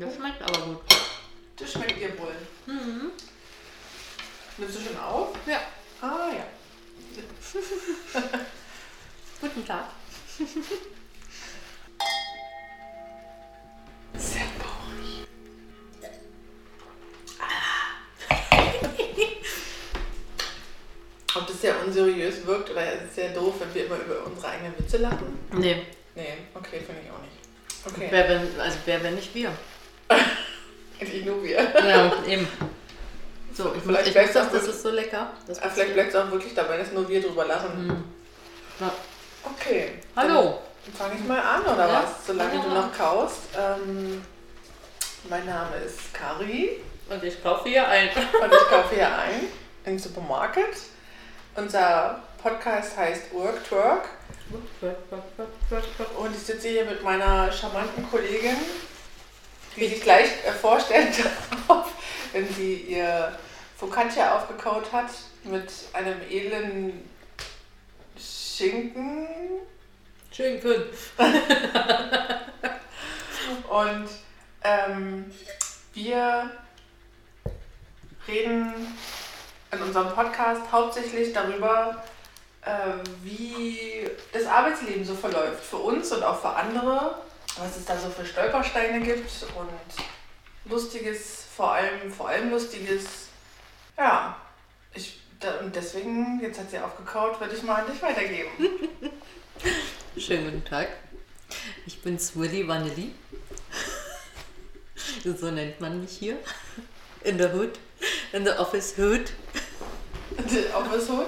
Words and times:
Das 0.00 0.14
schmeckt 0.14 0.42
aber 0.42 0.58
gut. 0.66 0.80
Das 1.56 1.72
schmeckt 1.72 1.98
dir 2.00 2.18
wohl. 2.18 2.34
Mhm. 2.66 3.10
Nimmst 4.58 4.76
du 4.76 4.80
schon 4.82 4.98
auf? 4.98 5.28
Ja. 5.46 5.60
Ah 6.00 6.30
ja. 6.32 6.44
Guten 9.40 9.66
Tag. 9.66 9.86
Sehr 14.14 14.46
bauchig. 14.58 15.26
Ob 21.34 21.46
das 21.46 21.60
sehr 21.60 21.84
unseriös 21.84 22.46
wirkt 22.46 22.70
oder 22.70 22.92
ist 22.92 23.02
es 23.08 23.14
sehr 23.14 23.32
doof, 23.32 23.54
wenn 23.60 23.74
wir 23.74 23.86
immer 23.86 23.96
über 23.96 24.26
unsere 24.26 24.48
eigenen 24.48 24.78
Witze 24.78 24.98
lachen? 24.98 25.38
Nee, 25.52 25.86
Nee, 26.18 26.34
okay, 26.52 26.80
finde 26.84 27.02
ich 27.04 27.10
auch 27.12 27.20
nicht. 27.20 27.36
Okay. 27.86 28.08
wer 28.10 28.28
wenn, 28.28 28.60
also 28.60 28.78
wer 28.86 29.02
wenn 29.04 29.14
nicht 29.14 29.32
wir. 29.36 29.52
Nur 31.24 31.42
wir. 31.42 31.56
Ja, 31.58 32.12
eben. 32.26 32.48
So, 33.54 33.72
ich, 33.76 33.82
Vielleicht 33.82 34.06
ich 34.08 34.12
bleibt 34.12 34.28
muss 34.28 34.34
das, 34.34 34.46
auch 34.48 34.52
das 34.52 34.68
ist 34.68 34.82
so 34.82 34.90
lecker. 34.90 35.30
Das 35.46 35.60
Ah, 35.62 35.68
vielleicht 35.72 35.94
bleibt 35.94 36.10
es 36.10 36.16
auch 36.16 36.30
wirklich 36.30 36.54
dabei, 36.54 36.76
dass 36.78 36.92
nur 36.92 37.08
wir 37.08 37.20
drüber 37.22 37.44
lachen. 37.46 37.86
Mhm. 37.86 38.04
Ja. 38.80 38.92
Okay. 39.44 39.92
Hallo. 40.16 40.58
Dann 40.84 40.94
fange 40.94 41.14
ich 41.20 41.26
mal 41.26 41.40
an, 41.40 41.62
oder 41.62 41.88
Ja, 41.88 42.02
was? 42.02 42.26
Solange 42.26 42.50
fang 42.52 42.62
du 42.62 42.68
noch 42.70 42.92
kaust. 42.96 43.38
Ähm, 43.58 44.22
mein 45.28 45.44
Name 45.46 45.76
ist 45.84 46.14
Kari 46.14 46.80
Und 47.10 47.22
ich 47.24 47.42
kaufe 47.42 47.68
hier 47.68 47.86
ein. 47.88 48.08
und 48.08 48.52
ich 48.52 48.68
kaufe 48.70 48.94
hier 48.94 49.08
ein 49.08 49.48
im 49.84 49.98
Supermarkt. 49.98 50.58
Unser 51.56 52.22
Podcast 52.42 52.96
heißt 52.96 53.32
Work 53.32 53.64
Twerk 53.68 54.08
und 56.18 56.34
ich 56.34 56.42
sitze 56.42 56.68
hier 56.68 56.84
mit 56.84 57.02
meiner 57.02 57.50
charmanten 57.50 58.08
Kollegin, 58.10 58.56
die 59.78 59.88
sich 59.88 60.02
gleich 60.02 60.28
äh, 60.46 60.52
vorstellen 60.52 61.08
darf, 61.66 61.90
wenn 62.32 62.52
sie 62.54 62.74
ihr 62.88 63.32
Focaccia 63.76 64.36
aufgekaut 64.36 64.92
hat 64.92 65.10
mit 65.44 65.70
einem 65.92 66.20
edlen 66.28 67.08
Schinken 68.18 69.28
Schinken. 70.38 70.84
Und 73.68 74.08
ähm, 74.62 75.32
wir 75.94 76.50
reden 78.28 78.96
in 79.72 79.82
unserem 79.82 80.14
Podcast 80.14 80.62
hauptsächlich 80.70 81.32
darüber, 81.32 82.04
äh, 82.62 82.70
wie 83.24 84.08
das 84.32 84.46
Arbeitsleben 84.46 85.04
so 85.04 85.14
verläuft. 85.14 85.64
Für 85.64 85.78
uns 85.78 86.12
und 86.12 86.22
auch 86.22 86.40
für 86.40 86.50
andere. 86.50 87.16
Was 87.58 87.76
es 87.76 87.84
da 87.84 87.98
so 87.98 88.08
für 88.08 88.24
Stolpersteine 88.24 89.00
gibt 89.00 89.30
und 89.56 90.70
Lustiges, 90.70 91.44
vor 91.56 91.72
allem, 91.72 92.12
vor 92.12 92.28
allem 92.28 92.50
Lustiges. 92.50 93.28
Ja, 93.96 94.40
ich, 94.94 95.20
da, 95.40 95.58
und 95.58 95.74
deswegen, 95.74 96.40
jetzt 96.40 96.60
hat 96.60 96.70
sie 96.70 96.78
aufgekaut, 96.78 97.40
würde 97.40 97.56
ich 97.56 97.62
mal 97.64 97.82
an 97.82 97.90
dich 97.90 98.00
weitergeben. 98.00 98.50
Schönen 100.16 100.44
guten 100.44 100.64
Tag. 100.64 100.88
Ich 101.86 102.00
bin 102.02 102.18
Swilly 102.18 102.66
Vanilli. 102.66 103.14
So 105.24 105.50
nennt 105.50 105.80
man 105.80 106.00
mich 106.00 106.12
hier. 106.12 106.36
In 107.22 107.38
der 107.38 107.52
Hood. 107.52 107.78
In 108.32 108.44
der 108.44 108.60
Office 108.60 108.94
Hood. 108.98 109.32
Auf 110.72 110.92
was 110.92 111.08
Hut? 111.08 111.26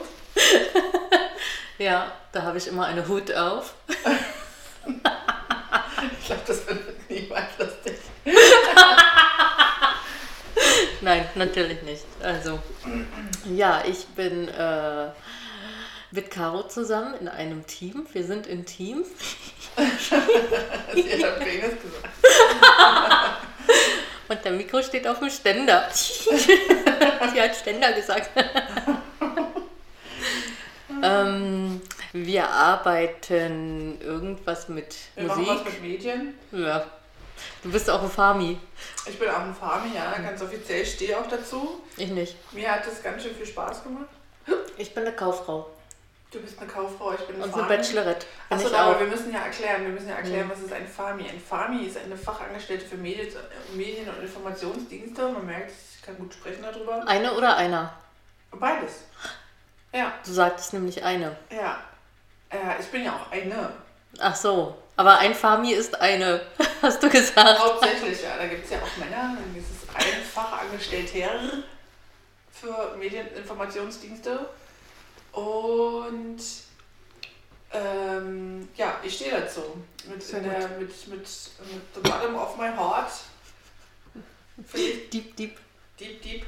Ja, 1.78 2.12
da 2.32 2.42
habe 2.42 2.58
ich 2.58 2.68
immer 2.68 2.86
eine 2.86 3.08
Hut 3.08 3.32
auf. 3.32 3.74
Ich 6.30 6.36
glaube, 6.36 6.46
das 6.46 6.60
findet 6.60 7.10
niemand 7.10 7.48
lustig. 7.58 7.98
Nein, 11.00 11.28
natürlich 11.34 11.82
nicht. 11.82 12.04
Also, 12.22 12.60
ja, 13.52 13.82
ich 13.84 14.06
bin 14.14 14.46
äh, 14.46 15.08
mit 16.12 16.30
Caro 16.30 16.68
zusammen 16.68 17.14
in 17.20 17.26
einem 17.26 17.66
Team. 17.66 18.06
Wir 18.12 18.22
sind 18.22 18.46
im 18.46 18.64
Team. 18.64 19.04
Sie 20.94 21.24
hat 21.24 21.40
Penis 21.40 21.74
gesagt. 21.82 22.08
Und 24.28 24.44
der 24.44 24.52
Mikro 24.52 24.84
steht 24.84 25.08
auf 25.08 25.18
dem 25.18 25.30
Ständer. 25.30 25.88
Sie 25.92 27.40
hat 27.40 27.56
Ständer 27.56 27.92
gesagt. 27.92 28.30
ähm, 31.02 31.80
wir 32.12 32.48
arbeiten 32.48 34.00
irgendwas 34.00 34.68
mit 34.68 34.96
Wir 35.14 35.24
machen 35.24 35.46
was 35.46 35.58
Musik. 35.58 35.72
mit 35.72 35.82
Medien. 35.82 36.38
Ja. 36.52 36.84
Du 37.62 37.70
bist 37.72 37.88
auch 37.88 38.02
ein 38.02 38.10
Fami. 38.10 38.58
Ich 39.06 39.18
bin 39.18 39.28
auch 39.30 39.38
ein 39.40 39.54
Farmi, 39.54 39.94
ja, 39.94 40.12
ganz 40.18 40.42
offiziell 40.42 40.84
stehe 40.84 41.18
auch 41.18 41.26
dazu. 41.26 41.80
Ich 41.96 42.10
nicht. 42.10 42.36
Mir 42.52 42.70
hat 42.70 42.86
das 42.86 43.02
ganz 43.02 43.22
schön 43.22 43.34
viel 43.34 43.46
Spaß 43.46 43.82
gemacht. 43.82 44.06
Ich 44.76 44.92
bin 44.94 45.04
eine 45.06 45.14
Kauffrau. 45.16 45.70
Du 46.30 46.38
bist 46.40 46.58
eine 46.60 46.68
Kauffrau, 46.70 47.12
ich 47.12 47.20
bin 47.20 47.36
eine 47.36 47.44
Und 47.44 47.54
eine 47.54 47.62
Farmi. 47.62 47.76
Bachelorette. 47.76 48.26
Bin 48.48 48.58
Achso, 48.58 48.68
ich 48.68 48.74
aber 48.76 48.96
auch. 48.96 49.00
wir 49.00 49.06
müssen 49.06 49.32
ja 49.32 49.40
erklären, 49.40 49.82
wir 49.82 49.88
müssen 49.88 50.08
ja 50.08 50.16
erklären, 50.16 50.50
was 50.52 50.60
ist 50.60 50.72
ein 50.72 50.86
Farmi. 50.86 51.22
Ein 51.28 51.40
Farmi 51.40 51.84
ist 51.86 51.96
eine 51.96 52.16
Fachangestellte 52.16 52.84
für 52.86 52.96
Medien, 52.96 53.28
Medien- 53.74 54.08
und 54.08 54.22
Informationsdienste. 54.22 55.28
Man 55.30 55.46
merkt, 55.46 55.72
ich 55.96 56.02
kann 56.02 56.16
gut 56.18 56.34
sprechen 56.34 56.62
darüber. 56.62 57.02
Eine 57.08 57.32
oder 57.34 57.56
einer? 57.56 57.94
Beides. 58.52 59.04
Ja, 59.92 60.12
Du 60.24 60.32
sagtest 60.32 60.72
nämlich 60.74 61.02
eine. 61.02 61.36
ja. 61.50 61.80
Ja, 62.52 62.76
ich 62.78 62.86
bin 62.86 63.04
ja 63.04 63.16
auch 63.16 63.30
eine. 63.30 63.72
Ach 64.18 64.34
so. 64.34 64.76
Aber 64.96 65.18
ein 65.18 65.34
Fami 65.34 65.72
ist 65.72 65.98
eine, 66.00 66.40
hast 66.82 67.02
du 67.02 67.08
gesagt. 67.08 67.58
Hauptsächlich, 67.58 68.22
ja. 68.22 68.36
Da 68.36 68.46
gibt 68.46 68.64
es 68.64 68.70
ja 68.70 68.78
auch 68.78 68.96
Männer. 68.98 69.36
Dann 69.36 69.56
ist 69.56 69.66
es 69.70 69.94
ein 69.94 70.22
Fachangestellter 70.22 71.62
für 72.52 72.96
Medieninformationsdienste. 72.98 74.46
Und 75.32 76.38
ähm, 77.72 78.68
ja, 78.76 78.98
ich 79.02 79.14
stehe 79.14 79.30
dazu. 79.30 79.62
Mit, 80.06 80.32
der, 80.32 80.68
mit, 80.70 81.06
mit, 81.06 81.08
mit 81.08 81.28
the 81.94 82.00
bottom 82.02 82.34
of 82.36 82.56
my 82.56 82.68
heart. 82.68 83.10
Ich, 84.74 85.08
Diep, 85.10 85.36
diep. 85.36 85.56
deep, 85.98 86.22
deep, 86.22 86.46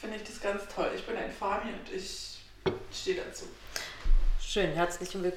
finde 0.00 0.16
ich 0.16 0.24
das 0.24 0.40
ganz 0.40 0.62
toll. 0.72 0.90
Ich 0.94 1.04
bin 1.04 1.16
ein 1.16 1.32
Fami 1.32 1.72
und 1.72 1.92
ich 1.92 2.38
stehe 2.92 3.20
dazu. 3.20 3.46
Schön, 4.52 4.70
herzlichen 4.74 5.24
äh, 5.24 5.32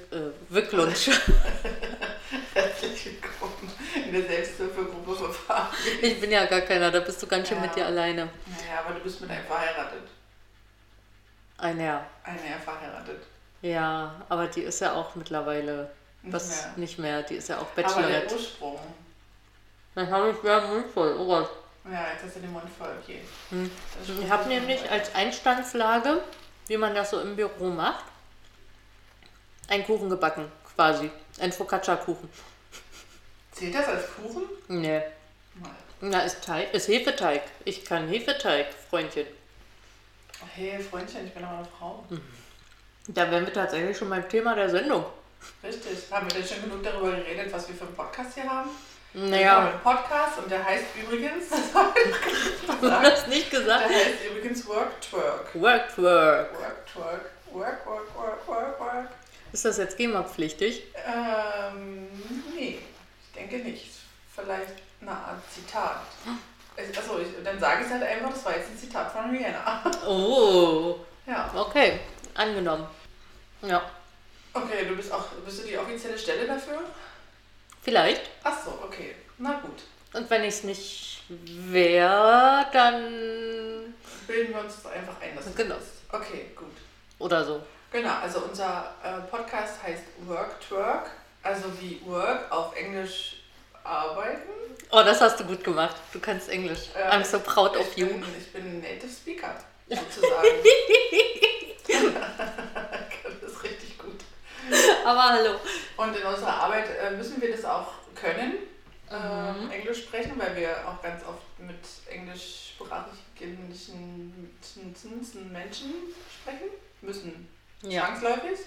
Glückwunsch. 0.49 1.07
Herzlich 2.53 3.05
willkommen 3.05 3.71
in 3.95 4.11
der 4.11 4.23
Selbsthilfegruppe 4.23 5.31
Fami. 5.31 5.69
Ich 6.01 6.19
bin 6.19 6.31
ja 6.31 6.45
gar 6.47 6.59
keiner, 6.59 6.91
da 6.91 6.99
bist 6.99 7.23
du 7.23 7.27
ganz 7.27 7.47
schön 7.47 7.55
Ja. 7.59 7.63
mit 7.63 7.75
dir 7.77 7.85
alleine. 7.85 8.27
Naja, 8.45 8.81
aber 8.85 8.95
du 8.95 8.99
bist 8.99 9.21
mit 9.21 9.29
einem 9.29 9.45
verheiratet. 9.45 10.01
Einer. 11.57 12.05
Einer 12.25 12.59
verheiratet. 12.61 13.21
Ja, 13.61 14.21
aber 14.27 14.47
die 14.47 14.63
ist 14.63 14.81
ja 14.81 14.91
auch 14.91 15.15
mittlerweile 15.15 15.91
Nicht 16.21 16.33
was 16.33 16.63
mehr. 16.63 16.73
nicht 16.75 16.99
mehr. 16.99 17.23
Die 17.23 17.35
ist 17.35 17.47
ja 17.47 17.59
auch 17.59 17.71
Aber 17.71 17.83
der 17.83 17.83
Bachelorette. 17.83 18.35
Ursprung. 18.35 18.79
Dann 19.95 20.11
habe 20.11 20.31
ich 20.31 20.43
ja 20.45 20.59
Mund 20.59 20.87
voll. 20.93 21.15
Oh 21.17 21.25
Gott. 21.25 21.49
Ja, 21.89 22.07
jetzt 22.11 22.25
hast 22.25 22.35
du 22.35 22.41
den 22.41 22.51
Mund 22.51 22.65
voll, 22.77 22.91
okay. 23.01 23.21
Hm. 23.51 23.71
Ich 24.19 24.29
habe 24.29 24.49
nämlich 24.49 24.91
als 24.91 25.15
Einstandslage, 25.15 26.21
wie 26.67 26.75
man 26.75 26.93
das 26.93 27.11
so 27.11 27.21
im 27.21 27.37
Büro 27.37 27.69
macht, 27.69 28.03
einen 29.67 29.85
Kuchen 29.85 30.09
gebacken, 30.09 30.51
quasi. 30.75 31.09
Ein 31.39 31.51
Focaccia-Kuchen. 31.51 32.29
Zählt 33.51 33.75
das 33.75 33.87
als 33.87 34.03
Kuchen? 34.15 34.43
Nee. 34.67 35.01
Mal. 35.55 35.71
Na, 36.01 36.21
ist 36.21 36.43
Teig, 36.43 36.73
ist 36.73 36.87
Hefeteig. 36.87 37.41
Ich 37.63 37.85
kann 37.85 38.07
Hefeteig, 38.07 38.67
Freundchen. 38.89 39.27
Hey, 40.53 40.79
Freundchen, 40.79 41.25
ich 41.25 41.33
bin 41.33 41.43
aber 41.43 41.59
eine 41.59 41.67
Frau. 41.79 42.03
Da 43.07 43.29
wären 43.31 43.45
wir 43.45 43.53
tatsächlich 43.53 43.97
schon 43.97 44.09
beim 44.09 44.27
Thema 44.27 44.55
der 44.55 44.69
Sendung. 44.69 45.05
Richtig. 45.63 46.11
Haben 46.11 46.27
wir 46.29 46.39
denn 46.39 46.47
schon 46.47 46.61
genug 46.63 46.83
darüber 46.83 47.11
geredet, 47.11 47.51
was 47.53 47.67
wir 47.67 47.75
für 47.75 47.85
einen 47.85 47.95
Podcast 47.95 48.33
hier 48.33 48.49
haben? 48.49 48.69
Wir 49.13 49.21
haben 49.21 49.29
Naja, 49.29 49.69
einen 49.69 49.79
Podcast 49.79 50.39
und 50.39 50.51
der 50.51 50.63
heißt 50.65 50.85
übrigens, 51.01 51.49
das 51.49 51.73
habe 51.73 51.97
ich 51.97 52.65
du 52.65 52.79
gesagt, 52.81 53.27
nicht 53.29 53.53
der 53.53 53.79
heißt 53.79 54.25
übrigens 54.29 54.67
Work 54.67 54.99
Twerk. 54.99 55.55
Work, 55.55 55.97
work. 55.97 56.59
Work 56.59 56.87
Twerk. 56.87 57.31
Work, 57.53 57.85
work, 57.85 58.15
work, 58.15 58.47
work, 58.47 58.79
work. 58.79 59.09
Ist 59.55 59.63
das 59.63 59.77
jetzt 59.77 59.95
GEMA-pflichtig? 59.95 60.83
Ähm, 61.07 62.07
nee, 62.53 62.77
ich 63.25 63.31
denke 63.33 63.59
nicht. 63.59 63.85
Vielleicht 64.35 64.73
eine 64.99 65.11
Art 65.11 65.41
Zitat. 65.49 66.01
Achso, 66.97 67.19
ich, 67.19 67.27
dann 67.41 67.57
sage 67.57 67.79
ich 67.79 67.85
es 67.87 67.93
halt 67.93 68.03
einfach, 68.03 68.31
das 68.31 68.43
war 68.43 68.57
jetzt 68.57 68.69
ein 68.71 68.77
Zitat 68.77 69.09
von 69.13 69.29
Rihanna. 69.29 69.81
Oh, 70.05 70.97
Ja. 71.25 71.49
okay. 71.55 72.01
Angenommen. 72.33 72.85
Ja, 73.61 73.81
Okay, 74.51 74.85
du 74.89 74.97
bist 74.97 75.09
auch, 75.13 75.23
bist 75.45 75.63
du 75.63 75.67
die 75.67 75.77
offizielle 75.77 76.19
Stelle 76.19 76.45
dafür? 76.45 76.81
vielleicht. 77.81 78.23
Ach 78.43 78.61
so, 78.61 78.71
okay. 78.83 79.15
Na 79.37 79.53
gut. 79.61 79.83
Und 80.11 80.29
wenn 80.29 80.41
ich 80.43 80.49
es 80.55 80.63
nicht 80.65 81.23
wäre, 81.29 82.65
dann. 82.73 83.93
Bilden 84.27 84.53
wir 84.53 84.59
uns 84.59 84.81
das 84.83 84.91
einfach 84.91 85.21
ein, 85.21 85.33
dass 85.33 85.55
Genau. 85.55 85.75
Okay, 86.11 86.47
gut. 86.57 86.73
Oder 87.19 87.45
so. 87.45 87.61
Genau, 87.91 88.13
also 88.21 88.39
unser 88.39 88.93
äh, 89.03 89.21
Podcast 89.29 89.81
heißt 89.81 90.03
Work 90.25 90.59
Twerk, 90.61 91.11
also 91.43 91.65
wie 91.79 92.01
Work 92.05 92.51
auf 92.51 92.75
Englisch 92.75 93.43
arbeiten. 93.83 94.49
Oh, 94.91 95.01
das 95.03 95.21
hast 95.21 95.39
du 95.39 95.45
gut 95.45 95.63
gemacht. 95.63 95.95
Du 96.11 96.19
kannst 96.19 96.49
Englisch. 96.49 96.89
Ja, 96.93 97.11
I'm 97.11 97.23
so 97.23 97.39
proud 97.39 97.77
of 97.77 97.95
you. 97.97 98.07
Bin, 98.07 98.23
ich 98.37 98.51
bin 98.51 98.81
Native 98.81 99.09
Speaker, 99.09 99.55
sozusagen. 99.89 100.47
kann 101.87 103.37
das 103.41 103.63
richtig 103.63 103.97
gut. 103.97 104.19
Aber 105.05 105.23
hallo. 105.23 105.59
Und 105.97 106.15
in 106.15 106.23
unserer 106.23 106.53
Arbeit 106.53 106.85
äh, 107.01 107.11
müssen 107.11 107.41
wir 107.41 107.51
das 107.55 107.63
auch 107.65 107.87
können, 108.15 108.55
ähm, 109.11 109.71
Englisch 109.71 110.03
sprechen, 110.03 110.33
weil 110.37 110.55
wir 110.55 110.87
auch 110.87 111.01
ganz 111.01 111.23
oft 111.23 111.59
mit 111.59 111.79
englischsprachigen 112.09 113.69
Menschen 115.51 115.93
sprechen 116.41 116.69
müssen. 117.01 117.54
Ja. 117.81 118.05
Zwangsläufig. 118.05 118.59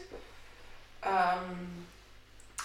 Ähm, 1.02 1.86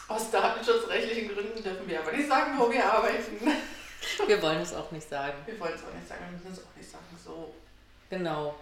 aus 0.07 0.31
datenschutzrechtlichen 0.31 1.34
Gründen 1.34 1.63
dürfen 1.63 1.88
wir 1.88 2.00
aber 2.00 2.12
nicht 2.12 2.28
sagen, 2.28 2.54
wo 2.57 2.69
wir 2.72 2.86
arbeiten. 2.86 3.40
Wir 4.28 4.42
wollen 4.42 4.60
es 4.60 4.74
auch 4.74 4.92
nicht 4.92 5.07
sagen. 5.07 5.34
Wir 5.45 5.57
wollen 5.62 5.74
es 5.75 5.81
auch 5.81 5.94
nicht 5.94 6.06
sagen, 6.10 6.25
wir 6.30 6.38
müssen 6.38 6.51
es 6.51 6.60
auch 6.60 6.75
nicht 6.75 6.92
sagen. 6.92 7.06
So, 7.24 7.54
Genau. 8.10 8.54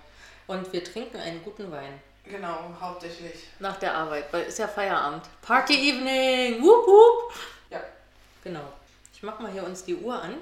Und 0.46 0.72
wir 0.72 0.84
trinken 0.84 1.18
einen 1.18 1.42
guten 1.44 1.72
Wein. 1.72 2.00
genau, 2.24 2.72
hauptsächlich. 2.80 3.48
Nach 3.58 3.76
der 3.78 3.96
Arbeit, 3.96 4.32
weil 4.32 4.44
ist 4.44 4.60
ja 4.60 4.68
Feierabend. 4.68 5.24
Party 5.42 5.74
Evening! 5.74 6.62
Wup, 6.62 6.86
wup. 6.86 7.34
Ja, 7.72 7.82
Genau. 8.44 8.72
Ich 9.16 9.24
mach 9.24 9.40
mal 9.40 9.52
hier 9.52 9.64
uns 9.64 9.84
die 9.84 9.96
Uhr 9.96 10.22
an, 10.22 10.38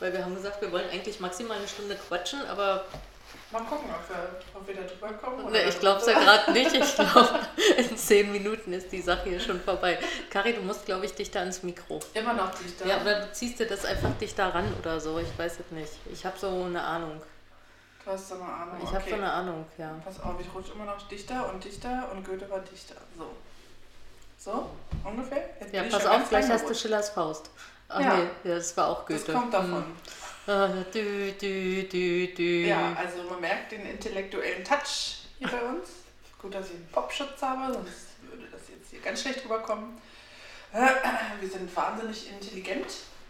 weil 0.00 0.12
wir 0.12 0.24
haben 0.24 0.34
gesagt, 0.34 0.60
wir 0.60 0.72
wollen 0.72 0.90
eigentlich 0.90 1.20
maximal 1.20 1.56
eine 1.56 1.68
Stunde 1.68 1.94
quatschen, 1.94 2.44
aber 2.46 2.84
mal 3.52 3.62
gucken, 3.64 3.90
ob 3.90 4.08
wir, 4.08 4.40
ob 4.54 4.66
wir 4.66 4.74
da 4.76 4.82
drüber 4.82 5.12
kommen. 5.14 5.50
ne, 5.52 5.62
ich 5.64 5.78
glaube 5.80 6.00
es 6.00 6.06
ja 6.06 6.18
gerade 6.20 6.52
nicht. 6.52 6.74
Ich 6.74 6.94
glaube, 6.94 7.40
in 7.76 7.96
zehn 7.96 8.30
Minuten 8.32 8.72
ist 8.72 8.90
die 8.92 9.00
Sache 9.02 9.28
hier 9.30 9.40
schon 9.40 9.60
vorbei. 9.60 9.98
Kari, 10.30 10.52
du 10.54 10.62
musst, 10.62 10.86
glaube 10.86 11.06
ich, 11.06 11.14
dichter 11.14 11.40
ans 11.40 11.62
Mikro. 11.62 12.00
Immer 12.14 12.34
noch 12.34 12.50
dichter. 12.54 12.86
Ja, 12.86 13.00
oder 13.00 13.20
du 13.26 13.32
ziehst 13.32 13.58
dir 13.58 13.66
das 13.66 13.84
einfach 13.84 14.10
dichter 14.20 14.54
ran 14.54 14.72
oder 14.78 15.00
so. 15.00 15.18
Ich 15.18 15.38
weiß 15.38 15.58
es 15.60 15.70
nicht. 15.70 15.92
Ich 16.12 16.24
habe 16.24 16.38
so 16.38 16.64
eine 16.64 16.82
Ahnung. 16.82 17.20
Du 18.04 18.10
hast 18.12 18.28
so 18.28 18.34
eine 18.36 18.44
Ahnung. 18.44 18.76
Ich 18.82 18.88
habe 18.88 18.98
okay. 18.98 19.10
so 19.10 19.16
eine 19.16 19.30
Ahnung, 19.32 19.66
ja. 19.76 19.94
Pass 20.04 20.20
auf, 20.20 20.34
ich 20.40 20.46
rutsche 20.54 20.72
immer 20.72 20.86
noch 20.86 21.06
dichter 21.08 21.50
und 21.52 21.62
dichter 21.62 22.08
und 22.12 22.24
Goethe 22.24 22.48
war 22.48 22.60
dichter. 22.60 22.94
So. 23.16 23.26
So, 24.38 24.70
ungefähr? 25.04 25.50
Jetzt 25.60 25.74
Ja, 25.74 25.82
pass 25.82 26.06
auf, 26.06 26.28
gleich 26.30 26.48
hast 26.48 26.66
du. 26.68 26.74
Schillers 26.74 27.10
Faust. 27.10 27.50
Ach 27.90 28.00
Ja. 28.00 28.14
nee, 28.16 28.28
das 28.44 28.74
war 28.76 28.88
auch 28.88 29.04
Das 29.06 29.20
Goethe. 29.26 29.32
kommt 29.34 29.52
davon. 29.52 29.84
Hm. 29.84 29.96
Dü, 30.46 31.34
dü, 31.40 31.90
dü, 31.90 32.36
dü. 32.36 32.66
Ja, 32.66 32.94
also 32.96 33.22
man 33.30 33.40
merkt 33.40 33.72
den 33.72 33.86
intellektuellen 33.86 34.64
Touch 34.64 35.26
hier 35.38 35.48
bei 35.48 35.62
uns. 35.62 35.88
Gut, 36.40 36.54
dass 36.54 36.66
ich 36.66 36.76
einen 36.76 36.88
Popschutz 36.88 37.42
habe, 37.42 37.72
sonst 37.72 38.06
würde 38.22 38.46
das 38.50 38.62
jetzt 38.68 38.90
hier 38.90 39.00
ganz 39.00 39.20
schlecht 39.20 39.44
rüberkommen. 39.44 40.00
Wir 40.72 41.48
sind 41.48 41.74
wahnsinnig 41.76 42.30
intelligent 42.30 42.86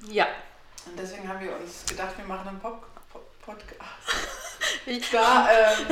ja. 0.09 0.27
und 0.87 0.99
deswegen 0.99 1.27
haben 1.27 1.41
wir 1.41 1.57
uns 1.57 1.87
gedacht, 1.87 2.17
wir 2.19 2.25
machen 2.27 2.49
einen 2.49 2.61
Pop 2.61 2.85
Pop 3.13 3.27
Podcast. 3.41 3.81
Ich, 4.87 5.11
Da, 5.11 5.49
ähm, 5.51 5.87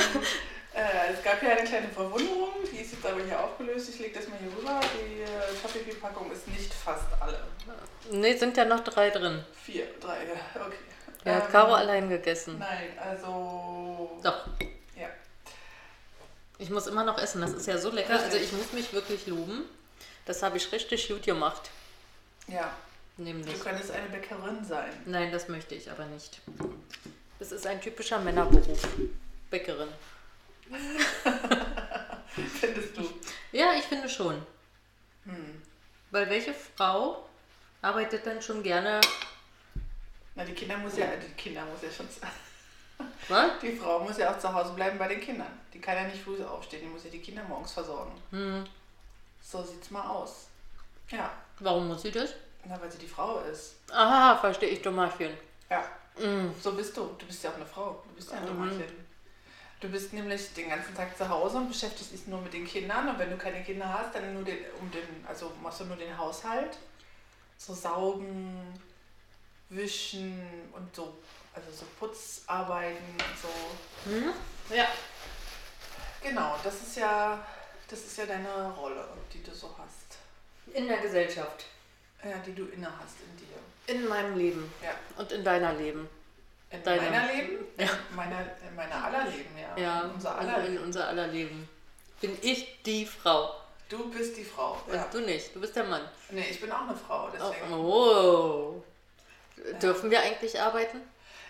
äh, 0.75 1.13
es 1.13 1.23
gab 1.25 1.43
ja 1.43 1.51
eine 1.51 1.65
kleine 1.65 1.89
Verwunderung, 1.89 2.53
die 2.71 2.79
ist 2.79 2.93
jetzt 2.93 3.05
aber 3.05 3.23
hier 3.23 3.41
aufgelöst. 3.41 3.91
Ich 3.91 3.99
lege 3.99 4.19
das 4.19 4.29
mal 4.29 4.39
hier 4.39 4.57
rüber. 4.57 4.81
Die 4.95 5.23
äh, 5.23 5.61
Toffifee-Packung 5.61 6.31
ist 6.31 6.47
nicht 6.49 6.73
fast 6.73 7.07
alle. 7.21 7.41
nee, 8.11 8.37
sind 8.37 8.57
ja 8.57 8.65
noch 8.65 8.81
drei 8.81 9.11
drin. 9.11 9.45
Vier, 9.65 9.87
drei, 10.01 10.19
ja, 10.27 10.65
okay. 10.65 10.88
Der 11.29 11.37
hat 11.37 11.45
Ähm, 11.47 11.53
Caro 11.53 11.75
allein 11.75 12.09
gegessen. 12.09 12.59
Nein, 12.59 12.99
also. 12.99 14.19
Doch. 14.23 14.47
Ja. 14.97 15.09
Ich 16.59 16.71
muss 16.71 16.87
immer 16.87 17.05
noch 17.05 17.19
essen, 17.19 17.43
das 17.43 17.53
ist 17.53 17.67
ja 17.67 17.77
so 17.77 17.91
lecker. 17.91 18.19
Also 18.19 18.39
ich 18.39 18.51
muss 18.53 18.73
mich 18.73 18.93
wirklich 18.95 19.27
loben. 19.27 19.65
Das 20.25 20.43
habe 20.43 20.57
ich 20.57 20.73
richtig 20.73 21.07
gut 21.09 21.23
gemacht. 21.23 21.71
Ja, 22.47 22.73
Nämlich. 23.19 23.55
du 23.55 23.63
könntest 23.63 23.91
eine 23.91 24.09
Bäckerin 24.09 24.65
sein. 24.65 24.91
Nein, 25.05 25.31
das 25.31 25.49
möchte 25.49 25.75
ich 25.75 25.91
aber 25.91 26.07
nicht. 26.07 26.41
Es 27.41 27.53
ist 27.53 27.67
ein 27.67 27.81
typischer 27.81 28.19
Männerberuf. 28.21 28.89
Bäckerin. 29.51 29.89
Findest 32.61 32.97
du? 32.97 33.09
Ja, 33.53 33.75
ich 33.79 33.85
finde 33.85 34.09
schon. 34.09 34.41
Hm. 35.25 35.63
Weil 36.11 36.31
welche 36.31 36.55
Frau 36.55 37.29
arbeitet 37.83 38.27
dann 38.27 38.41
schon 38.41 38.63
gerne. 38.63 39.01
Na, 40.39 40.45
die 40.45 40.53
Kinder 40.55 40.79
muss 40.79 40.97
ja, 40.97 41.07
die 41.17 41.33
Kinder 41.33 41.65
muss 41.65 41.83
ja 41.83 41.91
schon. 41.91 42.09
Was? 43.29 43.59
Die 43.61 43.73
Frau 43.77 43.99
muss 44.01 44.19
ja 44.19 44.33
auch 44.33 44.39
zu 44.39 44.53
Hause 44.53 44.73
bleiben 44.75 44.97
bei 44.99 45.09
den 45.09 45.21
Kindern. 45.21 45.49
Die 45.75 45.81
kann 45.81 45.97
ja 45.97 46.05
nicht 46.05 46.23
früh 46.23 46.43
aufstehen, 46.45 46.83
die 46.83 46.89
muss 46.89 47.03
ja 47.05 47.11
die 47.11 47.19
Kinder 47.21 47.43
morgens 47.43 47.73
versorgen. 47.73 48.13
Hm, 48.31 48.65
So 49.43 49.63
sieht's 49.65 49.91
mal 49.91 50.09
aus. 50.09 50.47
Ja, 51.11 51.31
warum 51.59 51.89
muss 51.89 52.03
sie 52.03 52.11
das? 52.13 52.35
na, 52.65 52.81
weil 52.81 52.91
sie 52.91 52.99
die 52.99 53.09
Frau 53.09 53.41
ist. 53.41 53.77
Aha, 53.91 54.37
verstehe 54.37 54.69
ich, 54.69 54.81
Dummerchen. 54.83 55.33
Ja, 55.71 55.85
Mm. 56.19 56.53
so 56.61 56.73
bist 56.73 56.97
du. 56.97 57.15
Du 57.19 57.27
bist 57.27 57.43
ja 57.45 57.51
auch 57.51 57.55
eine 57.57 57.65
Frau. 57.67 58.03
Du 58.09 58.15
bist 58.15 58.31
ja 58.33 58.37
ein 58.39 58.43
Mhm. 58.45 58.49
Dummerchen. 58.49 59.07
Du 59.81 59.89
bist 59.89 60.13
nämlich 60.13 60.53
den 60.55 60.69
ganzen 60.69 60.93
Tag 60.95 61.17
zu 61.17 61.29
Hause 61.29 61.59
und 61.59 61.69
beschäftigst 61.69 62.13
dich 62.13 62.27
nur 62.27 62.41
mit 62.41 62.53
den 62.53 62.67
Kindern. 62.67 63.09
Und 63.09 63.19
wenn 63.21 63.31
du 63.31 63.37
keine 63.39 63.63
Kinder 63.63 63.89
hast, 63.89 64.15
dann 64.15 64.35
nur 64.35 64.43
den, 64.43 64.59
um 64.81 64.91
den, 64.91 65.05
also 65.29 65.53
machst 65.63 65.81
du 65.81 65.85
nur 65.85 65.97
den 65.97 66.17
Haushalt. 66.19 66.77
So 67.57 67.73
saugen, 67.73 68.75
wischen 69.71 70.69
und 70.73 70.95
so, 70.95 71.15
also 71.55 71.71
so 71.71 71.85
Putzarbeiten 71.99 73.05
und 73.15 73.39
so. 73.41 74.11
Hm? 74.11 74.33
Ja. 74.77 74.87
Genau, 76.23 76.57
das 76.65 76.75
ist 76.83 76.97
ja, 76.97 77.45
das 77.89 78.01
ist 78.01 78.19
ja 78.19 78.27
deine 78.27 78.71
Rolle, 78.73 79.07
die 79.33 79.43
du 79.43 79.53
so 79.55 79.69
hast. 79.79 80.19
In 80.77 80.89
der 80.89 80.99
Gesellschaft. 80.99 81.65
Ja, 82.25 82.37
die 82.45 82.55
du 82.55 82.65
inne 82.67 82.89
hast 83.01 83.17
in 83.21 83.37
dir. 83.37 83.95
In 83.95 84.09
meinem 84.09 84.37
Leben. 84.37 84.73
Ja. 84.83 84.91
Und 85.17 85.31
in 85.33 85.45
deiner 85.45 85.73
Leben. 85.75 86.09
In 86.71 86.83
Deine. 86.83 87.01
meiner 87.03 87.33
Leben? 87.33 87.65
Ja. 87.79 87.87
In 88.11 88.17
meiner, 88.17 88.41
in 88.69 88.75
meiner 88.77 89.05
aller 89.05 89.25
Leben, 89.31 89.57
ja. 89.57 89.75
Ja, 89.83 90.01
In 90.03 90.11
unser 90.11 90.37
aller 90.37 90.59
in 90.67 90.73
Leben. 90.73 90.85
unser 90.85 91.09
aller 91.09 91.27
Leben. 91.29 91.67
Bin 92.21 92.37
ich 92.43 92.83
die 92.83 93.07
Frau. 93.07 93.55
Du 93.89 94.11
bist 94.11 94.37
die 94.37 94.45
Frau. 94.45 94.79
Und 94.87 94.95
Ja. 94.95 95.09
du 95.11 95.21
nicht. 95.21 95.55
Du 95.57 95.61
bist 95.61 95.75
der 95.77 95.85
Mann. 95.85 96.03
Nee, 96.31 96.45
ich 96.51 96.61
bin 96.61 96.71
auch 96.71 96.83
eine 96.83 96.95
Frau, 96.95 97.31
deswegen. 97.33 97.73
Oh. 97.73 98.83
Dürfen 99.83 100.11
wir 100.11 100.21
eigentlich 100.21 100.61
arbeiten? 100.61 101.01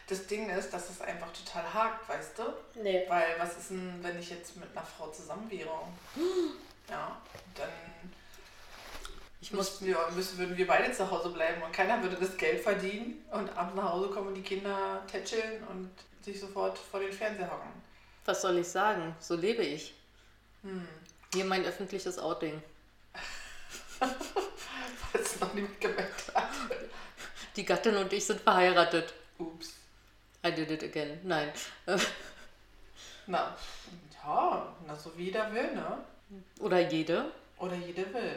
Das 0.06 0.26
Ding 0.26 0.48
ist, 0.50 0.70
dass 0.70 0.88
es 0.88 1.00
einfach 1.02 1.28
total 1.32 1.62
hakt, 1.74 2.08
weißt 2.08 2.38
du? 2.38 2.42
Nee. 2.82 3.04
Weil 3.08 3.26
was 3.38 3.58
ist 3.58 3.70
denn, 3.70 3.98
wenn 4.02 4.18
ich 4.18 4.30
jetzt 4.30 4.56
mit 4.56 4.68
einer 4.74 4.84
Frau 4.86 5.08
zusammen 5.10 5.50
wäre? 5.50 5.70
Ja, 6.90 7.20
dann 7.54 7.68
Ich 9.42 9.52
muss. 9.52 9.72
müssten 9.82 9.86
wir, 9.88 9.98
müssen, 10.14 10.38
würden 10.38 10.56
wir 10.56 10.66
beide 10.66 10.90
zu 10.90 11.10
Hause 11.10 11.28
bleiben 11.28 11.60
und 11.62 11.70
keiner 11.70 12.02
würde 12.02 12.16
das 12.16 12.34
Geld 12.38 12.62
verdienen 12.62 13.22
und 13.30 13.50
abends 13.54 13.74
nach 13.76 13.92
Hause 13.92 14.08
kommen 14.08 14.28
und 14.28 14.34
die 14.34 14.42
Kinder 14.42 15.02
tätscheln 15.06 15.62
und 15.64 15.90
sich 16.22 16.40
sofort 16.40 16.78
vor 16.78 17.00
den 17.00 17.12
Fernseher 17.12 17.50
hocken. 17.50 17.70
Was 18.24 18.40
soll 18.40 18.56
ich 18.56 18.68
sagen? 18.68 19.14
So 19.20 19.34
lebe 19.36 19.62
ich. 19.62 19.92
Hm. 20.62 20.88
Hier 21.34 21.44
mein 21.44 21.62
öffentliches 21.66 22.18
Outing. 22.18 22.62
Falls 25.12 25.40
noch 25.40 25.52
niemand 25.52 25.78
gemerkt 25.78 26.34
hat. 26.34 26.48
Die 27.56 27.64
Gattin 27.64 27.96
und 27.96 28.12
ich 28.12 28.26
sind 28.26 28.40
verheiratet. 28.40 29.12
Ups. 29.38 29.74
I 30.46 30.52
did 30.52 30.70
it 30.70 30.82
again. 30.82 31.20
Nein. 31.24 31.50
Na, 33.26 33.54
ja, 34.24 34.74
na 34.86 34.96
so 34.96 35.12
wie 35.16 35.24
jeder 35.24 35.52
will, 35.52 35.74
ne? 35.74 35.98
Oder 36.60 36.80
jede. 36.80 37.26
Oder 37.58 37.74
jede 37.74 38.12
will. 38.14 38.36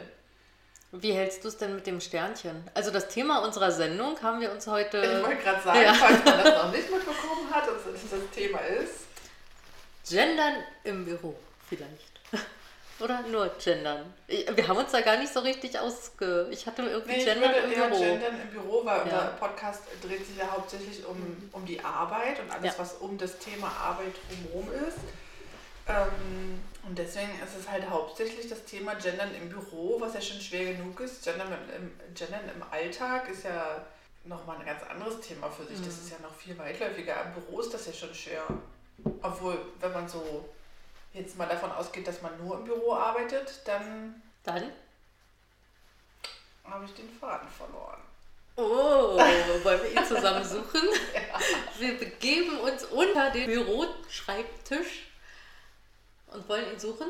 Wie 0.92 1.12
hältst 1.12 1.42
du 1.42 1.48
es 1.48 1.56
denn 1.56 1.74
mit 1.74 1.86
dem 1.86 2.00
Sternchen? 2.02 2.68
Also 2.74 2.90
das 2.90 3.08
Thema 3.08 3.38
unserer 3.38 3.70
Sendung 3.70 4.20
haben 4.22 4.42
wir 4.42 4.52
uns 4.52 4.66
heute. 4.66 4.98
Ich 4.98 5.26
wollte 5.26 5.42
gerade 5.42 5.62
sagen, 5.62 5.82
ja. 5.82 5.94
falls 5.94 6.24
man 6.24 6.44
das 6.44 6.62
noch 6.62 6.72
nicht 6.72 6.90
mitbekommen 6.94 7.50
hat, 7.50 7.66
dass 7.66 7.84
das 7.84 8.10
das 8.10 8.30
Thema 8.34 8.58
ist. 8.58 9.06
Gendern 10.10 10.56
im 10.84 11.06
Büro 11.06 11.34
vielleicht. 11.68 12.11
Oder 13.02 13.22
nur 13.22 13.48
gendern. 13.62 14.12
Wir 14.28 14.68
haben 14.68 14.76
uns 14.78 14.92
da 14.92 15.00
gar 15.00 15.16
nicht 15.16 15.32
so 15.32 15.40
richtig 15.40 15.78
ausge... 15.78 16.46
Ich 16.50 16.66
hatte 16.66 16.82
irgendwie 16.82 17.12
Nee, 17.12 17.18
ich 17.18 17.24
Gendern 17.24 17.50
würde 17.52 17.58
im 17.66 17.72
eher 17.72 17.88
Büro. 17.88 18.00
gendern 18.00 18.40
im 18.40 18.48
Büro, 18.50 18.84
weil 18.84 18.98
Ja. 18.98 19.02
unser 19.02 19.26
Podcast 19.40 19.82
dreht 20.02 20.24
sich 20.26 20.36
ja 20.36 20.50
hauptsächlich 20.50 21.04
um, 21.06 21.48
um 21.52 21.66
die 21.66 21.80
Arbeit 21.82 22.38
und 22.40 22.50
alles, 22.50 22.64
Ja. 22.64 22.78
was 22.78 22.94
um 22.94 23.18
das 23.18 23.38
Thema 23.38 23.68
Arbeit 23.68 24.12
drumherum 24.28 24.68
ist. 24.86 24.98
Ähm, 25.88 26.60
und 26.86 26.96
deswegen 26.96 27.32
ist 27.44 27.58
es 27.58 27.68
halt 27.68 27.88
hauptsächlich 27.90 28.48
das 28.48 28.64
Thema 28.64 28.94
Gendern 28.94 29.34
im 29.34 29.48
Büro, 29.48 30.00
was 30.00 30.14
ja 30.14 30.20
schon 30.20 30.40
schwer 30.40 30.74
genug 30.74 31.00
ist. 31.00 31.24
Gendern 31.24 31.48
im, 31.76 32.14
Gendern 32.14 32.48
im 32.54 32.62
Alltag 32.70 33.28
ist 33.30 33.44
ja 33.44 33.84
nochmal 34.24 34.58
ein 34.60 34.66
ganz 34.66 34.82
anderes 34.88 35.20
Thema 35.20 35.50
für 35.50 35.64
sich. 35.64 35.78
Mhm. 35.80 35.84
Das 35.86 35.94
ist 35.94 36.10
ja 36.10 36.18
noch 36.22 36.34
viel 36.34 36.56
weitläufiger. 36.56 37.16
Im 37.24 37.42
Büro 37.42 37.60
ist 37.60 37.74
das 37.74 37.86
ja 37.86 37.92
schon 37.92 38.14
schwer. 38.14 38.42
Obwohl, 39.22 39.58
wenn 39.80 39.92
man 39.92 40.08
so 40.08 40.48
jetzt 41.12 41.36
mal 41.36 41.46
davon 41.48 41.70
ausgeht, 41.72 42.06
dass 42.06 42.22
man 42.22 42.36
nur 42.44 42.58
im 42.58 42.64
Büro 42.64 42.94
arbeitet, 42.94 43.60
dann 43.64 44.22
Dann? 44.44 44.72
habe 46.64 46.84
ich 46.84 46.94
den 46.94 47.08
Faden 47.10 47.48
verloren. 47.48 48.00
Oh, 48.56 49.16
wollen 49.64 49.82
wir 49.82 49.92
ihn 49.92 50.06
zusammen 50.06 50.44
suchen? 50.44 50.80
Wir 51.78 51.98
begeben 51.98 52.58
uns 52.60 52.84
unter 52.84 53.30
den 53.30 53.46
Büroschreibtisch 53.46 55.06
und 56.28 56.48
wollen 56.48 56.72
ihn 56.72 56.78
suchen. 56.78 57.08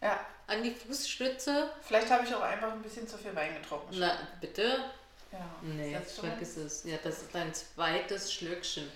Ja, 0.00 0.20
An 0.46 0.62
die 0.62 0.74
Fußstütze. 0.74 1.70
vielleicht 1.82 2.10
habe 2.10 2.24
ich 2.24 2.34
auch 2.34 2.42
einfach 2.42 2.70
ein 2.72 2.82
bisschen 2.82 3.08
zu 3.08 3.16
viel 3.16 3.34
Wein 3.34 3.54
getrunken. 3.60 3.88
Na, 3.98 4.16
bitte. 4.40 4.84
Ja, 5.32 5.38
Nee, 5.62 5.98
vergiss 6.20 6.56
es. 6.58 6.84
Ja, 6.84 6.98
das 7.02 7.22
ist 7.22 7.34
dein 7.34 7.52
zweites 7.54 8.32
Schlückchen. 8.32 8.90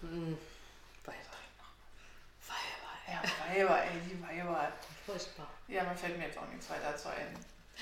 Hm. 0.00 0.36
Ja, 3.06 3.22
Weiber, 3.48 3.82
ey, 3.82 4.00
die 4.08 4.22
Weiber. 4.22 4.72
Furchtbar. 5.04 5.46
Ja, 5.68 5.84
mir 5.84 5.94
fällt 5.94 6.18
mir 6.18 6.26
jetzt 6.26 6.38
auch 6.38 6.48
nichts 6.48 6.68
weiter 6.70 6.96
zu 6.96 7.08
ein. 7.08 7.36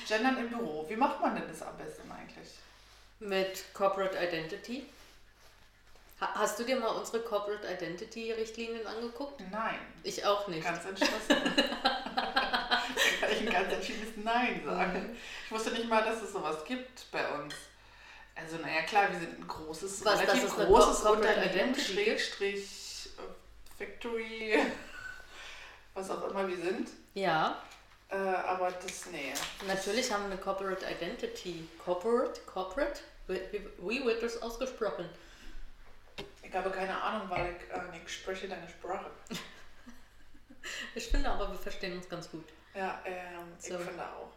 Gendern 0.06 0.38
im 0.38 0.48
Büro. 0.48 0.84
Wie 0.88 0.96
macht 0.96 1.20
man 1.20 1.34
denn 1.34 1.48
das 1.48 1.62
am 1.62 1.76
besten 1.76 2.10
eigentlich? 2.10 2.48
Mit 3.20 3.64
Corporate 3.72 4.18
Identity. 4.18 4.86
Ha 6.20 6.34
hast 6.34 6.58
du 6.58 6.64
dir 6.64 6.76
mal 6.76 6.88
unsere 6.88 7.20
Corporate 7.20 7.66
Identity 7.66 8.32
Richtlinien 8.32 8.86
angeguckt? 8.86 9.40
Nein. 9.50 9.78
Ich 10.02 10.24
auch 10.24 10.46
nicht. 10.48 10.64
Ganz 10.64 10.84
entschlossen. 10.84 11.12
da 11.28 12.82
kann 13.20 13.30
ich 13.30 13.40
ein 13.40 13.50
ganz 13.50 13.72
entschiedenes 13.72 14.16
Nein 14.16 14.62
sagen. 14.64 15.16
Ich 15.46 15.50
wusste 15.50 15.70
nicht 15.72 15.88
mal, 15.88 16.04
dass 16.04 16.22
es 16.22 16.32
sowas 16.32 16.64
gibt 16.64 17.10
bei 17.10 17.26
uns. 17.30 17.54
Also, 18.34 18.56
naja, 18.58 18.82
klar, 18.82 19.10
wir 19.10 19.20
sind 19.20 19.38
ein 19.38 19.46
großes, 19.46 20.04
Was, 20.04 20.20
relativ 20.20 20.54
großes 20.54 21.02
Corporate 21.02 21.40
Unternehmen? 21.40 21.74
Schrägstrich, 21.74 23.10
äh, 23.16 23.78
Factory, 23.78 24.58
was 25.94 26.10
auch 26.10 26.28
immer 26.30 26.46
wir 26.46 26.56
sind. 26.56 26.88
Ja, 27.14 27.62
Äh, 28.10 28.16
aber 28.16 28.70
das, 28.70 29.06
nee. 29.06 29.32
natürlich 29.66 30.12
haben 30.12 30.24
wir 30.24 30.32
eine 30.32 30.40
Corporate 30.40 30.84
Identity. 30.84 31.66
Corporate? 31.82 32.40
Corporate? 32.42 33.00
Wie, 33.26 34.04
wird 34.04 34.22
das 34.22 34.40
ausgesprochen? 34.42 35.08
Ich 36.42 36.52
habe 36.54 36.70
keine 36.70 37.00
Ahnung, 37.00 37.28
weil 37.30 37.56
ich 37.56 37.72
äh, 37.76 37.90
nicht 37.98 38.08
spreche 38.10 38.48
deine 38.48 38.68
Sprache. 38.68 39.10
Ich 40.94 41.08
finde 41.08 41.28
aber, 41.28 41.50
wir 41.50 41.58
verstehen 41.58 41.92
uns 41.94 42.08
ganz 42.08 42.30
gut. 42.30 42.46
Ja, 42.74 42.98
ähm, 43.04 43.52
So. 43.58 43.74
ich 43.78 43.84
finde 43.84 44.02
auch. 44.02 44.30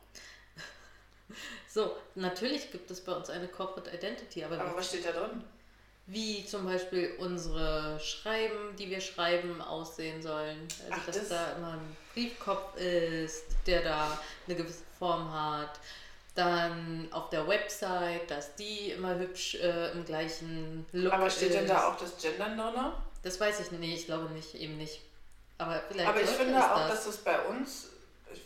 So, 1.69 1.95
natürlich 2.15 2.69
gibt 2.71 2.91
es 2.91 3.01
bei 3.01 3.13
uns 3.13 3.29
eine 3.29 3.47
Corporate 3.47 3.95
Identity, 3.95 4.43
aber, 4.43 4.59
Aber 4.59 4.75
was 4.75 4.87
steht 4.89 5.05
da 5.05 5.11
drin? 5.11 5.41
Wie 6.07 6.45
zum 6.45 6.65
Beispiel 6.65 7.15
unsere 7.19 7.99
Schreiben, 7.99 8.75
die 8.77 8.89
wir 8.89 9.01
schreiben, 9.01 9.61
aussehen 9.61 10.21
sollen. 10.21 10.67
Also, 10.89 10.93
Ach, 11.01 11.05
dass 11.05 11.17
das- 11.17 11.29
da 11.29 11.51
immer 11.53 11.73
ein 11.73 11.97
Briefkopf 12.13 12.75
ist, 12.77 13.43
der 13.65 13.83
da 13.83 14.19
eine 14.47 14.55
gewisse 14.55 14.83
Form 14.97 15.31
hat. 15.33 15.79
Dann 16.33 17.07
auf 17.11 17.29
der 17.29 17.47
Website, 17.47 18.29
dass 18.29 18.55
die 18.55 18.91
immer 18.91 19.17
hübsch 19.17 19.55
äh, 19.55 19.91
im 19.91 20.05
gleichen 20.05 20.85
Look 20.91 21.11
Aber 21.13 21.29
steht 21.29 21.49
ist. 21.49 21.55
denn 21.55 21.67
da 21.67 21.89
auch 21.89 21.97
das 21.97 22.15
Gendern 22.21 22.57
drin? 22.57 22.91
Das 23.23 23.39
weiß 23.39 23.59
ich 23.59 23.71
nicht, 23.71 23.79
nee, 23.81 23.95
ich 23.95 24.05
glaube 24.05 24.31
nicht, 24.31 24.53
eben 24.55 24.77
nicht. 24.77 25.01
Aber 25.57 25.81
vielleicht 25.89 26.07
Aber 26.07 26.21
ich 26.21 26.29
finde 26.29 26.59
auch, 26.63 26.87
das. 26.87 27.05
dass 27.05 27.07
es 27.07 27.17
bei 27.17 27.39
uns. 27.47 27.87
Ich, 28.31 28.41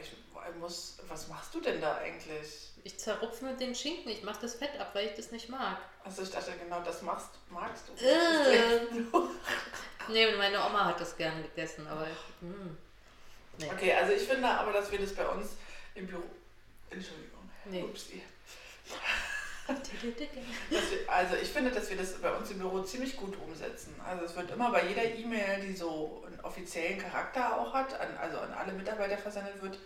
ich 0.00 0.12
muss. 0.60 0.98
Was 1.08 1.26
machst 1.28 1.52
du 1.52 1.60
denn 1.60 1.80
da 1.80 1.96
eigentlich? 1.96 2.70
Ich 2.84 2.98
zerrupfe 2.98 3.44
mit 3.44 3.60
den 3.60 3.74
Schinken, 3.74 4.10
ich 4.10 4.22
mache 4.22 4.40
das 4.42 4.54
Fett 4.54 4.78
ab, 4.80 4.90
weil 4.94 5.06
ich 5.06 5.14
das 5.14 5.30
nicht 5.30 5.48
mag. 5.48 5.78
Also 6.02 6.22
ich 6.22 6.30
dachte 6.30 6.52
genau, 6.62 6.80
das 6.80 7.02
machst, 7.02 7.30
magst 7.50 7.84
du. 7.88 7.92
Ähm. 8.04 9.12
Nee, 10.08 10.34
meine 10.36 10.58
Oma 10.64 10.86
hat 10.86 11.00
das 11.00 11.16
gerne 11.16 11.42
gegessen, 11.42 11.86
aber 11.86 12.04
ich, 12.08 12.40
hm, 12.40 12.76
nee. 13.58 13.70
Okay, 13.70 13.92
also 13.94 14.12
ich 14.12 14.22
finde 14.22 14.48
aber, 14.48 14.72
dass 14.72 14.90
wir 14.90 14.98
das 14.98 15.14
bei 15.14 15.26
uns 15.28 15.50
im 15.94 16.08
Büro. 16.08 16.24
Entschuldigung. 16.90 17.48
Nee. 17.66 17.82
Upsi. 17.82 18.22
Wir, 20.70 20.80
also 21.06 21.36
ich 21.36 21.48
finde, 21.48 21.70
dass 21.70 21.88
wir 21.88 21.96
das 21.96 22.14
bei 22.14 22.32
uns 22.32 22.50
im 22.50 22.58
Büro 22.58 22.82
ziemlich 22.82 23.16
gut 23.16 23.36
umsetzen. 23.40 23.94
Also 24.04 24.24
es 24.24 24.36
wird 24.36 24.50
immer 24.50 24.72
bei 24.72 24.86
jeder 24.88 25.04
E-Mail, 25.04 25.60
die 25.60 25.74
so 25.74 26.24
einen 26.26 26.40
offiziellen 26.40 26.98
Charakter 26.98 27.58
auch 27.58 27.72
hat, 27.72 27.98
an, 27.98 28.08
also 28.20 28.38
an 28.38 28.52
alle 28.52 28.72
Mitarbeiter 28.72 29.16
versendet 29.16 29.62
wird, 29.62 29.78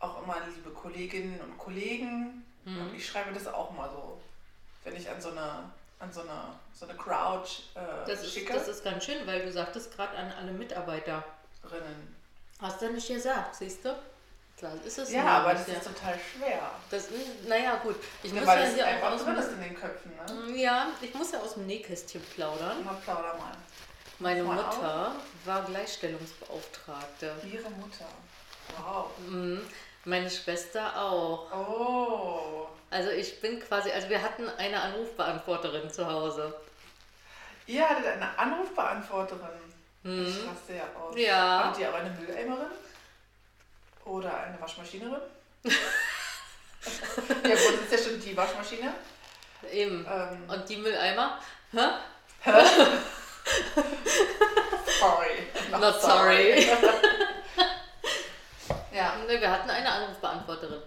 auch 0.00 0.22
immer 0.22 0.36
an 0.36 0.54
liebe 0.54 0.70
Kolleginnen 0.70 1.40
und 1.40 1.56
Kollegen. 1.58 2.44
Mhm. 2.64 2.80
Und 2.80 2.94
ich 2.94 3.06
schreibe 3.06 3.32
das 3.32 3.46
auch 3.46 3.70
mal 3.72 3.88
so, 3.90 4.20
wenn 4.84 4.96
ich 4.96 5.08
an 5.08 5.20
so 5.20 5.30
eine, 5.30 5.70
an 5.98 6.12
so 6.12 6.20
eine, 6.22 6.54
so 6.72 6.86
eine 6.86 6.96
Crowd 6.96 7.48
äh, 7.74 7.80
Das 8.06 8.22
ist, 8.22 8.34
schicke. 8.34 8.52
das 8.52 8.68
ist 8.68 8.84
ganz 8.84 9.04
schön, 9.04 9.26
weil 9.26 9.44
du 9.44 9.52
sagtest 9.52 9.94
gerade 9.94 10.16
an 10.16 10.32
alle 10.32 10.52
Mitarbeiterinnen. 10.52 12.16
Hast 12.60 12.80
du 12.82 12.90
nicht 12.92 13.08
gesagt, 13.08 13.54
siehst 13.56 13.84
du? 13.84 13.94
Klar 14.56 14.72
ist 14.84 14.98
es 14.98 15.10
Ja, 15.10 15.22
nicht, 15.22 15.30
aber 15.32 15.54
das 15.54 15.66
ja. 15.66 15.74
ist 15.74 15.84
total 15.84 16.14
schwer. 16.18 16.70
Das, 16.88 17.08
naja, 17.48 17.76
gut. 17.82 17.96
Ich 18.22 18.32
Ja, 18.32 18.38
muss 18.40 18.46
weil 18.48 18.62
ja 18.68 18.74
hier 18.74 18.84
auch 18.84 18.88
einfach 18.88 19.10
aus 19.12 19.24
drin 19.24 19.36
ist 19.36 19.48
dem, 19.50 19.54
in 19.54 19.68
den 19.68 19.74
Köpfen. 19.74 20.12
Ne? 20.52 20.56
ja, 20.62 20.86
ich 21.00 21.12
muss 21.14 21.32
ja 21.32 21.40
aus 21.40 21.54
dem 21.54 21.66
Nähkästchen 21.66 22.22
plaudern. 22.22 22.84
Mal 22.84 22.94
plauder 23.04 23.34
mal. 23.34 23.52
Meine 24.20 24.44
Mal 24.44 24.54
Mutter 24.54 25.12
war 25.44 25.62
Gleichstellungsbeauftragte. 25.64 27.34
Ihre 27.50 27.68
Mutter. 27.70 28.06
Wow. 28.76 29.10
Mhm. 29.26 29.60
Meine 30.04 30.30
Schwester 30.30 31.00
auch. 31.00 31.50
Oh. 31.52 32.66
Also 32.90 33.10
ich 33.10 33.40
bin 33.40 33.58
quasi, 33.60 33.90
also 33.90 34.08
wir 34.08 34.22
hatten 34.22 34.48
eine 34.58 34.80
Anrufbeantworterin 34.80 35.90
zu 35.90 36.06
Hause. 36.06 36.54
Ihr 37.66 37.88
hattet 37.88 38.06
eine 38.06 38.38
Anrufbeantworterin. 38.38 39.74
Mhm. 40.02 40.26
Ich 40.26 40.46
raste 40.46 40.74
ja 40.74 40.84
aus. 41.00 41.16
Ja. 41.16 41.64
Habt 41.64 41.78
ihr 41.78 41.90
auch 41.90 41.94
eine 41.94 42.10
Mülleimerin? 42.10 42.70
Oder 44.04 44.36
eine 44.36 44.60
Waschmaschinerin? 44.60 45.22
ja, 45.64 45.70
gut, 45.70 45.78
das 47.42 47.54
ist 47.54 47.92
ja 47.92 47.98
schon 47.98 48.20
die 48.20 48.36
Waschmaschine. 48.36 48.92
Eben. 49.72 50.06
Ähm, 50.08 50.44
Und 50.46 50.68
die 50.68 50.76
Mülleimer? 50.76 51.38
Hä? 51.72 51.80
sorry. 55.00 55.46
Not 55.70 56.00
sorry. 56.02 56.68
ja, 58.94 59.16
Nee, 59.26 59.40
wir 59.40 59.50
hatten 59.50 59.70
eine 59.70 59.90
Anrufbeantworterin. 59.90 60.82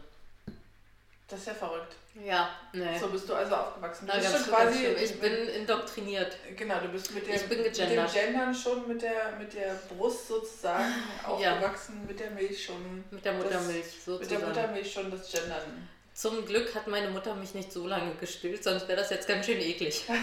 das 1.28 1.40
ist 1.40 1.48
ja 1.48 1.54
verrückt. 1.54 1.94
Ja, 2.26 2.50
nee. 2.74 2.98
So 2.98 3.10
bist 3.10 3.30
du 3.30 3.36
also 3.36 3.56
aufgewachsen. 3.56 4.08
Du 4.08 4.14
Na, 4.14 4.20
bist 4.20 4.32
ganz 4.34 4.46
schon 4.46 4.54
quasi. 4.56 4.86
Ich 4.88 5.20
bin 5.20 5.34
indoktriniert. 5.50 6.36
Genau, 6.56 6.80
du 6.80 6.88
bist 6.88 7.14
mit, 7.14 7.28
der, 7.28 7.36
Ich 7.36 7.48
bin 7.48 7.62
mit 7.62 7.78
dem. 7.78 8.08
Gendern 8.12 8.56
schon 8.56 8.88
mit 8.88 9.02
der, 9.04 9.34
mit 9.38 9.54
der 9.54 9.76
Brust 9.88 10.28
sozusagen 10.28 10.84
Ja. 11.40 11.54
aufgewachsen, 11.54 12.06
mit 12.08 12.20
der 12.20 12.32
Milch 12.32 12.66
schon. 12.66 13.04
Mit 13.12 13.24
der 13.24 13.34
Muttermilch 13.34 13.76
Mit 13.86 14.04
sozusagen. 14.04 14.40
der 14.40 14.48
Muttermilch 14.50 14.92
schon 14.92 15.12
das 15.12 15.32
Gendern. 15.32 15.88
Zum 16.16 16.44
Glück 16.48 16.74
hat 16.74 16.88
meine 16.88 17.10
Mutter 17.12 17.36
mich 17.36 17.54
nicht 17.54 17.72
so 17.72 17.86
lange 17.86 18.16
gestillt, 18.16 18.64
sonst 18.64 18.88
wäre 18.88 19.00
das 19.00 19.12
jetzt 19.12 19.28
ganz 19.28 19.46
schön 19.46 19.60
eklig. 19.60 20.04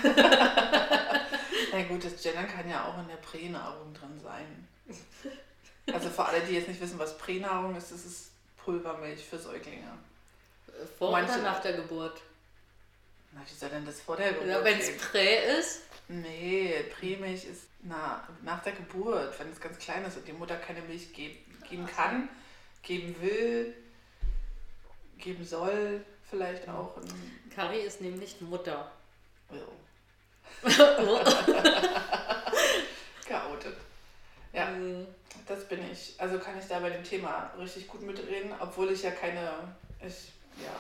Na 1.73 1.83
gut, 1.89 2.05
das 2.05 2.21
Gendern 2.21 2.49
kann 2.49 2.69
ja 2.69 2.87
auch 2.87 2.99
in 2.99 3.07
der 3.07 3.17
Pränahrung 3.17 3.95
drin 3.95 4.21
sein. 4.21 4.69
Also 5.93 6.09
für 6.11 6.25
alle, 6.25 6.41
die 6.41 6.55
jetzt 6.55 6.69
nicht 6.69 6.81
wissen, 6.81 6.99
was 6.99 7.17
Pränahrung 7.19 7.77
ist, 7.77 7.93
das 7.93 8.05
ist 8.05 8.31
Pulvermilch 8.57 9.25
für 9.25 9.39
Säuglinge. 9.39 9.87
Vor 10.99 11.13
Manche- 11.13 11.35
oder 11.35 11.43
nach 11.43 11.61
der 11.61 11.75
Geburt. 11.75 12.21
Na, 13.33 13.41
wie 13.47 13.55
soll 13.55 13.69
denn 13.69 13.85
das 13.85 14.01
vor 14.01 14.17
der 14.17 14.33
Geburt 14.33 14.49
Ja, 14.49 14.65
Wenn 14.65 14.79
es? 14.79 14.97
Prä 14.99 15.59
ist, 15.59 15.83
Nee, 16.09 16.85
Prämilch 16.99 17.45
ist 17.47 17.63
na, 17.81 18.27
nach 18.43 18.63
der 18.63 18.75
Geburt, 18.75 19.39
wenn 19.39 19.51
es 19.51 19.59
ganz 19.61 19.79
klein 19.79 20.05
ist 20.05 20.17
und 20.19 20.29
die 20.29 20.33
Mutter 20.33 20.57
keine 20.57 20.83
Milch 20.83 21.13
geb 21.15 21.43
geben 21.69 21.87
kann, 21.87 22.29
geben 22.83 23.17
will, 23.23 23.75
geben 25.17 25.45
soll, 25.47 26.05
vielleicht 26.29 26.69
auch. 26.69 26.99
Kari 27.55 27.81
ist 27.81 28.03
nämlich 28.03 28.39
Mutter. 28.43 28.93
Oh, 29.51 29.57
geoutet. 33.27 33.77
Ja, 34.53 34.67
Mhm. 34.71 35.07
Das 35.47 35.65
bin 35.69 35.91
ich. 35.91 36.15
Also 36.19 36.39
kann 36.39 36.59
ich 36.59 36.67
da 36.67 36.79
bei 36.81 36.91
dem 36.91 37.05
Thema 37.05 37.51
richtig 37.59 37.89
gut 37.89 38.03
mitreden, 38.03 38.53
obwohl 38.61 38.91
ich 38.93 39.03
ja 39.03 39.11
keine. 39.11 39.51
Ich, 40.01 40.33
ja. 40.63 40.71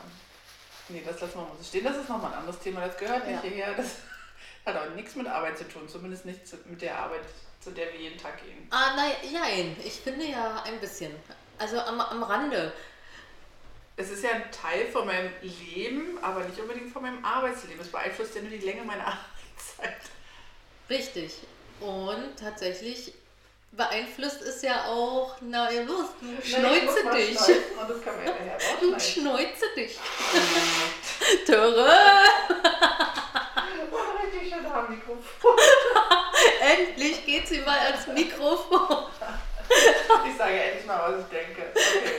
Nee, 0.88 1.02
das 1.04 1.20
lassen 1.20 1.34
wir 1.34 1.42
mal 1.42 1.56
so 1.58 1.64
stehen. 1.64 1.84
Das 1.84 1.96
ist 1.96 2.08
nochmal 2.08 2.32
ein 2.32 2.38
anderes 2.40 2.58
Thema. 2.60 2.80
Das 2.86 2.96
gehört 2.96 3.26
nicht 3.26 3.42
Ja. 3.42 3.50
hierher. 3.50 3.74
Das 3.74 3.96
hat 4.66 4.76
auch 4.76 4.94
nichts 4.94 5.14
mit 5.16 5.26
Arbeit 5.26 5.56
zu 5.58 5.66
tun. 5.68 5.88
Zumindest 5.88 6.26
nicht 6.26 6.40
mit 6.66 6.82
der 6.82 6.98
Arbeit, 6.98 7.22
zu 7.60 7.70
der 7.70 7.92
wir 7.92 8.00
jeden 8.00 8.18
Tag 8.18 8.42
gehen. 8.44 8.66
Ah, 8.70 8.92
nein, 8.96 9.12
nein, 9.32 9.76
ich 9.84 9.94
finde 9.94 10.26
ja 10.26 10.62
ein 10.66 10.78
bisschen. 10.80 11.12
Also 11.58 11.78
am, 11.80 12.00
am 12.00 12.22
Rande. 12.22 12.72
Es 13.96 14.10
ist 14.10 14.24
ja 14.24 14.30
ein 14.30 14.50
Teil 14.50 14.86
von 14.88 15.06
meinem 15.06 15.30
Leben, 15.40 16.18
aber 16.20 16.40
nicht 16.44 16.58
unbedingt 16.58 16.92
von 16.92 17.02
meinem 17.02 17.24
Arbeitsleben. 17.24 17.80
Es 17.80 17.88
beeinflusst 17.92 18.34
ja 18.34 18.40
nur 18.42 18.50
die 18.50 18.58
Länge 18.58 18.82
meiner 18.82 19.06
Arbeitszeit. 19.06 20.00
Richtig. 20.90 21.38
Und 21.80 22.36
tatsächlich 22.38 23.14
beeinflusst 23.76 24.42
es 24.42 24.62
ja 24.62 24.84
auch, 24.86 25.34
na 25.40 25.70
ja, 25.70 25.82
los, 25.82 26.06
du 26.20 26.42
schneuze 26.46 27.02
dich. 27.14 27.36
Und 27.38 27.90
das 27.90 28.02
kann 28.04 28.16
man 28.16 28.24
hinterher 28.24 28.58
Du 28.80 28.98
schneuze 29.00 29.66
dich. 29.76 29.98
Töre! 31.46 31.90
Oh, 33.90 33.96
richtig. 34.22 34.54
Endlich 36.60 37.24
geht 37.26 37.48
sie 37.48 37.60
mal 37.60 37.78
ans 37.78 38.06
Mikrofon. 38.08 39.06
Ich 40.28 40.36
sage 40.36 40.60
endlich 40.60 40.84
mal, 40.86 41.12
was 41.12 41.20
ich 41.22 41.26
denke. 41.30 41.62
Okay. 41.72 42.18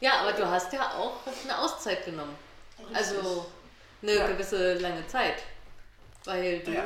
Ja, 0.00 0.20
aber 0.20 0.32
du 0.34 0.46
hast 0.48 0.72
ja 0.72 0.92
auch 0.96 1.14
eine 1.42 1.58
Auszeit 1.58 2.04
genommen. 2.04 2.36
Also 2.92 3.46
eine 4.02 4.12
Ja. 4.14 4.26
gewisse 4.26 4.74
lange 4.74 5.06
Zeit. 5.06 5.36
Weil 6.24 6.60
du 6.60 6.72
Ja. 6.72 6.84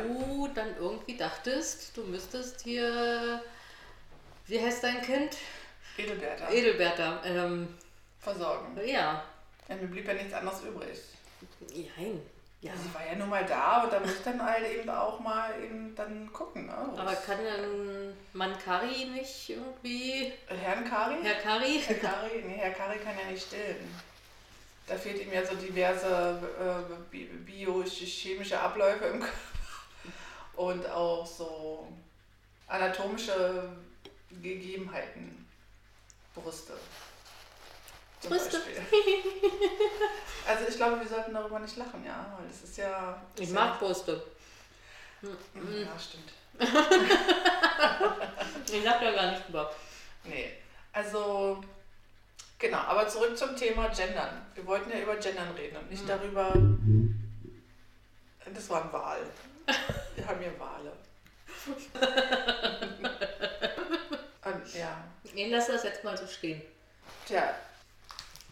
dann 0.54 0.76
irgendwie 0.78 1.16
dachtest, 1.16 1.96
du 1.96 2.02
müsstest 2.04 2.60
hier, 2.62 3.42
wie 4.46 4.60
heißt 4.60 4.84
dein 4.84 5.02
Kind? 5.02 5.36
Edelberta. 5.98 6.50
Edelberta. 6.50 7.22
Ähm, 7.24 7.68
Versorgen. 8.20 8.78
ja, 8.86 9.24
Ja, 9.68 9.76
mir 9.76 9.86
blieb 9.88 10.06
ja 10.06 10.14
nichts 10.14 10.32
anderes 10.34 10.62
übrig. 10.62 10.98
Nein. 11.70 12.20
Ja. 12.60 12.72
Sie 12.76 12.94
war 12.94 13.06
ja 13.06 13.14
nur 13.16 13.26
mal 13.26 13.44
da 13.44 13.82
und 13.84 13.92
da 13.92 14.00
muss 14.00 14.22
dann 14.24 14.42
halt 14.42 14.66
eben 14.72 14.88
auch 14.88 15.20
mal 15.20 15.52
eben 15.62 15.94
dann 15.94 16.32
gucken. 16.32 16.66
Ne? 16.66 16.74
Aber 16.96 17.14
kann 17.14 17.36
denn 17.44 18.14
Mann 18.32 18.56
Kari 18.58 19.04
nicht 19.06 19.50
irgendwie. 19.50 20.32
Herrn 20.46 20.84
Kari? 20.84 21.16
Herr 21.22 21.34
Kari? 21.34 21.80
Herr 21.86 21.96
Kari? 21.96 22.42
Nee, 22.46 22.56
Herr 22.56 22.70
Kari 22.70 22.98
kann 22.98 23.12
ja 23.22 23.30
nicht 23.30 23.46
stillen. 23.46 23.76
Da 24.86 24.96
fehlt 24.96 25.20
ihm 25.22 25.32
ja 25.32 25.44
so 25.44 25.54
diverse 25.54 26.38
äh, 26.60 26.94
bi- 27.10 27.24
biochemische 27.24 28.60
Abläufe 28.60 29.06
im 29.06 29.20
Körper 29.20 29.34
und 30.56 30.86
auch 30.88 31.26
so 31.26 31.88
anatomische 32.68 33.70
Gegebenheiten. 34.42 35.46
Brüste. 36.34 36.74
Zum 38.20 38.30
Brüste. 38.30 38.60
Also 40.46 40.66
ich 40.68 40.76
glaube, 40.76 41.00
wir 41.00 41.08
sollten 41.08 41.32
darüber 41.32 41.58
nicht 41.58 41.74
lachen, 41.78 42.04
ja, 42.04 42.36
weil 42.36 42.46
das 42.46 42.68
ist 42.68 42.76
ja. 42.76 43.18
Das 43.32 43.40
Ich 43.40 43.48
ist 43.48 43.54
mag 43.54 43.78
Brüste. 43.78 44.22
Ja, 45.22 45.30
ja, 45.78 45.98
stimmt. 45.98 46.30
Ich 48.72 48.84
lach 48.84 49.00
da 49.00 49.12
gar 49.12 49.30
nicht 49.30 49.46
drüber. 49.46 49.70
Nee, 50.24 50.52
also 50.92 51.62
genau, 52.64 52.78
aber 52.78 53.06
zurück 53.06 53.37
zum 53.37 53.54
Thema 53.56 53.88
Gendern. 53.88 54.47
Wir 54.54 54.66
wollten 54.66 54.90
ja 54.90 54.99
über 55.00 55.16
Gendern 55.16 55.50
reden 55.56 55.76
und 55.76 55.90
nicht 55.90 56.09
darüber. 56.09 56.52
Das 58.52 58.71
war 58.71 58.85
ein 58.85 58.92
Wal. 58.92 59.21
Wir 60.16 60.26
haben 60.26 60.40
hier 60.40 60.52
Wale. 60.59 60.92
und, 64.44 64.75
ja, 64.75 65.04
Ich 65.25 65.50
lasse 65.50 65.73
das 65.73 65.85
jetzt 65.85 66.04
mal 66.04 66.16
so 66.16 66.26
stehen. 66.26 66.62
tja, 67.26 67.54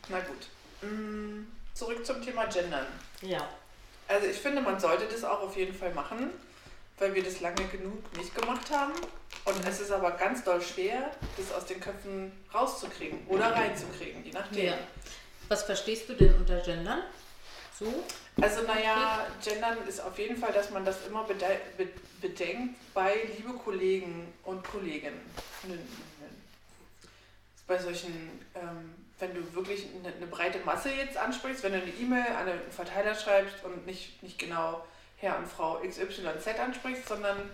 na 0.09 0.21
gut. 0.21 0.49
Mm, 0.83 1.45
Zurück 1.75 2.04
zum 2.04 2.23
Thema 2.23 2.47
Gendern. 2.47 2.87
Ja. 3.23 3.49
Also 4.09 4.26
ich 4.26 4.38
finde, 4.38 4.61
man 4.61 4.78
sollte 4.81 5.07
das 5.07 5.25
auch 5.25 5.40
auf 5.40 5.57
jeden 5.57 5.75
Fall 5.75 5.92
machen, 5.95 6.31
weil 6.99 7.14
wir 7.14 7.22
das 7.22 7.40
lange 7.40 7.64
genug 7.68 7.99
nicht 8.16 8.34
gemacht 8.34 8.70
haben. 8.70 8.92
Und 9.44 9.66
es 9.68 9.80
ist 9.80 9.90
aber 9.90 10.12
ganz 10.12 10.44
doll 10.44 10.62
schwer, 10.62 11.11
das 11.37 11.52
aus 11.52 11.66
den 11.66 11.80
Köpfen 11.80 12.32
rauszukriegen 12.54 13.26
oder 13.26 13.52
reinzukriegen, 13.52 14.25
je 14.25 14.32
nachdem. 14.32 14.66
ja. 14.66 14.78
Was 15.49 15.64
verstehst 15.64 16.08
du 16.08 16.14
denn 16.14 16.34
unter 16.37 16.61
Gendern? 16.61 17.02
So? 17.78 18.04
Also 18.40 18.62
naja, 18.62 19.26
Gendern 19.44 19.76
ist 19.88 20.00
auf 20.00 20.18
jeden 20.18 20.37
Fall, 20.37 20.52
dass 20.52 20.70
man 20.70 20.84
das 20.84 21.06
immer 21.06 21.25
bede 21.25 21.61
be 21.76 21.88
bedenkt 22.20 22.76
bei 22.94 23.28
liebe 23.37 23.52
Kollegen 23.54 24.32
und 24.44 24.62
Kolleginnen. 24.62 25.20
Bei 27.66 27.78
solchen, 27.78 28.46
ähm, 28.54 28.94
wenn 29.18 29.34
du 29.34 29.54
wirklich 29.54 29.88
eine, 29.99 30.14
eine 30.14 30.26
breite 30.28 30.61
Masse 30.64 30.90
jetzt 30.90 31.16
ansprichst, 31.16 31.64
wenn 31.64 31.72
du 31.72 31.82
eine 31.82 31.90
E-Mail 31.90 32.26
an 32.26 32.49
einen 32.49 32.70
Verteiler 32.70 33.16
schreibst 33.16 33.56
und 33.64 33.87
nicht, 33.87 34.22
nicht 34.22 34.38
genau 34.38 34.84
Herr 35.22 35.38
und 35.38 35.46
Frau 35.46 35.80
XYZ 35.80 36.58
ansprichst, 36.58 37.08
sondern 37.08 37.48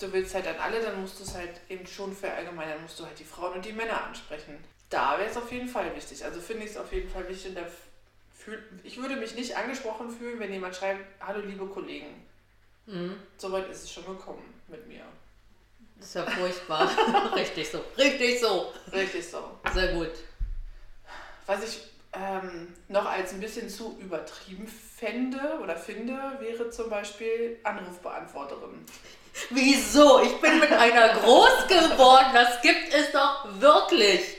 du 0.00 0.10
willst 0.10 0.34
halt 0.34 0.46
an 0.46 0.56
alle, 0.56 0.80
dann 0.80 1.02
musst 1.02 1.18
du 1.18 1.24
es 1.24 1.34
halt 1.34 1.60
eben 1.68 1.86
schon 1.86 2.16
verallgemeinern, 2.16 2.74
dann 2.74 2.82
musst 2.82 2.98
du 2.98 3.04
halt 3.04 3.18
die 3.18 3.24
Frauen 3.24 3.52
und 3.52 3.64
die 3.64 3.74
Männer 3.74 4.04
ansprechen. 4.04 4.56
Da 4.88 5.18
wäre 5.18 5.28
es 5.28 5.36
auf 5.36 5.52
jeden 5.52 5.68
Fall 5.68 5.94
wichtig. 5.94 6.24
Also 6.24 6.40
finde 6.40 6.64
ich 6.64 6.70
es 6.70 6.76
auf 6.78 6.90
jeden 6.90 7.10
Fall 7.10 7.28
wichtig. 7.28 7.50
Und 7.50 7.56
da 7.56 7.66
fühl, 8.32 8.62
ich 8.84 8.96
würde 8.96 9.16
mich 9.16 9.34
nicht 9.34 9.54
angesprochen 9.54 10.10
fühlen, 10.10 10.40
wenn 10.40 10.50
jemand 10.50 10.74
schreibt, 10.74 11.04
hallo 11.20 11.40
liebe 11.40 11.66
Kollegen. 11.66 12.26
Mhm. 12.86 13.16
Soweit 13.36 13.68
ist 13.68 13.84
es 13.84 13.92
schon 13.92 14.06
gekommen 14.06 14.42
mit 14.68 14.86
mir. 14.88 15.02
Das 15.98 16.08
ist 16.08 16.14
ja 16.14 16.24
furchtbar. 16.24 16.90
Richtig 17.34 17.68
so. 17.68 17.84
Richtig 17.98 18.40
so. 18.40 18.72
Richtig 18.90 19.28
so. 19.28 19.58
Sehr 19.74 19.92
gut. 19.92 20.12
Was 21.44 21.62
ich 21.64 21.80
ähm, 22.14 22.74
noch 22.88 23.04
als 23.04 23.34
ein 23.34 23.40
bisschen 23.40 23.68
zu 23.68 23.98
übertrieben 24.00 24.66
fände 24.98 25.58
oder 25.62 25.76
finde, 25.76 26.36
wäre 26.40 26.70
zum 26.70 26.90
Beispiel 26.90 27.58
Anrufbeantworterin. 27.62 28.84
Wieso? 29.50 30.20
Ich 30.22 30.40
bin 30.40 30.58
mit 30.58 30.72
einer 30.72 31.14
groß 31.20 31.68
geworden. 31.68 32.30
Das 32.32 32.60
gibt 32.60 32.92
es 32.92 33.12
doch 33.12 33.46
wirklich. 33.60 34.38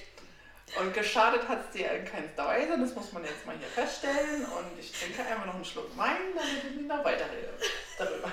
Und 0.80 0.94
geschadet 0.94 1.48
hat 1.48 1.66
es 1.66 1.72
dir 1.72 1.92
in 1.92 2.06
keinster 2.06 2.46
Weise, 2.46 2.78
das 2.78 2.94
muss 2.94 3.12
man 3.12 3.24
jetzt 3.24 3.46
mal 3.46 3.58
hier 3.58 3.68
feststellen. 3.68 4.46
Und 4.46 4.80
ich 4.80 4.92
trinke 4.92 5.26
einmal 5.26 5.48
noch 5.48 5.56
einen 5.56 5.66
Schluck 5.66 5.98
Wein, 5.98 6.18
damit 6.36 6.64
ich 6.64 6.76
nicht 6.76 6.88
noch 6.88 7.04
weiterrede 7.04 7.54
darüber. 7.98 8.32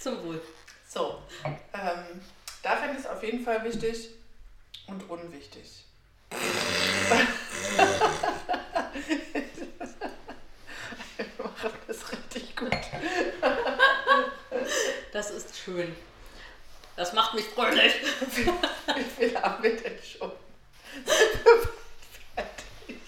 Zum 0.00 0.24
Wohl. 0.24 0.42
So, 0.88 1.22
ähm, 1.44 2.20
da 2.62 2.76
fände 2.76 2.94
ich 2.94 3.00
es 3.00 3.06
auf 3.06 3.22
jeden 3.22 3.44
Fall 3.44 3.62
wichtig 3.64 4.10
und 4.86 5.08
unwichtig. 5.08 5.84
Wir 11.16 11.26
machen 11.38 11.78
das 11.86 12.12
richtig 12.12 12.56
gut. 12.56 12.70
Das 15.12 15.30
ist 15.30 15.49
schön. 15.64 15.94
Das 16.96 17.12
macht 17.12 17.34
mich 17.34 17.46
fröhlich. 17.46 17.94
Wie 18.36 19.02
viel 19.04 19.40
haben 19.40 19.62
wir 19.62 19.76
denn 19.76 19.98
schon? 20.02 20.32
Fertig. 22.34 23.00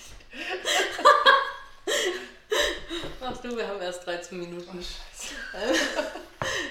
Ach 3.24 3.36
du, 3.38 3.56
wir 3.56 3.66
haben 3.68 3.80
erst 3.80 4.06
13 4.06 4.38
Oh, 4.40 4.44
Minuten. 4.44 4.78
Scheiße. 4.82 5.34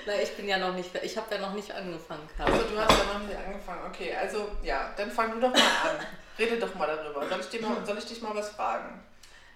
Na, 0.05 0.13
ich 0.15 0.31
bin 0.35 0.47
ja 0.47 0.57
noch 0.57 0.73
nicht, 0.73 0.89
ich 1.03 1.15
habe 1.17 1.33
ja 1.35 1.41
noch 1.41 1.53
nicht 1.53 1.71
angefangen. 1.71 2.27
Also 2.37 2.63
du 2.63 2.77
hast 2.77 2.91
ja 2.97 3.13
noch 3.13 3.19
nicht 3.27 3.37
angefangen. 3.37 3.81
Okay, 3.87 4.15
also 4.15 4.49
ja, 4.63 4.93
dann 4.97 5.11
fang 5.11 5.31
du 5.31 5.39
doch 5.39 5.51
mal 5.53 5.59
an. 5.59 6.05
Rede 6.39 6.57
doch 6.57 6.73
mal 6.75 6.87
darüber. 6.87 7.27
Soll 7.27 7.39
ich, 7.39 7.49
dir 7.49 7.61
mal, 7.61 7.85
soll 7.85 7.97
ich 7.97 8.05
dich 8.05 8.21
mal 8.21 8.35
was 8.35 8.49
fragen? 8.49 9.03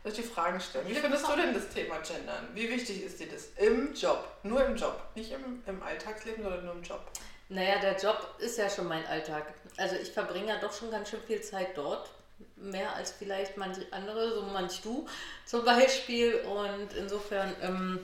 Soll 0.05 0.11
ich 0.11 0.19
dir 0.19 0.31
Fragen 0.35 0.61
stellen? 0.61 0.87
Wie 0.87 0.93
findest 0.93 1.27
du 1.27 1.35
denn 1.35 1.51
das 1.51 1.67
Thema 1.69 1.97
Gendern? 1.97 2.47
Wie 2.53 2.69
wichtig 2.69 3.03
ist 3.03 3.19
dir 3.19 3.27
das? 3.27 3.45
Im 3.57 3.91
Job. 3.95 4.23
Nur 4.43 4.63
im 4.63 4.75
Job. 4.75 5.01
Nicht 5.15 5.31
im, 5.31 5.63
im 5.65 5.81
Alltagsleben, 5.81 6.43
sondern 6.43 6.63
nur 6.63 6.75
im 6.75 6.83
Job. 6.83 7.01
Naja, 7.49 7.79
der 7.79 7.97
Job 7.97 8.35
ist 8.37 8.59
ja 8.59 8.69
schon 8.69 8.87
mein 8.87 9.03
Alltag. 9.07 9.51
Also 9.77 9.95
ich 9.95 10.11
verbringe 10.11 10.49
ja 10.49 10.59
doch 10.59 10.71
schon 10.71 10.91
ganz 10.91 11.09
schön 11.09 11.23
viel 11.23 11.41
Zeit 11.41 11.75
dort. 11.75 12.11
Mehr 12.55 12.95
als 12.95 13.13
vielleicht 13.13 13.57
manche 13.57 13.81
andere, 13.89 14.31
so 14.35 14.43
manch 14.43 14.79
du 14.83 15.07
zum 15.47 15.65
Beispiel. 15.65 16.35
Und 16.41 16.93
insofern, 16.93 17.55
ähm, 17.63 17.99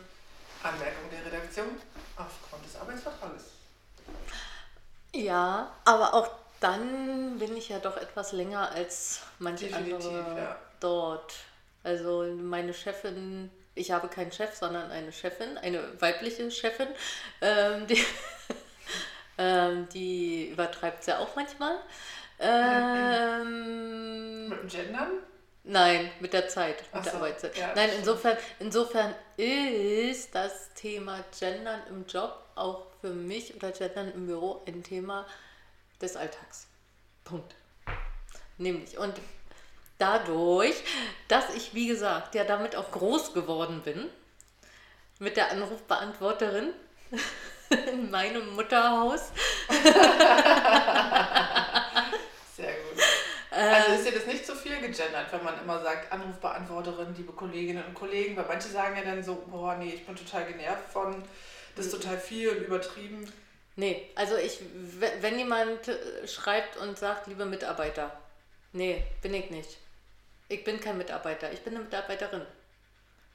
Anmerkung 0.63 1.07
der 1.11 1.31
Redaktion 1.31 1.67
aufgrund 2.15 2.65
des 2.65 2.77
Arbeitsvertrages. 2.77 3.43
ja, 5.13 5.71
aber 5.85 6.15
auch 6.15 6.31
dann 6.61 7.37
bin 7.37 7.55
ich 7.55 7.69
ja 7.69 7.77
doch 7.77 7.97
etwas 7.97 8.31
länger 8.31 8.71
als 8.71 9.19
manche 9.37 9.67
Definitiv, 9.67 10.07
andere 10.07 10.41
ja. 10.41 10.55
dort. 10.79 11.35
Also 11.83 12.23
meine 12.37 12.73
Chefin, 12.73 13.49
ich 13.75 13.91
habe 13.91 14.07
keinen 14.07 14.31
Chef, 14.31 14.53
sondern 14.55 14.91
eine 14.91 15.11
Chefin, 15.11 15.57
eine 15.57 15.99
weibliche 16.01 16.49
Chefin, 16.51 16.87
ähm, 17.41 17.87
die, 17.87 18.03
ähm, 19.37 19.87
die 19.89 20.49
übertreibt 20.49 21.01
es 21.01 21.07
ja 21.07 21.19
auch 21.19 21.35
manchmal. 21.35 21.77
Ähm, 23.19 23.59
Mit 24.49 24.61
dem 24.61 24.67
Gendern? 24.67 25.11
Nein, 25.63 26.09
mit 26.19 26.33
der 26.33 26.47
Zeit, 26.47 26.79
mit 26.81 26.87
Ach 26.93 27.03
der 27.03 27.11
so, 27.11 27.17
Arbeitszeit. 27.19 27.55
ja, 27.55 27.71
Nein, 27.75 27.91
insofern, 27.99 28.35
insofern 28.59 29.13
ist 29.37 30.33
das 30.33 30.73
Thema 30.73 31.23
Gendern 31.39 31.81
im 31.87 32.07
Job 32.07 32.43
auch 32.55 32.87
für 32.99 33.11
mich 33.11 33.55
oder 33.55 33.71
Gendern 33.71 34.11
im 34.11 34.25
Büro 34.25 34.63
ein 34.67 34.81
Thema 34.83 35.27
des 36.01 36.15
Alltags. 36.15 36.67
Punkt. 37.23 37.53
Nämlich. 38.57 38.97
Und 38.97 39.13
dadurch, 40.01 40.75
dass 41.27 41.53
ich, 41.55 41.73
wie 41.73 41.87
gesagt, 41.87 42.35
ja 42.35 42.43
damit 42.43 42.75
auch 42.75 42.91
groß 42.91 43.33
geworden 43.33 43.81
bin, 43.83 44.09
mit 45.19 45.37
der 45.37 45.51
Anrufbeantworterin 45.51 46.73
in 47.91 48.09
meinem 48.11 48.55
Mutterhaus, 48.55 49.31
Sehr 52.55 52.73
gut. 52.73 53.03
Also 53.51 53.91
ist 53.93 54.05
dir 54.05 54.13
das 54.13 54.25
nicht 54.27 54.45
zu 54.45 54.55
viel 54.55 54.79
gegendert, 54.79 55.27
wenn 55.31 55.43
man 55.43 55.59
immer 55.61 55.81
sagt, 55.81 56.11
Anrufbeantworterin, 56.11 57.13
liebe 57.17 57.33
Kolleginnen 57.33 57.83
und 57.85 57.93
Kollegen, 57.93 58.35
weil 58.37 58.45
manche 58.47 58.69
sagen 58.69 58.95
ja 58.97 59.03
dann 59.03 59.21
so, 59.23 59.43
boah, 59.47 59.75
nee, 59.75 59.93
ich 59.93 60.05
bin 60.05 60.15
total 60.15 60.45
genervt 60.45 60.89
von, 60.91 61.21
das 61.75 61.87
ist 61.87 61.91
total 61.91 62.17
viel 62.17 62.49
und 62.49 62.57
übertrieben. 62.63 63.31
Nee, 63.75 64.09
also 64.15 64.35
ich, 64.37 64.59
we- 64.99 65.11
wenn 65.21 65.37
jemand 65.37 65.87
äh, 65.87 66.27
schreibt 66.27 66.77
und 66.77 66.97
sagt, 66.97 67.27
liebe 67.27 67.45
Mitarbeiter, 67.45 68.11
nee, 68.73 69.03
bin 69.21 69.33
ich 69.33 69.49
nicht. 69.49 69.77
Ich 70.51 70.65
bin 70.65 70.81
kein 70.81 70.97
Mitarbeiter, 70.97 71.51
ich 71.53 71.61
bin 71.61 71.75
eine 71.75 71.85
Mitarbeiterin. 71.85 72.45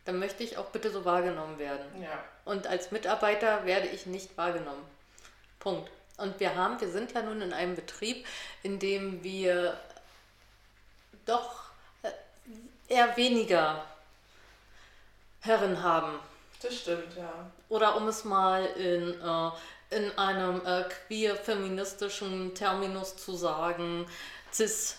Dann 0.04 0.18
möchte 0.18 0.44
ich 0.44 0.58
auch 0.58 0.66
bitte 0.66 0.90
so 0.90 1.06
wahrgenommen 1.06 1.58
werden. 1.58 2.02
Ja. 2.02 2.22
Und 2.44 2.66
als 2.66 2.90
Mitarbeiter 2.90 3.64
werde 3.64 3.88
ich 3.88 4.04
nicht 4.04 4.36
wahrgenommen. 4.36 4.84
Punkt. 5.58 5.90
Und 6.18 6.38
wir 6.40 6.54
haben, 6.54 6.78
wir 6.78 6.90
sind 6.90 7.12
ja 7.12 7.22
nun 7.22 7.40
in 7.40 7.54
einem 7.54 7.74
Betrieb, 7.74 8.26
in 8.62 8.78
dem 8.78 9.24
wir 9.24 9.80
doch 11.24 11.64
äh, 12.02 12.10
eher 12.88 13.16
weniger 13.16 13.84
Herren 15.40 15.82
haben. 15.82 16.18
Das 16.60 16.74
stimmt, 16.74 17.16
ja. 17.16 17.50
Oder 17.70 17.96
um 17.96 18.08
es 18.08 18.24
mal 18.24 18.64
in, 18.76 19.20
äh, 19.20 19.96
in 19.96 20.18
einem 20.18 20.64
äh, 20.66 20.84
queer-feministischen 21.06 22.54
Terminus 22.54 23.16
zu 23.16 23.34
sagen, 23.34 24.06
cis, 24.52 24.98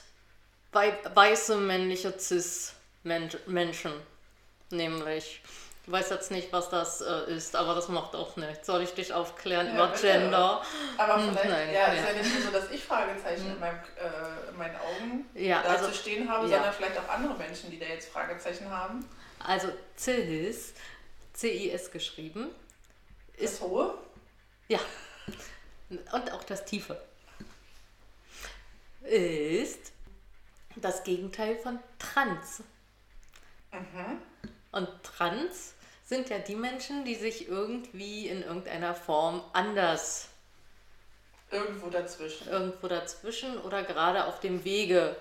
weiße 1.13 1.57
männliche 1.57 2.17
cis 2.19 2.73
Men 3.03 3.29
Menschen. 3.45 3.91
Nämlich, 4.69 5.41
ich 5.85 5.91
weiß 5.91 6.09
jetzt 6.09 6.29
nicht, 6.31 6.51
was 6.51 6.69
das 6.69 6.99
äh, 6.99 7.31
ist, 7.33 7.55
aber 7.55 7.73
das 7.73 7.87
macht 7.87 8.15
auch 8.15 8.35
nichts. 8.35 8.67
Soll 8.67 8.81
ich 8.81 8.93
dich 8.93 9.13
aufklären 9.13 9.67
Ja, 9.67 9.73
über. 9.75 9.95
Gender? 9.97 10.61
Aber 10.97 11.15
Hm, 11.15 11.29
vielleicht, 11.29 11.49
nein, 11.49 11.73
ja, 11.73 11.85
ist 11.93 12.05
ja. 12.05 12.13
nicht 12.21 12.33
nur 12.33 12.41
so, 12.43 12.51
dass 12.51 12.69
ich 12.71 12.83
Fragezeichen 12.83 13.49
in, 13.51 13.59
meinem, 13.59 13.77
äh, 13.95 14.49
in 14.49 14.57
meinen 14.57 14.75
Augen 14.75 15.25
Ja, 15.35 15.61
da 15.63 15.69
also- 15.69 15.87
zu 15.87 15.93
stehen 15.93 16.29
habe, 16.29 16.47
ja. 16.47 16.57
sondern 16.57 16.73
vielleicht 16.73 16.97
auch 16.99 17.07
andere 17.07 17.33
Menschen, 17.35 17.71
die 17.71 17.79
da 17.79 17.85
jetzt 17.85 18.09
Fragezeichen 18.09 18.69
haben. 18.69 19.07
Also 19.39 19.69
CIS, 19.97 20.73
C-I-S 21.33 21.91
geschrieben, 21.91 22.49
Das 23.39 23.51
ist 23.53 23.61
Hohe? 23.61 23.93
Ja. 24.67 24.79
Und 26.11 26.31
auch 26.33 26.43
das 26.43 26.65
Tiefe. 26.65 26.99
Ist 29.01 29.93
das 30.81 31.03
Gegenteil 31.03 31.57
von 31.57 31.79
Trans. 31.99 32.63
Mhm. 33.71 34.21
Und 34.71 34.89
Trans 35.03 35.73
sind 36.05 36.29
ja 36.29 36.39
die 36.39 36.55
Menschen, 36.55 37.03
die 37.05 37.15
sich 37.15 37.47
irgendwie 37.47 38.27
in 38.27 38.43
irgendeiner 38.43 38.95
Form 38.95 39.43
anders 39.53 40.29
Irgendwo 41.51 41.89
dazwischen. 41.89 42.47
irgendwo 42.49 42.87
dazwischen 42.87 43.57
oder 43.59 43.83
gerade 43.83 44.25
auf 44.25 44.39
dem 44.39 44.63
Wege 44.63 45.15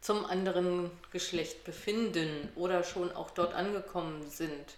zum 0.00 0.24
anderen 0.24 0.90
Geschlecht 1.12 1.64
befinden 1.64 2.50
oder 2.54 2.84
schon 2.84 3.12
auch 3.12 3.30
dort 3.30 3.54
angekommen 3.54 4.28
sind. 4.30 4.74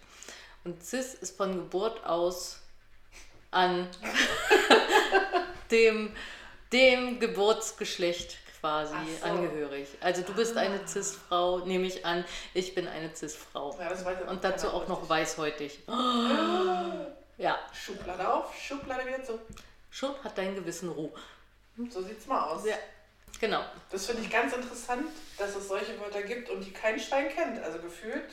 Und 0.63 0.83
cis 0.83 1.13
ist 1.13 1.37
von 1.37 1.55
Geburt 1.55 2.05
aus 2.05 2.59
an 3.51 3.87
dem, 5.71 6.15
dem 6.71 7.19
Geburtsgeschlecht 7.19 8.37
quasi 8.61 8.93
so. 9.19 9.25
angehörig. 9.25 9.87
Also 9.99 10.21
du 10.21 10.33
bist 10.33 10.55
eine 10.55 10.79
Ah. 10.79 10.87
cis-Frau, 10.87 11.59
nehme 11.65 11.87
ich 11.87 12.05
an, 12.05 12.23
ich 12.53 12.73
bin 12.75 12.87
eine 12.87 13.13
cis-Frau. 13.15 13.77
Ja, 13.79 13.91
Und 14.29 14.43
dazu 14.43 14.69
auch 14.69 14.87
noch 14.87 15.09
weißhäutig. 15.09 15.79
Ja, 17.37 17.57
Schublade 17.73 18.31
auf, 18.31 18.53
Schublade 18.55 19.03
wieder 19.07 19.23
zu. 19.23 19.39
schon 19.89 20.11
hat 20.23 20.37
dein 20.37 20.53
Gewissen 20.53 20.89
Ruhe. 20.89 21.11
So 21.89 21.99
sieht's 22.03 22.27
mal 22.27 22.39
aus. 22.49 22.63
Ja, 22.67 22.75
genau. 23.39 23.61
Das 23.89 24.05
finde 24.05 24.21
ich 24.21 24.29
ganz 24.29 24.53
interessant, 24.53 25.07
dass 25.39 25.55
es 25.55 25.67
solche 25.67 25.99
Wörter 25.99 26.21
gibt 26.21 26.51
und 26.51 26.61
die 26.63 26.71
kein 26.71 26.99
Schwein 26.99 27.29
kennt. 27.29 27.57
Also 27.63 27.79
gefühlt 27.79 28.29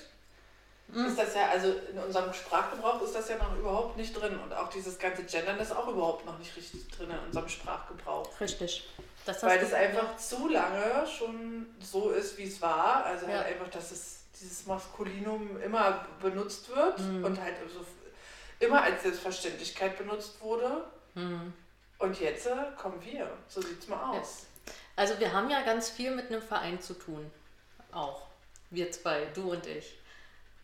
Mhm. 0.88 1.07
ist 1.07 1.19
das 1.19 1.35
ja, 1.35 1.49
also 1.49 1.73
in 1.91 1.99
unserem 1.99 2.33
Sprachgebrauch 2.35 3.01
ist 3.03 3.14
das 3.14 3.29
ja 3.31 3.37
noch 3.38 3.57
überhaupt 3.57 3.97
nicht 3.97 4.12
drin. 4.14 4.38
Und 4.41 4.53
auch 4.53 4.69
dieses 4.69 4.99
ganze 4.99 5.23
Gendern 5.25 5.59
ist 5.59 5.75
auch 5.75 5.88
überhaupt 5.88 6.27
noch 6.27 6.38
nicht 6.38 6.55
richtig 6.57 6.87
drin 6.91 7.09
in 7.11 7.19
unserem 7.27 7.49
Sprachgebrauch. 7.49 8.29
Richtig. 8.41 8.88
Das 9.24 9.42
Weil 9.42 9.59
das 9.61 9.72
einfach 9.74 10.16
zu 10.16 10.48
lange 10.48 11.07
schon 11.07 11.66
so 11.81 12.11
ist, 12.11 12.38
wie 12.38 12.44
es 12.44 12.61
war. 12.62 13.04
Also 13.04 13.26
Ja. 13.26 13.38
halt 13.38 13.46
einfach, 13.48 13.68
dass 13.68 13.90
es 13.90 14.20
dieses 14.40 14.66
Maskulinum 14.66 15.61
immer 15.61 16.07
benutzt 16.22 16.68
wird 16.74 16.98
Mhm. 17.00 17.24
und 17.24 17.40
halt 17.40 17.57
so 17.72 17.85
immer 18.61 18.83
als 18.83 19.02
Selbstverständlichkeit 19.02 19.98
benutzt 19.98 20.40
wurde. 20.40 20.85
Mhm. 21.14 21.52
Und 21.98 22.20
jetzt 22.20 22.46
äh, 22.46 22.54
kommen 22.76 23.02
wir. 23.04 23.28
So 23.48 23.61
sieht's 23.61 23.88
mal 23.88 24.16
aus. 24.18 24.46
Also 24.96 25.18
wir 25.18 25.33
haben 25.33 25.50
ja 25.50 25.62
ganz 25.62 25.90
viel 25.90 26.11
mit 26.14 26.26
einem 26.28 26.42
Verein 26.42 26.81
zu 26.81 26.94
tun. 26.94 27.31
Auch. 27.92 28.22
Wir 28.70 28.90
zwei, 28.92 29.26
du 29.35 29.52
und 29.52 29.66
ich. 29.66 29.98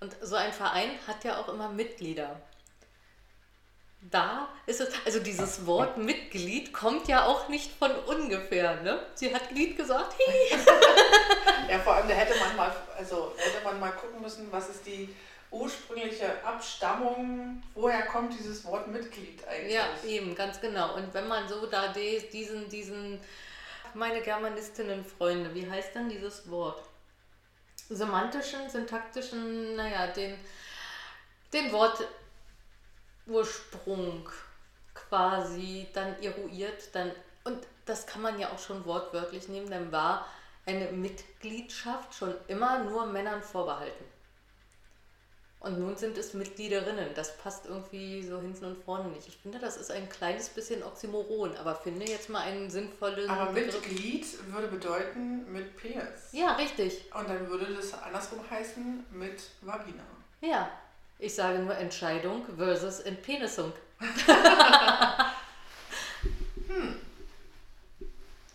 Und 0.00 0.14
so 0.22 0.36
ein 0.36 0.52
Verein 0.52 0.90
hat 1.06 1.24
ja 1.24 1.38
auch 1.40 1.48
immer 1.48 1.68
Mitglieder. 1.70 2.40
Da 4.10 4.48
ist 4.66 4.80
es, 4.80 4.90
also 5.06 5.18
dieses 5.20 5.66
Wort 5.66 5.96
Mitglied 5.96 6.72
kommt 6.72 7.08
ja 7.08 7.24
auch 7.24 7.48
nicht 7.48 7.72
von 7.72 7.90
ungefähr, 7.90 8.82
ne? 8.82 9.00
Sie 9.14 9.34
hat 9.34 9.48
Glied 9.48 9.76
gesagt. 9.76 10.14
Ja, 11.66 11.78
vor 11.78 11.94
allem, 11.94 12.08
da 12.08 12.14
hätte 12.14 12.38
man 12.38 12.54
mal, 12.56 12.76
also 12.96 13.32
hätte 13.38 13.64
man 13.64 13.80
mal 13.80 13.90
gucken 13.92 14.20
müssen, 14.20 14.52
was 14.52 14.68
ist 14.68 14.86
die 14.86 15.08
ursprüngliche 15.50 16.44
Abstammung, 16.44 17.62
woher 17.74 18.02
kommt 18.02 18.38
dieses 18.38 18.64
Wort 18.64 18.88
Mitglied 18.88 19.46
eigentlich? 19.48 19.74
Ja, 19.74 19.86
eben, 20.06 20.34
ganz 20.34 20.60
genau. 20.60 20.94
Und 20.94 21.14
wenn 21.14 21.26
man 21.26 21.48
so 21.48 21.66
da 21.66 21.88
diesen, 21.88 22.68
diesen, 22.68 23.20
meine 23.94 24.20
Germanistinnen-Freunde, 24.20 25.54
wie 25.54 25.68
heißt 25.68 25.94
denn 25.94 26.08
dieses 26.08 26.50
Wort? 26.50 26.82
Semantischen, 27.88 28.68
syntaktischen, 28.68 29.76
naja, 29.76 30.08
den, 30.08 30.36
den 31.52 31.70
Wortursprung 33.26 34.28
quasi 34.94 35.88
dann 35.92 36.20
eruiert, 36.22 36.94
dann, 36.94 37.10
und 37.44 37.66
das 37.84 38.06
kann 38.06 38.22
man 38.22 38.38
ja 38.38 38.50
auch 38.50 38.58
schon 38.58 38.84
wortwörtlich 38.84 39.48
nehmen, 39.48 39.68
dann 39.68 39.92
war 39.92 40.26
eine 40.66 40.92
Mitgliedschaft 40.92 42.14
schon 42.14 42.34
immer 42.48 42.84
nur 42.84 43.06
Männern 43.06 43.42
vorbehalten. 43.42 44.04
Und 45.60 45.78
nun 45.80 45.96
sind 45.96 46.18
es 46.18 46.34
Mitgliederinnen. 46.34 47.14
Das 47.14 47.38
passt 47.38 47.64
irgendwie 47.64 48.22
so 48.22 48.38
hinten 48.38 48.66
und 48.66 48.84
vorne 48.84 49.08
nicht. 49.08 49.26
Ich 49.28 49.38
finde, 49.38 49.58
das 49.58 49.78
ist 49.78 49.90
ein 49.90 50.10
kleines 50.10 50.50
bisschen 50.50 50.82
Oxymoron, 50.82 51.56
aber 51.56 51.74
finde 51.74 52.04
jetzt 52.04 52.28
mal 52.28 52.40
einen 52.40 52.68
sinnvollen 52.68 53.30
Aber 53.30 53.50
Begriff. 53.50 53.80
Mitglied 53.80 54.52
würde 54.52 54.68
bedeuten 54.68 55.50
mit 55.50 55.74
Penis. 55.78 56.32
Ja, 56.32 56.52
richtig. 56.56 57.10
Und 57.14 57.30
dann 57.30 57.48
würde 57.48 57.74
das 57.74 57.94
andersrum 57.94 58.40
heißen 58.50 59.06
mit 59.10 59.42
Vagina. 59.62 60.04
Ja. 60.42 60.70
Ich 61.18 61.34
sage 61.34 61.58
nur 61.60 61.76
Entscheidung 61.76 62.44
versus 62.56 63.00
Entpenisung. 63.00 63.72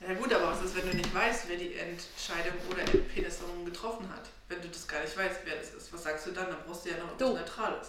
Ja 0.01 0.13
gut, 0.13 0.33
aber 0.33 0.51
was 0.51 0.61
ist, 0.63 0.75
wenn 0.75 0.89
du 0.89 0.95
nicht 0.97 1.13
weißt, 1.13 1.47
wer 1.49 1.57
die 1.57 1.75
Entscheidung 1.75 2.53
oder 2.69 2.81
Entpenisung 2.81 3.65
getroffen 3.65 4.09
hat? 4.13 4.23
Wenn 4.47 4.61
du 4.61 4.67
das 4.69 4.87
gar 4.87 5.01
nicht 5.01 5.15
weißt, 5.17 5.41
wer 5.45 5.55
das 5.57 5.71
ist, 5.73 5.91
was 5.93 6.03
sagst 6.03 6.25
du 6.27 6.31
dann? 6.31 6.47
Dann 6.47 6.57
brauchst 6.65 6.85
du 6.85 6.89
ja 6.89 6.97
noch 6.97 7.17
Du. 7.17 7.35
etwas 7.35 7.39
Neutrales. 7.57 7.87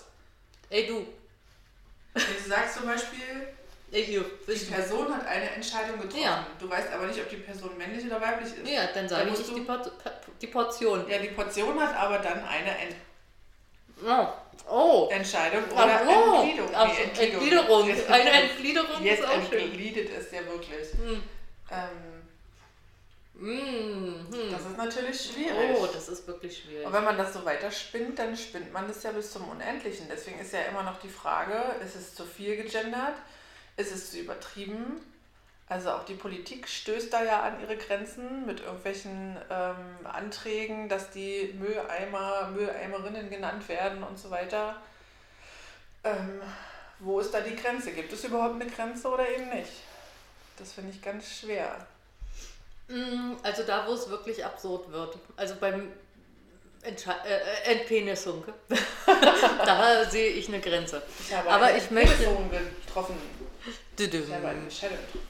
Ey, 0.71 0.87
du. 0.87 1.07
Wenn 2.15 2.25
du 2.43 2.49
sagst 2.49 2.77
zum 2.79 2.87
Beispiel, 2.87 3.49
die 3.93 4.65
Person 4.71 5.15
hat 5.15 5.27
eine 5.27 5.51
Entscheidung 5.51 6.01
getroffen. 6.01 6.23
Ja. 6.23 6.47
Du 6.59 6.69
weißt 6.69 6.93
aber 6.93 7.07
nicht, 7.07 7.21
ob 7.21 7.29
die 7.31 7.37
Person 7.37 7.77
männlich 7.79 8.05
oder 8.05 8.21
weiblich 8.21 8.53
ist. 8.55 8.69
Ja, 8.69 8.87
dann 8.93 9.09
sage 9.09 9.27
Dann 9.31 9.35
ich 9.41 9.47
die, 9.47 9.55
du- 9.55 9.65
Por 9.65 9.81
die 10.43 10.47
Portion. 10.49 11.09
Ja, 11.09 11.19
die 11.19 11.29
Portion 11.29 11.79
hat 11.81 11.95
aber 11.97 12.19
dann 12.19 12.45
eine 12.45 12.77
Ent 12.79 12.97
Oh. 14.03 14.29
Oh. 14.69 15.09
Entscheidung 15.11 15.65
oder 15.71 16.01
oh. 16.07 16.43
Entgliederung. 16.43 16.71
Ach, 16.75 16.89
Nee, 16.89 17.25
Entgliederung. 17.25 17.89
Jetzt, 17.89 18.11
Eine 18.11 18.31
Entgliederung 18.31 19.03
jetzt 19.03 19.21
ist 19.21 19.29
auch 19.29 19.51
schön. 19.51 19.61
entgliedet 19.61 20.11
es 20.17 20.31
ja 20.33 20.45
wirklich. 20.47 20.93
Hm. 20.93 21.23
Ähm, 21.71 22.21
Mm, 23.41 24.27
hm. 24.31 24.51
das 24.51 24.67
ist 24.67 24.77
natürlich 24.77 25.19
schwierig. 25.19 25.75
Oh, 25.75 25.87
das 25.91 26.11
ist 26.11 26.27
wirklich 26.27 26.59
schwierig. 26.59 26.87
Und 26.87 26.93
wenn 26.93 27.05
man 27.05 27.17
das 27.17 27.33
so 27.33 27.43
weiterspinnt, 27.43 28.19
dann 28.19 28.37
spinnt 28.37 28.71
man 28.71 28.87
das 28.87 29.03
ja 29.03 29.13
bis 29.13 29.33
zum 29.33 29.49
Unendlichen. 29.49 30.07
Deswegen 30.11 30.39
ist 30.41 30.53
ja 30.53 30.61
immer 30.65 30.83
noch 30.83 31.01
die 31.01 31.09
Frage, 31.09 31.55
ist 31.83 31.97
es 31.97 32.15
zu 32.15 32.27
viel 32.27 32.57
gegendert? 32.57 33.15
Ist 33.79 33.93
es 33.93 34.11
zu 34.11 34.19
übertrieben? 34.19 35.01
Also 35.71 35.91
auch 35.93 36.05
die 36.05 36.15
Politik 36.15 36.67
stößt 36.69 37.13
da 37.13 37.23
ja 37.23 37.43
an 37.43 37.61
ihre 37.61 37.77
Grenzen 37.77 38.45
mit 38.45 38.59
irgendwelchen 38.61 39.37
ähm, 39.49 39.77
Anträgen, 40.05 40.89
dass 40.89 41.11
die 41.11 41.55
Mülleimer, 41.59 42.49
Mülleimerinnen 42.53 43.31
genannt 43.31 43.69
werden 43.69 44.03
und 44.03 44.19
so 44.19 44.31
weiter. 44.33 44.77
Ähm, 46.03 46.43
wo 46.99 47.21
ist 47.21 47.33
da 47.33 47.41
die 47.41 47.55
Grenze? 47.55 47.93
Gibt 47.93 48.13
es 48.13 48.25
überhaupt 48.25 48.57
eine 48.61 48.69
Grenze 48.69 49.09
oder 49.09 49.29
eben 49.29 49.49
nicht? 49.51 49.71
Das 50.59 50.73
finde 50.73 50.91
ich 50.91 51.01
ganz 51.01 51.31
schwer. 51.39 51.87
Mm, 52.89 53.35
Also 53.45 53.63
da, 53.63 53.87
wo 53.87 53.93
es 53.93 54.11
wirklich 54.11 54.45
absurd 54.45 54.91
wird. 54.91 55.19
Also 55.37 55.55
beim 55.61 55.93
Entsche 56.83 57.15
äh, 57.25 57.71
Entpenisung. 57.75 58.43
da 59.65 60.05
sehe 60.11 60.31
ich 60.31 60.49
eine 60.49 60.59
Grenze. 60.61 61.01
Ich 61.29 61.33
habe 61.33 61.49
Aber 61.49 61.67
eine 61.67 61.79
ich 61.79 61.91
möchte- 61.93 62.27
getroffen. 62.87 63.15
Ich 63.97 64.07
habe 64.33 64.49
eine 64.49 64.61
Entscheidung 64.63 64.97
getroffen. 64.99 65.30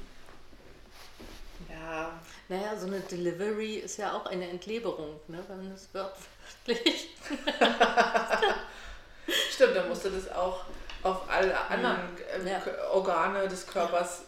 Ja, 1.91 2.21
Naja, 2.49 2.77
so 2.79 2.87
eine 2.87 3.01
Delivery 3.01 3.77
ist 3.77 3.97
ja 3.97 4.13
auch 4.13 4.27
eine 4.27 4.49
Entleberung, 4.49 5.19
ne? 5.29 5.43
wenn 5.49 5.73
es 5.73 5.89
wörtlich. 5.93 7.09
stimmt, 9.53 9.77
dann 9.77 9.89
musst 9.89 10.05
du 10.05 10.11
das 10.11 10.31
auch 10.31 10.65
auf 11.03 11.29
alle 11.29 11.59
anderen 11.69 11.99
ähm, 12.35 12.47
Ja. 12.47 12.63
Organe 12.93 13.49
des 13.49 13.67
Körpers 13.67 14.23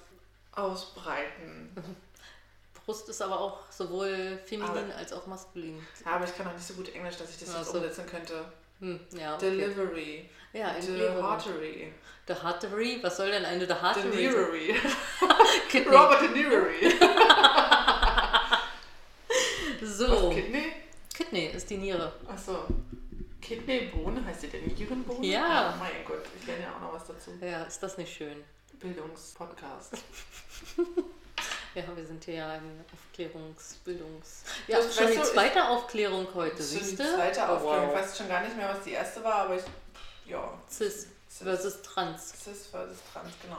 ausbreiten. 0.52 1.70
Brust 2.84 3.08
ist 3.08 3.22
aber 3.22 3.40
auch 3.40 3.60
sowohl 3.70 4.40
feminin 4.44 4.70
Aber- 4.70 4.96
als 4.96 5.12
auch 5.12 5.26
maskulin. 5.28 5.86
Ja, 6.04 6.12
aber 6.16 6.24
ich 6.24 6.36
kann 6.36 6.48
auch 6.48 6.52
nicht 6.54 6.66
so 6.66 6.74
gut 6.74 6.92
Englisch, 6.94 7.16
dass 7.16 7.30
ich 7.30 7.38
das 7.38 7.50
Ach 7.54 7.58
jetzt 7.58 7.70
so. 7.70 7.78
umsetzen 7.78 8.06
könnte. 8.06 8.44
Hm, 8.80 8.98
ja, 9.12 9.36
okay. 9.36 9.50
Delivery. 9.50 10.28
Ja, 10.52 10.70
Entleberung. 10.72 11.38
The 12.26 12.34
Hartery? 12.34 12.98
Was 13.02 13.16
soll 13.16 13.30
denn 13.30 13.44
eine 13.44 13.66
The 13.66 13.74
Hartery? 13.74 14.10
Delivery. 14.10 14.74
Robert 15.90 16.22
Delivery. 16.22 16.92
So. 19.84 20.28
Was, 20.28 20.34
Kidney? 20.34 20.72
Kidney 21.14 21.46
ist 21.46 21.68
die 21.70 21.76
Niere. 21.76 22.12
Achso. 22.28 22.64
Kidneybohne 23.40 24.24
heißt 24.24 24.44
die 24.44 24.48
denn 24.48 24.66
Nierenbohne? 24.66 25.26
Ja. 25.26 25.74
mein 25.78 26.04
Gott, 26.06 26.22
ich 26.40 26.46
lerne 26.46 26.62
ja 26.62 26.74
auch 26.76 26.80
noch 26.80 26.92
was 26.94 27.06
dazu. 27.06 27.32
Ja, 27.40 27.64
ist 27.64 27.82
das 27.82 27.98
nicht 27.98 28.12
schön? 28.14 28.42
Bildungspodcast. 28.78 29.94
Ja, 31.74 31.84
wir 31.96 32.04
sind 32.04 32.22
hier 32.22 32.34
ja 32.34 32.50
ein 32.50 32.84
Aufklärungsbildungs... 32.92 34.44
Ja, 34.68 34.76
Das- 34.76 34.94
schon 34.94 35.06
die 35.10 35.22
zweite 35.22 35.66
Aufklärung 35.66 36.26
heute, 36.34 36.62
siehst 36.62 36.92
die 36.92 36.96
du? 36.96 37.14
zweite 37.16 37.40
Oh, 37.40 37.54
Aufklärung. 37.54 37.88
Ich 37.88 37.94
wow. 37.94 38.02
weiß 38.02 38.18
schon 38.18 38.28
gar 38.28 38.42
nicht 38.42 38.54
mehr, 38.58 38.68
was 38.68 38.84
die 38.84 38.90
erste 38.90 39.24
war, 39.24 39.34
aber 39.36 39.56
ich. 39.56 39.62
Ja. 40.26 40.52
Cis 40.68 41.06
versus 41.30 41.80
Trans. 41.80 42.34
Cis 42.44 42.66
versus 42.66 42.98
Trans, 43.10 43.32
genau. 43.42 43.56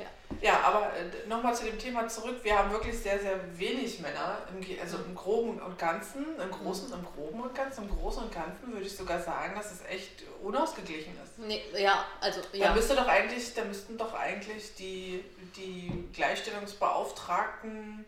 Ja. 0.00 0.06
Ja, 0.40 0.60
aber 0.60 0.92
äh, 0.96 1.28
nochmal 1.28 1.54
zu 1.54 1.64
dem 1.64 1.78
Thema 1.78 2.08
zurück. 2.08 2.36
Wir 2.42 2.56
haben 2.58 2.70
wirklich 2.70 2.98
sehr, 2.98 3.18
sehr 3.18 3.36
wenig 3.58 4.00
Männer, 4.00 4.38
im, 4.48 4.64
also 4.80 4.96
im 4.98 5.14
Groben 5.14 5.60
und 5.60 5.78
Ganzen, 5.78 6.24
im 6.40 6.50
Großen, 6.50 6.92
im 6.92 7.04
Groben 7.04 7.40
und 7.40 7.54
Ganzen, 7.54 7.84
im 7.88 7.90
Großen 7.90 8.22
und 8.22 8.32
Ganzen 8.32 8.72
würde 8.72 8.86
ich 8.86 8.96
sogar 8.96 9.20
sagen, 9.20 9.54
dass 9.54 9.70
es 9.72 9.84
echt 9.84 10.22
unausgeglichen 10.42 11.12
ist. 11.22 11.38
Nee, 11.38 11.62
ja, 11.76 12.04
also, 12.20 12.40
Da 12.52 12.58
ja. 12.58 12.72
müsste 12.74 12.94
doch 12.94 13.06
eigentlich, 13.08 13.52
da 13.54 13.64
müssten 13.64 13.98
doch 13.98 14.14
eigentlich 14.14 14.74
die, 14.76 15.24
die 15.56 16.08
Gleichstellungsbeauftragten 16.14 18.04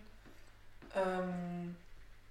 ähm, 0.95 1.77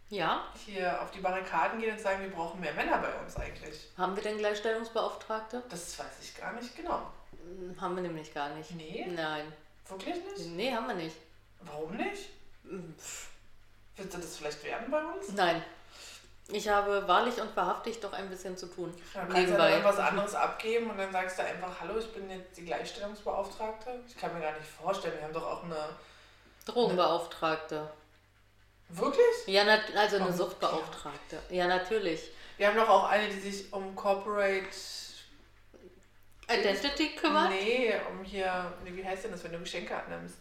Ja, 0.09 0.45
hier 0.65 1.01
auf 1.01 1.11
die 1.11 1.19
Barrikaden 1.19 1.79
gehen 1.79 1.93
und 1.93 2.01
sagen, 2.01 2.21
wir 2.23 2.31
brauchen 2.31 2.59
mehr 2.59 2.73
Männer 2.73 2.97
bei 2.97 3.13
uns 3.19 3.35
eigentlich. 3.35 3.89
haben 3.97 4.15
wir 4.15 4.23
denn 4.23 4.37
Gleichstellungsbeauftragte? 4.37 5.61
Das 5.69 5.99
weiß 5.99 6.07
ich 6.21 6.35
gar 6.35 6.53
nicht 6.53 6.75
genau. 6.75 7.01
Haben 7.79 7.95
wir 7.95 8.03
nämlich 8.03 8.33
gar 8.33 8.49
nicht. 8.49 8.71
Nee? 8.71 9.07
Nein. 9.15 9.51
Wirklich 9.87 10.15
nicht? 10.15 10.47
Nee, 10.47 10.73
haben 10.73 10.87
wir 10.87 10.95
nicht. 10.95 11.15
Warum 11.61 11.95
nicht? 11.95 12.29
Hm, 12.63 12.95
pff, 12.97 13.29
Wird 13.97 14.13
das 14.13 14.37
vielleicht 14.37 14.63
werden 14.63 14.89
bei 14.89 15.03
uns? 15.03 15.33
Nein. 15.33 15.63
Ich 16.47 16.67
habe 16.67 17.07
wahrlich 17.07 17.39
und 17.39 17.55
wahrhaftig 17.55 17.99
doch 17.99 18.11
ein 18.13 18.29
bisschen 18.29 18.57
zu 18.57 18.67
tun. 18.67 18.93
Dann 19.13 19.21
kannst 19.21 19.35
du 19.35 19.39
Nebenbei. 19.41 19.57
dann 19.57 19.71
irgendwas 19.71 19.99
anderes 19.99 20.35
abgeben 20.35 20.89
und 20.89 20.97
dann 20.97 21.11
sagst 21.11 21.39
du 21.39 21.43
einfach, 21.43 21.79
hallo, 21.79 21.97
ich 21.97 22.11
bin 22.11 22.29
jetzt 22.29 22.57
die 22.57 22.65
Gleichstellungsbeauftragte. 22.65 24.01
Ich 24.07 24.17
kann 24.17 24.33
mir 24.33 24.41
gar 24.41 24.51
nicht 24.53 24.67
vorstellen, 24.67 25.15
wir 25.17 25.23
haben 25.23 25.33
doch 25.33 25.45
auch 25.45 25.63
eine... 25.63 25.89
Drogenbeauftragte. 26.65 27.89
Wirklich? 28.89 29.47
Ja, 29.47 29.63
also 29.95 30.17
eine. 30.17 30.33
Suchtbeauftragte. 30.33 31.39
Ja, 31.49 31.67
natürlich. 31.67 32.31
Wir 32.57 32.67
haben 32.67 32.75
doch 32.75 32.89
auch 32.89 33.09
eine, 33.09 33.29
die 33.29 33.39
sich 33.39 33.71
um 33.71 33.95
Corporate... 33.95 34.67
Identity 36.49 37.15
kümmert? 37.15 37.49
Nee, 37.51 37.93
um 38.09 38.23
hier... 38.23 38.73
Wie 38.83 39.05
heißt 39.05 39.23
denn 39.25 39.31
das, 39.31 39.43
wenn 39.43 39.53
du 39.53 39.59
Geschenke 39.59 39.95
annimmst? 39.95 40.37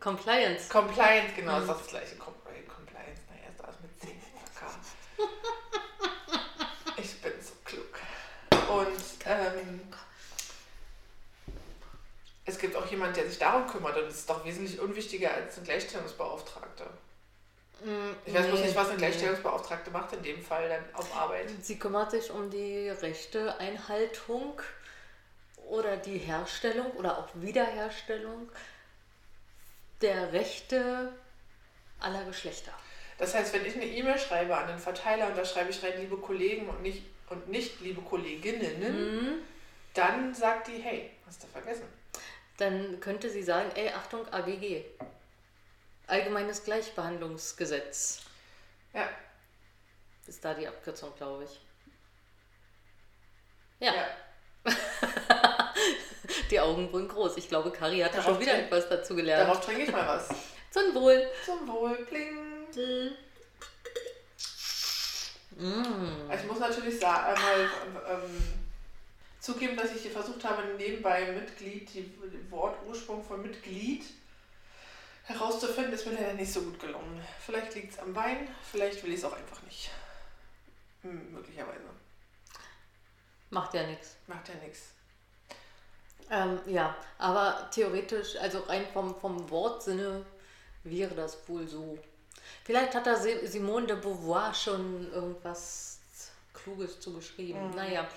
Compliance. 0.00 0.68
Compliance, 0.68 1.32
genau, 1.36 1.56
Mhm. 1.56 1.62
ist 1.62 1.68
das 1.80 1.86
gleiche. 1.88 2.16
Corporate 2.16 2.62
Compliance, 2.64 3.20
naja, 3.30 3.48
ist 3.54 3.62
alles 3.64 3.76
mit 3.80 4.00
C. 4.00 4.08
K. 4.58 4.66
Ich 6.96 7.20
bin 7.20 7.32
so 7.40 7.52
klug. 7.64 7.98
Und 8.68 9.26
ähm, 9.26 9.80
es 12.46 12.58
gibt 12.58 12.76
auch 12.76 12.86
jemanden, 12.86 13.14
der 13.16 13.28
sich 13.28 13.38
darum 13.38 13.66
kümmert 13.66 13.96
und 13.96 14.06
das 14.06 14.14
ist 14.16 14.30
doch 14.30 14.44
wesentlich 14.44 14.78
unwichtiger 14.80 15.32
als 15.34 15.56
eine 15.56 15.66
Gleichstellungsbeauftragte. 15.66 16.84
Mm, 17.84 18.12
Ich 18.26 18.34
weiß 18.34 18.46
bloß 18.46 18.60
nee, 18.60 18.66
nicht, 18.66 18.76
was 18.76 18.88
eine. 18.88 18.98
Gleichstellungsbeauftragte 18.98 19.90
macht 19.90 20.12
in 20.14 20.22
dem 20.22 20.42
Fall 20.42 20.68
dann 20.68 20.84
auf 20.94 21.14
Arbeit. 21.16 21.50
Sie 21.62 21.78
kümmert 21.78 22.10
sich 22.10 22.30
um 22.30 22.50
die 22.50 22.88
Rechteeinhaltung 22.90 24.60
oder 25.68 25.96
die 25.96 26.18
Herstellung 26.18 26.90
oder 26.92 27.18
auch 27.18 27.28
Wiederherstellung 27.34 28.50
der 30.00 30.32
Rechte 30.32 31.12
aller 32.00 32.24
Geschlechter. 32.24 32.72
Das 33.18 33.34
heißt, 33.34 33.52
wenn 33.54 33.64
ich 33.64 33.74
eine 33.76 33.86
E-Mail 33.86 34.18
schreibe 34.18 34.56
an 34.56 34.66
den 34.68 34.78
Verteiler 34.78 35.28
und 35.28 35.36
da 35.38 35.44
schreibe 35.44 35.70
ich 35.70 35.82
rein, 35.82 35.98
liebe 35.98 36.16
Kollegen 36.16 36.68
und 36.68 36.82
nicht, 36.82 37.02
und 37.30 37.48
nicht 37.48 37.80
liebe 37.80 38.02
Kolleginnen, 38.02 39.36
Mhm. 39.36 39.42
dann 39.94 40.34
sagt 40.34 40.68
die, 40.68 40.78
hey, 40.78 41.10
hast 41.26 41.42
du 41.42 41.46
vergessen. 41.46 41.86
Dann 42.56 43.00
könnte 43.00 43.30
sie 43.30 43.42
sagen, 43.42 43.70
ey, 43.74 43.88
Achtung, 43.90 44.26
AGG. 44.32 44.84
Allgemeines 46.06 46.64
Gleichbehandlungsgesetz. 46.64 48.22
Ja, 48.92 49.08
Ist 50.26 50.44
da 50.44 50.54
die 50.54 50.66
Abkürzung, 50.66 51.14
glaube 51.16 51.44
ich. 51.44 51.60
Ja, 53.80 53.94
ja. 53.94 54.06
die 56.50 56.60
Augen 56.60 56.92
wurden 56.92 57.08
groß. 57.08 57.36
Ich 57.36 57.48
glaube, 57.48 57.70
Kari 57.70 58.00
hat 58.00 58.12
da 58.12 58.18
Darauf 58.18 58.32
schon 58.32 58.40
wieder 58.40 58.52
trink- 58.52 58.64
etwas 58.66 58.88
dazu 58.88 59.14
gelernt. 59.14 59.48
Darauf 59.48 59.64
trinke 59.64 59.82
ich 59.82 59.92
mal 59.92 60.06
was. 60.06 60.28
Zum 60.70 60.94
Wohl. 60.94 61.26
Zum 61.44 61.68
Wohl, 61.68 61.96
pling. 62.06 62.66
Mm. 65.56 66.32
Ich 66.32 66.44
muss 66.48 66.58
natürlich 66.58 66.98
sagen, 66.98 67.34
einmal 67.36 67.70
ähm, 68.10 68.42
zugeben, 69.38 69.76
dass 69.76 69.94
ich 69.94 70.02
hier 70.02 70.10
versucht 70.10 70.42
habe, 70.44 70.62
nebenbei 70.76 71.26
Mitglied, 71.30 71.94
die 71.94 72.02
den 72.02 72.50
Wortursprung 72.50 73.22
von 73.22 73.40
Mitglied 73.42 74.04
herauszufinden, 75.24 75.92
ist 75.92 76.06
mir 76.06 76.14
leider 76.14 76.34
nicht 76.34 76.52
so 76.52 76.62
gut 76.62 76.80
gelungen. 76.80 77.22
Vielleicht 77.44 77.74
liegt 77.76 77.92
es 77.92 77.98
am 78.00 78.14
Wein, 78.16 78.48
vielleicht 78.70 79.02
will 79.04 79.12
ich 79.12 79.18
es 79.18 79.24
auch 79.24 79.36
einfach 79.36 79.62
nicht. 79.62 79.90
Hm, 81.02 81.32
möglicherweise. 81.32 81.84
Macht 83.54 83.72
ja 83.74 83.86
nichts. 83.86 84.16
Macht 84.26 84.48
ja 84.48 84.54
nichts. 84.56 84.80
Ähm, 86.28 86.58
ja, 86.66 86.96
aber 87.18 87.68
theoretisch, 87.70 88.34
also 88.36 88.58
rein 88.60 88.84
vom, 88.92 89.14
vom 89.14 89.48
Wortsinne 89.48 90.24
wäre 90.82 91.14
das 91.14 91.38
wohl 91.48 91.68
so. 91.68 91.96
Vielleicht 92.64 92.94
hat 92.96 93.06
da 93.06 93.14
Si- 93.14 93.46
Simone 93.46 93.86
de 93.86 93.96
Beauvoir 93.96 94.52
schon 94.52 95.12
irgendwas 95.12 96.00
Kluges 96.52 96.98
zugeschrieben. 96.98 97.68
Mhm. 97.70 97.76
Naja, 97.76 98.08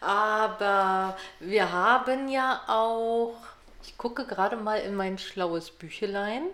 aber 0.00 1.16
wir 1.40 1.72
haben 1.72 2.28
ja 2.28 2.62
auch, 2.68 3.34
ich 3.82 3.98
gucke 3.98 4.24
gerade 4.26 4.56
mal 4.56 4.76
in 4.80 4.94
mein 4.94 5.18
schlaues 5.18 5.72
Büchelein. 5.72 6.44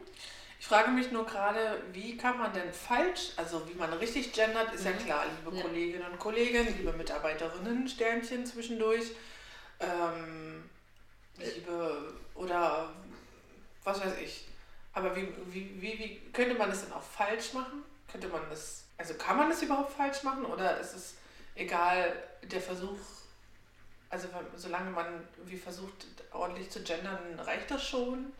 Ich 0.60 0.66
frage 0.66 0.90
mich 0.90 1.10
nur 1.10 1.24
gerade, 1.24 1.82
wie 1.90 2.18
kann 2.18 2.36
man 2.36 2.52
denn 2.52 2.70
falsch, 2.70 3.30
also 3.38 3.66
wie 3.66 3.72
man 3.72 3.94
richtig 3.94 4.30
gendert, 4.34 4.74
ist 4.74 4.84
ja 4.84 4.92
klar, 4.92 5.24
liebe 5.24 5.56
Ja. 5.56 5.62
Kolleginnen 5.62 6.04
und 6.12 6.18
Kollegen, 6.18 6.76
liebe 6.76 6.92
Mitarbeiterinnen, 6.92 7.88
Sternchen 7.88 8.44
zwischendurch, 8.44 9.12
ähm, 9.80 10.68
liebe 11.38 12.12
oder 12.34 12.92
was 13.84 14.04
weiß 14.04 14.18
ich. 14.22 14.48
Aber 14.92 15.16
wie, 15.16 15.28
wie, 15.46 15.80
wie, 15.80 15.98
wie 15.98 16.30
könnte 16.30 16.54
man 16.56 16.68
das 16.68 16.84
denn 16.84 16.92
auch 16.92 17.02
falsch 17.02 17.54
machen? 17.54 17.82
Könnte 18.12 18.28
man 18.28 18.42
das, 18.50 18.84
also 18.98 19.14
kann 19.14 19.38
man 19.38 19.48
das 19.48 19.62
überhaupt 19.62 19.94
falsch 19.94 20.22
machen 20.24 20.44
oder 20.44 20.78
ist 20.78 20.92
es 20.94 21.14
egal, 21.54 22.22
der 22.42 22.60
Versuch, 22.60 22.98
also 24.10 24.28
solange 24.56 24.90
man 24.90 25.26
wie 25.46 25.56
versucht, 25.56 26.06
ordentlich 26.32 26.68
zu 26.68 26.82
gendern, 26.82 27.40
reicht 27.40 27.70
das 27.70 27.82
schon? 27.82 28.34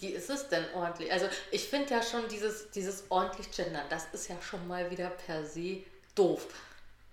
Wie 0.00 0.08
ist 0.08 0.28
es 0.28 0.48
denn 0.48 0.64
ordentlich? 0.74 1.12
Also 1.12 1.26
ich 1.50 1.68
finde 1.68 1.90
ja 1.94 2.02
schon 2.02 2.28
dieses, 2.28 2.70
dieses 2.70 3.04
ordentlich 3.10 3.50
gendern, 3.50 3.84
das 3.88 4.06
ist 4.12 4.28
ja 4.28 4.36
schon 4.42 4.66
mal 4.66 4.90
wieder 4.90 5.10
per 5.10 5.44
se 5.44 5.82
doof. 6.14 6.46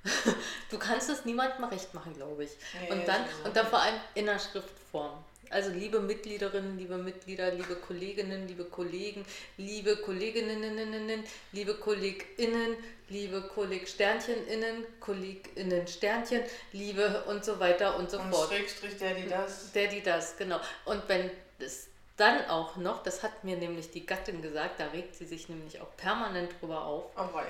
Du 0.72 0.80
kannst 0.80 1.10
es 1.10 1.26
niemandem 1.26 1.66
recht 1.66 1.94
machen, 1.94 2.14
glaube 2.16 2.46
ich. 2.46 2.52
Nee, 2.82 2.92
und, 2.92 3.06
dann, 3.06 3.26
und 3.44 3.54
dann 3.56 3.68
vor 3.68 3.82
allem 3.82 3.96
in 4.16 4.26
der 4.26 4.40
Schriftform. 4.40 5.22
Also 5.52 5.70
liebe 5.70 6.00
Mitgliederinnen, 6.00 6.78
liebe 6.78 6.98
Mitglieder, 6.98 7.52
liebe 7.52 7.76
Kolleginnen, 7.76 8.48
liebe 8.48 8.64
Kollegen, 8.64 9.26
liebe 9.58 9.98
Kolleginnen, 9.98 11.26
liebe 11.52 11.74
KollegInnen, 11.76 12.78
liebe 13.10 13.42
Kolleg 13.42 13.88
Sterncheninnen, 13.88 14.86
KollegInnen 15.02 15.88
Sternchen, 15.88 16.42
liebe 16.72 17.26
und 17.28 17.44
so 17.44 17.60
weiter 17.60 17.98
und 17.98 18.10
so 18.10 18.20
Und 18.20 18.32
fort. 18.32 18.48
Schrägstrich, 18.48 18.98
der, 18.98 19.14
die 19.14 19.28
das. 19.28 19.74
Der, 19.74 19.88
die 19.88 20.02
das, 20.02 20.38
genau. 20.38 20.62
Und 20.86 21.04
wenn 21.08 21.30
es 21.60 21.88
dann 22.22 22.46
auch 22.50 22.76
noch, 22.78 23.02
das 23.04 23.24
hat 23.24 23.44
mir 23.44 23.58
nämlich 23.58 23.90
die 23.92 24.06
Gattin 24.06 24.42
gesagt, 24.42 24.80
da 24.80 24.86
regt 24.88 25.16
sie 25.16 25.26
sich 25.26 25.50
nämlich 25.50 25.82
auch 25.82 25.96
permanent 25.98 26.52
drüber 26.62 26.86
auf, 26.86 27.06
Oh 27.18 27.34
wei. 27.34 27.46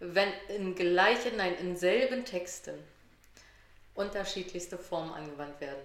wenn 0.00 0.30
in 0.48 0.74
gleichen, 0.74 1.36
nein, 1.36 1.54
in 1.56 1.76
selben 1.76 2.24
Texten 2.24 2.74
unterschiedlichste 3.94 4.78
Formen 4.78 5.12
angewandt 5.12 5.60
werden. 5.60 5.80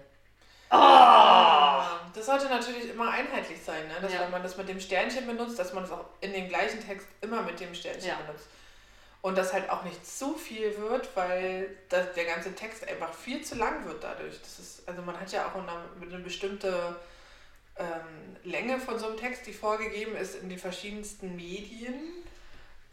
Das 2.13 2.25
sollte 2.25 2.47
natürlich 2.49 2.89
immer 2.89 3.09
einheitlich 3.11 3.61
sein, 3.63 3.87
ne? 3.87 3.93
dass 4.01 4.11
Ja. 4.13 4.21
wenn 4.21 4.31
man 4.31 4.43
das 4.43 4.57
mit 4.57 4.67
dem 4.67 4.79
Sternchen 4.79 5.25
benutzt, 5.25 5.57
dass 5.57 5.71
man 5.73 5.83
es 5.85 5.91
auch 5.91 6.05
in 6.21 6.33
dem 6.33 6.49
gleichen 6.49 6.85
Text 6.85 7.07
immer 7.21 7.41
mit 7.43 7.59
dem 7.59 7.73
Sternchen 7.73 8.09
Ja. 8.09 8.15
benutzt. 8.17 8.47
Und 9.21 9.37
das 9.37 9.51
halt 9.53 9.69
auch 9.69 9.83
nicht 9.83 10.05
zu 10.05 10.35
viel 10.35 10.77
wird, 10.77 11.15
weil 11.15 11.75
das, 11.89 12.13
der 12.13 12.25
ganze 12.25 12.53
Text 12.53 12.87
einfach 12.87 13.13
viel 13.13 13.43
zu 13.43 13.55
lang 13.55 13.85
wird 13.85 14.03
dadurch. 14.03 14.39
Das 14.41 14.59
ist, 14.59 14.87
also 14.87 15.01
man 15.01 15.19
hat 15.19 15.31
ja 15.31 15.47
auch 15.47 15.55
eine, 15.55 15.71
eine 16.01 16.19
bestimmte 16.23 16.95
ähm, 17.79 18.35
Länge 18.43 18.79
von 18.79 18.97
so 18.99 19.07
einem 19.07 19.17
Text, 19.17 19.45
die 19.47 19.53
vorgegeben 19.53 20.15
ist 20.15 20.35
in 20.35 20.49
den 20.49 20.59
verschiedensten 20.59 21.35
Medien. 21.35 21.95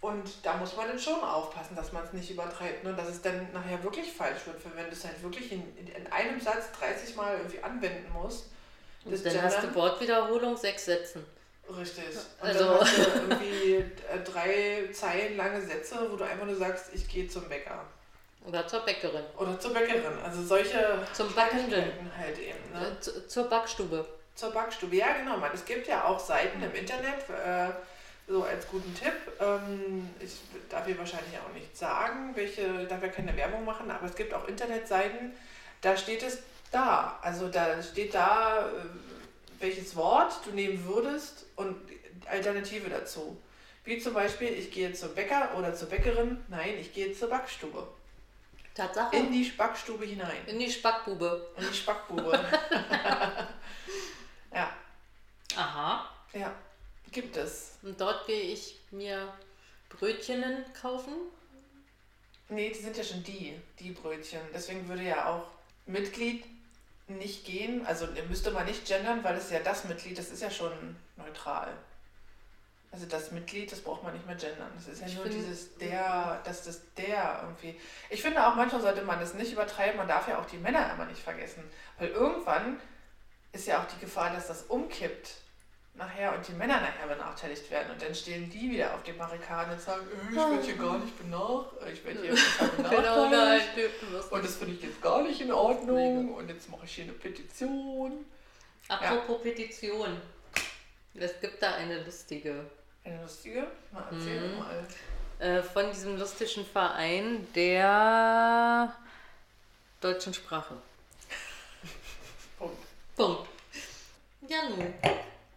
Und 0.00 0.30
da 0.42 0.56
muss 0.58 0.76
man 0.76 0.88
dann 0.88 0.98
schon 0.98 1.20
aufpassen, 1.22 1.74
dass 1.76 1.92
man 1.92 2.04
es 2.04 2.12
nicht 2.12 2.30
übertreibt, 2.30 2.84
ne? 2.84 2.92
dass 2.92 3.08
es 3.08 3.22
dann 3.22 3.50
nachher 3.52 3.82
wirklich 3.82 4.12
falsch 4.12 4.40
wird. 4.46 4.58
Wenn 4.76 4.84
du 4.86 4.90
es 4.92 5.04
halt 5.04 5.22
wirklich 5.22 5.50
in, 5.52 5.62
in 5.78 6.06
einem 6.12 6.38
Satz 6.40 6.64
30 6.78 7.16
Mal 7.16 7.38
irgendwie 7.38 7.62
anwenden 7.62 8.12
musst, 8.12 8.46
das 9.06 9.20
Und 9.20 9.26
dann 9.34 9.42
hast 9.42 9.56
du 9.58 9.60
Gendern- 9.62 9.74
Wortwiederholung 9.76 10.56
sechs 10.56 10.84
Sätzen. 10.84 11.24
Richtig. 11.74 12.04
Und 12.40 12.46
Also- 12.48 12.64
dann 12.64 12.80
hast 12.80 12.98
du 12.98 13.02
irgendwie 13.30 13.74
äh, 13.76 14.22
drei 14.24 14.88
Zeilen 14.92 15.36
lange 15.38 15.62
Sätze, 15.62 15.96
wo 16.10 16.16
du 16.16 16.24
einfach 16.24 16.44
nur 16.44 16.56
sagst, 16.56 16.86
ich 16.92 17.08
gehe 17.08 17.26
zum 17.26 17.48
Bäcker. 17.48 17.86
Oder 18.46 18.66
zur 18.68 18.80
Bäckerin. 18.80 19.24
Oder 19.38 19.58
zur 19.58 19.72
Bäckerin. 19.72 20.18
Also 20.22 20.42
solche 20.42 20.98
Zum. 21.14 21.32
Kleinigkeiten 21.32 22.10
halt 22.18 22.38
eben. 22.38 22.58
Ne? 22.74 22.94
Äh, 22.94 23.00
zu- 23.00 23.26
Zur 23.26 23.44
Backstube. 23.44 24.06
Zur 24.34 24.52
Backstube. 24.52 24.96
Ja, 24.96 25.12
genau, 25.16 25.36
man. 25.36 25.50
Es 25.54 25.64
gibt 25.64 25.86
ja 25.86 26.04
auch 26.04 26.18
Seiten 26.18 26.62
im 26.62 26.74
Internet, 26.74 27.28
äh, 27.30 27.72
so 28.26 28.42
als 28.42 28.66
guten 28.68 28.94
Tipp. 28.94 29.12
Ähm, 29.40 30.08
ich 30.20 30.40
darf 30.68 30.86
hier 30.86 30.98
wahrscheinlich 30.98 31.38
auch 31.38 31.52
nicht 31.52 31.76
sagen, 31.76 32.34
welche, 32.34 32.84
darf 32.86 33.02
ja 33.02 33.08
keine 33.08 33.36
Werbung 33.36 33.64
machen, 33.64 33.90
aber 33.90 34.06
es 34.06 34.14
gibt 34.14 34.34
auch 34.34 34.48
Internetseiten, 34.48 35.32
da 35.80 35.96
steht 35.96 36.22
es 36.22 36.38
da. 36.70 37.18
Also 37.22 37.48
da 37.48 37.82
steht 37.82 38.14
da, 38.14 38.66
äh, 38.66 39.60
welches 39.60 39.94
Wort 39.96 40.40
du 40.44 40.50
nehmen 40.50 40.84
würdest 40.86 41.46
und 41.56 41.76
Alternative 42.26 42.88
dazu. 42.90 43.40
Wie 43.84 43.98
zum 43.98 44.14
Beispiel, 44.14 44.48
ich 44.48 44.70
gehe 44.70 44.92
zum 44.94 45.14
Bäcker 45.14 45.50
oder 45.58 45.74
zur 45.74 45.90
Bäckerin. 45.90 46.42
Nein, 46.48 46.74
ich 46.80 46.94
gehe 46.94 47.12
zur 47.12 47.28
Backstube. 47.28 47.86
Tatsache. 48.74 49.14
In 49.14 49.30
die 49.30 49.44
Backstube 49.50 50.04
hinein. 50.06 50.38
In 50.46 50.58
die 50.58 50.70
Spackbube. 50.70 51.46
In 51.58 51.68
die 51.68 51.76
Spackbube. 51.76 52.40
ja. 54.54 54.70
Aha. 55.56 56.10
Ja, 56.32 56.54
gibt 57.12 57.36
es. 57.36 57.78
Und 57.82 58.00
dort 58.00 58.26
gehe 58.26 58.42
ich 58.42 58.80
mir 58.90 59.32
Brötchenen 59.88 60.64
kaufen. 60.80 61.12
Nee, 62.48 62.70
die 62.70 62.82
sind 62.82 62.96
ja 62.96 63.04
schon 63.04 63.22
die, 63.22 63.60
die 63.78 63.90
Brötchen. 63.90 64.40
Deswegen 64.52 64.88
würde 64.88 65.02
ja 65.02 65.30
auch 65.30 65.46
Mitglied 65.86 66.44
nicht 67.08 67.44
gehen. 67.44 67.86
Also 67.86 68.06
müsste 68.28 68.50
man 68.50 68.66
nicht 68.66 68.86
gendern, 68.86 69.22
weil 69.24 69.36
es 69.36 69.50
ja 69.50 69.60
das 69.60 69.84
Mitglied, 69.84 70.18
das 70.18 70.30
ist 70.30 70.42
ja 70.42 70.50
schon 70.50 70.96
neutral. 71.16 71.72
Also 72.90 73.06
das 73.06 73.32
Mitglied, 73.32 73.72
das 73.72 73.80
braucht 73.80 74.04
man 74.04 74.12
nicht 74.12 74.24
mehr 74.26 74.36
gendern. 74.36 74.70
Das 74.76 74.86
ist 74.86 75.00
ja 75.00 75.06
Ich 75.08 75.16
nur 75.16 75.24
dieses 75.24 75.76
der, 75.78 76.40
dass 76.44 76.62
das 76.62 76.80
der 76.96 77.40
irgendwie. 77.42 77.78
Ich 78.08 78.22
finde 78.22 78.46
auch 78.46 78.54
manchmal 78.54 78.80
sollte 78.80 79.02
man 79.02 79.18
das 79.18 79.34
nicht 79.34 79.52
übertreiben. 79.52 79.96
Man 79.96 80.06
darf 80.06 80.28
ja 80.28 80.38
auch 80.38 80.46
die 80.46 80.58
Männer 80.58 80.92
immer 80.92 81.06
nicht 81.06 81.20
vergessen. 81.20 81.64
Weil 81.98 82.10
irgendwann 82.10 82.78
ist 83.54 83.66
ja 83.66 83.80
auch 83.82 83.86
die 83.86 83.98
Gefahr, 84.00 84.30
dass 84.32 84.48
das 84.48 84.62
umkippt 84.64 85.30
nachher 85.94 86.34
und 86.34 86.46
die 86.48 86.52
Männer 86.52 86.80
nachher 86.80 87.06
benachteiligt 87.06 87.70
werden. 87.70 87.92
Und 87.92 88.02
dann 88.02 88.14
stehen 88.14 88.50
die 88.50 88.70
wieder 88.72 88.94
auf 88.94 89.02
den 89.04 89.16
Barrikaden 89.16 89.74
und 89.74 89.80
sagen, 89.80 90.02
äh, 90.10 90.30
ich 90.30 90.36
werde 90.36 90.62
hier 90.62 90.76
gar 90.76 90.98
nicht 90.98 91.16
benachteiligt. 91.22 91.98
Ich 91.98 92.04
werde 92.04 92.20
hier 92.22 92.34
total 92.34 92.96
Genau, 92.96 93.30
nein, 93.30 93.60
benachteiligt. 93.74 94.32
Und 94.32 94.44
das 94.44 94.56
finde 94.56 94.74
ich 94.74 94.82
jetzt 94.82 95.00
gar 95.00 95.22
nicht 95.22 95.40
in 95.40 95.52
Ordnung. 95.52 96.34
Und 96.34 96.48
jetzt 96.48 96.68
mache 96.68 96.84
ich 96.84 96.94
hier 96.96 97.04
eine 97.04 97.12
Petition. 97.12 98.24
Apropos 98.88 99.40
Petition. 99.42 100.20
Es 101.14 101.40
gibt 101.40 101.62
da 101.62 101.74
eine 101.76 102.02
lustige. 102.02 102.66
Eine 103.04 103.22
lustige? 103.22 103.68
Mal 103.92 104.04
erzähl 104.10 104.40
Mhm. 104.48 104.58
mal. 104.58 104.86
Äh, 105.38 105.62
von 105.62 105.90
diesem 105.92 106.18
lustigen 106.18 106.64
Verein 106.66 107.46
der 107.54 108.92
deutschen 110.00 110.34
Sprache. 110.34 110.74
Punkt. 113.16 113.48
Ja, 114.48 114.68
nun. 114.68 114.92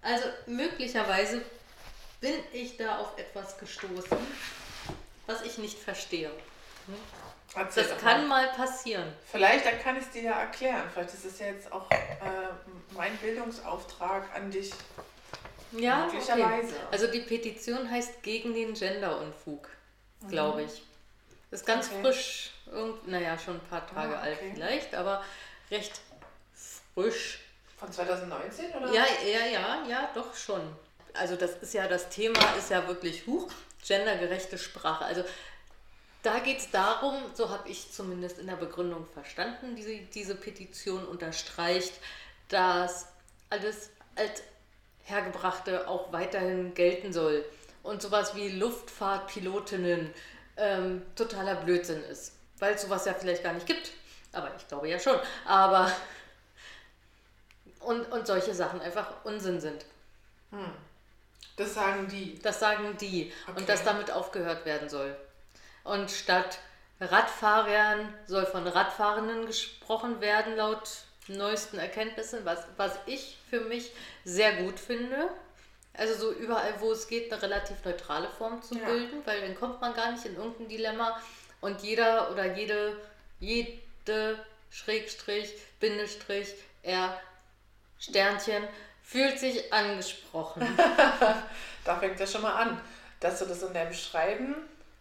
Also 0.02 0.26
möglicherweise 0.46 1.42
bin 2.22 2.36
ich 2.54 2.78
da 2.78 3.00
auf 3.00 3.18
etwas 3.18 3.58
gestoßen, 3.58 4.18
was 5.26 5.42
ich 5.42 5.58
nicht 5.58 5.78
verstehe. 5.78 6.32
Erzähl 7.56 7.84
Das 7.84 7.98
kann 8.00 8.28
mal. 8.28 8.48
mal 8.48 8.54
passieren. 8.56 9.12
Vielleicht, 9.32 9.66
dann 9.66 9.80
kann 9.82 9.98
ich 9.98 10.04
es 10.04 10.12
dir 10.12 10.22
ja 10.24 10.40
erklären. 10.42 10.84
Vielleicht 10.94 11.14
ist 11.14 11.26
es 11.26 11.40
ja 11.40 11.48
jetzt 11.48 11.72
auch 11.72 11.90
äh, 11.92 11.96
mein 12.92 13.16
Bildungsauftrag 13.18 14.34
an 14.36 14.52
dich. 14.52 14.72
Ja, 15.74 16.06
okay. 16.06 16.16
Möglicherweise. 16.18 16.76
Also 16.92 17.08
die 17.08 17.22
Petition 17.22 17.90
heißt 17.92 18.24
gegen 18.24 18.54
den 18.54 18.74
Genderunfug, 18.74 19.68
glaube 20.30 20.64
ich. 20.64 20.84
Ist 21.52 21.66
ganz 21.66 21.90
Mhm. 21.90 21.94
Okay. 21.98 22.04
frisch, 22.04 22.52
irgend, 22.72 23.08
naja, 23.08 23.38
schon 23.38 23.56
ein 23.56 23.68
paar 23.68 23.86
Tage 23.88 24.18
Ah, 24.18 24.22
alt 24.22 24.38
okay. 24.38 24.52
vielleicht, 24.54 24.96
aber 24.96 25.24
recht 25.72 26.00
frisch. 26.94 27.40
Von 27.78 27.92
2019 27.92 28.74
oder? 28.74 28.92
Ja, 28.92 29.06
ja, 29.26 29.46
ja, 29.46 29.86
ja, 29.88 30.10
doch 30.14 30.36
schon. 30.36 30.62
Also 31.14 31.36
das 31.36 31.52
ist 31.62 31.74
ja, 31.74 31.88
das 31.88 32.10
Thema 32.10 32.40
ist 32.58 32.70
ja 32.70 32.88
wirklich 32.88 33.26
hoch, 33.28 33.50
gendergerechte 33.86 34.58
Sprache. 34.58 35.06
Also 35.06 35.24
da 36.24 36.40
geht 36.40 36.58
es 36.58 36.72
darum, 36.72 37.16
so 37.34 37.50
habe 37.50 37.70
ich 37.70 37.92
zumindest 37.92 38.40
in 38.40 38.48
der 38.48 38.56
Begründung 38.56 39.06
verstanden, 39.06 39.76
diese, 39.76 39.96
diese 39.98 40.36
Petition 40.36 41.06
unterstreicht, 41.06 41.94
dass 42.50 43.08
alles 43.50 43.92
als 44.16 44.44
Hergebrachte 45.04 45.88
auch 45.88 46.12
weiterhin 46.12 46.74
gelten 46.74 47.14
soll. 47.14 47.46
Und 47.84 48.02
sowas 48.02 48.36
wie 48.36 48.50
Luftfahrtpilotinnen 48.50 50.14
ähm, 50.58 51.06
totaler 51.16 51.56
Blödsinn 51.56 52.04
ist. 52.04 52.34
Weil 52.60 52.74
es 52.74 52.82
sowas 52.82 53.06
ja 53.06 53.14
vielleicht 53.14 53.44
gar 53.44 53.54
nicht 53.54 53.68
gibt. 53.68 53.92
Aber 54.34 54.52
ich 54.58 54.68
glaube 54.68 54.90
ja 54.90 55.00
schon. 55.00 55.18
Aber 55.46 55.90
und, 57.82 58.12
und 58.12 58.28
solche 58.28 58.54
Sachen 58.54 58.82
einfach 58.82 59.24
Unsinn 59.24 59.60
sind. 59.60 59.86
Das 61.56 61.74
sagen 61.74 62.08
die. 62.08 62.40
Das 62.40 62.60
sagen 62.60 62.96
die. 63.00 63.32
Okay. 63.48 63.60
Und 63.60 63.70
dass 63.70 63.84
damit 63.84 64.12
aufgehört 64.12 64.66
werden 64.66 64.90
soll. 64.90 65.16
Und 65.84 66.12
statt 66.12 66.60
Radfahrern 67.00 68.14
soll 68.26 68.46
von 68.46 68.68
Radfahrenden 68.68 69.46
gesprochen 69.46 70.22
werden, 70.22 70.56
laut 70.56 70.90
neuesten 71.28 71.78
Erkenntnissen, 71.78 72.46
was, 72.46 72.66
was 72.78 72.98
ich 73.06 73.38
für 73.50 73.62
mich 73.62 73.92
sehr 74.24 74.64
gut 74.64 74.80
finde. 74.80 75.30
Also 75.94 76.14
so 76.14 76.32
überall, 76.32 76.80
wo 76.80 76.92
es 76.92 77.08
geht, 77.08 77.32
eine 77.32 77.42
relativ 77.42 77.84
neutrale 77.84 78.30
Form 78.30 78.62
zu 78.62 78.78
Ja. 78.78 78.86
bilden, 78.86 79.22
weil 79.26 79.42
dann 79.42 79.56
kommt 79.56 79.82
man 79.82 79.94
gar 79.94 80.12
nicht 80.12 80.26
in 80.26 80.36
irgendein 80.36 80.70
Dilemma 80.70 81.20
und 81.60 81.82
jeder 81.82 82.32
oder 82.32 82.56
jede, 82.56 82.96
jede 83.40 84.38
Schrägstrich, 84.70 85.52
Bindestrich, 85.80 86.54
R, 86.84 87.20
Sternchen 88.00 88.64
fühlt 89.04 89.40
sich 89.40 89.72
angesprochen. 89.74 90.68
Da 91.86 91.96
fängt 91.98 92.20
ja 92.20 92.28
schon 92.28 92.42
mal 92.42 92.52
an, 92.54 92.82
dass 93.22 93.40
du 93.40 93.46
das 93.46 93.64
in 93.64 93.74
deinem 93.74 93.94
Schreiben 93.94 94.56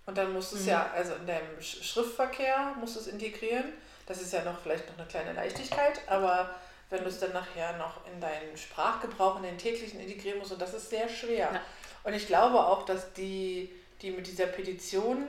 und 0.07 0.17
dann 0.17 0.33
musst 0.33 0.53
du 0.53 0.57
es 0.57 0.63
Mhm. 0.63 0.69
ja, 0.69 0.91
also 0.95 1.15
in 1.15 1.27
deinem 1.27 1.59
Sch- 1.59 1.83
Schriftverkehr 1.83 2.75
musst 2.79 2.95
du 2.95 3.01
es 3.01 3.09
integrieren. 3.09 3.73
Das 4.07 4.21
ist 4.23 4.33
ja 4.33 4.45
noch 4.45 4.61
vielleicht 4.61 4.89
noch 4.89 4.97
eine 4.97 5.07
kleine 5.09 5.33
Leichtigkeit, 5.33 6.01
aber 6.07 6.55
wenn 6.91 7.03
du 7.03 7.09
es 7.09 7.19
dann 7.19 7.33
nachher 7.33 7.77
noch 7.77 8.07
in 8.07 8.21
deinen 8.21 8.57
Sprachgebrauch, 8.57 9.39
in 9.39 9.43
den 9.43 9.59
täglichen 9.59 9.99
integrieren 9.99 10.39
musst, 10.39 10.53
und 10.53 10.63
das 10.63 10.75
ist 10.75 10.91
sehr 10.91 11.09
schwer. 11.09 11.51
Ja. 11.53 11.61
Und 12.05 12.15
ich 12.15 12.29
glaube 12.29 12.65
auch, 12.65 12.85
dass 12.85 13.13
die, 13.15 13.75
die 14.01 14.13
mit 14.13 14.29
dieser 14.29 14.47
Petition 14.47 15.27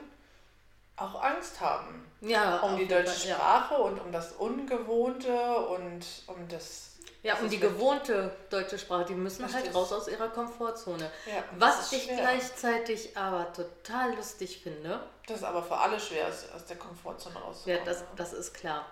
auch 0.94 1.20
Angst 1.20 1.60
haben 1.60 2.06
Ja, 2.20 2.58
um 2.60 2.76
die 2.76 2.86
deutsche 2.86 3.10
Fall, 3.10 3.28
ja. 3.30 3.34
Sprache 3.34 3.74
und 3.78 3.98
um 3.98 4.12
das 4.12 4.30
Ungewohnte 4.34 5.56
und 5.66 6.04
um 6.28 6.46
das. 6.48 6.87
Ja, 7.22 7.34
ist 7.34 7.50
die 7.52 7.58
gewohnte 7.58 8.30
deutsche 8.48 8.78
Sprache, 8.78 9.04
die 9.06 9.14
müssen 9.14 9.44
halt 9.44 9.56
Richtig. 9.56 9.74
raus 9.74 9.92
aus 9.92 10.06
ihrer 10.08 10.28
Komfortzone. 10.28 11.10
Ja, 11.26 11.38
und 11.52 11.60
Was 11.60 11.90
ich 11.92 12.04
schwer. 12.04 12.16
gleichzeitig 12.16 13.16
aber 13.16 13.52
total 13.52 14.14
lustig 14.14 14.60
finde, 14.62 15.00
Das 15.26 15.38
ist 15.38 15.44
aber 15.44 15.62
für 15.62 15.76
alle 15.76 15.98
schwer, 15.98 16.28
aus 16.28 16.64
der 16.68 16.76
Komfortzone 16.76 17.34
ja, 17.34 17.40
rauszukommen. 17.40 17.84
das, 17.84 18.04
das 18.16 18.32
ist 18.32 18.54
klar. 18.54 18.86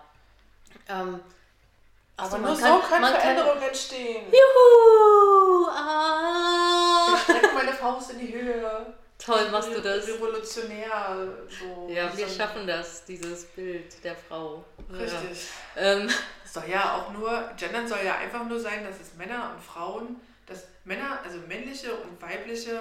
Ähm, 0.89 1.21
ach 2.17 2.25
aber 2.25 2.37
nur 2.39 2.47
man 2.49 2.55
so 2.57 2.63
kann- 2.63 2.81
können 2.81 3.01
man 3.01 3.11
kann- 3.13 3.21
Veränderungen 3.21 3.61
entstehen. 3.63 4.25
Juhu! 4.31 5.67
Ah! 5.69 7.13
Ich 7.15 7.21
strecke 7.23 7.49
meine 7.55 7.73
Faust 7.73 8.11
in 8.11 8.19
die 8.19 8.33
Höhe. 8.33 8.93
Toll 9.17 9.49
machst 9.49 9.69
du 9.73 9.81
das. 9.81 10.07
Revolutionär. 10.07 11.27
So, 11.59 11.89
Ja, 11.91 12.15
wir 12.15 12.27
schaffen 12.29 12.67
das, 12.67 13.03
dieses 13.05 13.45
Bild 13.45 14.03
der 14.03 14.15
Frau. 14.15 14.63
Richtig. 14.91 15.47
Ja. 15.75 15.81
Ähm, 15.81 16.09
soll 16.45 16.69
ja 16.69 16.95
auch 16.95 17.11
nur, 17.11 17.51
Gendern 17.57 17.87
soll 17.87 17.99
ja 18.05 18.15
einfach 18.17 18.45
nur 18.45 18.59
sein, 18.59 18.83
dass 18.85 18.99
es 18.99 19.15
Männer 19.15 19.53
und 19.55 19.63
Frauen, 19.63 20.19
dass 20.45 20.65
Männer, 20.85 21.19
also 21.23 21.39
männliche 21.47 21.93
und 21.95 22.21
weibliche 22.21 22.79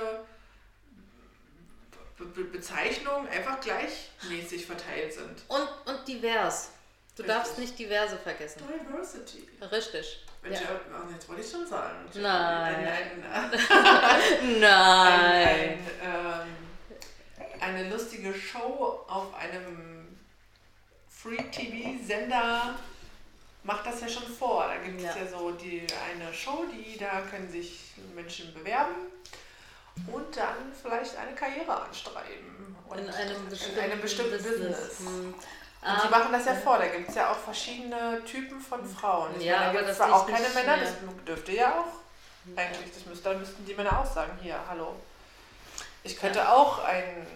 Be 2.19 2.25
Be 2.27 2.45
Bezeichnungen 2.45 3.29
einfach 3.29 3.61
gleichmäßig 3.61 4.67
verteilt 4.67 5.13
sind. 5.13 5.43
und, 5.49 5.69
und 5.87 6.07
divers. 6.09 6.71
Du 7.17 7.23
Richtig. 7.23 7.37
darfst 7.37 7.59
nicht 7.59 7.79
diverse 7.79 8.17
vergessen. 8.19 8.63
Diversity. 8.69 9.49
Richtig. 9.71 10.25
Mensch, 10.49 10.61
Ja. 10.61 10.69
jetzt 11.13 11.29
wollte 11.29 11.43
ich 11.43 11.51
schon 11.51 11.67
sagen. 11.67 11.97
Nein. 12.15 12.77
Ein, 12.77 13.25
ein, 13.33 14.61
Nein. 14.61 15.21
ein, 15.21 15.79
ähm, 16.03 17.61
eine 17.61 17.91
lustige 17.91 18.33
Show 18.35 19.05
auf 19.09 19.35
einem 19.35 20.19
Free-TV-Sender 21.09 22.75
macht 23.65 23.87
das 23.87 24.01
ja 24.01 24.09
schon 24.09 24.27
vor. 24.33 24.67
Da 24.69 24.77
gibt 24.77 24.99
es 24.99 25.05
Ja. 25.05 25.17
ja. 25.23 25.27
so 25.29 25.51
die, 25.53 25.87
eine 26.11 26.33
Show, 26.33 26.65
die 26.73 26.97
da 26.99 27.21
können 27.23 27.51
sich 27.51 27.93
Menschen 28.15 28.55
bewerben 28.55 28.95
und 30.13 30.37
dann 30.37 30.73
vielleicht 30.81 31.17
eine 31.17 31.35
Karriere 31.35 31.83
anstreben. 31.83 32.77
In 32.97 33.09
einem 33.11 33.49
bestimmten, 33.49 33.79
in 33.79 33.85
einem 33.85 34.01
bestimmten 34.01 34.43
Business. 34.43 35.01
Hm. 35.01 35.35
Und 35.87 36.05
die 36.05 36.09
machen 36.09 36.33
das 36.33 36.45
ja 36.47 36.55
vor, 36.55 36.79
da 36.79 36.87
gibt 36.89 37.09
es 37.09 37.15
ja 37.15 37.31
auch 37.31 37.37
verschiedene 37.37 38.23
Typen 38.25 38.61
von 38.61 38.85
Frauen. 38.89 39.31
Ich 39.39 39.45
Ja, 39.45 39.59
meine, 39.59 39.65
da 39.65 39.71
aber 39.71 39.79
gibt 39.79 39.91
es 39.91 39.99
das 39.99 40.09
zwar 40.09 40.21
auch 40.21 40.27
keine 40.27 40.49
Männer, 40.49 40.77
das 40.79 40.95
dürfte 41.27 41.53
ja 41.53 41.79
auch. 41.81 42.57
Eigentlich, 42.57 42.93
das 42.93 43.07
müsste, 43.07 43.31
dann 43.31 43.41
müssten 43.41 43.65
die 43.65 43.75
Männer 43.75 44.01
auch 44.01 44.07
sagen, 44.07 44.39
hier, 44.43 44.59
hallo. 44.69 44.95
Ich 46.03 46.17
könnte 46.19 46.49
auch 46.49 46.85
ein, 46.85 47.27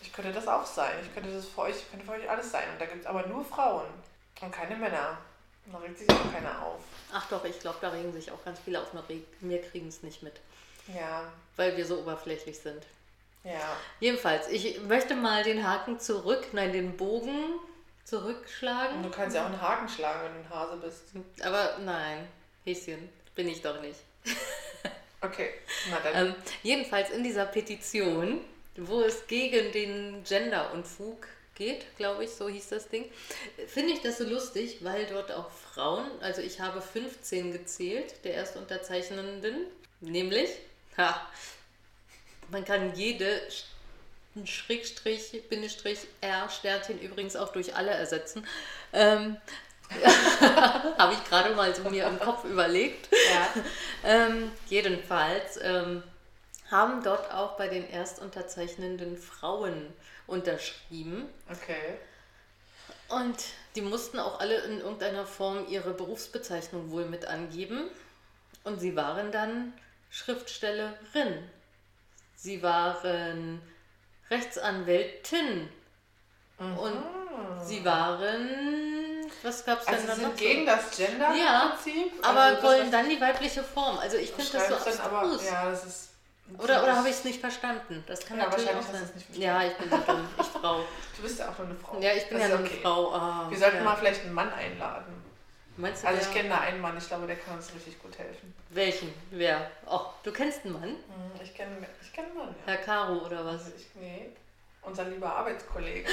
ich 0.00 0.12
könnte 0.12 0.32
das 0.32 0.48
auch 0.48 0.64
sein. 0.64 0.92
Ich 1.02 1.12
könnte 1.14 1.32
das 1.34 1.46
für 1.46 1.62
euch, 1.62 1.76
ich 1.76 1.90
könnte 1.90 2.06
für 2.06 2.12
euch 2.12 2.28
alles 2.28 2.50
sein. 2.50 2.64
Und 2.72 2.80
da 2.80 2.86
gibt 2.86 3.00
es 3.00 3.06
aber 3.06 3.26
nur 3.26 3.44
Frauen 3.44 3.86
und 4.40 4.52
keine 4.52 4.76
Männer. 4.76 5.18
Da 5.66 5.78
regt 5.78 5.98
sich 5.98 6.10
auch 6.10 6.32
keiner 6.32 6.60
auf. 6.62 6.80
Ach 7.12 7.26
doch, 7.28 7.44
ich 7.44 7.60
glaube, 7.60 7.78
da 7.80 7.90
regen 7.90 8.12
sich 8.12 8.30
auch 8.32 8.44
ganz 8.44 8.58
viele 8.64 8.80
auf. 8.80 8.92
nur 8.92 9.04
Wir 9.40 9.62
kriegen 9.62 9.88
es 9.88 10.02
nicht 10.02 10.22
mit, 10.22 10.40
Ja, 10.88 11.24
weil 11.56 11.76
wir 11.76 11.86
so 11.86 11.98
oberflächlich 12.00 12.58
sind. 12.58 12.84
Ja. 13.44 13.76
Jedenfalls, 14.00 14.48
ich 14.48 14.80
möchte 14.82 15.14
mal 15.14 15.42
den 15.42 15.66
Haken 15.66 15.98
zurück, 16.00 16.48
nein, 16.52 16.72
den 16.72 16.96
Bogen 16.96 17.54
Und 17.54 17.60
zurückschlagen. 18.04 19.02
du 19.02 19.10
kannst 19.10 19.36
ja 19.36 19.42
auch 19.42 19.46
einen 19.46 19.60
Haken 19.60 19.88
schlagen, 19.88 20.20
wenn 20.24 20.32
du 20.34 20.38
ein 20.40 20.50
Hase 20.50 20.76
bist. 20.76 21.02
Aber 21.44 21.78
nein, 21.84 22.28
Häschen, 22.64 23.08
bin 23.34 23.48
ich 23.48 23.62
doch 23.62 23.80
nicht. 23.80 23.98
Okay, 25.24 25.50
na 25.88 26.00
dann. 26.00 26.26
Ähm, 26.26 26.34
jedenfalls 26.64 27.10
in 27.10 27.22
dieser 27.22 27.46
Petition, 27.46 28.40
wo 28.76 29.02
es 29.02 29.24
gegen 29.28 29.70
den 29.70 30.24
Gender-Unfug 30.24 31.28
geht, 31.54 31.96
glaube 31.96 32.24
ich, 32.24 32.30
so 32.30 32.48
hieß 32.48 32.70
das 32.70 32.88
Ding, 32.88 33.04
finde 33.68 33.92
ich 33.92 34.00
das 34.00 34.18
so 34.18 34.24
lustig, 34.24 34.78
weil 34.80 35.06
dort 35.06 35.30
auch 35.30 35.48
Frauen, 35.52 36.10
also 36.22 36.42
ich 36.42 36.60
habe 36.60 36.82
15 36.82 37.52
gezählt, 37.52 38.16
der 38.24 38.34
Erstunterzeichnenden, 38.34 39.66
nämlich, 40.00 40.50
ha, 40.96 41.24
man 42.50 42.64
kann 42.64 42.94
jede 42.94 43.40
Sch- 43.48 44.46
Schrägstrich, 44.46 45.42
Bindestrich, 45.48 46.00
R, 46.20 46.48
Sternchen 46.48 47.00
übrigens 47.00 47.36
auch 47.36 47.52
durch 47.52 47.74
alle 47.74 47.90
ersetzen. 47.90 48.46
Ähm, 48.92 49.36
habe 50.98 51.12
ich 51.12 51.24
gerade 51.24 51.54
mal 51.54 51.74
so 51.74 51.88
mir 51.90 52.06
im 52.06 52.18
Kopf 52.18 52.44
überlegt. 52.44 53.08
Ja. 53.12 53.62
Ähm, 54.04 54.50
jedenfalls 54.68 55.60
ähm, 55.62 56.02
haben 56.72 57.04
dort 57.04 57.32
auch 57.32 57.56
bei 57.56 57.68
den 57.68 57.88
Erstunterzeichnenden 57.88 59.16
Frauen 59.16 59.92
unterschrieben. 60.26 61.28
Okay. 61.48 61.98
Und 63.08 63.36
die 63.76 63.82
mussten 63.82 64.18
auch 64.18 64.40
alle 64.40 64.56
in 64.62 64.80
irgendeiner 64.80 65.24
Form 65.24 65.68
ihre 65.68 65.92
Berufsbezeichnung 65.94 66.90
wohl 66.90 67.04
mit 67.04 67.26
angeben. 67.26 67.88
Und 68.64 68.80
sie 68.80 68.96
waren 68.96 69.30
dann 69.30 69.72
Schriftstellerin. 70.10 71.48
Sie 72.42 72.60
waren 72.60 73.62
Rechtsanwältin. 74.28 75.68
Und 76.58 77.04
sie 77.64 77.84
waren. 77.84 78.48
Was 79.44 79.64
gab 79.64 79.78
es 79.80 79.86
denn 79.86 79.94
Also 79.94 80.06
dann 80.08 80.16
sie 80.16 80.22
noch? 80.22 80.28
sind 80.30 80.38
so? 80.40 80.44
gegen 80.44 80.66
das 80.66 80.96
Gender-Prinzip. 80.96 82.12
Aber 82.26 82.40
also 82.40 82.62
wollen 82.64 82.90
dann 82.90 83.08
die 83.08 83.20
weibliche 83.20 83.62
Form. 83.62 83.96
Also 83.98 84.16
ich 84.16 84.30
finde 84.32 84.50
das 84.52 84.68
so 84.68 84.74
abstrus. 84.74 85.44
ja, 85.48 85.70
das 85.70 85.84
ist... 85.84 86.08
Oder, 86.58 86.82
oder 86.82 86.96
habe 86.96 87.08
ich 87.08 87.14
es 87.14 87.24
nicht 87.24 87.40
verstanden? 87.40 88.02
Das 88.08 88.26
kann 88.26 88.38
Ja, 88.38 88.44
natürlich 88.46 88.70
auch 88.70 88.74
wahrscheinlich 88.74 89.08
sein. 89.10 89.40
ja, 89.40 89.62
ich 89.64 89.76
bin 89.76 89.88
so 89.90 89.96
dumm. 89.98 90.28
Ich 90.40 90.46
Frau. 90.60 90.80
Du 91.16 91.22
bist 91.22 91.38
ja 91.38 91.48
auch 91.48 91.58
nur 91.58 91.68
eine 91.68 91.76
Frau. 91.76 92.00
Ja, 92.00 92.10
ich 92.12 92.28
bin 92.28 92.38
Das 92.40 92.48
ja 92.48 92.54
ist 92.54 92.58
nur 92.58 92.58
eine 92.58 92.68
okay. 92.68 92.80
Frau. 92.82 93.14
Ah, 93.14 93.46
Wir 93.50 93.58
sollten 93.58 93.76
ja. 93.76 93.82
mal 93.84 93.96
vielleicht 93.96 94.22
einen 94.24 94.34
Mann 94.34 94.52
einladen. 94.52 95.21
Meinst 95.76 96.02
du, 96.02 96.08
Also 96.08 96.20
ich 96.28 96.34
kenne 96.34 96.50
da 96.50 96.60
einen 96.60 96.80
Mann, 96.80 96.96
ich 96.98 97.06
glaube, 97.08 97.26
der 97.26 97.36
kann 97.36 97.56
uns 97.56 97.72
richtig 97.74 98.00
gut 98.02 98.16
helfen. 98.18 98.54
welchen? 98.70 99.12
Wer? 99.30 99.70
Oh, 99.86 100.00
du 100.22 100.30
kennst 100.32 100.64
einen 100.64 100.74
Mann? 100.74 100.82
Hm, 100.90 101.40
Ich 101.42 101.54
kenne 101.54 101.86
ich 102.02 102.12
kenn 102.12 102.26
einen 102.26 102.36
Mann, 102.36 102.48
ja. 102.48 102.72
Herr 102.72 102.76
Caro 102.78 103.24
oder 103.26 103.44
was? 103.44 103.64
Also 103.64 103.72
ich, 103.76 103.86
nee, 103.94 104.30
unser 104.82 105.04
lieber 105.04 105.34
Arbeitskollege. 105.34 106.08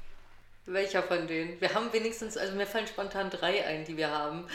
Welcher 0.66 1.02
von 1.02 1.26
denen? 1.26 1.60
Wir 1.60 1.74
haben 1.74 1.92
wenigstens, 1.92 2.38
also 2.38 2.54
mir 2.54 2.66
fallen 2.66 2.86
spontan 2.86 3.28
drei 3.28 3.66
ein, 3.66 3.84
die 3.84 3.96
wir 3.98 4.10
haben. 4.10 4.48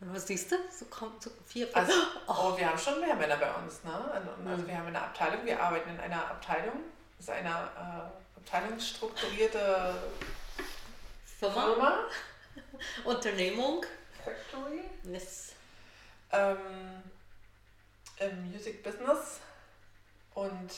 Was 0.00 0.26
siehst 0.26 0.50
du? 0.50 0.56
So 0.76 0.86
kommt 0.86 1.22
so 1.22 1.30
vier, 1.46 1.66
fünf. 1.68 1.76
Also, 1.76 1.92
oh, 2.26 2.58
wir 2.58 2.68
haben 2.68 2.78
schon 2.78 2.98
mehr 3.00 3.14
Männer 3.14 3.36
bei 3.36 3.50
uns, 3.54 3.82
ne? 3.84 3.92
Also 4.50 4.66
wir 4.66 4.76
haben 4.76 4.88
eine 4.88 5.00
Abteilung, 5.00 5.44
wir 5.44 5.62
arbeiten 5.62 5.90
in 5.90 6.00
einer 6.00 6.28
Abteilung. 6.28 6.80
Das 7.18 7.28
ist 7.28 7.30
eine 7.32 7.48
äh, 7.48 8.38
abteilungsstrukturierte 8.40 9.94
Firma, 11.38 11.54
Firma. 11.64 11.98
Unternehmung. 13.04 13.84
Factory. 14.24 14.82
Yes. 15.04 15.52
ähm, 16.32 17.02
im 18.18 18.50
Music 18.50 18.82
Business 18.82 19.40
und 20.34 20.70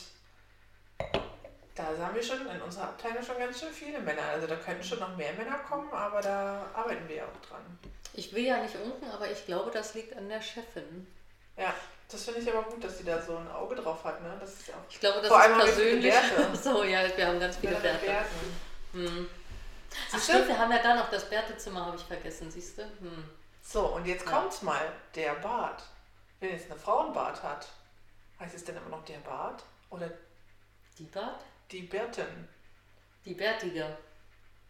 da 1.75 1.83
haben 1.97 2.15
wir 2.15 2.23
schon 2.23 2.45
in 2.45 2.61
unserer 2.61 2.83
Abteilung 2.89 3.23
schon 3.23 3.39
ganz 3.39 3.59
schön 3.59 3.71
viele 3.71 3.99
Männer. 3.99 4.23
Also 4.33 4.47
da 4.47 4.57
könnten 4.57 4.83
schon 4.83 4.99
noch 4.99 5.15
mehr 5.15 5.31
Männer 5.33 5.59
kommen, 5.59 5.89
aber 5.91 6.19
da 6.19 6.69
arbeiten 6.73 7.07
wir 7.07 7.23
auch 7.23 7.47
dran. 7.47 7.79
Ich 8.13 8.33
will 8.33 8.43
ja 8.43 8.61
nicht 8.61 8.75
unken, 8.75 9.09
aber 9.09 9.31
ich 9.31 9.45
glaube, 9.45 9.71
das 9.71 9.93
liegt 9.93 10.15
an 10.15 10.27
der 10.27 10.41
Chefin. 10.41 11.07
Ja, 11.55 11.73
das 12.11 12.25
finde 12.25 12.41
ich 12.41 12.49
aber 12.53 12.63
gut, 12.63 12.83
dass 12.83 12.97
sie 12.97 13.05
da 13.05 13.21
so 13.21 13.37
ein 13.37 13.49
Auge 13.49 13.75
drauf 13.75 14.03
hat. 14.03 14.21
Ne? 14.21 14.35
Das 14.39 14.53
ist 14.53 14.67
ja 14.67 14.73
auch 14.73 14.89
Ich 14.89 14.99
glaube, 14.99 15.19
das 15.19 15.29
Vor 15.29 15.39
allem 15.39 15.59
ist 15.61 15.75
viele 15.79 16.11
persönlich. 16.11 16.59
So, 16.61 16.83
ja, 16.83 17.01
wir 17.15 17.27
haben 17.27 17.39
ganz 17.39 17.57
viele 17.57 17.81
Werte. 17.81 18.25
Hm. 18.93 19.29
Ach 20.13 20.21
stimmt, 20.21 20.47
wir 20.47 20.57
haben 20.57 20.71
ja 20.71 20.79
da 20.81 20.95
noch 20.95 21.09
das 21.09 21.29
Bärtezimmer, 21.29 21.85
habe 21.85 21.97
ich 21.97 22.03
vergessen, 22.03 22.49
siehst 22.51 22.77
du? 22.77 22.83
Hm. 22.83 23.23
So, 23.61 23.85
und 23.87 24.05
jetzt 24.05 24.25
Ja. 24.25 24.31
kommt's 24.39 24.61
mal, 24.61 24.91
der 25.15 25.33
Bart. 25.35 25.83
Wenn 26.39 26.51
jetzt 26.51 26.69
eine 26.71 26.79
Frau 26.79 26.99
einen 26.99 27.13
Bart 27.13 27.41
hat, 27.43 27.67
heißt 28.39 28.55
es 28.55 28.63
denn 28.63 28.77
immer 28.77 28.89
noch 28.89 29.03
der 29.05 29.17
Bart 29.19 29.63
oder 29.89 30.09
Die 30.97 31.03
Bart? 31.05 31.41
die 31.71 31.81
Bärtin? 31.83 32.47
Die 33.25 33.33
Bärtige. 33.33 33.97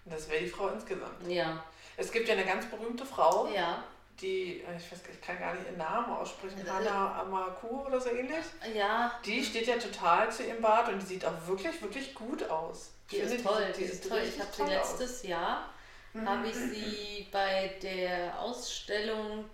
Das 0.05 0.28
wäre 0.30 0.43
die 0.43 0.49
Frau 0.49 0.70
insgesamt. 0.70 1.28
Ja. 1.28 1.63
Es 1.97 2.11
gibt 2.11 2.28
ja 2.28 2.34
eine 2.34 2.45
ganz 2.45 2.65
berühmte 2.70 3.05
Frau, 3.05 3.47
Ja. 3.47 3.84
Die, 4.22 4.61
äh, 4.61 4.78
ich 4.78 4.91
weiß 4.91 4.99
ich 5.11 5.22
kann 5.22 5.39
gar 5.39 5.53
nicht 5.53 5.65
ihren 5.65 5.78
Namen 5.78 6.09
aussprechen, 6.13 6.65
Äh, 6.65 6.70
Hannah 6.70 7.22
Amaku 7.22 7.86
oder 7.86 7.99
so 7.99 8.09
ähnlich. 8.09 8.45
Ja. 8.74 9.17
Die 9.26 9.43
steht 9.43 9.67
ja 9.67 9.78
total 9.78 10.32
zu 10.32 10.43
ihrem 10.43 10.61
Bart 10.61 10.89
und 10.89 11.01
die 11.01 11.05
sieht 11.05 11.26
auch 11.26 11.47
wirklich, 11.47 11.82
wirklich 11.82 12.13
gut 12.13 12.47
aus. 12.49 12.91
Die 13.11 13.17
Ich 13.17 13.24
ist 13.24 13.43
toll, 13.43 13.63
sieht- 13.67 13.78
die 13.78 13.84
ist 13.84 14.07
toll. 14.09 14.20
Ich 14.20 14.39
habe 14.39 14.49
sie 14.51 14.57
toll 14.63 14.76
aus. 14.78 14.99
letztes 14.99 15.24
Jahr, 15.24 15.70
habe 16.26 16.47
ich 16.47 16.55
sie 16.55 17.28
bei 17.32 17.72
der 17.82 18.39
Ausstellung 18.39 19.45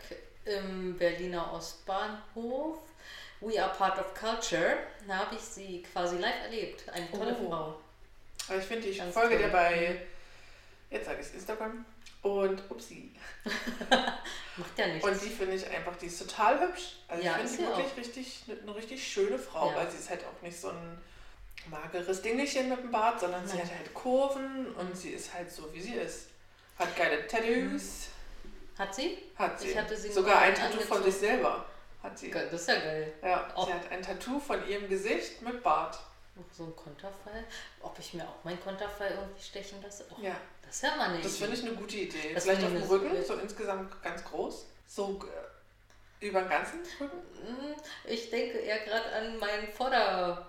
im 0.45 0.97
Berliner 0.97 1.53
Ostbahnhof 1.53 2.77
We 3.41 3.61
Are 3.61 3.73
Part 3.75 3.99
of 3.99 4.13
Culture, 4.13 4.77
da 5.07 5.17
habe 5.17 5.35
ich 5.35 5.41
sie 5.41 5.83
quasi 5.91 6.17
live 6.17 6.41
erlebt. 6.43 6.87
Eine 6.89 7.11
tolle 7.11 7.35
Oh. 7.41 7.49
Frau. 7.49 7.75
Aber 8.47 8.57
ich 8.57 8.63
finde, 8.63 8.87
ich 8.87 8.97
Ganz 8.97 9.13
folge 9.13 9.35
toll. 9.35 9.45
dir 9.45 9.51
bei, 9.51 10.01
jetzt 10.89 11.05
sage 11.05 11.21
ich 11.21 11.33
Instagram 11.33 11.85
und 12.25 12.63
upsi. 12.71 13.11
Macht 14.57 14.77
ja 14.77 14.87
nichts. 14.87 15.07
Und 15.07 15.21
die 15.21 15.29
finde 15.29 15.55
ich 15.55 15.69
einfach, 15.69 15.95
die 15.95 16.07
ist 16.07 16.19
total 16.19 16.59
hübsch. 16.59 16.97
Also 17.07 17.23
Ja, 17.23 17.31
ich 17.33 17.37
finde 17.37 17.51
sie 17.51 17.57
sie 17.57 17.63
wirklich 17.67 17.97
richtig, 17.97 18.43
eine 18.63 18.75
richtig 18.75 19.07
schöne 19.07 19.37
Frau, 19.37 19.69
Ja. 19.69 19.75
weil 19.77 19.91
sie 19.91 19.97
ist 19.97 20.09
halt 20.09 20.21
auch 20.25 20.41
nicht 20.41 20.59
so 20.59 20.69
ein 20.69 20.97
mageres 21.69 22.21
Dingelchen 22.21 22.69
mit 22.69 22.79
dem 22.79 22.91
Bart, 22.91 23.19
sondern 23.19 23.45
sie 23.47 23.57
Nein. 23.57 23.65
hat 23.69 23.77
halt 23.77 23.93
Kurven 23.93 24.73
und 24.75 24.97
sie 24.97 25.11
ist 25.11 25.33
halt 25.33 25.51
so, 25.51 25.71
wie 25.73 25.81
sie 25.81 25.93
ist. 25.93 26.27
Hat 26.79 26.95
geile 26.95 27.27
Tattoos, 27.27 28.07
Hat 28.77 28.93
sie? 28.95 29.17
hat 29.37 29.59
sie. 29.59 29.75
Sie 29.95 30.11
Sogar 30.11 30.39
ein 30.39 30.55
Tattoo 30.55 30.79
von 30.81 30.97
angezogen. 30.97 31.03
sich 31.11 31.15
selber 31.15 31.65
hat 32.01 32.17
sie. 32.17 32.31
Das 32.31 32.51
ist 32.53 32.67
ja 32.67 32.75
geil. 32.79 33.13
Ja, 33.21 33.47
Oh. 33.55 33.65
sie 33.65 33.73
hat 33.73 33.91
ein 33.91 34.01
Tattoo 34.01 34.39
von 34.39 34.67
ihrem 34.67 34.89
Gesicht 34.89 35.41
mit 35.43 35.61
Bart. 35.63 35.97
So 36.51 36.65
ein 36.65 36.75
Konterfall. 36.75 37.45
Ob 37.81 37.97
ich 37.97 38.13
mir 38.13 38.23
auch 38.27 38.43
meinen 38.43 38.59
Konterfall 38.61 39.11
irgendwie 39.11 39.41
stechen 39.41 39.81
lasse? 39.81 40.05
Och, 40.11 40.19
Ja. 40.19 40.35
Das 40.67 40.81
ja 40.81 40.95
mal 40.95 41.11
nicht. 41.13 41.25
Das 41.25 41.37
finde 41.37 41.55
ich 41.55 41.63
eine 41.63 41.73
gute 41.75 41.95
Idee. 41.97 42.33
Das 42.33 42.43
Vielleicht 42.43 42.63
auf 42.63 42.71
dem 42.71 42.83
Rücken, 42.83 43.23
so 43.23 43.33
insgesamt 43.35 44.01
ganz 44.03 44.23
groß. 44.23 44.65
So 44.87 45.19
äh, 46.21 46.25
über 46.25 46.41
den 46.41 46.49
ganzen 46.49 46.79
Rücken. 46.99 47.17
Hm, 47.45 47.75
Ich 48.05 48.29
denke 48.29 48.57
eher 48.59 48.79
gerade 48.79 49.11
an 49.13 49.37
meinen 49.39 49.67
Vorder... 49.71 50.47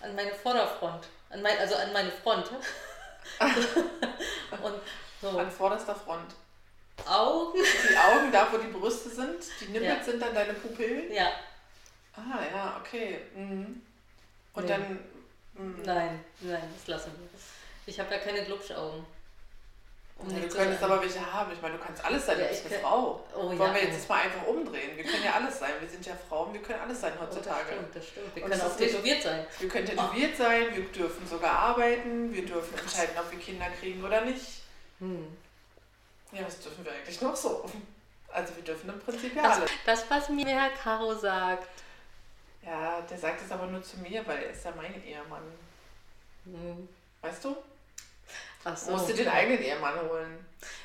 an 0.00 0.14
meine 0.14 0.34
Vorderfront. 0.34 1.06
An 1.30 1.42
mein, 1.42 1.58
also 1.58 1.74
an 1.76 1.92
meine 1.92 2.10
Front. 2.10 2.50
Und 4.62 4.74
so 5.20 5.38
An 5.38 5.50
vorderster 5.50 5.94
Front. 5.94 6.34
Augen. 7.06 7.58
Die 7.90 7.96
Augen, 7.96 8.30
da 8.32 8.48
wo 8.52 8.58
die 8.58 8.68
Brüste 8.68 9.08
sind, 9.08 9.42
die 9.60 9.66
Nippel 9.66 9.88
Ja. 9.88 10.02
sind 10.02 10.20
dann 10.22 10.34
deine 10.34 10.54
Pupillen. 10.54 11.12
Ja, 11.12 11.28
Ah 12.16 12.38
ja, 12.52 12.80
okay. 12.80 13.18
Mhm. 13.34 13.82
Und 14.54 14.62
Nee. 14.64 14.68
dann. 14.68 14.98
mhm. 15.54 15.82
nein, 15.84 16.24
nein, 16.40 16.62
das 16.76 16.86
lassen 16.86 17.12
wir. 17.18 17.28
Ich 17.86 17.98
habe 17.98 18.14
ja 18.14 18.20
keine 18.20 18.44
Glubschaugen. 18.44 19.04
Ja, 20.28 20.38
du 20.40 20.48
könntest 20.48 20.82
aber 20.82 21.02
welche 21.02 21.32
haben. 21.32 21.52
Ich 21.52 21.60
meine, 21.60 21.76
du 21.76 21.84
kannst 21.84 22.02
alles 22.04 22.24
sein, 22.24 22.38
du 22.38 22.46
bist 22.46 22.66
eine 22.66 22.78
Frau. 22.78 23.24
Oh, 23.34 23.46
Wollen 23.48 23.58
ja, 23.58 23.74
wir 23.74 23.82
oh. 23.82 23.84
jetzt 23.84 23.98
das 23.98 24.08
mal 24.08 24.20
einfach 24.22 24.46
umdrehen? 24.46 24.96
Wir 24.96 25.04
können 25.04 25.24
ja 25.24 25.32
alles 25.34 25.58
sein. 25.58 25.72
Wir 25.80 25.88
sind 25.88 26.06
ja 26.06 26.14
Frauen, 26.28 26.52
wir 26.54 26.62
können 26.62 26.80
alles 26.80 27.00
sein 27.00 27.12
Oh, 27.16 27.24
das 27.26 27.36
heutzutage. 27.36 27.66
stimmt, 27.72 27.96
das 27.96 28.08
stimmt. 28.08 28.36
Wir 28.36 28.44
Und 28.44 28.50
können 28.50 28.62
auch 28.62 28.76
tätowiert 28.76 29.22
sein. 29.22 29.46
Wir 29.58 29.68
können 29.68 29.86
tätowiert 29.86 30.36
sein, 30.36 30.66
wir 30.74 30.84
dürfen 30.84 31.26
sogar 31.26 31.52
arbeiten, 31.58 32.32
wir 32.32 32.46
dürfen 32.46 32.78
entscheiden, 32.78 33.14
ob 33.18 33.30
wir 33.30 33.38
Kinder 33.38 33.66
kriegen 33.80 34.02
oder 34.04 34.20
nicht. 34.22 34.62
Hm. 35.00 35.36
Ja, 36.32 36.46
was 36.46 36.58
dürfen 36.60 36.84
wir 36.84 36.92
eigentlich 36.92 37.20
noch 37.20 37.36
so? 37.36 37.64
Also 38.32 38.56
wir 38.56 38.64
dürfen 38.64 38.88
im 38.90 39.00
Prinzip 39.00 39.36
ja 39.36 39.42
Das, 39.42 39.56
alles. 39.58 39.70
das, 39.84 40.04
was 40.10 40.28
mir 40.30 40.46
Herr 40.46 40.70
Caro 40.70 41.14
sagt. 41.14 41.68
Ja, 42.64 43.00
der 43.02 43.18
sagt 43.18 43.42
es 43.44 43.52
aber 43.52 43.66
nur 43.66 43.82
zu 43.82 43.98
mir, 43.98 44.26
weil 44.26 44.38
er 44.44 44.50
ist 44.50 44.64
ja 44.64 44.72
mein 44.76 45.04
Ehemann. 45.04 45.42
Hm. 46.44 46.88
Weißt 47.20 47.44
du? 47.44 47.56
Ach 48.64 48.78
Du 48.84 48.90
musst 48.92 49.08
dir 49.08 49.14
den 49.14 49.28
eigenen 49.28 49.62
Ehemann 49.62 50.00
holen. 50.08 50.44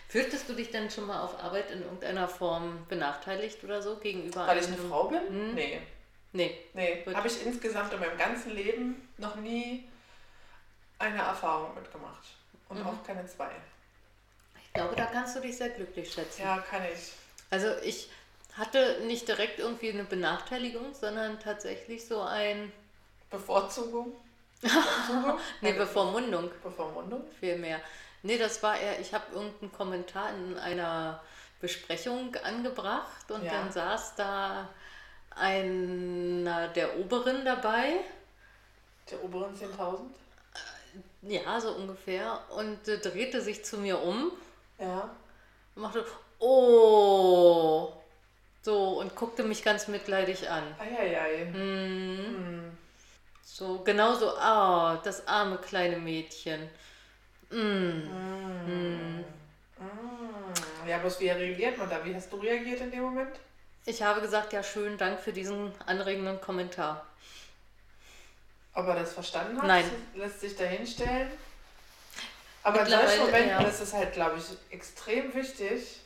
Fühltest 0.10 0.50
du 0.50 0.54
dich 0.54 0.72
denn 0.72 0.90
schon 0.90 1.06
mal 1.08 1.22
auf 1.22 1.42
Arbeit 1.42 1.72
in 1.72 1.82
irgendeiner 1.84 2.28
Form 2.28 2.86
benachteiligt 2.88 3.64
oder 3.64 3.82
so 3.82 3.98
gegenüber 3.98 4.48
Weil 4.48 4.58
ich 4.60 4.68
eine 4.68 4.78
Frau 4.78 5.08
bin? 5.08 5.22
Hm. 5.28 5.56
Nee. 5.56 5.82
Nee. 6.32 6.58
Nee, 6.74 7.06
habe 7.14 7.28
ich 7.28 7.46
insgesamt 7.46 7.94
in 7.94 8.00
meinem 8.00 8.18
ganzen 8.18 8.52
Leben 8.56 9.08
noch 9.18 9.36
nie 9.36 9.88
eine 11.00 11.20
Erfahrung 11.20 11.74
mitgemacht. 11.76 12.24
Und 12.68 12.80
Mhm. 12.80 12.88
auch 12.88 13.04
keine 13.04 13.26
zwei. 13.26 13.50
Ich 14.64 14.74
glaube, 14.74 14.96
da 14.96 15.06
kannst 15.06 15.36
du 15.36 15.40
dich 15.40 15.58
sehr 15.58 15.70
glücklich 15.70 16.12
schätzen. 16.14 16.44
Ja, 16.44 16.60
kann 16.60 16.84
ich. 16.94 17.14
Also 17.50 17.68
ich 17.84 18.10
hatte 18.54 19.02
nicht 19.06 19.28
direkt 19.28 19.58
irgendwie 19.58 19.90
eine 19.90 20.04
Benachteiligung, 20.04 20.94
sondern 20.94 21.40
tatsächlich 21.40 22.06
so 22.06 22.22
ein, 22.22 22.72
Bevorzugung? 23.30 24.12
Nee, 25.62 25.74
Bevormundung 25.74 26.50
Bevormundung? 26.62 27.24
vielmehr. 27.40 27.80
Nee, 28.24 28.38
das 28.38 28.62
war 28.62 28.78
eher, 28.78 29.00
ich 29.00 29.14
habe 29.14 29.24
irgendeinen 29.34 29.72
Kommentar 29.72 30.30
in 30.34 30.58
einer 30.58 31.22
Besprechung 31.62 32.36
angebracht 32.44 33.32
und 33.32 33.44
Ja. 33.44 33.52
dann 33.52 33.72
saß 33.72 34.16
da 34.16 34.68
einer 35.32 36.68
der 36.70 36.98
Oberen 37.00 37.46
dabei, 37.46 38.02
Der 39.10 39.24
oberen 39.24 39.56
10.000? 39.56 40.00
ja, 41.22 41.60
so 41.62 41.72
ungefähr, 41.72 42.40
und 42.56 42.88
äh, 42.88 42.98
drehte 42.98 43.42
sich 43.42 43.64
zu 43.64 43.78
mir 43.78 44.02
um 44.02 44.32
Ja. 44.78 45.10
und 45.76 45.82
machte, 45.82 46.06
oh, 46.40 47.94
so, 48.62 49.00
und 49.00 49.16
guckte 49.16 49.44
mich 49.44 49.64
ganz 49.64 49.88
mitleidig 49.88 50.50
an. 50.50 50.64
Eieiei. 50.78 51.46
Hm. 51.46 51.54
Hm. 51.54 52.69
So, 53.60 53.80
genauso, 53.84 54.38
ah, 54.38 55.02
das 55.04 55.28
arme 55.28 55.58
kleine 55.58 55.98
Mädchen. 55.98 56.70
Mm. 57.50 58.08
Hm. 58.66 59.26
Ja, 60.88 60.98
bloß 61.00 61.20
wie 61.20 61.28
reagiert 61.28 61.78
man 61.78 61.90
da? 61.90 62.04
Wie 62.06 62.16
hast 62.16 62.32
du 62.32 62.38
reagiert 62.38 62.80
in 62.80 62.90
dem 62.90 63.02
Moment? 63.02 63.36
Ich 63.86 64.02
habe 64.02 64.22
gesagt, 64.22 64.54
ja, 64.54 64.64
schönen 64.64 64.98
Dank 64.98 65.20
für 65.20 65.34
diesen 65.34 65.74
anregenden 65.86 66.40
Kommentar. 66.40 67.06
Ob 68.76 68.88
er 68.88 68.96
das 68.96 69.12
verstanden 69.12 69.58
hat? 69.58 69.68
Nein. 69.68 69.84
Lässt 70.16 70.40
sich 70.40 70.56
da 70.56 70.64
hinstellen? 70.64 71.30
Aber 72.64 72.80
in 72.80 72.88
solchen 72.88 73.20
Momenten 73.26 73.50
ja. 73.50 73.62
ist 73.64 73.82
es 73.82 73.92
halt, 73.92 74.14
glaube 74.14 74.38
ich, 74.38 74.74
extrem 74.74 75.34
wichtig, 75.34 76.00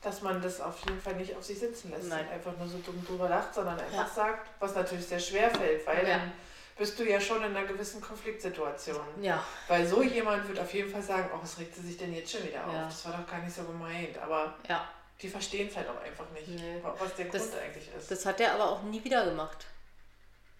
dass 0.00 0.22
man 0.22 0.40
das 0.40 0.58
auf 0.62 0.78
jeden 0.86 1.02
Fall 1.02 1.16
nicht 1.16 1.36
auf 1.36 1.44
sich 1.44 1.58
sitzen 1.58 1.90
lässt 1.90 2.08
Nein. 2.08 2.24
und 2.24 2.32
einfach 2.32 2.56
nur 2.56 2.66
so 2.66 2.78
dumm 2.78 3.04
drüber 3.06 3.28
lacht, 3.28 3.52
sondern 3.52 3.78
einfach 3.78 4.06
Ja. 4.06 4.10
sagt, 4.14 4.48
was 4.58 4.74
natürlich 4.74 5.04
sehr 5.04 5.20
schwer 5.20 5.50
fällt, 5.50 5.86
weil 5.86 6.08
Ja. 6.08 6.16
dann 6.16 6.32
bist 6.78 6.98
du 6.98 7.04
ja 7.08 7.20
schon 7.20 7.38
in 7.42 7.56
einer 7.56 7.66
gewissen 7.66 8.00
Konfliktsituation. 8.00 9.00
Ja, 9.20 9.44
Weil 9.66 9.86
so 9.86 10.02
jemand 10.02 10.46
wird 10.48 10.58
auf 10.60 10.72
jeden 10.72 10.90
Fall 10.90 11.02
sagen, 11.02 11.28
oh, 11.34 11.38
was 11.42 11.58
regt 11.58 11.74
sie 11.74 11.82
sich 11.82 11.96
denn 11.96 12.14
jetzt 12.14 12.30
schon 12.30 12.44
wieder 12.44 12.64
auf? 12.66 12.72
Ja. 12.72 12.84
Das 12.84 13.04
war 13.06 13.18
doch 13.18 13.26
gar 13.30 13.40
nicht 13.40 13.54
so 13.54 13.64
gemeint. 13.64 14.16
Aber 14.18 14.54
ja. 14.68 14.88
die 15.20 15.28
verstehen 15.28 15.68
es 15.68 15.76
halt 15.76 15.88
auch 15.88 16.00
einfach 16.00 16.30
nicht, 16.30 16.48
Nee. 16.48 16.80
was 16.82 17.14
der 17.16 17.26
Das- 17.26 17.50
Grund 17.50 17.62
eigentlich 17.62 17.90
ist. 17.96 18.10
Das 18.10 18.24
hat 18.24 18.40
er 18.40 18.54
aber 18.54 18.70
auch 18.70 18.82
nie 18.82 19.02
wieder 19.02 19.24
gemacht. 19.24 19.66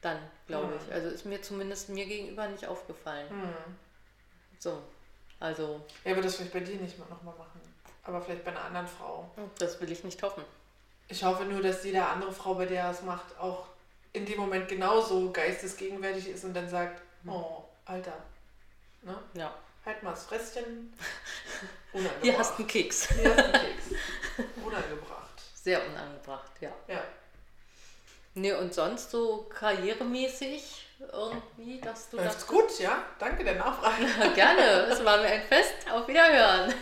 Dann, 0.01 0.19
glaube 0.47 0.67
Hm. 0.75 0.81
ich. 0.87 0.93
Also 0.93 1.09
ist 1.09 1.25
mir 1.25 1.41
zumindest 1.43 1.89
mir 1.89 2.05
gegenüber 2.07 2.47
nicht 2.49 2.67
aufgefallen. 2.67 3.29
Hm. 3.31 3.55
So, 4.59 4.83
also, 5.41 5.81
Er 6.05 6.15
wird 6.17 6.25
das 6.25 6.37
vielleicht 6.37 6.53
bei 6.53 6.61
dir 6.61 6.77
nicht 6.77 6.99
nochmal 6.99 7.35
machen. 7.37 7.61
Aber 8.05 8.21
vielleicht 8.21 8.45
bei 8.45 8.51
einer 8.51 8.65
anderen 8.65 8.87
Frau. 8.89 9.31
das 9.59 9.81
will 9.81 9.91
ich 9.93 10.03
nicht 10.05 10.23
hoffen. 10.23 10.43
Ich 11.09 11.23
hoffe 11.25 11.45
nur, 11.45 11.63
dass 11.63 11.85
jede 11.85 12.05
andere 12.05 12.33
Frau, 12.33 12.55
bei 12.55 12.67
der 12.67 12.85
er 12.85 12.91
es 12.91 13.03
macht, 13.03 13.37
auch 13.39 13.67
in 14.13 14.25
dem 14.27 14.39
Moment 14.39 14.69
genauso 14.69 15.31
geistesgegenwärtig 15.33 16.29
ist 16.29 16.45
und 16.45 16.55
dann 16.55 16.69
sagt, 16.69 17.01
Hm. 17.25 17.33
oh, 17.33 17.65
Alter, 17.85 18.13
ne? 19.03 19.17
Ja. 19.35 19.55
halt 19.85 20.03
mal 20.03 20.11
das 20.11 20.25
Fresschen. 20.27 20.93
Unangebracht. 21.93 22.23
Hier 22.23 22.39
hast 22.39 22.53
du 22.55 22.59
einen 22.59 22.67
Keks. 22.69 23.09
Hier 23.11 23.31
hast 23.31 23.39
du 23.39 23.45
einen 23.45 23.53
Keks. 23.53 23.85
Unangebracht. 24.65 25.41
Sehr 25.55 25.85
unangebracht, 25.87 26.53
ja. 26.61 26.71
Ja. 26.87 27.03
Nee, 28.35 28.53
und 28.53 28.73
sonst 28.73 29.11
so 29.11 29.47
karrieremäßig 29.49 30.87
irgendwie, 31.13 31.81
dass 31.81 32.09
du 32.11 32.17
Läuft's 32.19 32.37
das. 32.37 32.47
gut, 32.47 32.79
ja? 32.79 33.05
Danke 33.19 33.43
der 33.45 33.57
Nachfrage. 33.57 34.05
Gerne, 34.35 34.63
es 34.91 35.05
war 35.05 35.17
mir 35.19 35.27
ein 35.29 35.43
Fest. 35.43 35.75
Auf 35.91 36.07
Wiederhören. 36.07 36.73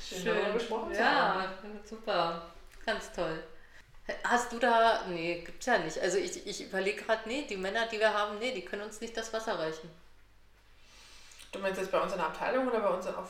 Schön, 0.00 0.24
darüber 0.26 0.52
gesprochen 0.52 0.92
Ja, 0.94 1.46
super. 1.88 2.42
Ganz 2.84 3.12
toll. 3.12 3.42
Hast 4.24 4.52
du 4.52 4.58
da. 4.58 5.04
Nee, 5.08 5.40
gibt's 5.44 5.66
ja 5.66 5.78
nicht. 5.78 5.98
Also 5.98 6.18
ich, 6.18 6.46
ich 6.46 6.62
überlege 6.62 7.02
gerade, 7.02 7.28
nee, 7.28 7.44
die 7.48 7.56
Männer, 7.56 7.86
die 7.86 7.98
wir 7.98 8.12
haben, 8.14 8.38
nee, 8.38 8.52
die 8.52 8.64
können 8.64 8.82
uns 8.82 9.00
nicht 9.00 9.16
das 9.16 9.32
Wasser 9.32 9.58
reichen. 9.58 9.90
Du 11.52 11.58
meinst 11.58 11.80
jetzt 11.80 11.90
bei 11.90 12.00
uns 12.00 12.12
in 12.12 12.18
der 12.18 12.28
Abteilung 12.28 12.68
oder 12.68 12.80
bei 12.80 12.88
uns 12.88 13.06
auf, 13.06 13.28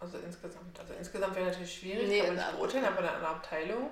also 0.00 0.18
insgesamt? 0.18 0.78
Also 0.78 0.94
insgesamt 0.94 1.34
wäre 1.34 1.46
natürlich 1.46 1.74
schwierig, 1.74 2.08
Nee, 2.08 2.18
kann 2.18 2.26
man 2.28 2.36
nicht 2.36 2.48
der 2.48 2.52
beurteilen, 2.56 2.84
aber 2.84 2.98
in 3.00 3.06
einer 3.06 3.28
Abteilung, 3.28 3.90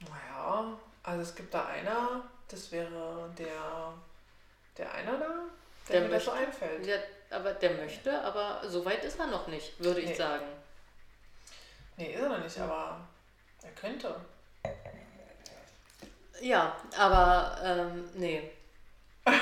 naja, 0.00 0.78
also 1.02 1.22
es 1.22 1.34
gibt 1.34 1.54
da 1.54 1.66
einer, 1.66 2.22
das 2.48 2.70
wäre 2.70 3.30
der, 3.38 3.94
der 4.76 4.92
einer 4.94 5.16
da, 5.18 5.34
der, 5.88 6.00
Der 6.00 6.08
mir 6.08 6.14
das 6.14 6.24
so 6.24 6.32
einfällt. 6.32 6.86
Ja, 6.86 6.96
aber 7.30 7.54
der 7.54 7.70
möchte, 7.72 8.20
aber 8.22 8.60
so 8.68 8.84
weit 8.84 9.04
ist 9.04 9.18
er 9.18 9.26
noch 9.28 9.46
nicht, 9.48 9.78
würde 9.82 10.00
ich 10.00 10.10
Nee. 10.10 10.14
sagen. 10.14 10.46
Nee, 11.96 12.12
ist 12.12 12.20
er 12.20 12.28
noch 12.28 12.42
nicht, 12.44 12.58
aber 12.58 13.00
er 13.62 13.70
könnte. 13.72 14.14
Ja, 16.40 16.76
aber 16.96 17.58
ähm, 17.64 18.04
nee. 18.14 18.50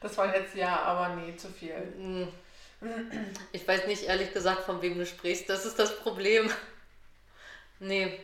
Das 0.00 0.16
war 0.16 0.34
jetzt 0.34 0.54
ja, 0.54 0.80
aber 0.80 1.14
nee, 1.14 1.36
zu 1.36 1.48
viel. 1.48 1.74
Mm. 1.74 2.28
Ich 3.52 3.68
weiß 3.68 3.86
nicht 3.86 4.04
ehrlich 4.04 4.32
gesagt, 4.32 4.62
von 4.62 4.80
wem 4.80 4.98
du 4.98 5.04
sprichst. 5.04 5.50
Das 5.50 5.66
ist 5.66 5.78
das 5.78 5.98
Problem. 5.98 6.50
Nee. 7.78 8.18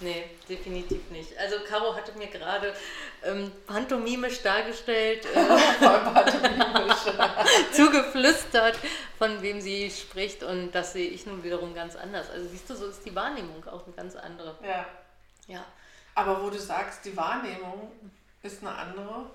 Nee, 0.00 0.24
definitiv 0.48 1.08
nicht. 1.10 1.38
Also 1.38 1.56
Caro 1.66 1.94
hatte 1.94 2.12
mir 2.18 2.26
gerade 2.26 2.74
ähm, 3.22 3.50
pantomimisch 3.66 4.42
dargestellt, 4.42 5.24
äh, 5.24 5.36
zugeflüstert, 7.72 8.76
von 9.16 9.40
wem 9.40 9.60
sie 9.60 9.90
spricht 9.90 10.42
und 10.42 10.72
das 10.72 10.92
sehe 10.92 11.08
ich 11.08 11.26
nun 11.26 11.44
wiederum 11.44 11.74
ganz 11.74 11.96
anders. 11.96 12.28
Also 12.28 12.48
siehst 12.48 12.68
du, 12.68 12.74
so 12.74 12.88
ist 12.88 13.06
die 13.06 13.14
Wahrnehmung 13.14 13.66
auch 13.68 13.86
eine 13.86 13.94
ganz 13.94 14.16
andere. 14.16 14.58
ja. 14.62 14.84
Ja. 15.46 15.64
Aber 16.14 16.42
wo 16.42 16.50
du 16.50 16.58
sagst, 16.58 17.04
die 17.04 17.16
Wahrnehmung 17.16 17.90
ist 18.42 18.62
eine 18.62 18.74
andere. 18.74 19.30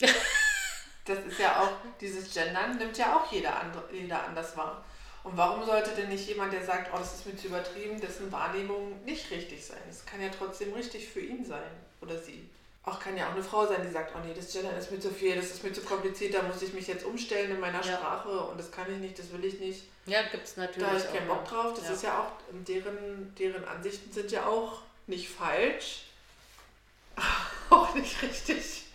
Das 1.06 1.24
ist 1.24 1.40
ja 1.40 1.60
auch, 1.62 1.72
dieses 2.00 2.32
Gendern 2.32 2.76
nimmt 2.76 2.96
ja 2.96 3.16
auch 3.16 3.32
jeder, 3.32 3.58
andere, 3.58 3.82
jeder 3.92 4.22
anders 4.22 4.56
wahr. 4.56 4.84
Und 5.24 5.36
warum 5.36 5.64
sollte 5.64 5.90
denn 5.90 6.08
nicht 6.08 6.28
jemand, 6.28 6.52
der 6.52 6.64
sagt, 6.64 6.90
oh, 6.94 6.98
das 6.98 7.14
ist 7.14 7.26
mir 7.26 7.36
zu 7.36 7.48
übertrieben, 7.48 8.00
dessen 8.00 8.30
Wahrnehmung 8.30 9.02
nicht 9.04 9.30
richtig 9.30 9.64
sein? 9.64 9.82
Es 9.88 10.06
kann 10.06 10.20
ja 10.20 10.28
trotzdem 10.28 10.72
richtig 10.72 11.08
für 11.08 11.20
ihn 11.20 11.44
sein 11.44 11.70
oder 12.00 12.16
sie. 12.16 12.48
Auch 12.90 12.98
kann 12.98 13.16
ja 13.16 13.28
auch 13.28 13.34
eine 13.34 13.42
Frau 13.42 13.64
sein, 13.66 13.82
die 13.86 13.90
sagt, 13.92 14.12
oh 14.16 14.18
nee, 14.26 14.34
das 14.34 14.52
Gendern 14.52 14.76
ist 14.76 14.90
mir 14.90 14.98
zu 14.98 15.10
viel, 15.10 15.36
das 15.36 15.46
ist 15.46 15.62
mir 15.62 15.72
zu 15.72 15.82
kompliziert, 15.82 16.34
da 16.34 16.42
muss 16.42 16.60
ich 16.60 16.72
mich 16.72 16.88
jetzt 16.88 17.04
umstellen 17.04 17.52
in 17.52 17.60
meiner 17.60 17.84
Ja. 17.84 17.96
Sprache 17.98 18.28
und 18.40 18.58
das 18.58 18.72
kann 18.72 18.90
ich 18.92 18.98
nicht, 18.98 19.16
das 19.16 19.32
will 19.32 19.44
ich 19.44 19.60
nicht. 19.60 19.84
Ja, 20.06 20.22
gibt 20.22 20.44
es 20.44 20.56
natürlich. 20.56 20.80
Da 20.80 20.86
habe 20.88 20.98
ich 20.98 21.12
keinen. 21.12 21.28
Bock 21.28 21.44
drauf. 21.46 21.74
Das 21.76 21.86
Ja. 21.86 21.92
ist 21.94 22.02
ja 22.02 22.18
auch, 22.18 22.32
deren, 22.66 23.32
deren 23.38 23.64
Ansichten 23.64 24.12
sind 24.12 24.32
ja 24.32 24.44
auch 24.46 24.80
nicht 25.06 25.28
falsch. 25.28 26.06
auch 27.70 27.94
nicht 27.94 28.20
richtig. 28.22 28.86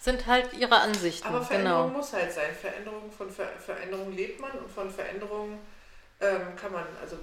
Sind 0.00 0.26
halt 0.26 0.52
ihre 0.52 0.76
Ansichten. 0.78 1.26
Aber 1.26 1.42
Veränderung 1.42 1.88
genau. 1.88 1.98
muss 1.98 2.12
halt 2.12 2.32
sein. 2.32 2.54
Veränderung 2.54 3.10
von 3.10 3.28
Ver 3.30 3.48
Veränderung 3.58 4.12
lebt 4.14 4.40
man 4.40 4.52
und 4.52 4.70
von 4.70 4.90
Veränderung 4.90 5.58
ähm, 6.20 6.54
kann 6.56 6.72
man, 6.72 6.84
also 7.00 7.16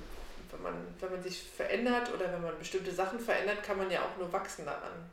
wenn 0.52 0.62
man, 0.62 0.74
wenn 1.00 1.12
man 1.12 1.24
sich 1.24 1.42
verändert 1.42 2.14
oder 2.14 2.32
wenn 2.34 2.42
man 2.42 2.58
bestimmte 2.60 2.94
Sachen 2.94 3.20
verändert, 3.20 3.64
kann 3.64 3.78
man 3.78 3.90
ja 3.90 4.02
auch 4.02 4.18
nur 4.18 4.32
wachsen 4.34 4.66
daran. 4.66 5.10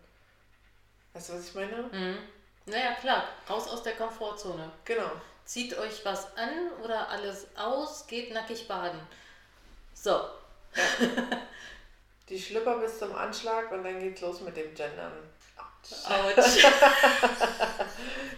Weißt 1.15 1.29
du, 1.29 1.35
was 1.35 1.49
ich 1.49 1.55
meine? 1.55 1.77
Mhm. 1.93 2.19
Naja, 2.67 2.95
klar, 3.01 3.25
raus 3.49 3.69
aus 3.69 3.83
der 3.83 3.95
Komfortzone. 3.95 4.71
Genau. 4.85 5.11
Zieht 5.45 5.77
euch 5.77 6.05
was 6.05 6.37
an 6.37 6.71
oder 6.83 7.09
alles 7.09 7.49
aus, 7.57 8.07
geht 8.07 8.33
nackig 8.33 8.69
baden. 8.69 9.01
So, 9.95 10.21
Die 12.29 12.41
Schlüpper 12.41 12.79
bis 12.79 12.99
zum 12.99 13.15
Anschlag 13.15 13.71
und 13.73 13.85
dann 13.85 14.01
geht's 14.01 14.21
los 14.21 14.41
mit 14.41 14.57
dem 14.57 14.75
Gendern. 14.75 15.13
Autsch. 16.05 16.65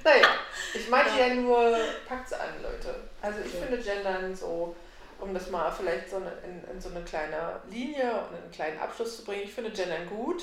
Naja, 0.05 0.27
ich 0.75 0.89
meinte 0.89 1.18
ja, 1.18 1.35
nur, 1.35 1.79
packt's 2.07 2.33
an, 2.35 2.62
Leute. 2.62 2.95
Also 3.22 3.41
ich 3.41 3.53
finde 3.53 3.79
Gendern 3.79 4.35
so, 4.35 4.77
um 5.18 5.33
das 5.33 5.49
mal 5.49 5.70
vielleicht 5.70 6.11
so 6.11 6.16
eine, 6.16 6.31
in, 6.45 6.62
in 6.70 6.81
so 6.81 6.91
eine 6.91 7.03
kleine 7.05 7.61
Linie 7.70 8.11
und 8.11 8.37
einen 8.37 8.51
kleinen 8.53 8.79
Abschluss 8.79 9.16
zu 9.16 9.25
bringen, 9.25 9.45
ich 9.45 9.53
finde 9.55 9.70
Gendern 9.70 10.07
gut. 10.09 10.43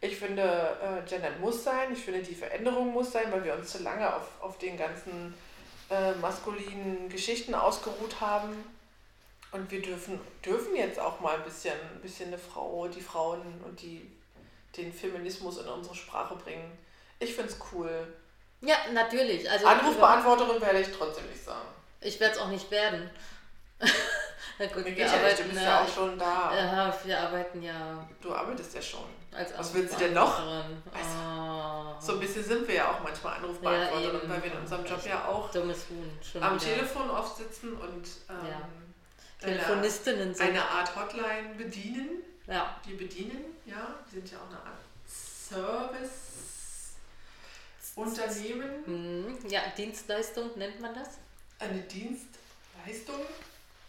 Ich 0.00 0.16
finde, 0.16 0.42
äh, 0.42 1.08
Gendern 1.08 1.40
muss 1.40 1.64
sein. 1.64 1.92
Ich 1.92 2.04
finde, 2.04 2.22
die 2.22 2.34
Veränderung 2.34 2.92
muss 2.92 3.12
sein, 3.12 3.32
weil 3.32 3.44
wir 3.44 3.54
uns 3.54 3.72
zu 3.72 3.82
lange 3.82 4.14
auf, 4.14 4.28
auf 4.40 4.58
den 4.58 4.76
ganzen 4.76 5.34
äh, 5.90 6.12
maskulinen 6.14 7.08
Geschichten 7.08 7.54
ausgeruht 7.54 8.20
haben. 8.20 8.54
Und 9.52 9.70
wir 9.70 9.80
dürfen, 9.80 10.20
dürfen 10.44 10.76
jetzt 10.76 10.98
auch 10.98 11.20
mal 11.20 11.36
ein 11.36 11.44
bisschen, 11.44 11.74
ein 11.94 12.00
bisschen 12.02 12.28
eine 12.28 12.38
Frau, 12.38 12.88
die 12.88 13.00
Frauen 13.00 13.40
und 13.64 13.80
die, 13.80 14.10
den 14.76 14.92
Feminismus 14.92 15.58
in 15.58 15.68
unsere 15.68 15.94
Sprache 15.94 16.36
bringen. 16.36 16.76
Ich 17.18 17.34
finde 17.34 17.52
es 17.52 17.58
cool. 17.72 18.06
ja, 18.60 18.76
natürlich. 18.92 19.50
Also 19.50 19.66
Anrufbeantworterin 19.66 20.60
werde 20.60 20.80
ich 20.80 20.88
trotzdem 20.92 21.26
nicht 21.30 21.42
sagen. 21.42 21.66
ich 22.02 22.20
werde 22.20 22.34
es 22.34 22.40
auch 22.40 22.48
nicht 22.48 22.70
werden. 22.70 23.10
Na 24.58 24.66
gut, 24.66 24.84
wir 24.84 24.92
geht 24.92 24.98
ja 24.98 25.06
du 25.08 25.14
arbeiten 25.16 25.44
bist 25.50 25.56
ja, 25.60 25.62
ja 25.68 25.80
auch 25.84 25.88
schon 25.94 26.18
da. 26.18 26.88
äh, 26.88 26.92
wir 27.06 27.20
arbeiten 27.20 27.62
ja 27.62 28.08
Du 28.22 28.34
arbeitest 28.34 28.74
ja 28.74 28.80
schon. 28.82 29.04
als 29.32 29.52
Was 29.58 29.74
willst 29.74 29.94
du 29.94 29.98
denn 29.98 30.14
noch? 30.14 30.38
Anruferin. 30.38 30.82
Oh, 30.94 31.94
So 32.00 32.12
ein 32.14 32.20
bisschen 32.20 32.42
sind 32.44 32.66
wir 32.66 32.74
ja 32.76 32.90
auch 32.90 33.00
manchmal 33.02 33.36
Anrufbeantworter, 33.38 34.12
Ja, 34.24 34.28
weil 34.30 34.42
wir 34.42 34.52
in 34.52 34.58
unserem 34.58 34.84
Job 34.86 35.04
ja 35.06 35.24
auch 35.26 35.52
Huhn. 35.52 35.62
Am 36.42 36.54
wieder. 36.54 36.64
Telefon 36.74 37.10
oft 37.10 37.36
sitzen 37.36 37.72
und 37.76 38.06
ähm, 38.30 38.36
Ja. 38.48 38.68
Telefonistinnen 39.38 40.34
sind. 40.34 40.48
eine 40.48 40.64
Art 40.64 40.96
Hotline 40.96 41.54
bedienen. 41.58 42.22
ja. 42.46 42.74
Die 42.86 42.94
bedienen, 42.94 43.44
ja, 43.66 43.94
die 44.10 44.14
sind 44.16 44.30
ja 44.32 44.38
auch 44.38 44.48
eine 44.48 44.58
Art 44.58 44.78
Service-Unternehmen, 47.94 48.84
Hm, 48.86 49.38
ja, 49.50 49.60
Dienstleistung 49.76 50.50
nennt 50.56 50.80
man 50.80 50.94
das. 50.94 51.18
eine 51.58 51.80
Dienstleistung 51.82 53.20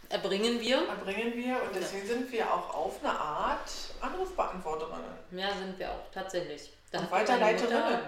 Erbringen 0.10 0.60
wir. 0.62 0.88
erbringen 0.88 1.34
wir 1.36 1.62
und 1.64 1.76
deswegen 1.76 2.08
sind 2.08 2.32
wir 2.32 2.52
auch 2.52 2.74
auf 2.74 3.04
eine 3.04 3.12
Art 3.12 3.70
Anrufbeantworterinnen 4.00 5.18
Ja, 5.32 5.54
sind 5.54 5.78
wir 5.78 5.92
auch, 5.92 6.12
tatsächlich. 6.14 6.72
Da 6.92 7.00
und 7.00 7.12
Weiterleiterinnen. 7.12 8.00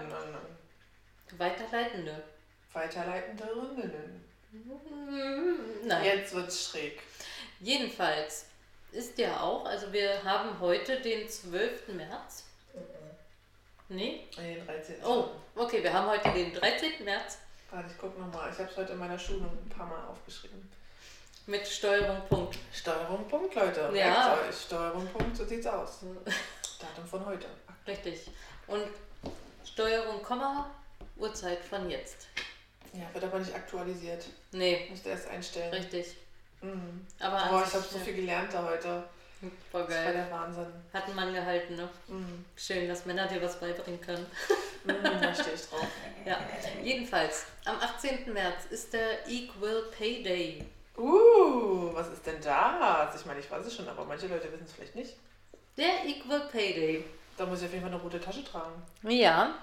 Weiterleitende. 1.36 2.22
Weiterleitenderinnen. 2.72 4.24
Hm, 4.52 5.86
Nein. 5.86 6.04
Jetzt 6.04 6.34
wird's 6.34 6.70
schräg. 6.70 7.00
Jedenfalls 7.60 8.46
ist 8.92 9.18
ja 9.18 9.40
auch, 9.40 9.64
also 9.66 9.92
wir 9.92 10.24
haben 10.24 10.58
heute 10.60 11.00
den 11.00 11.28
12. 11.28 11.88
März. 11.88 12.44
Nee? 13.88 14.26
Nee, 14.38 14.54
Den 14.54 14.66
13. 14.66 15.04
Oh, 15.04 15.30
okay, 15.56 15.82
wir 15.82 15.92
haben 15.92 16.08
heute 16.08 16.30
den 16.32 16.54
13. 16.54 17.04
März 17.04 17.38
Warte, 17.70 17.88
ich 17.90 17.98
guck 17.98 18.18
nochmal. 18.18 18.50
Ich 18.50 18.58
habe 18.58 18.68
es 18.68 18.76
heute 18.76 18.92
in 18.92 18.98
meiner 18.98 19.18
Schulung 19.18 19.46
ein 19.46 19.68
paar 19.68 19.86
Mal 19.86 20.04
aufgeschrieben. 20.06 20.68
Mit 21.50 21.66
Steuerung 21.66 22.20
Punkt. 22.28 22.56
Steuerung 22.72 23.26
Punkt, 23.28 23.54
Leute. 23.54 23.90
Ja. 23.94 24.34
Euch. 24.48 24.54
Steuerung 24.66 25.06
Punkt, 25.08 25.36
so 25.36 25.44
sieht's 25.44 25.66
aus. 25.66 26.00
Datum 26.80 27.06
von 27.08 27.26
heute. 27.26 27.46
Richtig. 27.86 28.30
Und 28.68 28.86
Steuerung 29.64 30.22
Komma, 30.22 30.70
Uhrzeit 31.16 31.58
von 31.64 31.90
jetzt. 31.90 32.28
Ja, 32.92 33.02
wird 33.12 33.24
aber 33.24 33.38
nicht 33.40 33.54
aktualisiert. 33.54 34.24
Nee, 34.52 34.86
Musst 34.90 35.04
du 35.04 35.10
erst 35.10 35.28
einstellen. 35.28 35.72
richtig. 35.74 36.16
Mhm. 36.62 37.06
Aber 37.18 37.48
Boah, 37.50 37.64
ich 37.66 37.74
habe 37.74 37.84
so 37.84 37.98
viel 37.98 38.14
gelernt 38.14 38.52
da 38.52 38.64
heute. 38.64 39.04
Voll 39.70 39.86
Das 39.86 39.96
war 39.96 40.04
geil. 40.04 40.12
der 40.12 40.30
Wahnsinn. 40.30 40.66
Hat 40.92 41.08
ein 41.08 41.14
Mann 41.14 41.32
gehalten, 41.32 41.74
ne? 41.76 41.88
Mhm. 42.08 42.44
Schön, 42.56 42.86
dass 42.88 43.06
Männer 43.06 43.26
dir 43.26 43.40
was 43.42 43.58
beibringen 43.58 44.00
können. 44.00 44.26
Mhm, 44.82 44.94
da 45.20 45.34
stehe 45.34 45.54
ich 45.56 45.68
drauf. 45.68 45.86
Ja, 46.24 46.38
jedenfalls, 46.82 47.44
am 47.66 47.76
18. 47.80 48.32
März 48.32 48.64
ist 48.70 48.94
der 48.94 49.28
Equal 49.28 49.82
Pay 49.94 50.22
Day. 50.22 50.64
Uh, 51.00 51.94
was 51.94 52.08
ist 52.08 52.26
denn 52.26 52.40
das? 52.42 53.18
Ich 53.18 53.26
meine, 53.26 53.40
ich 53.40 53.50
weiß 53.50 53.66
es 53.66 53.74
schon, 53.74 53.88
aber 53.88 54.04
manche 54.04 54.26
Leute 54.26 54.52
wissen 54.52 54.64
es 54.66 54.72
vielleicht 54.72 54.94
nicht. 54.94 55.14
Der 55.76 56.04
Equal 56.06 56.48
Pay 56.52 56.74
Day. 56.74 57.04
Da 57.38 57.46
muss 57.46 57.60
ich 57.60 57.66
auf 57.66 57.72
jeden 57.72 57.84
Fall 57.84 57.92
eine 57.92 58.02
rote 58.02 58.20
Tasche 58.20 58.44
tragen. 58.44 58.82
Ja. 59.02 59.54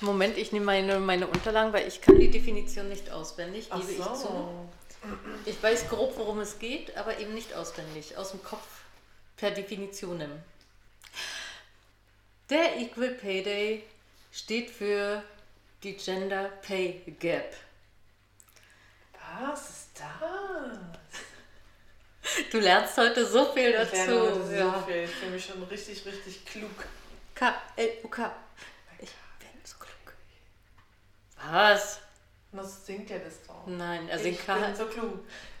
Moment, 0.00 0.38
ich 0.38 0.52
nehme 0.52 0.66
meine, 0.66 1.00
meine 1.00 1.26
Unterlagen, 1.26 1.72
weil 1.72 1.88
ich 1.88 2.00
kann 2.00 2.18
die 2.18 2.30
Definition 2.30 2.88
nicht 2.88 3.10
auswendig, 3.10 3.66
Ach 3.70 3.80
gebe 3.80 3.92
ich 3.92 3.98
zu. 3.98 4.14
so. 4.14 4.68
Ich 5.46 5.60
weiß 5.60 5.88
grob, 5.88 6.16
worum 6.16 6.38
es 6.40 6.58
geht, 6.58 6.96
aber 6.96 7.18
eben 7.18 7.34
nicht 7.34 7.54
auswendig, 7.54 8.16
aus 8.16 8.30
dem 8.30 8.42
Kopf 8.44 8.66
per 9.36 9.50
Definitionen. 9.50 10.30
Der 12.50 12.78
Equal 12.78 13.10
Pay 13.10 13.42
Day 13.42 13.84
steht 14.30 14.70
für 14.70 15.22
die 15.82 15.94
Gender 15.94 16.50
Pay 16.62 17.02
Gap. 17.18 17.52
Was 19.38 19.70
ist 19.70 19.88
das? 19.94 20.78
Du 22.50 22.58
lernst 22.60 22.96
heute 22.96 23.24
so 23.26 23.52
viel 23.52 23.70
Ich 23.70 23.92
lerne 23.92 24.12
dazu. 24.12 24.20
heute 24.20 24.46
so 24.46 24.52
ja. 24.52 24.82
viel. 24.82 25.04
Ich 25.04 25.10
fühle 25.10 25.30
mich 25.32 25.44
schon 25.44 25.62
richtig, 25.64 26.04
richtig 26.06 26.44
klug. 26.46 26.70
K-L-U-K. 27.34 28.32
Ich 28.98 29.10
bin 29.38 29.48
so 29.64 29.76
klug. 29.78 30.14
Was? 31.50 32.00
Das 32.52 32.86
singt 32.86 33.08
ja 33.10 33.18
das 33.18 33.42
doch. 33.46 33.66
Nein, 33.66 34.08
er 34.08 34.16
ich 34.16 34.22
singt 34.22 34.40
klug. 34.44 34.56
Ich 34.58 34.64
bin 34.66 34.76
so 34.76 34.86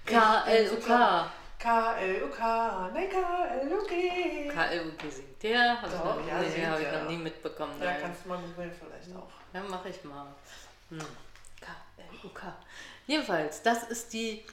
K-L-U-K. 0.06 1.30
K-L-U-K. 1.58 2.90
Nein, 2.94 3.08
K-L-U-G. 3.10 4.48
K-L-U-K 4.48 5.10
singt 5.10 5.42
der? 5.42 5.76
Habe 5.82 5.86
ich, 5.88 5.92
Doch, 6.00 6.16
noch, 6.16 6.26
ja, 6.26 6.38
nee, 6.40 6.48
singt 6.50 6.66
hab 6.66 6.80
ich 6.80 6.86
er. 6.86 7.02
noch 7.02 7.10
nie 7.10 7.16
mitbekommen. 7.18 7.74
Ja, 7.80 7.86
Nein. 7.86 8.00
kannst 8.02 8.24
du 8.24 8.28
mal 8.30 8.38
googeln 8.38 8.72
vielleicht 8.72 9.16
auch. 9.16 9.30
Ja, 9.52 9.60
mache 9.62 9.88
ich 9.90 10.02
mal. 10.04 10.26
Hm. 10.90 10.98
K-L-U-K. 12.40 12.54
Jedenfalls, 13.06 13.62
das 13.62 13.84
ist 13.84 14.12
die 14.12 14.44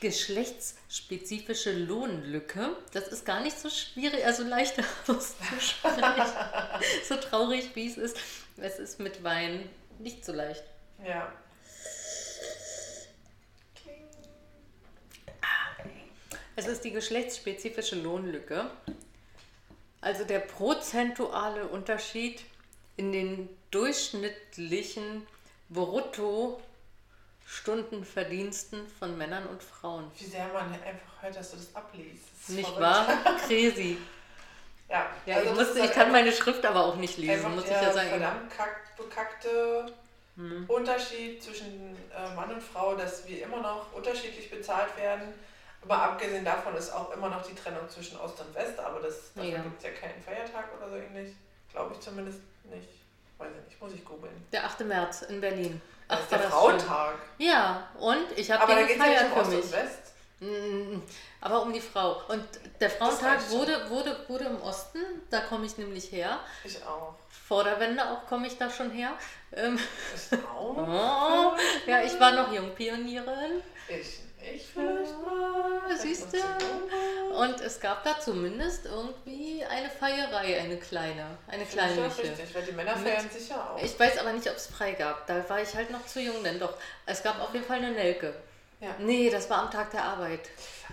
geschlechtsspezifische 0.00 1.72
Lohnlücke. 1.72 2.76
Das 2.92 3.08
ist 3.08 3.26
gar 3.26 3.40
nicht 3.40 3.58
so 3.58 3.68
schwierig, 3.68 4.24
also 4.24 4.44
leicht 4.44 4.78
auszusprechen. 5.08 6.32
so 7.08 7.16
traurig 7.16 7.74
wie 7.74 7.88
es 7.88 7.96
ist. 7.96 8.16
Es 8.56 8.78
ist 8.78 9.00
mit 9.00 9.24
Wein 9.24 9.68
nicht 9.98 10.24
so 10.24 10.32
leicht. 10.32 10.62
Ja. 11.04 11.32
Es 16.54 16.66
ist 16.66 16.84
die 16.84 16.90
geschlechtsspezifische 16.90 17.96
Lohnlücke. 17.96 18.70
Also 20.00 20.24
der 20.24 20.40
prozentuale 20.40 21.68
Unterschied 21.68 22.44
in 22.96 23.12
den 23.12 23.48
durchschnittlichen 23.70 25.26
Brutto-Stundenverdiensten 27.48 28.86
von 28.98 29.16
Männern 29.16 29.46
und 29.46 29.62
Frauen. 29.62 30.10
Wie 30.18 30.24
sehr 30.24 30.46
man 30.48 30.72
einfach 30.72 31.22
hört, 31.22 31.36
dass 31.36 31.50
du 31.50 31.56
das 31.56 31.74
abliest. 31.74 32.24
Das 32.46 32.54
Nicht 32.56 32.68
verrückt. 32.68 32.80
wahr? 32.82 33.36
Crazy. 33.46 33.98
Ja, 34.88 35.06
Ja, 35.26 35.36
also 35.36 35.50
ich, 35.50 35.56
musste, 35.56 35.74
ich 35.78 35.80
halt 35.84 35.92
kann 35.92 36.12
meine 36.12 36.32
Schrift 36.32 36.64
aber 36.64 36.84
auch 36.84 36.96
nicht 36.96 37.18
lesen, 37.18 37.54
muss 37.54 37.64
ich 37.64 37.70
der 37.70 37.82
ja 37.82 37.92
sagen. 37.92 38.08
verdammt 38.10 38.50
kack, 38.56 38.96
bekackte 38.96 39.92
Hm. 40.36 40.66
Unterschied 40.68 41.42
zwischen 41.42 41.96
äh, 42.16 42.34
Mann 42.36 42.52
und 42.52 42.62
Frau, 42.62 42.94
dass 42.94 43.26
wir 43.26 43.42
immer 43.42 43.60
noch 43.60 43.92
unterschiedlich 43.92 44.48
bezahlt 44.48 44.96
werden. 44.96 45.34
Aber 45.82 46.00
abgesehen 46.00 46.44
davon 46.44 46.76
ist 46.76 46.90
auch 46.92 47.10
immer 47.12 47.28
noch 47.28 47.44
die 47.44 47.56
Trennung 47.56 47.88
zwischen 47.88 48.16
Ost 48.20 48.40
und 48.40 48.54
West, 48.54 48.78
aber 48.78 49.00
das, 49.00 49.32
dafür 49.34 49.50
Ja. 49.50 49.62
gibt 49.62 49.78
es 49.78 49.84
ja 49.84 49.90
keinen 49.90 50.22
Feiertag 50.22 50.66
oder 50.76 50.90
so 50.90 50.94
ähnlich. 50.96 51.34
Glaube 51.72 51.92
ich 51.94 52.00
zumindest 52.00 52.38
nicht. 52.72 52.88
Weiß 53.36 53.48
ich 53.58 53.64
nicht, 53.68 53.82
muss 53.82 53.92
ich 53.92 54.04
googeln. 54.04 54.46
Der 54.52 54.64
8. 54.64 54.80
März 54.84 55.22
in 55.22 55.40
Berlin. 55.40 55.80
Das 56.08 56.20
ist 56.20 56.32
der 56.32 56.40
Frauentag. 56.40 57.14
Ja, 57.38 57.88
und 57.98 58.26
ich 58.36 58.50
habe 58.50 58.66
den 58.66 58.78
ja 58.78 58.86
gefeiert 58.86 59.26
um 59.36 59.44
für 59.44 59.56
mich. 59.56 59.66
Mm, 60.40 61.02
Aber 61.40 61.62
um 61.62 61.72
die 61.72 61.80
Frau. 61.80 62.22
Und 62.28 62.44
der 62.80 62.90
Frauentag 62.90 63.50
wurde, 63.50 63.90
wurde, 63.90 64.16
wurde 64.28 64.44
im 64.44 64.62
Osten, 64.62 65.00
da 65.30 65.40
komme 65.40 65.66
ich 65.66 65.76
nämlich 65.78 66.10
her. 66.12 66.38
Ich 66.64 66.82
auch. 66.84 67.14
Vor 67.28 67.64
der 67.64 67.78
Wende 67.80 68.04
auch 68.08 68.26
komme 68.26 68.46
ich 68.46 68.56
da 68.56 68.70
schon 68.70 68.90
her. 68.90 69.12
Ähm, 69.52 69.78
Ich 70.14 70.38
auch. 70.44 70.76
oh, 71.56 71.56
ja, 71.86 72.02
ich 72.02 72.18
war 72.20 72.32
noch 72.32 72.52
Jungpionierin. 72.52 73.62
Ich 73.88 74.20
nicht 74.40 74.66
vielleicht 74.72 75.12
mal. 75.24 75.96
Siehst 75.96 76.32
du? 76.32 76.38
Und 77.36 77.60
es 77.60 77.80
gab 77.80 78.04
da 78.04 78.18
zumindest 78.20 78.86
irgendwie 78.86 79.64
eine 79.64 79.88
Feierei, 79.90 80.60
eine 80.60 80.76
kleine, 80.76 81.26
eine 81.46 81.62
ich 81.62 81.68
auch 81.68 81.72
kleinliche. 81.72 82.22
richtig, 82.22 82.54
weil 82.54 82.62
die 82.62 82.72
Männer 82.72 82.96
Mit- 82.96 83.08
feiern 83.08 83.30
sicher 83.30 83.70
auch. 83.70 83.82
Ich 83.82 83.98
weiß 83.98 84.18
aber 84.18 84.32
nicht, 84.32 84.48
ob 84.48 84.56
es 84.56 84.66
frei 84.66 84.92
gab. 84.92 85.26
Da 85.26 85.48
war 85.48 85.60
ich 85.60 85.74
halt 85.74 85.90
noch 85.90 86.04
zu 86.06 86.20
jung, 86.20 86.42
denn 86.42 86.58
doch. 86.58 86.74
Es 87.06 87.22
gab 87.22 87.40
auf 87.40 87.52
jeden 87.52 87.64
Fall 87.64 87.78
eine 87.78 87.92
Nelke. 87.92 88.34
Ja. 88.80 88.90
Nee, 89.00 89.28
das 89.28 89.50
war 89.50 89.62
am 89.62 89.70
Tag 89.70 89.90
der 89.90 90.04
Arbeit. 90.04 90.40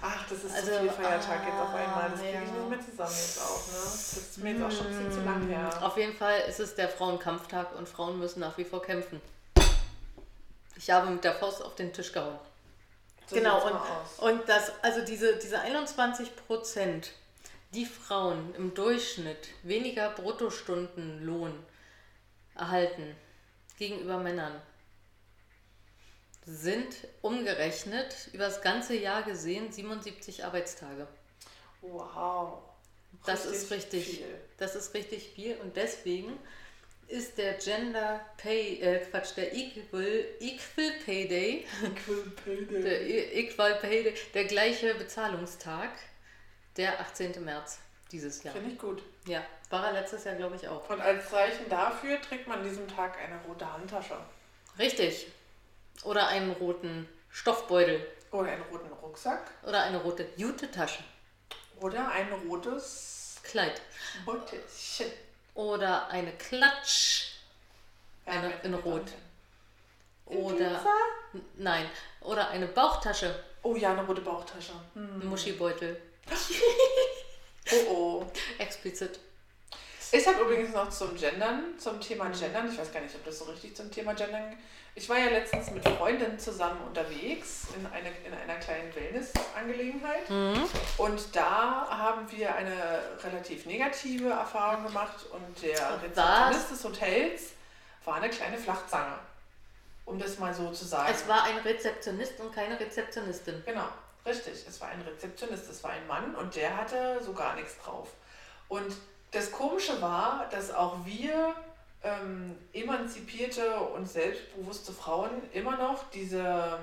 Ach, 0.01 0.27
das 0.27 0.43
ist 0.43 0.55
Also, 0.55 0.71
zu 0.71 0.79
viel 0.79 0.89
Feiertag 0.89 1.45
jetzt 1.45 1.59
auf 1.59 1.73
einmal. 1.73 2.09
Das 2.09 2.19
ah, 2.19 2.23
kriege 2.23 2.43
ich 2.43 2.51
nicht 2.51 2.69
mehr 2.69 2.79
zusammen 2.79 3.15
jetzt 3.15 3.39
auch. 3.39 3.67
Ne? 3.67 3.73
Das 3.83 4.17
ist 4.17 4.37
mir 4.39 4.51
jetzt 4.51 4.63
auch 4.63 4.71
schon 4.71 4.87
ein 4.87 4.97
bisschen 4.97 5.11
zu 5.11 5.21
lang 5.21 5.47
her. 5.47 5.69
Auf 5.83 5.97
jeden 5.97 6.15
Fall 6.17 6.39
ist 6.47 6.59
es 6.59 6.75
der 6.75 6.89
Frauenkampftag 6.89 7.75
und 7.77 7.87
Frauen 7.87 8.19
müssen 8.19 8.39
nach 8.39 8.57
wie 8.57 8.65
vor 8.65 8.81
kämpfen. 8.81 9.21
Ich 10.77 10.89
habe 10.89 11.09
mit 11.11 11.23
der 11.23 11.35
Faust 11.35 11.63
auf 11.63 11.75
den 11.75 11.93
Tisch 11.93 12.11
gehauen. 12.11 12.39
So 13.27 13.35
genau, 13.35 13.65
und, 13.65 14.29
und 14.29 14.49
das, 14.49 14.71
also 14.83 15.03
diese, 15.03 15.37
diese 15.37 15.59
21 15.59 16.35
Prozent, 16.35 17.11
die 17.73 17.85
Frauen 17.85 18.53
im 18.55 18.73
Durchschnitt 18.73 19.49
weniger 19.63 20.11
Bruttostundenlohn 20.11 21.53
erhalten 22.55 23.15
gegenüber 23.77 24.17
Männern, 24.17 24.61
sind 26.45 26.95
umgerechnet 27.21 28.29
über 28.31 28.45
das 28.45 28.61
ganze 28.61 28.95
Jahr 28.95 29.23
gesehen 29.23 29.71
77 29.71 30.45
Arbeitstage. 30.45 31.07
Wow. 31.81 32.59
Das 33.25 33.45
ist 33.45 33.71
richtig. 33.71 34.17
Viel. 34.17 34.39
Das 34.57 34.75
ist 34.75 34.93
richtig 34.93 35.29
viel 35.29 35.55
und 35.57 35.75
deswegen 35.75 36.37
ist 37.07 37.37
der 37.37 37.53
Gender 37.53 38.19
Pay, 38.37 38.79
äh 38.81 38.99
Quatsch, 39.05 39.35
der 39.37 39.53
Equal, 39.55 40.25
Equal 40.39 40.91
Pay 41.05 41.27
Day, 41.27 41.67
der 42.71 43.01
E- 43.01 43.39
Equal 43.41 43.75
Pay 43.75 44.03
Day, 44.03 44.15
der 44.33 44.45
gleiche 44.45 44.95
Bezahlungstag, 44.95 45.89
der 46.77 46.99
18. 46.99 47.43
März 47.43 47.79
dieses 48.11 48.43
Jahr. 48.43 48.53
Finde 48.55 48.71
ich 48.71 48.77
gut. 48.79 49.01
Ja, 49.27 49.43
war 49.69 49.87
er 49.87 49.93
letztes 49.93 50.23
Jahr, 50.23 50.35
glaube 50.35 50.55
ich, 50.55 50.67
auch. 50.67 50.89
Und 50.89 51.01
als 51.01 51.29
Zeichen 51.29 51.69
dafür 51.69 52.21
trägt 52.21 52.47
man 52.47 52.59
an 52.59 52.63
diesem 52.69 52.87
Tag 52.87 53.17
eine 53.19 53.39
rote 53.47 53.71
Handtasche. 53.71 54.17
Richtig. 54.79 55.27
Oder 56.03 56.27
einen 56.27 56.51
roten 56.51 57.07
Stoffbeutel. 57.29 58.05
Oder 58.31 58.51
einen 58.51 58.63
roten 58.63 58.91
Rucksack. 58.93 59.49
Oder 59.63 59.83
eine 59.83 59.97
rote 60.01 60.27
Jute-Tasche. 60.35 61.03
Oder 61.79 62.09
ein 62.11 62.31
rotes 62.49 63.39
Kleid. 63.43 63.81
Beutelchen. 64.25 65.11
Oder 65.55 66.07
eine 66.09 66.31
Klatsch. 66.33 67.31
Eine 68.25 68.53
in 68.63 68.73
Rot. 68.73 69.11
Oder. 70.25 70.81
Nein. 71.57 71.89
Oder 72.21 72.49
eine 72.49 72.67
Bauchtasche. 72.67 73.43
Oh 73.63 73.75
ja, 73.75 73.91
eine 73.91 74.05
rote 74.05 74.21
Bauchtasche. 74.21 74.73
Hm. 74.93 75.21
Ein 75.21 75.27
Muschibeutel. 75.27 75.99
Oh 77.71 77.89
oh. 77.89 78.25
Explizit. 78.59 79.19
Ich 80.17 80.25
habe 80.25 80.43
übrigens 80.43 80.73
noch 80.73 80.89
zum 80.89 81.13
Gendern, 81.13 81.77
zum 81.77 81.99
Thema 81.99 82.29
Gendern, 82.29 82.71
ich 82.71 82.77
weiß 82.77 82.93
gar 82.93 83.01
nicht, 83.01 83.13
ob 83.15 83.25
das 83.25 83.37
so 83.37 83.45
richtig 83.45 83.75
zum 83.75 83.91
Thema 83.91 84.13
Gendern. 84.13 84.55
Ich 84.93 85.09
war 85.09 85.19
ja 85.19 85.25
letztens 85.25 85.71
mit 85.71 85.85
Freundinnen 85.85 86.39
zusammen 86.39 86.79
unterwegs 86.87 87.67
in, 87.75 87.85
eine, 87.87 88.07
in 88.25 88.33
einer 88.33 88.57
kleinen 88.61 88.95
Wellness-Angelegenheit. 88.95 90.29
Und 90.97 91.35
da 91.35 91.89
haben 91.89 92.31
wir 92.31 92.55
eine 92.55 93.01
relativ 93.25 93.65
negative 93.65 94.29
Erfahrung 94.29 94.85
gemacht 94.85 95.25
und 95.33 95.61
der 95.61 96.01
Rezeptionist 96.01 96.71
des 96.71 96.83
Hotels 96.85 97.51
war 98.05 98.15
eine 98.15 98.29
kleine 98.29 98.57
Flachzange. 98.57 99.19
Um 100.05 100.17
das 100.17 100.39
mal 100.39 100.53
so 100.53 100.71
zu 100.71 100.85
sagen. 100.85 101.11
Es 101.11 101.27
war 101.27 101.43
ein 101.43 101.57
Rezeptionist 101.57 102.39
und 102.39 102.55
keine 102.55 102.79
Rezeptionistin. 102.79 103.61
Genau, 103.65 103.89
richtig. 104.25 104.65
Es 104.65 104.79
war 104.79 104.87
ein 104.87 105.01
Rezeptionist, 105.01 105.69
es 105.69 105.83
war 105.83 105.91
ein 105.91 106.07
Mann 106.07 106.35
und 106.35 106.55
der 106.55 106.77
hatte 106.77 107.21
so 107.21 107.33
gar 107.33 107.55
nichts 107.55 107.77
drauf. 107.79 108.13
Und 108.69 108.95
das 109.35 109.51
Komische 109.51 110.01
war, 110.01 110.47
dass 110.49 110.73
auch 110.73 111.05
wir 111.05 111.53
ähm, 112.03 112.55
emanzipierte 112.71 113.79
und 113.79 114.07
selbstbewusste 114.07 114.93
Frauen 114.93 115.29
immer 115.51 115.75
noch 115.75 116.09
diese, 116.11 116.79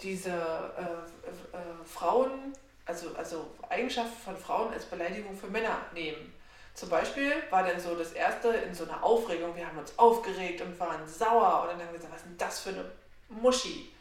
diese 0.00 0.30
äh, 0.30 1.56
äh, 1.56 1.84
Frauen, 1.84 2.54
also, 2.86 3.14
also 3.16 3.50
Eigenschaften 3.68 4.16
von 4.24 4.36
Frauen 4.36 4.72
als 4.72 4.86
Beleidigung 4.86 5.36
für 5.36 5.48
Männer 5.48 5.76
nehmen. 5.92 6.32
Zum 6.72 6.88
Beispiel 6.88 7.32
war 7.50 7.62
dann 7.62 7.78
so 7.78 7.94
das 7.94 8.12
erste 8.12 8.48
in 8.48 8.74
so 8.74 8.84
einer 8.84 9.02
Aufregung, 9.02 9.54
wir 9.54 9.66
haben 9.66 9.78
uns 9.78 9.98
aufgeregt 9.98 10.62
und 10.62 10.78
waren 10.80 11.06
sauer 11.06 11.62
und 11.62 11.68
dann 11.72 11.80
haben 11.80 11.92
wir 11.92 11.98
gesagt, 11.98 12.14
was 12.14 12.20
ist 12.20 12.26
denn 12.26 12.38
das 12.38 12.60
für 12.60 12.70
eine 12.70 12.84
Muschi? 13.28 13.92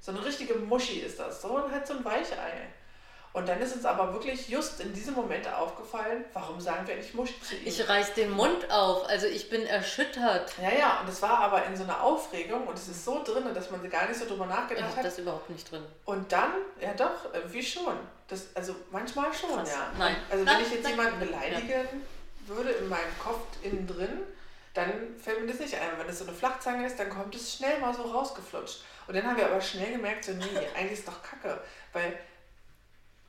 So 0.00 0.12
eine 0.12 0.24
richtige 0.24 0.54
Muschi 0.54 1.00
ist 1.00 1.18
das, 1.18 1.42
so 1.42 1.48
und 1.48 1.72
halt 1.72 1.86
so 1.86 1.94
ein 1.94 2.04
Weichei. 2.04 2.68
Und 3.36 3.46
dann 3.46 3.60
ist 3.60 3.74
uns 3.76 3.84
aber 3.84 4.14
wirklich 4.14 4.48
just 4.48 4.80
in 4.80 4.94
diesem 4.94 5.12
Moment 5.12 5.46
aufgefallen, 5.52 6.24
warum 6.32 6.58
sagen 6.58 6.86
wir 6.86 6.96
nicht 6.96 7.14
Muschi 7.14 7.34
zu 7.42 7.54
ihm? 7.54 7.66
Ich 7.66 7.86
reiß 7.86 8.14
den 8.14 8.30
Mund 8.30 8.70
auf. 8.70 9.06
Also 9.10 9.26
ich 9.26 9.50
bin 9.50 9.66
erschüttert. 9.66 10.54
ja, 10.58 10.72
ja, 10.72 11.00
und 11.02 11.08
es 11.10 11.20
war 11.20 11.40
aber 11.40 11.62
in 11.66 11.76
so 11.76 11.82
einer 11.84 12.02
Aufregung 12.02 12.66
und 12.66 12.78
es 12.78 12.88
ist 12.88 13.04
so 13.04 13.22
drin, 13.22 13.44
dass 13.52 13.70
man 13.70 13.86
gar 13.90 14.08
nicht 14.08 14.18
so 14.18 14.24
drüber 14.24 14.44
Ich 14.48 14.56
nachgedacht 14.56 14.86
habe 14.86 14.96
hat. 14.96 15.04
das 15.04 15.18
überhaupt 15.18 15.50
nicht 15.50 15.70
drin. 15.70 15.84
Und 16.06 16.32
dann, 16.32 16.52
ja 16.80 16.94
doch, 16.94 17.12
wie 17.48 17.62
schon. 17.62 17.98
Das, 18.26 18.46
also 18.54 18.74
manchmal 18.90 19.34
schon, 19.34 19.50
Krass. 19.54 19.70
ja. 19.70 19.92
Nein. 19.98 20.16
Also 20.30 20.42
Nein, 20.42 20.56
wenn 20.56 20.64
ich 20.64 20.72
jetzt 20.72 20.84
nein. 20.84 20.92
jemanden 20.92 21.18
beleidigen 21.20 21.88
würde 22.46 22.70
in 22.70 22.88
meinem 22.88 23.18
Kopf 23.22 23.42
innen 23.62 23.86
drin, 23.86 24.22
dann 24.72 25.14
fällt 25.22 25.42
mir 25.42 25.48
das 25.52 25.60
nicht 25.60 25.74
ein. 25.74 25.82
Wenn 25.98 26.08
es 26.08 26.20
so 26.20 26.24
eine 26.26 26.32
Flachzange 26.34 26.86
ist, 26.86 26.98
dann 26.98 27.10
kommt 27.10 27.34
es 27.34 27.54
schnell 27.56 27.80
mal 27.80 27.92
so 27.92 28.00
rausgeflutscht. 28.00 28.82
Und 29.06 29.14
dann 29.14 29.26
haben 29.26 29.36
wir 29.36 29.44
aber 29.44 29.60
schnell 29.60 29.92
gemerkt, 29.92 30.24
so 30.24 30.32
nee, 30.32 30.44
eigentlich 30.74 31.00
ist 31.00 31.06
doch 31.06 31.22
Kacke. 31.22 31.60
Weil 31.92 32.18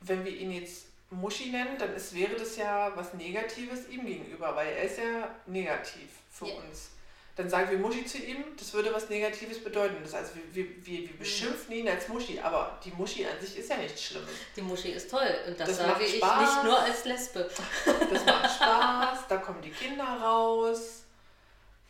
wenn 0.00 0.24
wir 0.24 0.32
ihn 0.32 0.52
jetzt 0.52 0.86
Muschi 1.10 1.50
nennen, 1.50 1.76
dann 1.78 1.94
ist, 1.94 2.14
wäre 2.14 2.34
das 2.34 2.56
ja 2.56 2.92
was 2.94 3.14
Negatives 3.14 3.88
ihm 3.88 4.04
gegenüber, 4.06 4.54
weil 4.54 4.68
er 4.68 4.82
ist 4.84 4.98
ja 4.98 5.34
negativ 5.46 6.08
für 6.30 6.46
Ja. 6.46 6.54
uns. 6.56 6.90
Dann 7.34 7.48
sagen 7.48 7.70
wir 7.70 7.78
Muschi 7.78 8.04
zu 8.04 8.18
ihm, 8.18 8.42
das 8.58 8.72
würde 8.74 8.92
was 8.92 9.08
Negatives 9.08 9.62
bedeuten. 9.62 9.94
Das 10.02 10.12
heißt, 10.12 10.32
wir, 10.34 10.42
wir, 10.54 10.86
wir, 10.86 11.00
Mhm. 11.08 11.18
beschimpfen 11.18 11.72
ihn 11.72 11.88
als 11.88 12.08
Muschi, 12.08 12.40
aber 12.40 12.78
die 12.84 12.90
Muschi 12.90 13.24
an 13.26 13.40
sich 13.40 13.56
ist 13.58 13.70
ja 13.70 13.76
nichts 13.76 14.02
Schlimmes. 14.02 14.28
Die 14.56 14.60
Muschi 14.62 14.88
ist 14.90 15.08
toll. 15.08 15.32
Und 15.46 15.58
das, 15.58 15.68
Das 15.68 15.76
sage 15.78 15.90
macht 15.90 16.02
ich 16.02 16.16
Spaß. 16.16 16.40
nicht 16.40 16.64
nur 16.64 16.78
als 16.80 17.04
Lesbe. 17.04 17.48
Das 18.10 18.24
macht 18.26 18.56
Spaß, 18.56 19.18
da 19.28 19.36
kommen 19.36 19.62
die 19.62 19.70
Kinder 19.70 20.04
raus. 20.04 21.04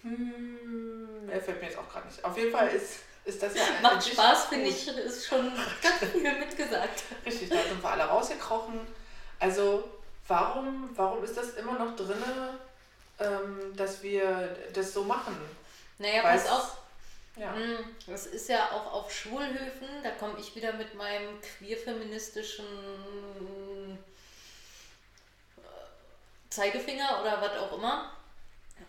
Hm, 0.02 1.28
er 1.30 1.40
fällt 1.40 1.60
mir 1.60 1.68
jetzt 1.68 1.78
auch 1.78 1.88
gerade 1.88 2.06
nicht. 2.06 2.24
Auf 2.24 2.36
jeden 2.36 2.52
Fall 2.52 2.68
ist, 2.68 3.00
ist 3.28 3.42
das 3.42 3.54
ja 3.54 3.62
Macht 3.82 4.06
Spaß, 4.06 4.46
finde 4.46 4.68
ich, 4.68 4.88
ist 4.88 5.26
schon 5.26 5.52
ganz 5.82 6.12
viel 6.12 6.38
mitgesagt. 6.38 7.02
Richtig, 7.24 7.48
da 7.50 7.62
sind 7.62 7.82
wir 7.82 7.90
alle 7.90 8.04
rausgekrochen. 8.04 8.80
Also, 9.38 9.84
warum, 10.26 10.90
warum 10.94 11.22
ist 11.22 11.36
das 11.36 11.50
immer 11.54 11.78
noch 11.78 11.94
drin, 11.96 12.22
ähm, 13.20 13.76
dass 13.76 14.02
wir 14.02 14.56
das 14.72 14.92
so 14.92 15.04
machen? 15.04 15.36
Naja, 15.98 16.24
Weil's- 16.24 16.44
pass 16.44 16.52
auf. 16.52 16.76
Ja. 17.36 17.52
Mm, 17.52 17.94
Das 18.08 18.26
ist 18.26 18.48
ja 18.48 18.72
auch 18.72 18.92
auf 18.92 19.12
Schulhöfen, 19.12 19.86
da 20.02 20.10
komme 20.10 20.34
ich 20.40 20.56
wieder 20.56 20.72
mit 20.72 20.94
meinem 20.94 21.40
queer-feministischen 21.40 22.64
äh, 25.56 25.60
Zeigefinger 26.50 27.20
oder 27.20 27.40
was 27.40 27.56
auch 27.58 27.72
immer. 27.78 28.10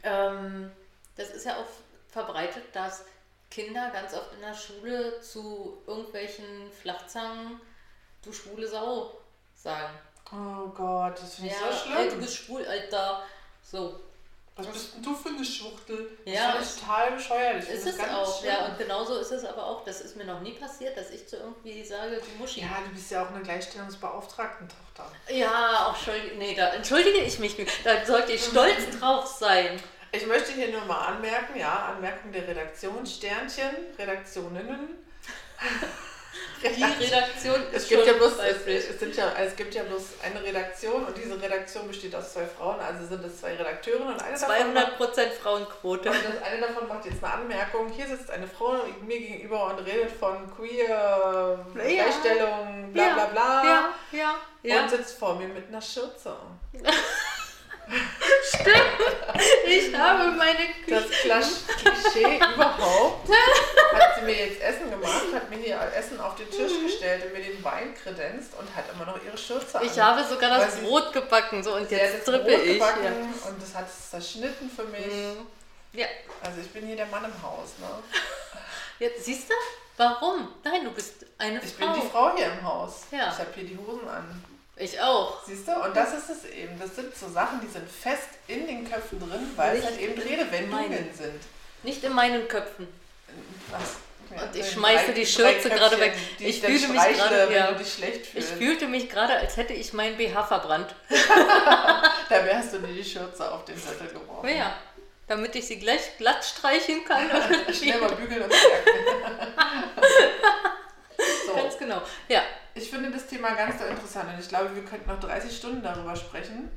Ähm, 0.04 0.72
das 1.16 1.30
ist 1.30 1.46
ja 1.46 1.58
auch 1.58 1.68
verbreitet, 2.12 2.64
dass 2.74 3.04
Kinder 3.50 3.90
ganz 3.92 4.14
oft 4.14 4.34
in 4.34 4.42
der 4.42 4.54
Schule 4.54 5.20
zu 5.22 5.82
irgendwelchen 5.88 6.72
Flachzangen 6.72 7.60
du 8.24 8.34
schwule 8.34 8.68
Sau 8.68 9.14
sagen. 9.56 9.94
Oh 10.32 10.68
Gott, 10.70 11.20
das 11.22 11.36
finde 11.36 11.50
ich 11.52 11.56
Ja, 11.60 11.72
so 11.72 11.90
ey, 11.98 12.04
du 12.06 12.10
schlimm. 12.12 12.22
bist 12.22 12.36
schwul, 12.36 12.66
Alter. 12.68 13.24
So. 13.64 14.00
Was 14.56 14.68
bist 14.68 14.96
denn 14.96 15.04
du 15.04 15.16
für 15.16 15.30
eine 15.30 15.46
Schwuchtel? 15.46 16.18
Ja, 16.26 16.52
das 16.58 16.72
ist 16.72 16.80
total 16.82 17.12
bescheuert. 17.14 17.60
Ich 17.60 17.66
finde 17.66 17.80
Ist 17.80 17.88
es 17.88 17.98
ganz 17.98 18.12
auch, 18.14 18.40
schlimm. 18.40 18.52
ja, 18.52 18.66
und 18.66 18.78
genauso 18.78 19.16
ist 19.18 19.32
es 19.32 19.46
aber 19.46 19.66
auch, 19.66 19.86
das 19.86 20.02
ist 20.02 20.18
mir 20.18 20.26
noch 20.26 20.42
nie 20.42 20.52
passiert, 20.52 20.98
dass 20.98 21.12
ich 21.12 21.26
zu 21.28 21.38
irgendwie 21.38 21.84
sage, 21.84 22.18
du 22.18 22.38
Muschi. 22.38 22.60
Ja, 22.62 22.68
du 22.86 22.94
bist 22.94 23.10
ja 23.10 23.24
auch 23.24 23.30
eine 23.32 23.42
Gleichstellungsbeauftragten-Tochter. 23.42 25.12
Ja, 25.30 25.88
auch 25.88 25.96
entschuldige, 25.96 26.36
nee, 26.38 26.56
da 26.56 26.70
entschuldige 26.74 27.20
ich 27.22 27.40
mich. 27.40 27.56
Da 27.86 28.06
sollte 28.06 28.34
ich 28.34 28.44
stolz 28.44 29.00
drauf 29.00 29.26
sein. 29.28 29.82
Ich 30.12 30.26
möchte 30.26 30.54
hier 30.54 30.70
nur 30.70 30.86
mal 30.86 31.08
anmerken, 31.08 31.60
ja, 31.60 31.94
Anmerkung 31.94 32.32
der 32.32 32.48
Redaktion, 32.48 33.06
Sternchen, 33.06 33.76
Redaktioninnen. 33.98 34.98
Die 36.62 36.84
Redaktion 36.84 37.62
Es 37.72 37.88
gibt, 37.88 38.06
ja 38.06 38.14
bloß, 38.14 38.34
es, 38.40 38.68
es, 38.68 39.00
sind 39.00 39.16
ja, 39.16 39.32
es 39.38 39.56
gibt 39.56 39.74
ja 39.74 39.84
bloß 39.84 40.16
eine 40.24 40.44
Redaktion 40.44 41.06
und 41.06 41.18
diese 41.18 41.42
Redaktion 41.42 41.88
besteht 41.88 42.14
aus 42.14 42.34
zwei 42.34 42.46
Frauen, 42.46 42.80
also 42.80 43.06
sind 43.06 43.24
es 43.24 43.40
zwei 43.40 43.56
Redakteurinnen 43.56 44.14
und 44.14 44.22
eine 44.22 44.38
davon, 44.38 44.74
macht, 44.74 45.02
200% 45.02 45.30
Frauenquote. 45.42 46.10
und 46.10 46.18
das, 46.18 46.44
eine 46.44 46.62
davon 46.68 46.88
macht 46.88 47.06
jetzt 47.06 47.24
eine 47.24 47.34
Anmerkung. 47.34 47.90
Hier 47.90 48.08
sitzt 48.08 48.30
eine 48.30 48.46
Frau 48.46 48.76
mir 49.06 49.20
gegenüber 49.20 49.68
und 49.68 49.80
redet 49.86 50.12
von 50.12 50.54
queer, 50.54 51.66
Gleichstellung, 51.74 52.92
bla 52.92 53.14
bla 53.14 53.26
bla. 53.28 53.64
Ja, 53.64 53.90
ja, 54.12 54.36
ja. 54.64 54.84
Und 54.84 54.90
sitzt 54.90 55.18
vor 55.18 55.36
mir 55.36 55.48
mit 55.48 55.70
einer 55.70 55.82
Schürze. 55.82 56.36
ich 59.66 59.96
habe 59.98 60.32
meine 60.32 60.60
Das 60.88 61.06
Küche. 61.08 61.28
Klasch- 61.28 61.66
Klischee 61.78 62.38
überhaupt. 62.38 63.30
Hat 63.30 64.16
sie 64.20 64.22
mir 64.26 64.36
jetzt 64.48 64.62
Essen 64.62 64.90
gemacht, 64.90 65.24
hat 65.34 65.50
mir 65.50 65.58
hier 65.58 65.80
Essen 65.96 66.20
auf 66.20 66.36
den 66.36 66.50
Tisch 66.50 66.72
gestellt 66.86 67.26
und 67.26 67.34
mir 67.34 67.42
den 67.44 67.64
Wein 67.64 67.94
kredenzt 67.96 68.52
und 68.60 68.68
hat 68.76 68.86
immer 68.94 69.06
noch 69.06 69.24
ihre 69.24 69.38
Schürze 69.38 69.80
an. 69.80 69.86
Ich 69.86 70.00
habe 70.00 70.24
sogar 70.24 70.58
das 70.60 70.76
Brot 70.78 71.14
gebacken, 71.14 71.64
so 71.64 71.76
und 71.76 71.90
jetzt 71.92 72.18
das 72.20 72.24
trippe 72.26 72.52
Brot 72.52 72.62
ich. 72.66 72.74
gebacken 72.74 73.04
Ja. 73.04 73.50
und 73.50 73.62
das 73.62 73.74
hat 73.76 73.88
es 73.88 74.10
zerschnitten 74.12 74.70
für 74.70 74.84
mich. 74.86 75.06
Mhm. 75.06 75.46
ja, 75.94 76.08
Also 76.44 76.62
ich 76.62 76.70
bin 76.72 76.86
hier 76.86 76.96
der 76.96 77.08
Mann 77.08 77.26
im 77.26 77.42
Haus. 77.44 77.70
Ne? 77.80 77.88
jetzt 79.00 79.26
siehst 79.26 79.50
du, 79.50 79.54
warum? 79.98 80.50
Nein, 80.64 80.84
du 80.84 80.92
bist 80.92 81.26
eine 81.38 81.62
Ich 81.64 81.74
Frau. 81.74 81.92
bin 81.94 82.02
die 82.02 82.08
Frau 82.10 82.36
hier 82.36 82.46
im 82.48 82.64
Haus. 82.64 83.02
Ja. 83.12 83.30
Ich 83.34 83.40
habe 83.40 83.50
hier 83.56 83.64
die 83.66 83.78
Hosen 83.78 84.08
an. 84.08 84.44
Ich 84.80 85.00
auch. 85.02 85.44
Siehst 85.46 85.68
du? 85.68 85.74
Und 85.74 85.96
das 85.96 86.14
ist 86.14 86.30
es 86.30 86.46
eben. 86.46 86.80
Das 86.80 86.96
sind 86.96 87.16
so 87.16 87.28
Sachen, 87.30 87.60
die 87.62 87.68
sind 87.68 87.90
fest 87.90 88.30
in 88.48 88.66
den 88.66 88.90
Köpfen 88.90 89.20
drin, 89.20 89.52
weil 89.58 89.76
es 89.78 89.84
Nicht 89.84 89.92
halt 89.92 90.02
eben 90.02 90.22
Redewendungen 90.22 91.10
sind. 91.14 91.42
Nicht 91.84 92.04
in 92.04 92.14
meinen 92.14 92.48
Köpfen. 92.48 92.88
Was? 93.70 93.98
Ja, 94.36 94.44
Und 94.44 94.56
ich 94.56 94.62
drei- 94.62 94.72
schmeiße 94.72 95.12
die 95.14 95.22
drei 95.24 95.26
Schürze 95.26 95.70
gerade 95.70 96.00
weg. 96.00 96.14
Die 96.40 96.46
Ich 96.46 96.62
fühle 96.62 96.88
mich 96.88 97.02
gerade- 97.18 97.48
wenn 97.50 97.56
ja. 97.56 97.72
du 97.72 97.76
dich 97.80 97.94
schlecht 97.94 98.28
Ich 98.36 98.46
fühlte 98.46 98.88
mich 98.88 99.10
gerade, 99.10 99.34
als 99.34 99.58
hätte 99.58 99.74
ich 99.74 99.92
mein 99.94 100.16
BH 100.18 100.44
verbrannt. 100.46 100.94
Dabei 102.30 102.56
hast 102.56 102.74
du 102.74 102.80
dir 102.80 102.94
die 102.94 103.04
Schürze 103.04 103.52
auf 103.52 103.66
den 103.66 103.78
Zettel 103.78 104.08
geworfen. 104.08 104.48
Ja, 104.56 104.76
damit 105.28 105.56
ich 105.56 105.68
sie 105.68 105.80
gleich 105.80 106.18
glatt 106.18 106.46
streichen 106.46 107.04
kann. 107.06 107.30
Schnell 107.74 108.00
mal 108.00 108.12
bügeln 108.12 108.44
und 108.44 108.54
stärken. 108.54 108.90
so, 111.48 111.54
Ganz 111.56 111.78
genau. 111.78 112.02
Ja. 112.28 112.42
Ich 112.76 112.90
finde 112.90 113.12
das 113.12 113.28
Thema 113.28 113.52
ganz 113.52 113.80
so 113.80 113.86
interessant 113.86 114.30
und 114.34 114.40
ich 114.40 114.50
glaube, 114.50 114.76
wir 114.76 114.84
könnten 114.86 115.10
noch 115.10 115.20
30 115.20 115.56
Stunden 115.56 115.82
darüber 115.84 116.16
sprechen. 116.16 116.70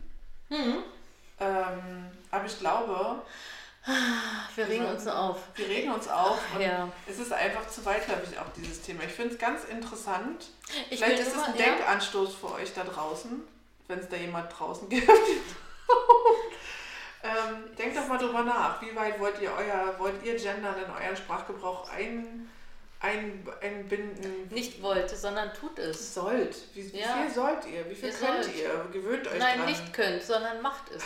Mhm. 0.48 0.82
Ähm, 1.40 2.06
aber 2.30 2.44
ich 2.46 2.58
glaube, 2.58 3.22
Wir 4.54 4.68
regen 4.68 4.86
uns 4.86 5.04
nur 5.04 5.18
auf. 5.18 5.38
wir 5.56 5.68
regen 5.68 5.90
uns 5.92 6.06
auf 6.08 6.38
und 6.54 6.60
Ja. 6.60 6.88
es 7.08 7.18
ist 7.18 7.32
einfach 7.32 7.66
zu 7.68 7.84
weitläufig 7.84 8.38
auch 8.38 8.48
dieses 8.56 8.80
Thema. 8.82 9.02
Ich 9.04 9.12
finde 9.12 9.34
es 9.34 9.40
ganz 9.40 9.64
interessant. 9.64 10.46
Ich 10.90 10.98
Vielleicht 10.98 11.20
ist 11.20 11.34
es 11.36 11.42
ein 11.42 11.56
ja. 11.56 11.64
Denkanstoß 11.64 12.34
für 12.36 12.52
euch 12.52 12.72
da 12.74 12.84
draußen, 12.84 13.40
wenn 13.88 13.98
es 13.98 14.08
da 14.08 14.16
jemand 14.16 14.56
draußen 14.56 14.88
gibt. 14.88 15.08
ähm, 17.24 17.76
denkt 17.76 17.96
doch 17.96 18.06
mal 18.08 18.18
drüber 18.18 18.42
nach. 18.42 18.80
Wie 18.82 18.94
weit 18.94 19.18
wollt 19.20 19.40
ihr 19.40 19.52
euer, 19.52 19.98
wollt 19.98 20.22
ihr 20.24 20.36
gendern 20.36 20.76
in 20.76 20.90
euren 20.90 21.16
Sprachgebrauch 21.16 21.88
ein, 21.90 22.48
ein, 23.02 23.46
einbinden. 23.60 24.48
Nicht 24.48 24.80
wollt, 24.82 25.10
sondern 25.10 25.52
tut 25.54 25.78
es. 25.78 26.14
Sollt. 26.14 26.56
Wie, 26.74 26.92
wie 26.92 27.00
Ja. 27.00 27.14
viel 27.16 27.30
sollt 27.30 27.66
ihr? 27.66 27.88
Wie 27.90 27.94
viel 27.94 28.08
Ihr 28.10 28.14
könnt 28.14 28.44
sollt. 28.44 28.56
ihr? 28.56 28.86
Gewöhnt 28.92 29.26
euch 29.28 29.38
Nein, 29.38 29.58
dran. 29.58 29.66
nicht 29.66 29.92
könnt, 29.92 30.22
sondern 30.22 30.62
macht 30.62 30.90
es. 30.90 31.02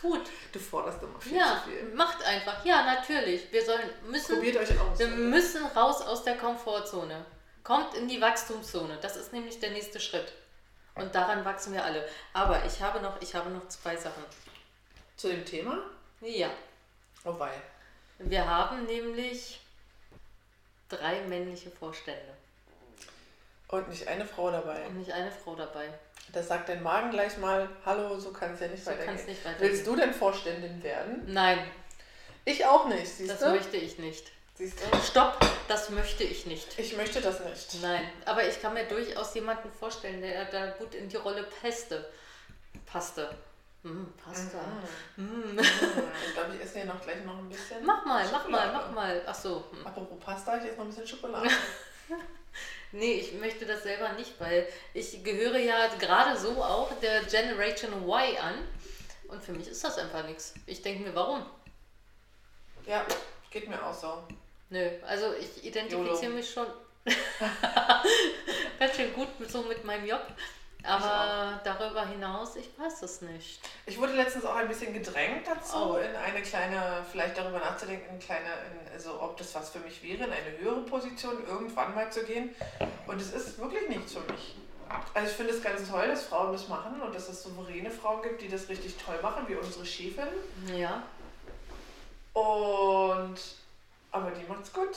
Tut. 0.00 0.22
Du 0.52 0.58
forderst 0.58 1.02
immer 1.02 1.20
viel 1.20 1.36
Ja, 1.36 1.60
zu 1.64 1.70
viel. 1.70 1.94
macht 1.94 2.22
einfach. 2.24 2.64
Ja, 2.64 2.84
natürlich. 2.84 3.50
Wir 3.52 3.64
sollen 3.64 3.88
müssen 4.08 4.36
Probiert 4.36 4.56
euch 4.56 4.78
aus. 4.80 4.98
Wir 4.98 5.08
müssen 5.08 5.64
raus 5.66 6.00
aus 6.02 6.24
der 6.24 6.36
Komfortzone. 6.36 7.24
Kommt 7.62 7.94
in 7.94 8.08
die 8.08 8.20
Wachstumszone. 8.20 8.98
Das 9.00 9.16
ist 9.16 9.32
nämlich 9.32 9.58
der 9.60 9.70
nächste 9.70 9.98
Schritt. 10.00 10.32
Und 10.96 11.14
daran 11.14 11.44
wachsen 11.44 11.72
wir 11.72 11.84
alle. 11.84 12.06
Aber 12.34 12.64
ich 12.64 12.80
habe 12.82 13.00
noch, 13.00 13.20
ich 13.20 13.34
habe 13.34 13.50
noch 13.50 13.66
zwei 13.68 13.96
Sachen. 13.96 14.22
Zu 15.16 15.28
dem 15.28 15.44
Thema? 15.44 15.78
Ja, 16.20 16.50
Oh 17.24 17.38
wei. 17.38 17.50
wir 18.18 18.46
haben 18.46 18.84
nämlich 18.86 19.60
drei 20.96 21.20
männliche 21.22 21.70
Vorstände 21.70 22.20
Und 23.68 23.88
nicht 23.88 24.06
eine 24.08 24.24
Frau 24.26 24.50
dabei. 24.50 24.86
und 24.86 24.98
nicht 24.98 25.12
eine 25.12 25.30
Frau 25.30 25.54
dabei. 25.54 25.88
Da 26.32 26.42
sagt 26.42 26.68
dein 26.68 26.82
Magen 26.82 27.10
gleich 27.10 27.36
mal, 27.38 27.68
hallo, 27.84 28.18
so 28.18 28.32
kann 28.32 28.54
es 28.54 28.60
ja 28.60 28.68
nicht 28.68 28.84
So 28.84 28.90
weitergehen. 28.90 29.26
nicht 29.26 29.44
weitergehen. 29.44 29.70
Willst 29.70 29.86
du 29.86 29.96
denn 29.96 30.14
Vorständin 30.14 30.82
werden? 30.82 31.22
Nein, 31.26 31.58
Ich 32.46 32.64
auch 32.66 32.86
nicht, 32.88 33.08
siehst 33.08 33.30
das 33.30 33.40
du? 33.40 33.50
möchte 33.50 33.76
ich 33.76 33.98
nicht. 33.98 34.30
Siehst 34.56 34.78
du? 34.80 34.96
Stopp, 35.00 35.38
das 35.68 35.90
möchte 35.90 36.22
ich 36.24 36.46
nicht. 36.46 36.78
Ich 36.78 36.96
möchte 36.96 37.20
das 37.20 37.40
nicht. 37.40 37.82
Nein, 37.82 38.08
aber 38.24 38.46
ich 38.46 38.60
kann 38.62 38.72
mir 38.74 38.84
durchaus 38.84 39.34
jemanden 39.34 39.70
vorstellen, 39.72 40.20
der 40.22 40.44
da 40.46 40.66
gut 40.72 40.94
in 40.94 41.08
die 41.08 41.16
Rolle 41.16 41.42
passte. 41.60 42.08
Passte. 42.86 43.34
Hm, 43.84 44.12
Pasta. 44.16 44.58
Mhm. 45.16 45.58
Ich 46.26 46.34
glaube, 46.34 46.54
ich 46.56 46.62
esse 46.62 46.78
hier 46.80 46.86
noch 46.86 47.00
gleich 47.00 47.24
noch 47.24 47.38
ein 47.38 47.48
bisschen. 47.48 47.84
Mach 47.84 48.04
mal, 48.04 48.26
mach 48.32 48.48
mal, 48.48 48.72
mach 48.72 48.90
mal. 48.90 49.22
Ach 49.26 49.34
so. 49.34 49.64
Hm. 49.70 49.86
Apropos 49.86 50.18
Pasta, 50.18 50.56
ich 50.56 50.64
esse 50.64 50.76
noch 50.76 50.84
ein 50.84 50.88
bisschen 50.88 51.06
Schokolade. 51.06 51.48
Nee, 52.92 53.14
ich 53.14 53.32
möchte 53.32 53.66
das 53.66 53.82
selber 53.82 54.12
nicht, 54.12 54.38
weil 54.38 54.68
ich 54.92 55.24
gehöre 55.24 55.58
ja 55.58 55.88
gerade 55.98 56.38
so 56.38 56.62
auch 56.62 56.92
der 57.00 57.24
Generation 57.24 57.92
Y 58.04 58.38
an. 58.38 58.54
Und 59.26 59.42
für 59.42 59.50
mich 59.52 59.66
ist 59.66 59.82
das 59.82 59.98
einfach 59.98 60.24
nichts. 60.24 60.54
Ich 60.66 60.80
denke 60.80 61.02
mir, 61.02 61.14
warum? 61.14 61.44
ja, 62.86 63.04
geht 63.50 63.68
mir 63.68 63.84
auch 63.84 63.94
so. 63.94 64.22
Nö, 64.70 64.88
also 65.06 65.34
ich 65.34 65.64
identifiziere 65.64 66.32
mich 66.32 66.50
schon 66.50 66.66
ganz 68.78 68.96
schön 68.96 69.12
gut 69.12 69.28
so 69.48 69.62
mit 69.62 69.84
meinem 69.84 70.06
Job. 70.06 70.24
Aber 70.86 71.60
darüber 71.64 72.06
hinaus, 72.06 72.56
ich 72.56 72.68
weiß 72.78 73.02
es 73.02 73.22
nicht. 73.22 73.60
Ich 73.86 73.98
wurde 73.98 74.12
letztens 74.12 74.44
auch 74.44 74.54
ein 74.56 74.68
bisschen 74.68 74.92
gedrängt 74.92 75.46
dazu, 75.46 75.76
Oh. 75.76 75.96
in 75.96 76.14
eine 76.14 76.42
kleine, 76.42 77.04
vielleicht 77.10 77.38
darüber 77.38 77.58
nachzudenken, 77.58 78.14
in 78.14 78.18
kleine, 78.20 78.46
in, 78.48 78.92
also 78.92 79.20
ob 79.20 79.36
das 79.38 79.54
was 79.54 79.70
für 79.70 79.78
mich 79.80 80.02
wäre, 80.02 80.24
in 80.24 80.32
eine 80.32 80.58
höhere 80.58 80.80
Position 80.82 81.44
irgendwann 81.46 81.94
mal 81.94 82.10
zu 82.12 82.22
gehen. 82.24 82.54
Und 83.06 83.20
es 83.20 83.32
ist 83.32 83.58
wirklich 83.58 83.88
nichts 83.88 84.12
für 84.12 84.32
mich. 84.32 84.56
Also 85.14 85.28
ich 85.30 85.36
finde 85.36 85.52
es 85.54 85.62
ganz 85.62 85.88
toll, 85.88 86.06
dass 86.06 86.24
Frauen 86.24 86.52
das 86.52 86.68
machen 86.68 87.00
und 87.00 87.14
dass 87.14 87.28
es 87.28 87.42
souveräne 87.42 87.90
Frauen 87.90 88.22
gibt, 88.22 88.42
die 88.42 88.48
das 88.48 88.68
richtig 88.68 88.94
toll 89.02 89.18
machen, 89.22 89.44
wie 89.48 89.54
unsere 89.54 89.84
Chefin. 89.86 90.28
Ja. 90.76 91.02
Und 92.34 93.36
aber 94.10 94.30
die 94.30 94.44
macht's 94.46 94.72
gut. 94.72 94.94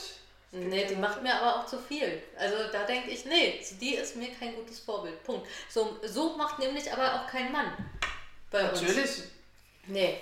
Nee, 0.50 0.86
die 0.86 0.96
macht 0.96 1.22
mir 1.22 1.34
aber 1.34 1.56
auch 1.56 1.66
zu 1.66 1.78
viel. 1.78 2.22
Also 2.36 2.56
da 2.72 2.84
denke 2.84 3.10
ich, 3.10 3.26
nee, 3.26 3.62
die 3.80 3.94
ist 3.94 4.16
mir 4.16 4.30
kein 4.34 4.54
gutes 4.54 4.80
Vorbild. 4.80 5.22
Punkt. 5.24 5.46
So, 5.68 5.98
so 6.04 6.36
macht 6.36 6.58
nämlich 6.58 6.90
aber 6.90 7.14
auch 7.14 7.26
kein 7.26 7.52
Mann 7.52 7.72
bei 8.50 8.70
uns. 8.70 8.80
Natürlich. 8.80 9.22
Nee, 9.86 10.20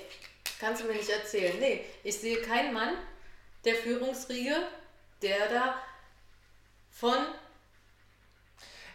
kannst 0.59 0.83
du 0.83 0.87
mir 0.87 0.95
nicht 0.95 1.09
erzählen. 1.09 1.57
Nee, 1.61 1.85
ich 2.03 2.19
sehe 2.19 2.43
keinen 2.43 2.73
Mann 2.73 2.95
der 3.65 3.77
Führungsriege, 3.77 4.57
der 5.23 5.49
da 5.49 5.83
von 6.91 7.19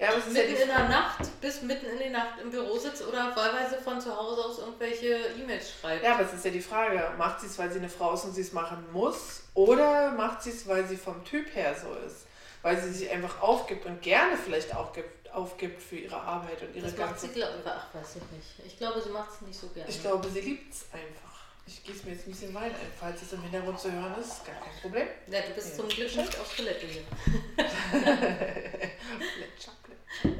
Ja, 0.01 0.09
aber 0.09 0.17
es 0.17 0.25
ist 0.25 0.35
ja 0.35 0.41
mitten 0.41 0.55
die 0.55 0.61
in 0.63 0.67
der 0.67 0.89
Nacht 0.89 1.41
bis 1.41 1.61
mitten 1.61 1.85
in 1.85 1.99
die 1.99 2.09
Nacht 2.09 2.41
im 2.41 2.49
Büro 2.49 2.75
sitzt 2.75 3.07
oder 3.07 3.35
wahlweise 3.35 3.77
von 3.77 4.01
zu 4.01 4.15
Hause 4.17 4.43
aus 4.43 4.57
irgendwelche 4.57 5.15
E-Mails 5.39 5.73
schreibt. 5.79 6.03
Ja, 6.03 6.15
aber 6.15 6.23
es 6.23 6.33
ist 6.33 6.43
ja 6.43 6.49
die 6.49 6.59
Frage, 6.59 7.11
macht 7.19 7.41
sie 7.41 7.45
es, 7.45 7.59
weil 7.59 7.71
sie 7.71 7.77
eine 7.77 7.87
Frau 7.87 8.15
ist 8.15 8.23
und 8.25 8.33
sie 8.33 8.41
es 8.41 8.51
machen 8.51 8.83
muss, 8.91 9.43
oder 9.53 10.11
macht 10.13 10.41
sie 10.41 10.49
es, 10.49 10.67
weil 10.67 10.87
sie 10.87 10.97
vom 10.97 11.23
Typ 11.23 11.53
her 11.53 11.75
so 11.79 11.93
ist? 12.03 12.25
Weil 12.63 12.81
sie 12.81 12.91
sich 12.91 13.11
einfach 13.11 13.43
aufgibt 13.43 13.85
und 13.85 14.01
gerne 14.01 14.37
vielleicht 14.37 14.75
auch 14.75 14.91
gibt, 14.91 15.31
aufgibt 15.31 15.79
für 15.79 15.97
ihre 15.97 16.19
Arbeit 16.19 16.63
und 16.63 16.75
ihre 16.75 16.87
das 16.87 16.97
macht 16.97 17.09
ganze... 17.09 17.27
sie, 17.27 17.33
glaube 17.33 17.53
ich, 17.63 17.71
ach, 17.71 17.93
weiß 17.93 18.15
ich 18.15 18.37
nicht. 18.37 18.65
Ich 18.65 18.77
glaube, 18.79 19.01
sie 19.01 19.09
macht 19.09 19.29
es 19.35 19.41
nicht 19.41 19.59
so 19.59 19.67
gerne. 19.67 19.87
Ich 19.87 20.01
glaube, 20.01 20.27
sie 20.29 20.41
liebt 20.41 20.73
es 20.73 20.85
einfach. 20.91 21.40
Ich 21.67 21.83
gieße 21.83 22.05
mir 22.05 22.13
jetzt 22.13 22.27
ein 22.27 22.31
bisschen 22.31 22.53
Wein 22.53 22.71
ein, 22.71 22.91
falls 22.99 23.21
es 23.21 23.33
im 23.33 23.41
Hintergrund 23.43 23.79
zu 23.79 23.91
hören 23.91 24.15
ist, 24.19 24.45
gar 24.45 24.55
kein 24.55 24.73
Problem. 24.81 25.07
ja, 25.27 25.41
du 25.41 25.53
bist 25.53 25.69
Ja. 25.71 25.75
zum 25.77 25.87
Glück 25.89 26.15
nicht 26.15 26.39
auf 26.39 26.55
Toilette 26.55 26.85
hier. 26.85 27.03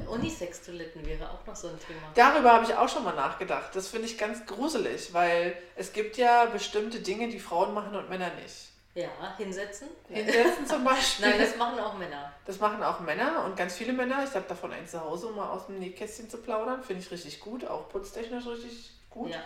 Unisex-Toiletten 0.08 1.04
wäre 1.06 1.30
auch 1.30 1.46
noch 1.46 1.56
so 1.56 1.68
ein 1.68 1.78
Thema. 1.78 2.00
Darüber 2.14 2.52
habe 2.52 2.64
ich 2.66 2.74
auch 2.74 2.88
schon 2.88 3.04
mal 3.04 3.14
nachgedacht. 3.14 3.74
Das 3.74 3.88
finde 3.88 4.06
ich 4.06 4.18
ganz 4.18 4.44
gruselig, 4.46 5.14
weil 5.14 5.56
es 5.76 5.92
gibt 5.92 6.18
ja 6.18 6.44
bestimmte 6.46 7.00
Dinge, 7.00 7.28
die 7.28 7.40
Frauen 7.40 7.72
machen 7.72 7.94
und 7.96 8.08
Männer 8.10 8.30
nicht. 8.42 8.68
Ja, 8.94 9.08
hinsetzen. 9.38 9.88
Hinsetzen 10.10 10.66
zum 10.66 10.84
Beispiel. 10.84 11.26
Nein, 11.30 11.40
das 11.40 11.56
machen 11.56 11.78
auch 11.80 11.96
Männer. 11.96 12.30
Das 12.44 12.60
machen 12.60 12.82
auch 12.82 13.00
Männer 13.00 13.42
und 13.46 13.56
ganz 13.56 13.74
viele 13.74 13.94
Männer. 13.94 14.22
Ich 14.28 14.34
habe 14.34 14.44
davon 14.46 14.70
eins 14.72 14.90
zu 14.90 15.00
Hause, 15.00 15.28
um 15.28 15.36
mal 15.36 15.48
aus 15.48 15.66
dem 15.66 15.78
Nähkästchen 15.78 16.28
zu 16.28 16.36
plaudern. 16.36 16.82
Finde 16.84 17.02
ich 17.02 17.10
richtig 17.10 17.40
gut, 17.40 17.64
auch 17.66 17.88
putztechnisch 17.88 18.46
richtig 18.46 18.90
gut. 19.08 19.30
Ja. 19.30 19.42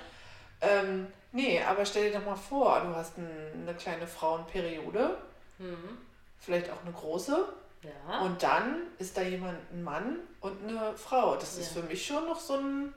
Ähm, 0.61 1.07
nee, 1.33 1.63
aber 1.63 1.85
stell 1.85 2.11
dir 2.11 2.19
doch 2.19 2.27
mal 2.27 2.37
vor, 2.37 2.81
du 2.81 2.95
hast 2.95 3.19
ein, 3.19 3.29
eine 3.63 3.75
kleine 3.75 4.07
Frauenperiode, 4.07 5.17
Mhm. 5.59 5.99
vielleicht 6.39 6.71
auch 6.71 6.83
eine 6.83 6.93
große, 6.93 7.49
Ja. 7.83 8.21
und 8.21 8.43
dann 8.43 8.83
ist 8.99 9.17
da 9.17 9.23
jemand, 9.23 9.59
ein 9.73 9.83
Mann 9.83 10.19
und 10.41 10.69
eine 10.69 10.97
Frau. 10.97 11.37
Das 11.37 11.57
ist 11.57 11.75
Ja. 11.75 11.81
für 11.83 11.89
mich 11.89 12.07
schon 12.07 12.27
noch 12.27 12.41
so 12.41 12.55
ein, 12.55 12.93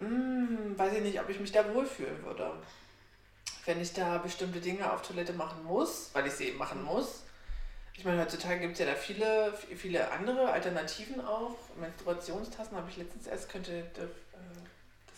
mm, 0.00 0.76
weiß 0.78 0.92
ich 0.94 1.02
nicht, 1.02 1.20
ob 1.20 1.28
ich 1.28 1.40
mich 1.40 1.52
da 1.52 1.72
wohlfühlen 1.74 2.22
würde. 2.24 2.52
Wenn 3.66 3.80
ich 3.80 3.92
da 3.94 4.18
bestimmte 4.18 4.60
Dinge 4.60 4.92
auf 4.92 5.02
Toilette 5.02 5.32
machen 5.32 5.64
muss, 5.64 6.10
weil 6.12 6.26
ich 6.26 6.34
sie 6.34 6.48
eben 6.48 6.58
machen 6.58 6.82
muss. 6.84 7.22
Ich 7.96 8.04
meine, 8.04 8.20
heutzutage 8.20 8.58
gibt 8.60 8.72
es 8.74 8.80
ja 8.80 8.86
da 8.86 8.94
viele, 8.94 9.54
viele 9.76 10.10
andere 10.10 10.50
Alternativen 10.50 11.24
auch. 11.24 11.56
Menstruationstassen 11.76 12.76
habe 12.76 12.90
ich 12.90 12.96
letztens 12.96 13.26
erst, 13.26 13.48
könnte. 13.48 13.84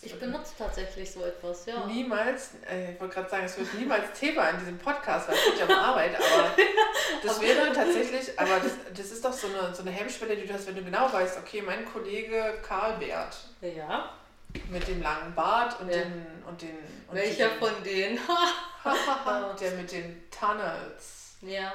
Ich 0.03 0.19
benutze 0.19 0.53
tatsächlich 0.59 1.11
so 1.11 1.25
etwas, 1.25 1.67
ja. 1.67 1.85
Niemals, 1.87 2.51
äh, 2.71 2.93
ich 2.93 3.01
wollte 3.01 3.15
gerade 3.15 3.31
sagen, 3.31 3.45
es 3.47 3.57
wird 3.59 3.75
niemals 3.75 4.19
Thema 4.19 4.51
in 4.51 4.59
diesem 4.59 4.79
Podcast, 4.79 5.29
weil 5.29 5.35
es 5.37 5.45
geht 5.45 5.59
ja 5.59 5.65
um 5.67 5.73
Arbeit, 5.85 6.15
aber 6.15 6.51
das 7.23 7.41
wäre 7.41 7.73
tatsächlich, 7.75 8.39
aber 8.39 8.61
das, 8.61 8.73
das 8.95 9.11
ist 9.11 9.25
doch 9.25 9.33
so 9.33 9.49
eine, 9.49 9.75
so 9.75 9.83
eine 9.83 9.91
Hemmschwelle, 9.91 10.37
die 10.37 10.47
du 10.47 10.53
hast, 10.55 10.67
wenn 10.67 10.77
du 10.77 10.85
genau 10.85 11.13
weißt, 11.13 11.39
okay, 11.39 11.63
mein 11.63 11.85
Kollege 11.87 12.59
Karl 12.63 12.99
Bert 12.99 13.37
Ja. 13.63 14.11
mit 14.71 14.87
dem 14.87 15.03
langen 15.03 15.35
Bart 15.35 15.81
und 15.81 15.89
Ja. 15.89 15.97
den 16.03 16.27
und 16.47 16.61
den 16.63 16.77
und 17.09 17.15
Welcher 17.17 17.49
den, 17.49 17.59
von 17.59 17.83
denen? 17.85 18.19
der 19.61 19.71
mit 19.73 19.91
den 19.93 20.23
Tunnels 20.31 21.37
ja. 21.41 21.73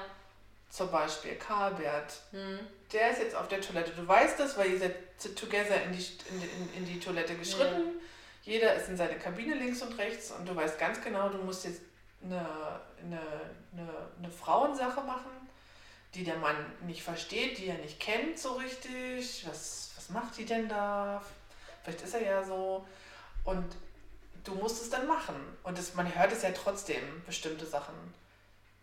zum 0.70 0.90
Beispiel, 0.92 1.36
Karl 1.36 1.74
Bert, 1.74 2.14
Hm. 2.32 2.60
der 2.94 3.12
ist 3.12 3.20
jetzt 3.20 3.36
auf 3.36 3.48
der 3.48 3.60
Toilette. 3.62 3.92
Du 3.92 4.08
weißt 4.08 4.40
das, 4.40 4.58
weil 4.58 4.72
ihr 4.72 4.80
seid 4.80 4.96
together 5.36 5.82
in 5.84 5.92
die, 5.92 6.06
in, 6.30 6.42
in, 6.42 6.74
in 6.78 6.86
die 6.86 7.00
Toilette 7.00 7.36
geschritten. 7.36 8.00
Jeder 8.44 8.74
ist 8.76 8.90
in 8.90 8.98
seine 8.98 9.18
Kabine 9.18 9.56
links 9.56 9.82
und 9.82 9.98
rechts 9.98 10.32
und 10.32 10.48
du 10.48 10.56
weißt 10.56 10.80
ganz 10.80 11.02
genau, 11.02 11.30
du 11.30 11.38
musst 11.40 11.66
jetzt 11.66 11.82
eine, 12.24 12.40
eine, 13.04 13.20
eine, 13.74 13.90
eine 14.18 14.32
Frauensache 14.32 15.02
machen, 15.02 15.32
die 16.14 16.24
der 16.24 16.38
Mann 16.38 16.56
nicht 16.86 17.04
versteht, 17.04 17.58
die 17.58 17.68
er 17.68 17.78
nicht 17.78 18.00
kennt 18.00 18.38
so 18.38 18.54
richtig. 18.54 19.46
Was, 19.48 19.92
was 19.96 20.10
macht 20.10 20.38
die 20.38 20.46
denn 20.46 20.68
da? 20.68 21.22
Vielleicht 21.84 22.02
ist 22.02 22.14
er 22.14 22.24
ja 22.24 22.44
so. 22.44 22.86
Und 23.44 23.76
du 24.44 24.56
musst 24.56 24.82
es 24.82 24.90
dann 24.90 25.08
machen. 25.08 25.36
Und 25.64 25.78
das, 25.78 25.94
man 25.94 26.14
hört 26.16 26.32
es 26.32 26.42
ja 26.42 26.52
trotzdem, 26.52 27.24
bestimmte 27.26 27.66
Sachen. 27.66 27.96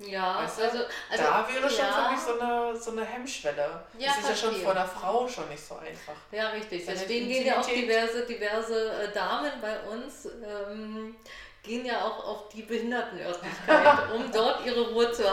Ja, 0.00 0.42
Weißt 0.42 0.58
du, 0.60 0.62
also, 0.62 0.78
also 1.10 1.24
da 1.24 1.48
wäre 1.52 1.68
schon 1.68 1.78
ja, 1.80 1.92
für 1.92 2.12
mich 2.12 2.20
so 2.20 2.38
eine, 2.40 2.76
so 2.76 2.90
eine 2.92 3.04
Hemmschwelle. 3.04 3.84
Ja, 3.98 4.06
das 4.06 4.18
ist 4.18 4.28
ja 4.28 4.36
schon 4.36 4.54
vor 4.62 4.72
der 4.72 4.86
Frau 4.86 5.26
schon 5.26 5.48
nicht 5.48 5.64
so 5.66 5.74
einfach. 5.74 6.14
Ja, 6.30 6.50
richtig. 6.50 6.84
Seine 6.84 7.00
Deswegen 7.00 7.26
gehen 7.26 7.46
ja 7.46 7.60
auch 7.60 7.66
diverse, 7.66 8.24
diverse 8.24 8.92
äh, 8.92 9.12
Damen 9.12 9.50
bei 9.60 9.80
uns, 9.80 10.26
ähm, 10.26 11.16
gehen 11.64 11.84
ja 11.84 12.04
auch 12.04 12.24
auf 12.24 12.48
die 12.48 12.62
Behindertenörtlichkeit, 12.62 14.10
um 14.14 14.30
dort 14.30 14.64
ihre 14.64 14.88
Ruhe 14.88 15.10
zu 15.10 15.24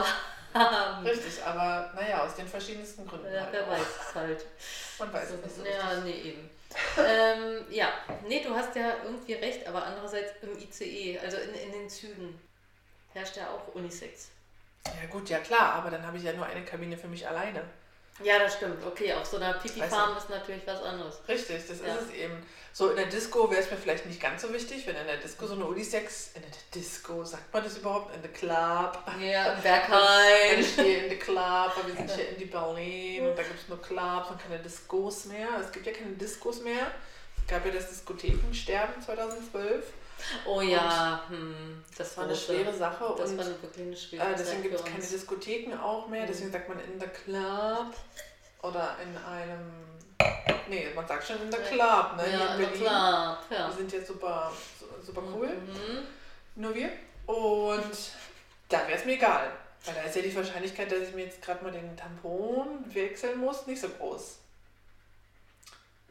haben. 0.52 1.06
Richtig, 1.06 1.40
aber 1.44 1.92
naja, 1.94 2.24
aus 2.24 2.34
den 2.34 2.48
verschiedensten 2.48 3.06
Gründen. 3.06 3.32
Ja, 3.32 3.42
halt 3.42 3.52
wer 3.52 3.62
auch. 3.66 3.70
weiß 3.70 3.86
es 4.08 4.14
halt. 4.16 4.44
Man 4.98 5.12
weiß 5.12 5.30
es 5.30 5.42
nicht 5.42 5.56
so 5.56 5.64
Ja, 5.64 5.90
richtig. 5.90 6.04
nee, 6.24 6.30
eben. 6.30 6.50
ähm, 7.06 7.64
ja, 7.70 7.92
nee, 8.26 8.42
du 8.42 8.52
hast 8.52 8.74
ja 8.74 8.94
irgendwie 9.04 9.34
recht, 9.34 9.64
aber 9.68 9.84
andererseits 9.84 10.32
im 10.42 10.58
ICE, 10.58 11.20
also 11.20 11.36
in, 11.36 11.54
in 11.54 11.70
den 11.72 11.88
Zügen, 11.88 12.40
herrscht 13.12 13.36
ja 13.36 13.48
auch 13.50 13.72
Unisex. 13.74 14.30
Ja 15.02 15.08
gut, 15.10 15.28
ja 15.28 15.38
klar, 15.38 15.74
aber 15.74 15.90
dann 15.90 16.06
habe 16.06 16.16
ich 16.16 16.24
ja 16.24 16.32
nur 16.32 16.46
eine 16.46 16.64
Kabine 16.64 16.96
für 16.96 17.08
mich 17.08 17.26
alleine. 17.26 17.62
Ja, 18.22 18.38
das 18.38 18.54
stimmt. 18.54 18.84
Okay, 18.84 19.12
auf 19.12 19.26
so 19.26 19.36
einer 19.36 19.52
Pipi-Farm 19.54 20.16
ist 20.16 20.30
natürlich 20.30 20.66
was 20.66 20.82
anderes. 20.82 21.20
Richtig, 21.28 21.66
das 21.68 21.80
ja. 21.80 21.94
ist 21.94 22.08
es 22.08 22.14
eben. 22.14 22.34
So 22.72 22.90
in 22.90 22.96
der 22.96 23.06
Disco 23.06 23.50
wäre 23.50 23.60
es 23.60 23.70
mir 23.70 23.76
vielleicht 23.76 24.06
nicht 24.06 24.20
ganz 24.20 24.42
so 24.42 24.52
wichtig, 24.52 24.86
wenn 24.86 24.96
in 24.96 25.06
der 25.06 25.16
Disco 25.18 25.46
so 25.46 25.54
eine 25.54 25.64
Unisex, 25.66 26.30
in 26.34 26.42
der 26.42 26.50
Disco, 26.74 27.24
sagt 27.24 27.52
man 27.52 27.64
das 27.64 27.78
überhaupt? 27.78 28.14
In 28.14 28.22
der 28.22 28.32
Club. 28.32 29.02
Ja, 29.20 29.52
im 29.52 29.62
Berghain. 29.62 30.60
Ich 30.60 30.72
stehe 30.72 31.04
in 31.04 31.08
der 31.10 31.18
Club, 31.18 31.72
wir 31.86 31.94
sind 31.94 32.10
hier 32.10 32.28
in 32.30 32.38
die 32.38 32.44
Berlin 32.46 33.28
und 33.28 33.38
da 33.38 33.42
gibt 33.42 33.60
es 33.60 33.68
nur 33.68 33.80
Clubs 33.80 34.30
und 34.30 34.42
keine 34.42 34.58
Discos 34.60 35.26
mehr. 35.26 35.48
Es 35.60 35.72
gibt 35.72 35.86
ja 35.86 35.92
keine 35.92 36.12
Discos 36.12 36.62
mehr. 36.62 36.90
Es 37.38 37.46
gab 37.46 37.64
ja 37.66 37.72
das 37.72 37.88
Diskothekensterben 37.88 39.02
2012. 39.02 39.84
Oh 40.46 40.60
ja, 40.60 41.22
hm, 41.28 41.84
das 41.96 42.16
war 42.16 42.24
eine 42.24 42.34
schwere 42.34 42.72
Sache. 42.72 43.14
Das 43.16 43.30
und, 43.30 43.38
war 43.38 43.46
wirklich 43.46 43.86
eine 43.86 43.96
schwere 43.96 44.32
äh, 44.32 44.36
Deswegen 44.36 44.62
gibt 44.62 44.74
es 44.74 44.84
keine 44.84 44.98
Diskotheken 44.98 45.74
auch 45.76 46.08
mehr, 46.08 46.26
deswegen 46.26 46.50
sagt 46.50 46.68
man 46.68 46.80
in 46.80 46.98
der 46.98 47.08
Club 47.08 47.94
oder 48.62 48.96
in 49.02 49.16
einem. 49.24 49.86
Nee, 50.68 50.88
man 50.94 51.06
sagt 51.06 51.26
schon 51.26 51.40
in 51.42 51.50
der 51.50 51.60
Club, 51.60 52.16
ne? 52.16 52.24
Ja, 52.32 52.54
in 52.54 52.58
Berlin. 52.58 52.78
Club, 52.78 53.38
ja. 53.50 53.68
Wir 53.68 53.72
sind 53.76 53.92
jetzt 53.92 54.08
super, 54.08 54.50
super 55.04 55.22
cool. 55.34 55.48
Mhm. 55.48 56.06
Nur 56.56 56.74
wir. 56.74 56.90
Und 57.26 57.96
da 58.68 58.78
wäre 58.88 58.98
es 58.98 59.04
mir 59.04 59.12
egal. 59.12 59.52
Weil 59.84 59.94
da 59.94 60.02
ist 60.02 60.16
ja 60.16 60.22
die 60.22 60.34
Wahrscheinlichkeit, 60.34 60.90
dass 60.90 61.00
ich 61.00 61.14
mir 61.14 61.26
jetzt 61.26 61.42
gerade 61.42 61.62
mal 61.62 61.70
den 61.70 61.96
Tampon 61.96 62.84
wechseln 62.92 63.38
muss, 63.38 63.66
nicht 63.66 63.80
so 63.80 63.88
groß. 63.88 64.38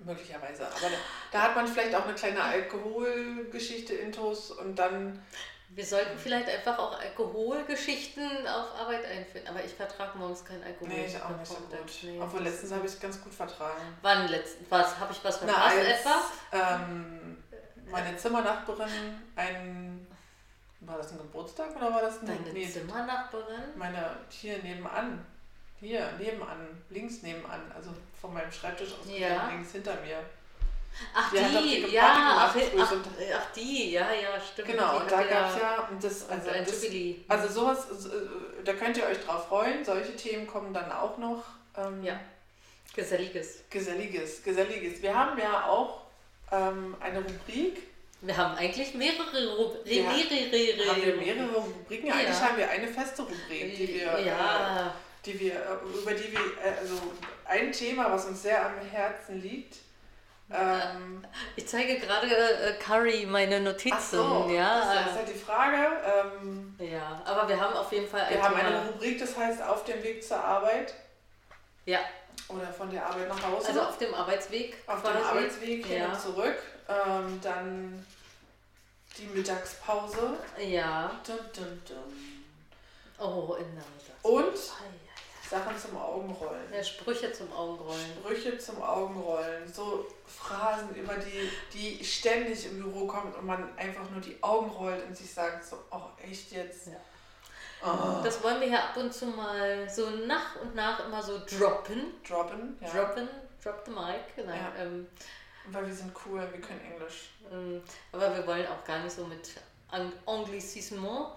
Möglicherweise. 0.04 0.68
Aber 0.68 0.92
da, 1.32 1.42
hat 1.42 1.56
man 1.56 1.68
vielleicht 1.68 1.96
auch 1.96 2.06
eine 2.06 2.14
kleine 2.14 2.44
Alkoholgeschichte 2.44 3.94
intus 3.94 4.52
und 4.52 4.78
dann. 4.78 5.24
Wir 5.70 5.86
sollten 5.86 6.18
vielleicht 6.18 6.48
einfach 6.48 6.78
auch 6.78 7.00
Alkoholgeschichten 7.00 8.48
auf 8.48 8.80
Arbeit 8.80 9.04
einführen. 9.06 9.48
Aber 9.48 9.64
ich 9.64 9.74
vertrage 9.74 10.18
morgens 10.18 10.46
kein 10.46 10.64
Alkohol. 10.64 10.90
Nee, 10.90 11.06
ich 11.08 11.22
auch 11.22 11.38
nicht 11.38 11.48
so 11.48 11.56
gut. 11.56 11.70
Nee, 12.04 12.20
Obwohl 12.22 12.44
letztens 12.44 12.72
habe 12.72 12.86
ich 12.86 12.94
es 12.94 13.00
ganz 13.00 13.22
gut 13.22 13.34
vertragen. 13.34 13.82
Wann 14.02 14.28
letztens? 14.28 14.70
Was? 14.70 15.00
Habe 15.00 15.12
ich 15.12 15.24
was 15.24 15.38
verpasst 15.38 15.78
etwa? 15.78 16.22
Ähm, 16.52 17.44
meine 17.90 18.16
Zimmernachbarin 18.16 19.22
ein. 19.36 20.08
War 20.82 20.98
das 20.98 21.14
ein 21.14 21.18
Geburtstag 21.18 21.76
oder 21.76 21.92
war 21.92 22.02
das 22.02 22.22
ein 22.22 22.28
Deine 22.28 22.54
nee, 22.54 22.70
Zimmernachbarin? 22.70 23.76
Meine 23.76 24.18
hier 24.30 24.62
nebenan 24.62 25.26
hier, 25.80 26.12
nebenan, 26.20 26.82
links 26.90 27.22
nebenan, 27.22 27.72
also 27.76 27.92
von 28.20 28.34
meinem 28.34 28.52
Schreibtisch 28.52 28.90
aus 28.90 29.08
ja. 29.08 29.50
links 29.50 29.72
hinter 29.72 29.96
mir. 30.02 30.24
Ach 31.14 31.30
die, 31.32 31.84
die 31.86 31.94
ja, 31.94 32.38
ach, 32.38 32.56
ach, 32.56 32.94
ach, 33.36 33.52
die, 33.54 33.92
ja, 33.92 34.14
ja, 34.14 34.40
stimmt. 34.40 34.70
Genau, 34.70 35.00
und 35.00 35.12
da 35.12 35.24
gab 35.24 35.50
es 35.50 35.62
ja, 35.62 35.90
das, 36.02 36.30
also, 36.30 36.50
ein 36.50 36.64
das, 36.64 36.84
also 37.28 37.54
sowas, 37.54 37.88
da 38.64 38.74
könnt 38.74 38.96
ihr 38.96 39.06
euch 39.06 39.20
drauf 39.20 39.48
freuen, 39.50 39.84
solche 39.84 40.16
Themen 40.16 40.48
kommen 40.48 40.74
dann 40.74 40.92
auch 40.92 41.18
noch. 41.18 41.44
Ähm, 41.78 42.02
ja, 42.02 42.18
Geselliges. 42.96 43.64
Geselliges, 43.70 44.42
Geselliges. 44.42 45.02
Wir 45.02 45.14
haben 45.14 45.38
ja 45.38 45.66
auch 45.68 46.04
ähm, 46.52 46.96
eine 47.02 47.20
Rubrik. 47.20 47.84
Wir 48.22 48.38
haben 48.38 48.56
eigentlich 48.56 48.94
mehrere 48.94 49.56
Rubriken. 49.56 50.06
Ja, 50.06 50.92
haben 50.92 51.06
wir 51.06 51.16
mehrere 51.18 51.58
Rubriken? 51.58 52.12
Eigentlich 52.12 52.40
ja. 52.40 52.42
haben 52.42 52.58
wir 52.58 52.70
eine 52.70 52.88
feste 52.88 53.24
Rubrik, 53.24 53.76
die 53.76 53.88
wir... 53.88 54.20
Ja. 54.20 54.88
Äh, 54.88 55.05
die 55.26 55.40
wir, 55.40 55.54
äh, 55.54 56.00
über 56.00 56.14
die 56.14 56.32
wir, 56.32 56.40
äh, 56.40 56.80
also 56.80 56.96
ein 57.46 57.72
Thema, 57.72 58.12
was 58.12 58.26
uns 58.26 58.42
sehr 58.44 58.66
am 58.66 58.80
Herzen 58.80 59.42
liegt. 59.42 59.78
Ähm, 60.52 61.26
ich 61.56 61.68
zeige 61.68 62.00
gerade 62.00 62.28
äh, 62.28 62.74
Curry 62.74 63.26
meine 63.26 63.60
Notizen. 63.62 64.18
So, 64.18 64.50
ja. 64.50 64.80
Das 64.80 65.08
ist 65.08 65.18
halt 65.18 65.30
die 65.30 65.40
Frage. 65.40 65.78
Ähm, 66.06 66.76
ja, 66.80 67.22
aber 67.26 67.48
wir 67.48 67.60
haben 67.60 67.76
auf 67.76 67.92
jeden 67.92 68.08
Fall. 68.08 68.28
Wir 68.30 68.42
haben 68.42 68.56
eine 68.56 68.88
Rubrik, 68.88 69.20
das 69.20 69.36
heißt 69.36 69.62
auf 69.62 69.84
dem 69.86 70.04
Weg 70.04 70.24
zur 70.24 70.38
Arbeit. 70.38 70.94
Ja. 71.86 72.00
Oder 72.48 72.68
von 72.68 72.92
der 72.92 73.06
Arbeit 73.06 73.28
nach 73.28 73.44
Hause. 73.44 73.68
Also 73.70 73.82
auf 73.82 73.98
dem 73.98 74.14
Arbeitsweg. 74.14 74.78
Auf 74.86 75.02
dem 75.02 75.16
Arbeitsweg 75.16 75.86
hin 75.86 75.98
ja. 76.00 76.10
und 76.10 76.20
zurück. 76.20 76.58
Ähm, 76.88 77.40
dann 77.42 78.06
die 79.18 79.26
Mittagspause. 79.28 80.38
Ja. 80.60 81.12
Dun, 81.26 81.40
dun, 81.56 81.82
dun. 81.88 82.46
Oh, 83.18 83.56
in 83.56 83.66
der 83.66 83.84
Mittagspause. 83.96 84.36
Und 84.36 84.58
Sachen 85.50 85.78
zum 85.78 85.98
Augenrollen. 85.98 86.74
Ja, 86.74 86.84
Sprüche 86.84 87.32
zum 87.32 87.52
Augenrollen. 87.54 88.06
Sprüche 88.20 88.58
zum 88.58 88.82
Augenrollen. 88.82 89.72
So 89.72 90.06
Phrasen, 90.26 90.94
über 90.96 91.16
die, 91.16 91.50
die 91.74 92.04
ständig 92.04 92.66
im 92.66 92.82
Büro 92.82 93.06
kommen 93.06 93.34
und 93.34 93.46
man 93.46 93.78
einfach 93.78 94.10
nur 94.10 94.22
die 94.22 94.42
Augen 94.42 94.70
rollt 94.70 95.06
und 95.06 95.16
sich 95.16 95.32
sagt 95.32 95.64
so, 95.66 95.78
oh 95.92 96.02
echt 96.22 96.52
jetzt? 96.52 96.88
Ja. 96.88 96.94
Oh. 97.84 98.24
Das 98.24 98.42
wollen 98.44 98.62
wir 98.62 98.68
ja 98.68 98.80
ab 98.90 98.98
und 98.98 99.14
zu 99.14 99.28
mal 99.28 99.88
so 99.90 100.10
nach 100.10 100.56
und 100.62 100.74
nach 100.74 101.06
immer 101.06 101.22
so 101.22 101.40
droppen. 101.46 102.14
Droppen, 102.28 102.78
ja. 102.82 102.90
Droppen, 102.90 103.30
drop 103.64 103.84
the 103.86 103.92
mic. 103.92 104.36
Genau. 104.36 104.52
Ja. 104.52 104.74
Ähm, 104.80 105.08
Weil 105.68 105.88
wir 105.88 105.94
sind 105.94 106.12
cool, 106.26 106.40
wir 106.40 106.62
können 106.62 106.82
Englisch. 106.92 107.30
Ähm, 107.52 107.84
aber 108.12 108.36
wir 108.36 108.48
wollen 108.48 108.66
auch 108.68 108.84
gar 108.84 109.00
nicht 109.00 109.16
so 109.16 109.26
mit 109.26 109.52
Anglississement 110.26 111.30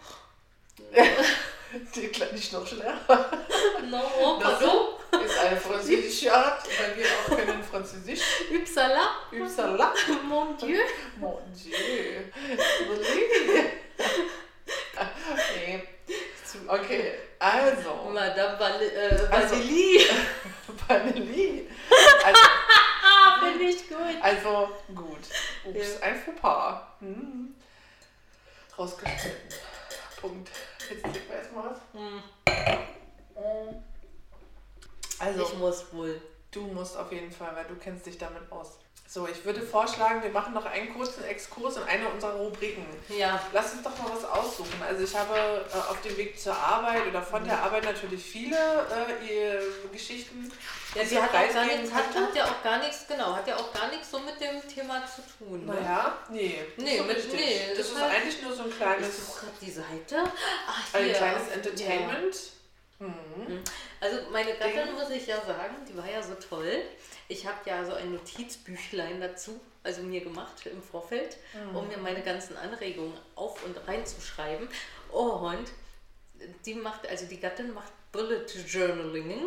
Die 1.95 2.09
kleine 2.09 2.39
Schnorchler. 2.39 3.01
No, 3.91 4.39
pardon. 4.39 4.99
Ist 5.25 5.39
eine 5.39 5.57
französische 5.57 6.35
Art, 6.35 6.63
weil 6.79 6.97
wir 6.97 7.07
auch 7.07 7.37
können 7.37 7.63
Französisch. 7.63 8.21
Upsala. 8.51 9.09
Upsala. 9.33 9.95
Mon 10.29 10.57
Dieu. 10.59 10.81
Mon 11.17 11.39
Dieu. 11.55 11.75
Nee. 15.57 15.83
Okay, 16.67 17.15
also. 17.39 18.11
Madame 18.13 18.59
Val 18.59 18.83
äh. 18.83 19.27
Also, 19.31 19.55
Vanilli. 20.87 21.67
Also, 22.25 22.41
Finde 23.41 23.65
ich 23.65 23.89
gut. 23.89 24.23
Also, 24.23 24.69
gut. 24.95 25.25
Ups, 25.65 25.99
ja. 26.01 26.07
ein 26.07 26.17
Fauxpas. 26.21 26.83
Hm. 27.01 27.55
Rausgeschnitten. 28.77 29.59
Punkt. 30.21 30.51
Jetzt 30.91 31.03
trinken 31.03 31.29
wir 31.29 31.37
erstmal 31.37 31.71
was. 31.71 31.79
Hm. 31.93 32.23
Also, 35.19 35.43
ich 35.43 35.59
muss 35.59 35.93
wohl. 35.93 36.21
Du 36.51 36.63
musst 36.63 36.97
auf 36.97 37.13
jeden 37.13 37.31
Fall, 37.31 37.55
weil 37.55 37.67
du 37.67 37.75
kennst 37.77 38.07
dich 38.07 38.17
damit 38.17 38.51
aus. 38.51 38.79
So, 39.11 39.27
ich 39.27 39.43
würde 39.43 39.63
vorschlagen, 39.63 40.23
wir 40.23 40.29
machen 40.29 40.53
noch 40.53 40.67
einen 40.67 40.93
kurzen 40.93 41.25
Exkurs 41.25 41.79
in 41.79 41.83
eine 41.85 42.07
unserer 42.11 42.35
Rubriken. 42.35 42.85
Ja. 43.09 43.41
Lass 43.55 43.73
uns 43.73 43.83
doch 43.83 43.97
mal 44.03 44.11
was 44.15 44.23
aussuchen. 44.23 44.83
Also 44.87 45.03
ich 45.03 45.17
habe 45.17 45.65
äh, 45.73 45.77
auf 45.77 46.03
dem 46.03 46.15
Weg 46.19 46.39
zur 46.39 46.55
Arbeit 46.55 47.07
oder 47.07 47.23
von 47.23 47.43
der 47.43 47.63
Arbeit 47.63 47.85
natürlich 47.85 48.23
viele 48.23 48.55
äh, 48.55 49.89
Geschichten. 49.91 50.53
Ja, 50.95 51.05
die 51.05 51.17
hat, 51.17 51.31
auch 51.31 51.33
gar 51.33 51.65
nichts, 51.65 51.91
hat, 51.91 52.05
hat, 52.15 52.37
ja 52.37 52.45
auch 52.45 52.63
gar 52.63 52.79
nichts, 52.81 53.07
genau, 53.09 53.35
hat 53.35 53.49
ja 53.49 53.57
auch 53.57 53.73
gar 53.73 53.89
nichts 53.89 54.11
so 54.11 54.19
mit 54.19 54.39
dem 54.43 54.61
Thema 54.69 55.03
zu 55.07 55.23
tun. 55.39 55.65
Ne? 55.65 55.73
Naja, 55.73 56.19
nee. 56.29 56.59
Nee, 56.77 56.99
so 56.99 57.05
mit, 57.05 57.33
nee. 57.33 57.61
Das, 57.71 57.79
das 57.79 57.89
ist 57.89 58.03
halt, 58.03 58.15
eigentlich 58.15 58.43
nur 58.43 58.53
so 58.53 58.65
ein 58.65 58.71
kleines. 58.71 59.09
Ich 59.09 59.25
suche 59.25 59.47
die 59.63 59.71
Seite. 59.71 60.31
Ach, 60.67 60.83
hier. 60.93 61.01
Ein 61.01 61.13
kleines 61.15 61.49
Entertainment. 61.49 62.35
Ja. 63.01 63.07
Mhm. 63.07 63.65
Also 64.01 64.19
meine 64.33 64.55
Gattin, 64.55 64.93
muss 64.93 65.09
ich 65.09 65.27
ja 65.27 65.37
sagen, 65.37 65.77
die 65.89 65.97
war 65.97 66.11
ja 66.11 66.23
so 66.23 66.35
toll. 66.35 66.83
Ich 67.29 67.47
habe 67.47 67.59
ja 67.67 67.85
so 67.85 67.93
ein 67.93 68.13
Notizbüchlein 68.13 69.21
dazu, 69.21 69.61
also 69.83 70.03
mir 70.03 70.23
gemacht 70.23 70.65
im 70.65 70.83
Vorfeld, 70.83 71.37
mhm. 71.53 71.77
um 71.77 71.89
mir 71.89 71.99
meine 71.99 72.23
ganzen 72.23 72.57
Anregungen 72.57 73.13
auf 73.35 73.63
und 73.65 73.77
reinzuschreiben. 73.87 74.69
Und 75.13 75.71
die 76.65 76.75
macht, 76.75 77.07
also 77.09 77.27
die 77.27 77.39
Gattin 77.39 77.75
macht 77.75 77.93
Bullet 78.13 78.47
Journaling. 78.67 79.47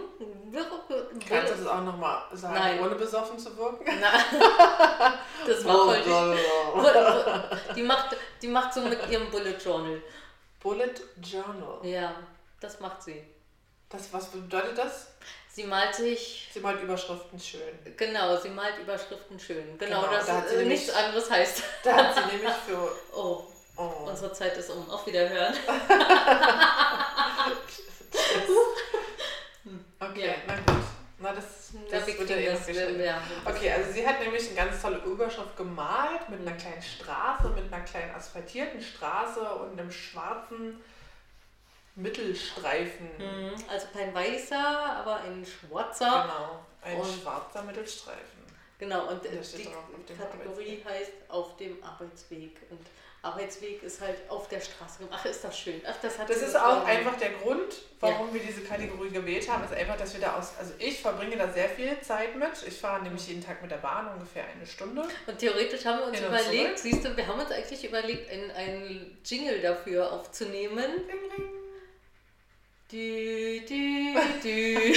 Kannst 1.27 1.53
du 1.53 1.57
das 1.57 1.67
auch 1.67 1.84
nochmal 1.84 2.23
sagen, 2.34 2.53
Nein. 2.53 2.79
ohne 2.79 2.95
besoffen 2.95 3.39
zu 3.39 3.57
wirken? 3.57 3.84
Nein. 3.86 4.39
das 5.47 5.65
war 5.65 5.75
voll 5.75 6.38
die 7.75 7.84
macht, 7.84 8.15
die 8.41 8.47
macht 8.47 8.73
so 8.73 8.82
mit 8.82 8.99
ihrem 9.09 9.32
Bullet 9.32 9.57
Journal. 9.63 10.01
Bullet 10.59 10.93
Journal? 11.23 11.79
Ja, 11.84 12.13
das 12.59 12.79
macht 12.79 13.01
sie. 13.01 13.23
Das, 13.89 14.13
was 14.13 14.27
bedeutet 14.27 14.77
das? 14.77 15.07
Sie 15.54 15.66
malt 15.66 15.93
sich. 15.93 16.49
Sie 16.54 16.62
malt 16.62 16.82
Überschriften 16.82 17.38
schön. 17.39 17.78
Genau, 17.97 18.38
sie 18.38 18.49
malt 18.49 18.80
Überschriften 18.80 19.38
schön. 19.38 19.78
Genau, 19.78 20.02
genau 20.02 20.14
das 20.14 20.26
da 20.26 20.45
äh, 20.45 20.64
nichts 20.66 20.89
anderes 20.89 21.30
heißt. 21.30 21.64
Da 21.84 21.95
hat 21.95 22.16
sie 22.16 22.22
nämlich 22.36 22.54
für. 22.66 22.91
Oh, 23.14 23.43
oh. 23.78 24.08
unsere 24.08 24.32
Zeit 24.32 24.56
ist 24.58 24.70
um. 24.70 24.89
Auf 24.89 25.06
Wiederhören. 25.06 25.54
okay, 29.99 30.28
ja. 30.28 30.34
na 30.47 30.56
gut. 30.56 30.84
Na, 31.20 31.34
das, 31.34 31.74
das 31.89 32.08
wird 32.08 32.30
ja 32.30 32.36
eh 32.38 32.54
noch 32.54 32.68
ja, 32.99 33.22
Okay, 33.45 33.72
also 33.72 33.91
sie 33.91 34.08
hat 34.08 34.20
nämlich 34.20 34.47
eine 34.47 34.56
ganz 34.56 34.82
tolle 34.82 34.97
Überschrift 34.99 35.56
gemalt 35.56 36.28
mit 36.30 36.39
einer 36.41 36.58
kleinen 36.58 36.82
Straße, 36.82 37.49
mit 37.49 37.72
einer 37.72 37.84
kleinen 37.84 38.16
asphaltierten 38.16 38.82
Straße 38.82 39.39
und 39.39 39.80
einem 39.80 39.91
schwarzen 39.91 40.82
Mittelstreifen. 41.96 43.10
Mhm. 43.18 43.54
Also 43.68 43.88
kein 43.94 44.14
weißer, 44.14 44.58
aber 44.58 45.22
ein 45.22 45.46
schwarzer. 45.46 46.06
Genau, 46.24 46.66
ein 46.82 47.02
und 47.02 47.22
schwarzer 47.22 47.64
Mittelstreifen. 47.64 48.42
Genau, 48.80 49.10
und 49.10 49.24
äh, 49.26 49.30
die 49.58 50.14
Kategorie 50.16 50.84
heißt 50.84 51.12
auf 51.28 51.56
dem 51.58 51.84
Arbeitsweg. 51.84 52.58
Und 52.72 52.80
Arbeitsweg 53.22 53.84
ist 53.84 54.02
halt 54.02 54.18
auf 54.28 54.48
der 54.48 54.60
Straße 54.60 55.04
gemacht. 55.04 55.20
Ach, 55.22 55.26
ist 55.26 55.44
das 55.44 55.60
schön. 55.60 55.80
Ach, 55.88 55.96
das 56.02 56.18
hat 56.18 56.28
Das 56.28 56.42
ist 56.42 56.56
auch 56.56 56.84
einfach 56.86 57.16
der 57.18 57.30
Grund, 57.30 57.76
warum 58.00 58.34
wir 58.34 58.42
diese 58.42 58.62
Kategorie 58.62 59.12
gewählt 59.12 59.48
haben, 59.48 59.64
ist 59.64 59.74
einfach, 59.74 59.98
dass 59.98 60.14
wir 60.14 60.22
da 60.22 60.36
aus, 60.36 60.54
also 60.58 60.74
ich 60.80 61.00
verbringe 61.00 61.38
da 61.38 61.52
sehr 61.52 61.70
viel 61.70 62.00
Zeit 62.02 62.36
mit. 62.36 62.50
Ich 62.66 62.80
fahre 62.80 63.04
nämlich 63.04 63.28
jeden 63.28 63.44
Tag 63.44 63.62
mit 63.62 63.70
der 63.70 63.78
Bahn 63.78 64.12
ungefähr 64.16 64.46
eine 64.46 64.66
Stunde. 64.66 65.04
Und 65.28 65.38
theoretisch 65.38 65.86
haben 65.86 66.00
wir 66.00 66.08
uns 66.08 66.20
überlegt, 66.20 66.80
zurück. 66.80 66.94
siehst 66.96 67.06
du, 67.06 67.16
wir 67.16 67.28
haben 67.28 67.39
uns 67.39 67.52
eigentlich 67.52 67.86
überlegt, 67.86 68.32
einen, 68.32 68.50
einen 68.50 69.18
Jingle 69.24 69.62
dafür 69.62 70.12
aufzunehmen. 70.12 70.80
Ring, 71.08 71.32
ring. 71.38 71.61
Dü, 72.92 73.68
dü, 73.68 74.14
dü. 74.44 74.94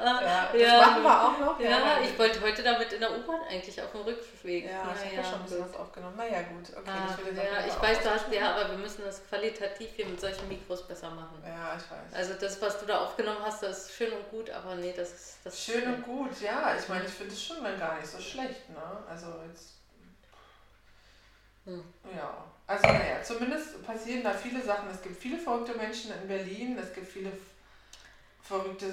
Ja, 0.00 0.48
das 0.52 0.60
ja. 0.60 0.80
machen 0.80 1.02
wir 1.02 1.22
auch 1.22 1.38
noch. 1.38 1.60
Ja, 1.60 2.00
ich 2.02 2.18
wollte 2.18 2.40
heute 2.40 2.62
damit 2.62 2.92
in 2.92 3.00
der 3.00 3.10
U-Bahn 3.10 3.42
eigentlich 3.42 3.80
auf 3.82 3.92
dem 3.92 4.00
Rückweg. 4.00 4.64
Ja, 4.64 4.94
ich 4.94 5.04
habe 5.04 5.14
ja 5.16 5.24
schon 5.24 5.34
ein 5.34 5.42
bisschen 5.42 5.64
was 5.64 5.74
aufgenommen. 5.74 6.16
Naja, 6.16 6.42
gut. 6.42 6.74
Okay, 6.74 7.24
wird 7.24 7.36
jetzt 7.36 7.44
ja, 7.44 7.66
ich 7.66 7.82
weiß, 7.82 8.02
du 8.02 8.10
hast 8.10 8.32
ja, 8.32 8.54
aber 8.54 8.70
wir 8.70 8.78
müssen 8.78 9.04
das 9.04 9.26
qualitativ 9.28 9.90
hier 9.94 10.06
mit 10.06 10.18
solchen 10.18 10.48
Mikros 10.48 10.88
besser 10.88 11.10
machen. 11.10 11.42
Ja, 11.46 11.76
ich 11.76 11.90
weiß. 11.90 12.14
Also 12.14 12.34
das, 12.40 12.62
was 12.62 12.80
du 12.80 12.86
da 12.86 13.04
aufgenommen 13.04 13.40
hast, 13.42 13.62
das 13.62 13.86
ist 13.86 13.92
schön 13.92 14.12
und 14.12 14.30
gut, 14.30 14.48
aber 14.48 14.76
nee, 14.76 14.94
das 14.96 15.12
ist 15.12 15.38
das 15.44 15.62
Schön 15.62 15.86
und 15.86 16.02
gut, 16.02 16.40
ja. 16.40 16.74
Ich 16.78 16.88
meine, 16.88 17.04
ich 17.04 17.12
finde 17.12 17.34
es 17.34 17.44
schon 17.44 17.62
dann 17.62 17.78
gar 17.78 17.96
nicht 17.96 18.06
so 18.06 18.18
schlecht, 18.18 18.70
ne? 18.70 19.04
Also 19.08 19.26
jetzt. 19.46 19.74
Hm. 21.66 21.84
Ja. 22.16 22.44
Also 22.70 22.86
naja, 22.86 23.20
zumindest 23.22 23.84
passieren 23.84 24.22
da 24.22 24.32
viele 24.32 24.62
Sachen. 24.62 24.88
Es 24.90 25.02
gibt 25.02 25.20
viele 25.20 25.36
verrückte 25.38 25.74
Menschen 25.76 26.12
in 26.22 26.28
Berlin, 26.28 26.78
es 26.78 26.92
gibt 26.94 27.08
viele 27.10 27.32
verrückte 28.42 28.86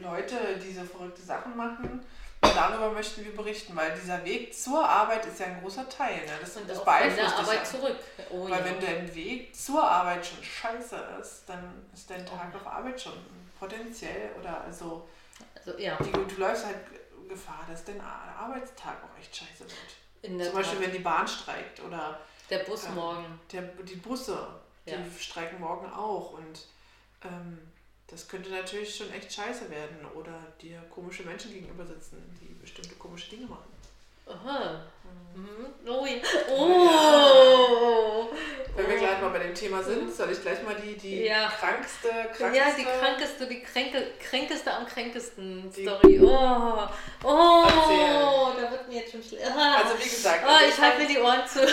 Leute, 0.00 0.36
die 0.56 0.72
so 0.72 0.84
verrückte 0.84 1.20
Sachen 1.22 1.54
machen. 1.56 2.00
Und 2.42 2.56
darüber 2.56 2.90
möchten 2.92 3.22
wir 3.22 3.36
berichten, 3.36 3.76
weil 3.76 3.92
dieser 3.94 4.24
Weg 4.24 4.54
zur 4.54 4.82
Arbeit 4.88 5.26
ist 5.26 5.38
ja 5.38 5.46
ein 5.46 5.60
großer 5.60 5.86
Teil. 5.90 6.16
Ne? 6.24 6.32
Das, 6.40 6.56
Und 6.56 6.68
das 6.70 6.78
auch 6.78 6.84
von 6.84 6.94
der 6.94 7.00
beeinflusst 7.10 7.38
dich 7.38 7.46
Arbeit 7.48 7.66
zurück. 7.66 7.96
Oh, 8.30 8.44
Weil 8.48 8.60
ja. 8.60 8.64
wenn 8.64 8.80
der 8.80 9.14
Weg 9.14 9.54
zur 9.54 9.82
Arbeit 9.84 10.24
schon 10.26 10.42
scheiße 10.42 10.96
ist, 11.20 11.42
dann 11.46 11.86
ist 11.92 12.08
dein 12.08 12.24
Tag 12.24 12.50
Oh. 12.54 12.56
auf 12.56 12.66
Arbeit 12.66 12.98
schon 12.98 13.12
potenziell 13.58 14.30
oder 14.40 14.62
also 14.64 15.06
also, 15.54 15.78
ja, 15.78 15.96
die, 16.02 16.10
du 16.12 16.40
läufst 16.40 16.64
halt 16.64 16.76
Gefahr, 17.28 17.66
dass 17.70 17.84
dein 17.84 18.00
Ar- 18.00 18.34
Arbeitstag 18.38 18.96
auch 19.04 19.18
echt 19.20 19.36
scheiße 19.36 19.60
wird. 19.60 20.38
der 20.38 20.46
Zum 20.46 20.54
Beispiel, 20.54 20.78
Tat. 20.78 20.86
wenn 20.86 20.92
die 20.92 20.98
Bahn 21.02 21.28
streikt 21.28 21.80
oder 21.80 22.18
Der 22.50 22.58
Bus 22.60 22.86
ähm, 22.86 22.94
morgen. 22.96 23.40
der, 23.52 23.62
die 23.62 23.96
Busse, 23.96 24.60
die 24.86 24.90
Ja. 24.90 24.98
streiken 25.18 25.60
morgen 25.60 25.86
auch 25.92 26.32
und 26.32 26.66
ähm, 27.22 27.58
das 28.06 28.26
könnte 28.26 28.50
natürlich 28.50 28.96
schon 28.96 29.10
echt 29.12 29.32
scheiße 29.32 29.70
werden 29.70 30.04
oder 30.16 30.36
dir 30.60 30.80
komische 30.90 31.22
Menschen 31.22 31.52
gegenüber 31.52 31.86
sitzen, 31.86 32.16
die 32.40 32.52
bestimmte 32.54 32.94
komische 32.96 33.30
Dinge 33.30 33.46
machen. 33.46 33.69
Aha. 34.30 34.80
Mhm. 35.34 35.66
Oh, 35.88 36.06
ja. 36.06 36.16
Oh. 36.48 36.88
oh. 38.28 38.28
Wenn 38.76 38.88
wir 38.88 38.96
gleich 38.98 39.20
mal 39.20 39.30
bei 39.30 39.40
dem 39.40 39.54
Thema 39.54 39.82
sind, 39.82 40.14
soll 40.14 40.30
ich 40.30 40.40
gleich 40.40 40.62
mal 40.62 40.74
die, 40.76 40.96
die 40.96 41.24
Ja. 41.24 41.48
krankste, 41.48 42.08
krankste... 42.36 42.56
Ja, 42.56 42.64
die 42.76 42.84
krankeste, 42.84 43.46
die 43.46 43.62
kränke, 43.62 44.12
kränkeste 44.20 44.72
am 44.72 44.86
kränkesten 44.86 45.70
Die- 45.72 45.82
Story. 45.82 46.20
Oh, 46.22 46.88
oh, 47.24 47.66
da 48.60 48.70
wird 48.70 48.88
mir 48.88 49.00
jetzt 49.00 49.12
schon 49.12 49.22
schlecht. 49.22 49.44
Ah. 49.46 49.82
Also 49.82 49.98
wie 49.98 50.08
gesagt, 50.08 50.44
oh, 50.46 50.66
ich 50.68 50.80
halte 50.80 50.98
mir 51.02 51.08
die 51.08 51.18
Ohren 51.18 51.46
zu. 51.46 51.60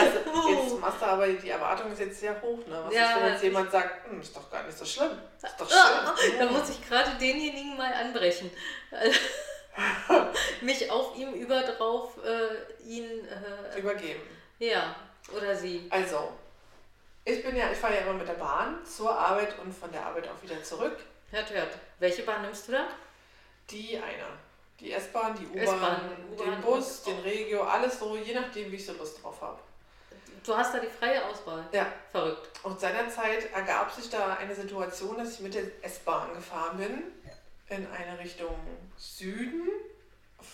Also 0.00 0.48
jetzt 0.50 0.80
machst 0.80 1.00
du 1.00 1.06
aber, 1.06 1.28
die 1.28 1.50
Erwartung 1.50 1.92
ist 1.92 2.00
jetzt 2.00 2.18
sehr 2.20 2.40
hoch, 2.42 2.58
ne? 2.66 2.82
Was 2.86 2.94
Ja, 2.94 3.10
ist, 3.12 3.22
wenn 3.22 3.32
jetzt 3.32 3.42
jemand 3.44 3.70
sagt, 3.70 4.08
hm, 4.08 4.20
ist 4.20 4.34
doch 4.36 4.50
gar 4.50 4.62
nicht 4.64 4.76
so 4.76 4.84
schlimm. 4.84 5.10
Ist 5.42 5.54
doch 5.58 5.70
Ah, 5.70 6.14
schön. 6.18 6.38
Da 6.38 6.46
muss 6.46 6.68
ich 6.70 6.88
gerade 6.88 7.10
denjenigen 7.20 7.76
mal 7.76 7.92
anbrechen. 7.92 8.50
Mich 10.60 10.90
auf 10.90 11.16
ihm 11.16 11.32
über 11.32 11.62
drauf, 11.62 12.18
äh, 12.24 12.82
ihn, 12.84 13.26
äh, 13.26 13.78
Übergeben. 13.78 14.20
ja, 14.58 14.94
oder 15.34 15.54
sie. 15.54 15.86
Also, 15.90 16.32
ich 17.24 17.42
bin 17.42 17.56
ja, 17.56 17.70
ich 17.70 17.78
fahre 17.78 17.94
ja 17.94 18.00
immer 18.00 18.14
mit 18.14 18.28
der 18.28 18.34
Bahn 18.34 18.84
zur 18.84 19.16
Arbeit 19.16 19.58
und 19.60 19.72
von 19.72 19.90
der 19.92 20.04
Arbeit 20.04 20.28
auch 20.28 20.42
wieder 20.42 20.62
zurück. 20.62 20.98
Hört, 21.30 21.50
hört. 21.52 21.78
Welche 21.98 22.22
Bahn 22.22 22.42
nimmst 22.42 22.68
du 22.68 22.72
da? 22.72 22.86
Die 23.70 23.96
eine. 23.96 24.26
Die 24.80 24.92
S-Bahn, 24.92 25.34
die 25.36 25.46
U-Bahn, 25.46 26.10
den 26.36 26.60
Bus, 26.60 27.04
den 27.04 27.20
Regio, 27.20 27.62
alles 27.62 28.00
so, 28.00 28.16
je 28.16 28.34
nachdem, 28.34 28.72
wie 28.72 28.76
ich 28.76 28.84
so 28.84 28.92
Lust 28.94 29.22
drauf 29.22 29.40
habe. 29.40 29.60
Du 30.44 30.56
hast 30.56 30.74
da 30.74 30.80
die 30.80 30.88
freie 30.88 31.24
Auswahl. 31.24 31.64
Ja. 31.70 31.86
Verrückt. 32.10 32.50
Und 32.64 32.80
seinerzeit 32.80 33.52
ergab 33.52 33.92
sich 33.92 34.10
da 34.10 34.34
eine 34.34 34.52
Situation, 34.54 35.16
dass 35.16 35.34
ich 35.34 35.40
mit 35.40 35.54
der 35.54 35.62
S-Bahn 35.82 36.34
gefahren 36.34 36.78
bin, 36.78 37.04
in 37.74 37.86
eine 37.90 38.18
Richtung 38.18 38.54
Süden, 38.96 39.68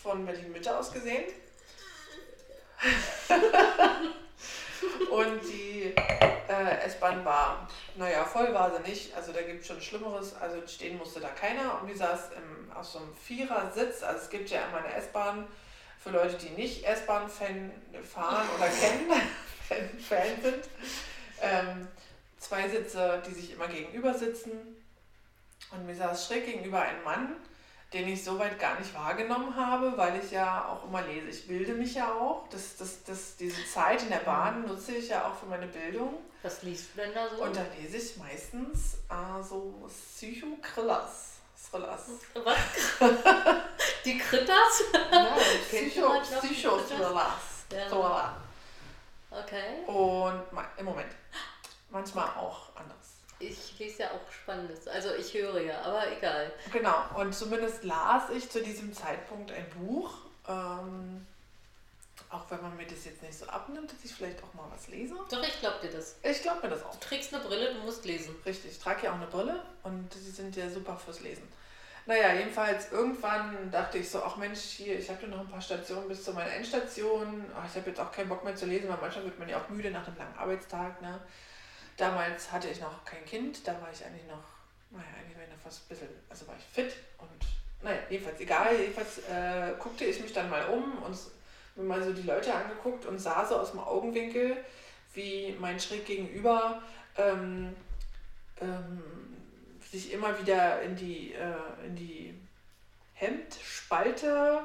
von 0.02 0.24
Berlin-Mitte 0.24 0.76
aus 0.76 0.92
gesehen. 0.92 1.24
Und 5.10 5.40
die 5.42 5.94
äh, 6.48 6.86
S-Bahn 6.86 7.24
war, 7.24 7.68
naja, 7.96 8.24
voll 8.24 8.54
war 8.54 8.72
sie 8.74 8.82
nicht. 8.88 9.14
Also 9.16 9.32
da 9.32 9.42
gibt 9.42 9.62
es 9.62 9.66
schon 9.66 9.80
Schlimmeres. 9.80 10.36
Also 10.36 10.64
stehen 10.66 10.98
musste 10.98 11.20
da 11.20 11.28
keiner. 11.28 11.80
Und 11.80 11.88
die 11.88 11.94
saß 11.94 12.30
im, 12.36 12.70
auf 12.72 12.86
so 12.86 13.00
einem 13.00 13.14
Vierersitz. 13.14 14.02
Also 14.02 14.20
es 14.20 14.30
gibt 14.30 14.50
ja 14.50 14.60
immer 14.68 14.84
eine 14.84 14.94
S-Bahn 14.94 15.48
für 15.98 16.10
Leute, 16.10 16.36
die 16.36 16.50
nicht 16.50 16.84
S-Bahn-Fan 16.84 17.72
fahren 18.04 18.46
oder 18.56 18.68
kennen, 18.80 19.10
Fan, 19.66 19.90
Fan 20.00 20.42
sind. 20.42 20.68
Ähm, 21.40 21.88
zwei 22.38 22.68
Sitze, 22.68 23.22
die 23.26 23.34
sich 23.34 23.52
immer 23.52 23.68
gegenüber 23.68 24.14
sitzen. 24.14 24.76
Und 25.70 25.86
mir 25.86 25.94
saß 25.94 26.26
schräg 26.26 26.46
gegenüber 26.46 26.80
ein 26.80 27.02
Mann, 27.04 27.36
den 27.92 28.08
ich 28.08 28.22
soweit 28.22 28.58
gar 28.58 28.78
nicht 28.78 28.94
wahrgenommen 28.94 29.54
habe, 29.56 29.96
weil 29.96 30.20
ich 30.22 30.30
ja 30.30 30.66
auch 30.68 30.88
immer 30.88 31.02
lese. 31.02 31.28
Ich 31.28 31.46
bilde 31.46 31.72
mich 31.72 31.94
ja 31.94 32.12
auch. 32.12 32.48
Das, 32.50 32.76
das, 32.76 33.02
das, 33.04 33.36
diese 33.36 33.64
Zeit 33.66 34.02
in 34.02 34.10
der 34.10 34.18
Bahn 34.18 34.66
nutze 34.66 34.92
ich 34.92 35.08
ja 35.08 35.26
auch 35.26 35.34
für 35.34 35.46
meine 35.46 35.66
Bildung. 35.66 36.14
Was 36.42 36.62
liest 36.62 36.90
du 36.94 37.00
denn 37.00 37.14
da 37.14 37.28
so? 37.28 37.42
Und 37.42 37.56
da 37.56 37.64
lese 37.78 37.96
ich 37.96 38.16
meistens 38.16 38.94
äh, 39.10 39.42
so 39.42 39.88
Psychokrillas. 39.88 41.38
Thrillers. 41.70 42.06
Was? 42.44 42.58
Die 44.04 44.18
Kritters? 44.18 44.84
Ja, 44.92 45.36
Kennt 45.70 45.92
Psycho, 45.92 46.00
jemand 46.00 46.30
noch 46.30 46.42
Psychothrillers. 46.42 47.66
Ja. 47.72 47.88
Thriller. 47.88 48.36
Okay. 49.30 49.84
Und 49.86 50.42
im 50.78 50.84
Moment. 50.84 51.12
Manchmal 51.90 52.26
auch 52.36 52.74
anders. 52.76 52.97
Ich 53.40 53.78
lese 53.78 54.02
ja 54.02 54.10
auch 54.10 54.32
Spannendes. 54.32 54.88
Also 54.88 55.14
ich 55.14 55.32
höre 55.34 55.60
ja, 55.60 55.80
aber 55.82 56.10
egal. 56.16 56.52
Genau, 56.72 56.96
und 57.16 57.34
zumindest 57.34 57.84
las 57.84 58.30
ich 58.30 58.50
zu 58.50 58.62
diesem 58.62 58.92
Zeitpunkt 58.92 59.52
ein 59.52 59.66
Buch. 59.70 60.12
Ähm, 60.48 61.26
auch 62.30 62.50
wenn 62.50 62.60
man 62.60 62.76
mir 62.76 62.86
das 62.86 63.04
jetzt 63.04 63.22
nicht 63.22 63.38
so 63.38 63.46
abnimmt, 63.46 63.90
dass 63.90 64.04
ich 64.04 64.12
vielleicht 64.12 64.42
auch 64.42 64.52
mal 64.54 64.68
was 64.70 64.88
lese. 64.88 65.14
Doch, 65.30 65.42
ich 65.42 65.60
glaube 65.60 65.76
dir 65.82 65.90
das. 65.90 66.16
Ich 66.22 66.42
glaube 66.42 66.62
mir 66.62 66.70
das 66.70 66.84
auch. 66.84 66.94
Du 66.94 67.00
trägst 67.00 67.32
eine 67.32 67.42
Brille, 67.42 67.74
du 67.74 67.80
musst 67.80 68.04
lesen. 68.04 68.34
Richtig, 68.44 68.72
ich 68.72 68.78
trage 68.78 69.04
ja 69.04 69.12
auch 69.12 69.16
eine 69.16 69.26
Brille 69.26 69.62
und 69.82 70.12
sie 70.12 70.30
sind 70.30 70.54
ja 70.56 70.68
super 70.68 70.96
fürs 70.96 71.20
Lesen. 71.20 71.46
Naja, 72.06 72.32
jedenfalls 72.34 72.90
irgendwann 72.90 73.70
dachte 73.70 73.98
ich 73.98 74.08
so, 74.08 74.22
ach 74.22 74.36
Mensch, 74.36 74.60
hier, 74.60 74.98
ich 74.98 75.10
habe 75.10 75.22
ja 75.22 75.28
noch 75.28 75.40
ein 75.40 75.48
paar 75.48 75.60
Stationen 75.60 76.08
bis 76.08 76.24
zu 76.24 76.32
meiner 76.32 76.52
Endstation. 76.52 77.44
Ach, 77.54 77.66
ich 77.68 77.76
habe 77.76 77.90
jetzt 77.90 78.00
auch 78.00 78.10
keinen 78.10 78.30
Bock 78.30 78.44
mehr 78.44 78.56
zu 78.56 78.66
lesen, 78.66 78.88
weil 78.88 78.96
manchmal 78.98 79.26
wird 79.26 79.38
man 79.38 79.48
ja 79.48 79.58
auch 79.58 79.68
müde 79.68 79.90
nach 79.90 80.06
einem 80.06 80.16
langen 80.16 80.38
Arbeitstag. 80.38 81.00
Ne? 81.02 81.20
Damals 81.98 82.50
hatte 82.50 82.68
ich 82.68 82.80
noch 82.80 83.04
kein 83.04 83.24
Kind, 83.26 83.66
da 83.66 83.72
war 83.82 83.90
ich 83.92 84.04
eigentlich 84.04 84.26
noch, 84.26 84.44
naja, 84.90 85.04
eigentlich 85.18 85.36
war 85.36 85.44
ich 85.44 85.50
noch 85.50 85.62
fast 85.62 85.84
ein 85.84 85.88
bisschen, 85.88 86.08
also 86.30 86.46
war 86.46 86.56
ich 86.56 86.64
fit 86.64 86.96
und 87.18 87.28
naja, 87.82 87.98
jedenfalls 88.08 88.40
egal. 88.40 88.74
Jedenfalls 88.78 89.18
äh, 89.28 89.74
guckte 89.78 90.04
ich 90.04 90.20
mich 90.20 90.32
dann 90.32 90.48
mal 90.48 90.64
um 90.68 91.02
und 91.02 91.18
mir 91.76 91.82
mal 91.84 92.02
so 92.02 92.12
die 92.12 92.22
Leute 92.22 92.54
angeguckt 92.54 93.06
und 93.06 93.18
sah 93.18 93.44
so 93.44 93.56
aus 93.56 93.72
dem 93.72 93.80
Augenwinkel, 93.80 94.56
wie 95.14 95.56
mein 95.60 95.78
schräg 95.78 96.06
gegenüber 96.06 96.82
ähm, 97.16 97.74
ähm, 98.60 99.02
sich 99.90 100.12
immer 100.12 100.38
wieder 100.40 100.82
in 100.82 100.96
die, 100.96 101.34
äh, 101.34 101.86
in 101.86 101.96
die 101.96 102.34
Hemdspalte 103.14 104.62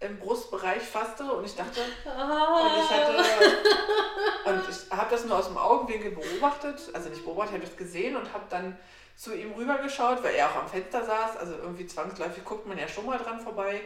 im 0.00 0.18
Brustbereich 0.18 0.82
fasste 0.82 1.24
und 1.24 1.44
ich 1.44 1.54
dachte, 1.54 1.80
und 1.80 2.82
ich 2.82 2.90
hatte 2.90 3.16
und 4.46 4.62
ich 4.68 4.90
habe 4.90 5.10
das 5.10 5.24
nur 5.26 5.38
aus 5.38 5.48
dem 5.48 5.58
Augenwinkel 5.58 6.12
beobachtet, 6.12 6.80
also 6.94 7.10
nicht 7.10 7.24
beobachtet, 7.24 7.56
ich 7.56 7.60
habe 7.60 7.70
das 7.70 7.76
gesehen 7.76 8.16
und 8.16 8.32
habe 8.32 8.44
dann 8.48 8.78
zu 9.16 9.36
ihm 9.36 9.52
rübergeschaut, 9.52 10.22
weil 10.22 10.34
er 10.34 10.48
auch 10.48 10.56
am 10.56 10.68
Fenster 10.68 11.04
saß, 11.04 11.36
also 11.36 11.52
irgendwie 11.52 11.86
zwangsläufig 11.86 12.44
guckt 12.44 12.66
man 12.66 12.78
ja 12.78 12.88
schon 12.88 13.04
mal 13.04 13.18
dran 13.18 13.40
vorbei 13.40 13.82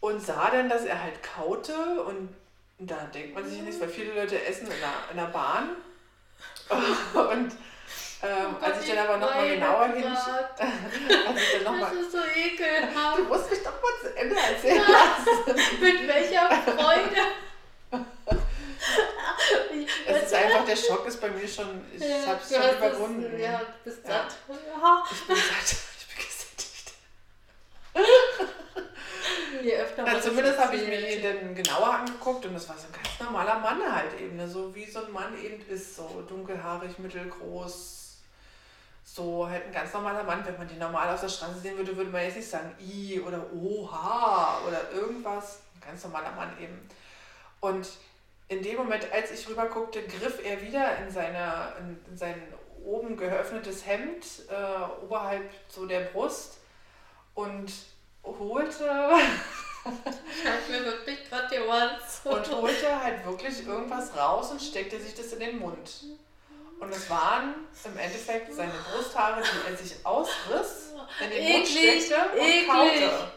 und 0.00 0.20
sah 0.22 0.50
dann, 0.50 0.68
dass 0.68 0.84
er 0.84 1.02
halt 1.02 1.22
kaute 1.22 2.02
und 2.02 2.34
da 2.78 2.96
denkt 3.14 3.34
man 3.34 3.46
sich 3.46 3.58
ja 3.58 3.64
nicht, 3.64 3.80
weil 3.80 3.88
viele 3.88 4.14
Leute 4.14 4.42
essen 4.44 4.66
in 4.66 4.72
der, 4.80 5.10
in 5.10 5.16
der 5.16 5.26
Bahn. 5.26 5.76
Und 7.32 7.52
ähm, 8.22 8.56
Oh 8.60 8.64
als 8.64 8.82
ich 8.84 8.88
dann 8.94 8.98
aber 9.06 9.16
nochmal 9.16 9.48
genauer 9.48 9.86
hinschaue, 9.88 10.48
als 10.58 11.40
ich 11.42 11.52
dann 11.54 11.64
noch 11.64 11.80
mal, 11.80 11.90
Das 11.94 12.00
ist 12.06 12.12
so 12.12 12.18
ekelhaft. 12.18 13.18
du 13.18 13.24
musst 13.24 13.50
mich 13.50 13.62
doch 13.62 13.72
mal 13.72 14.00
zu 14.02 14.16
Ende 14.16 14.36
erzählen 14.36 14.82
lassen. 14.82 15.80
Mit 15.80 16.08
welcher 16.08 16.50
Freude. 16.62 17.20
Es 20.06 20.22
ist 20.24 20.34
einfach, 20.34 20.64
der 20.64 20.76
Schock 20.76 21.06
ist 21.06 21.20
bei 21.20 21.28
mir 21.30 21.46
schon, 21.46 21.84
ich 21.94 22.00
Ja, 22.02 22.26
habe 22.26 22.40
es 22.42 22.54
schon 22.54 22.76
überwunden. 22.78 23.34
Es, 23.34 23.40
ja, 23.40 23.58
du 23.58 23.66
bist 23.90 24.06
Ja. 24.06 24.10
satt. 24.14 24.36
Ja. 24.48 25.04
Ich 25.10 25.26
bin 25.26 25.36
satt, 25.36 25.76
ich 25.98 26.06
bin 26.06 26.16
gesättigt. 26.24 26.92
läuft. 29.96 30.14
Na, 30.14 30.20
zumindest 30.20 30.58
habe 30.58 30.76
ich 30.76 30.86
mir 30.86 31.10
ihn 31.16 31.22
dann 31.22 31.54
genauer 31.54 31.94
angeguckt 31.94 32.44
und 32.46 32.54
das 32.54 32.68
war 32.68 32.76
so 32.76 32.86
ein 32.86 32.92
ganz 32.92 33.20
normaler 33.20 33.58
Mann 33.58 33.94
halt 33.94 34.18
eben, 34.20 34.36
ne? 34.36 34.48
so 34.48 34.74
wie 34.74 34.86
so 34.90 35.04
ein 35.04 35.12
Mann 35.12 35.38
eben 35.42 35.64
ist, 35.68 35.96
so 35.96 36.24
dunkelhaarig, 36.28 36.98
mittelgroß, 36.98 37.99
so 39.02 39.48
halt 39.48 39.66
ein 39.66 39.72
ganz 39.72 39.92
normaler 39.92 40.22
Mann. 40.22 40.44
Wenn 40.44 40.56
man 40.58 40.68
den 40.68 40.78
normal 40.78 41.12
auf 41.12 41.20
der 41.20 41.28
Straße 41.28 41.60
sehen 41.60 41.76
würde, 41.76 41.96
würde 41.96 42.10
man 42.10 42.22
jetzt 42.22 42.36
nicht 42.36 42.48
sagen, 42.48 42.74
i 42.80 43.20
oder 43.20 43.44
oha 43.52 44.60
oder 44.66 44.90
irgendwas. 44.92 45.60
Ein 45.76 45.88
ganz 45.88 46.04
normaler 46.04 46.32
Mann 46.32 46.52
eben. 46.60 46.88
Und 47.60 47.88
in 48.48 48.62
dem 48.62 48.76
Moment, 48.76 49.10
als 49.12 49.30
ich 49.30 49.48
rüber 49.48 49.66
guckte, 49.66 50.02
griff 50.02 50.44
er 50.44 50.60
wieder 50.60 50.98
in, 50.98 51.10
seine, 51.10 51.72
in 52.08 52.16
sein 52.16 52.42
oben 52.84 53.16
geöffnetes 53.16 53.86
Hemd, 53.86 54.24
äh, 54.48 55.04
oberhalb 55.04 55.50
so 55.68 55.86
der 55.86 56.00
Brust 56.00 56.58
und 57.34 57.72
holte. 58.24 58.84
Scheint 59.82 60.68
mir 60.68 60.84
wirklich 60.84 61.28
gerade 61.28 61.48
die 61.54 61.60
Ohren 61.60 61.90
Und 62.24 62.50
holte 62.50 63.02
halt 63.02 63.24
wirklich 63.24 63.66
irgendwas 63.66 64.16
raus 64.16 64.50
und 64.50 64.60
steckte 64.60 65.00
sich 65.00 65.14
das 65.14 65.32
in 65.32 65.40
den 65.40 65.58
Mund. 65.58 66.04
Und 66.80 66.90
es 66.90 67.08
waren 67.10 67.54
im 67.84 67.98
Endeffekt 67.98 68.52
seine 68.54 68.72
Brusthaare, 68.90 69.42
die 69.42 69.70
er 69.70 69.76
sich 69.76 69.94
ausriss, 70.04 70.92
in 71.22 71.30
den 71.30 71.52
Mund 71.52 71.68
steckte 71.68 72.16
und 72.32 72.38
eklig. 72.46 72.66
kaute. 72.68 73.32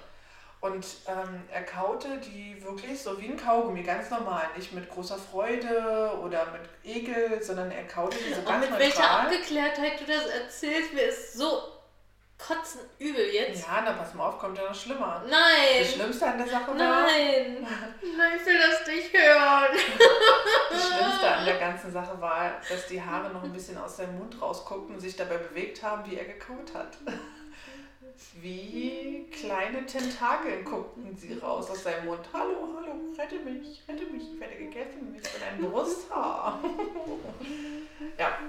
Und 0.62 0.86
ähm, 1.08 1.44
er 1.52 1.64
kaute 1.66 2.20
die 2.20 2.64
wirklich 2.64 3.02
so 3.02 3.20
wie 3.22 3.28
ein 3.28 3.36
Kaugummi, 3.38 3.84
ganz 3.84 4.10
normal. 4.10 4.44
Nicht 4.56 4.72
mit 4.72 4.90
großer 4.90 5.18
Freude 5.18 6.18
oder 6.24 6.48
mit 6.54 6.62
Ekel, 6.86 7.44
sondern 7.44 7.70
er 7.70 7.86
kaute 7.86 8.18
die 8.18 8.34
so 8.34 8.42
ganz 8.44 8.66
Und 8.66 8.72
mit 8.72 8.80
neutral. 8.80 8.80
welcher 8.80 9.10
Abgeklärtheit 9.12 10.00
du 10.00 10.06
das 10.06 10.26
erzählst, 10.26 10.94
mir 10.94 11.02
ist 11.04 11.34
so 11.34 11.73
kotzen 12.48 12.82
übel 13.00 13.26
jetzt. 13.34 13.66
Ja, 13.66 13.82
na 13.84 13.94
pass 13.94 14.14
mal 14.14 14.28
auf, 14.28 14.38
kommt 14.38 14.58
ja 14.58 14.66
noch 14.66 14.76
schlimmer. 14.76 15.24
Nein. 15.30 15.80
Das 15.80 15.94
Schlimmste 15.94 16.28
an 16.28 16.38
der 16.38 16.48
Sache 16.48 16.68
war... 16.68 16.76
Nein. 16.76 17.68
Nein, 18.18 18.32
ich 18.40 18.46
will 18.46 18.58
das 18.58 18.88
nicht 18.88 19.14
hören. 19.14 19.78
Das 20.70 20.88
Schlimmste 20.88 21.28
an 21.28 21.46
der 21.46 21.58
ganzen 21.58 21.92
Sache 21.92 22.20
war, 22.20 22.52
dass 22.68 22.88
die 22.88 23.02
Haare 23.02 23.30
noch 23.32 23.44
ein 23.44 23.54
bisschen 23.54 23.78
aus 23.78 23.98
seinem 23.98 24.18
Mund 24.18 24.42
rausguckten 24.42 24.96
und 24.96 25.02
sich 25.02 25.16
dabei 25.16 25.38
bewegt 25.38 25.82
haben, 25.84 26.10
wie 26.10 26.18
er 26.18 26.26
gekaut 26.26 26.74
hat. 26.74 26.98
Wie 28.42 29.28
kleine 29.32 29.86
Tentakeln 29.86 30.66
guckten 30.66 31.16
sie 31.16 31.34
raus 31.36 31.70
aus 31.70 31.84
seinem 31.84 32.06
Mund. 32.06 32.22
Hallo, 32.34 32.68
hallo, 32.76 32.94
rette 33.18 33.40
mich, 33.40 33.84
rette 33.88 34.06
mich, 34.06 34.34
ich 34.34 34.40
werde 34.40 34.56
gegessen. 34.56 35.16
Ich 35.16 35.32
bin 35.32 35.44
ein 35.44 35.62
Brusthaar. 35.62 36.60
ja, 38.18 38.40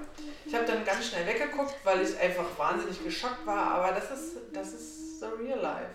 ich 0.44 0.54
habe 0.54 0.64
dann 0.64 0.84
ganz 0.84 1.08
schnell 1.08 1.26
weggeguckt, 1.26 1.76
weil 1.84 2.02
ich 2.02 2.18
einfach 2.18 2.46
wahnsinnig 2.58 3.02
geschockt 3.04 3.44
war. 3.46 3.72
Aber 3.72 3.92
das 3.92 4.10
ist, 4.10 4.36
das 4.52 4.72
ist 4.72 5.20
the 5.20 5.26
real 5.26 5.60
life. 5.60 5.94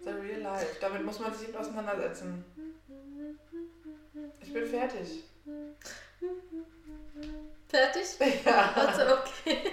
The 0.00 0.10
real 0.10 0.40
life. 0.40 0.76
Damit 0.80 1.04
muss 1.04 1.20
man 1.20 1.32
sich 1.34 1.56
auseinandersetzen. 1.56 2.44
Ich 4.40 4.52
bin 4.52 4.66
fertig. 4.66 5.24
Fertig? 7.72 8.04
Ja. 8.44 8.72
Also 8.76 9.02
okay. 9.16 9.70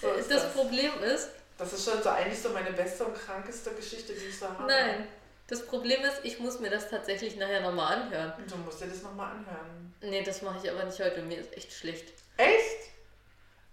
So 0.00 0.12
ist 0.12 0.30
das, 0.30 0.42
das. 0.44 0.52
Problem 0.52 0.92
ist, 1.02 1.30
Das 1.58 1.72
ist 1.72 1.88
schon 1.88 2.02
so 2.02 2.10
eigentlich 2.10 2.40
so 2.40 2.50
meine 2.50 2.70
beste 2.72 3.04
und 3.04 3.14
krankeste 3.14 3.70
Geschichte, 3.72 4.12
die 4.12 4.26
ich 4.26 4.38
so 4.38 4.48
habe. 4.48 4.64
nein. 4.66 5.06
Das 5.48 5.64
Problem 5.64 6.02
ist, 6.02 6.24
ich 6.24 6.40
muss 6.40 6.58
mir 6.58 6.70
das 6.70 6.90
tatsächlich 6.90 7.36
nachher 7.36 7.60
nochmal 7.60 7.94
anhören. 7.98 8.32
Du 8.48 8.56
musst 8.56 8.80
dir 8.80 8.88
das 8.88 9.02
nochmal 9.02 9.30
anhören. 9.30 9.94
Nee, 10.00 10.24
das 10.24 10.42
mache 10.42 10.58
ich 10.60 10.68
aber 10.68 10.82
nicht 10.84 10.98
heute. 10.98 11.22
Mir 11.22 11.38
ist 11.38 11.56
echt 11.56 11.72
schlecht. 11.72 12.12
Echt? 12.36 12.90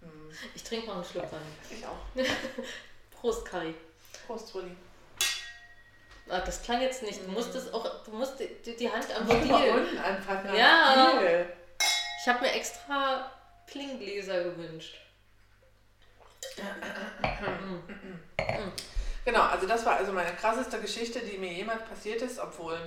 Hm, 0.02 0.30
Ich 0.54 0.64
trinke 0.64 0.86
mal 0.86 0.94
einen 0.98 1.04
Schluck 1.04 1.32
Wein. 1.32 1.42
ich 1.72 1.84
auch. 1.84 1.98
Prost, 3.20 3.44
Kari. 3.46 3.74
Prost, 4.28 4.54
Rudi. 4.54 4.76
Ah, 6.30 6.42
das 6.42 6.62
klang 6.62 6.80
jetzt 6.82 7.02
nicht. 7.02 7.26
Du 7.26 7.32
musst 7.32 7.56
es 7.56 7.74
auch, 7.74 8.04
du 8.04 8.12
musst 8.12 8.40
die, 8.40 8.76
die- 8.76 8.90
Hand 8.92 9.08
am 9.16 9.26
Stiel. 9.26 9.72
unten 9.72 9.98
anpacken. 9.98 10.56
Ja. 10.56 11.12
Stiel. 11.18 11.46
Ich 12.24 12.30
habe 12.30 12.40
mir 12.40 12.54
extra 12.54 13.30
Klinggläser 13.68 14.46
gewünscht. 14.46 14.96
Genau, 19.26 19.42
also 19.42 19.68
das 19.68 19.86
war 19.86 19.98
also 19.98 20.14
meine 20.14 20.34
krasseste 20.34 20.80
Geschichte, 20.80 21.20
die 21.20 21.38
mir 21.38 21.52
jemals 21.52 21.84
passiert 21.84 22.22
ist, 22.22 22.40
obwohl, 22.40 22.80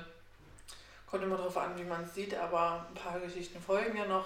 kommt 1.07 1.23
immer 1.23 1.37
darauf 1.37 1.59
an, 1.59 1.77
wie 1.79 1.85
man 1.85 2.05
es 2.05 2.15
sieht, 2.15 2.35
aber 2.35 2.87
ein 2.89 2.95
paar 2.95 3.21
Geschichten 3.21 3.61
folgen 3.61 3.99
ja 3.99 4.07
noch. 4.07 4.25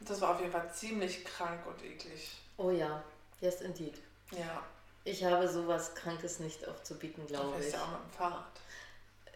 Das 0.00 0.20
war 0.20 0.34
auf 0.34 0.40
jeden 0.40 0.52
Fall 0.52 0.70
ziemlich 0.70 1.24
krank 1.24 1.64
und 1.66 1.82
eklig. 1.82 2.36
Oh 2.58 2.70
ja, 2.70 3.02
yes 3.40 3.62
indeed. 3.62 4.02
Ja, 4.32 4.62
Ich 5.04 5.24
habe 5.24 5.48
sowas 5.48 5.94
Krankes 5.94 6.40
nicht 6.40 6.68
aufzubieten, 6.68 7.22
du 7.26 7.32
glaube 7.32 7.52
fährst 7.54 7.68
ich. 7.68 7.74
ja 7.74 7.82
auch 7.84 7.90
mit 7.90 8.00
dem 8.00 8.10
Fahrrad. 8.10 8.60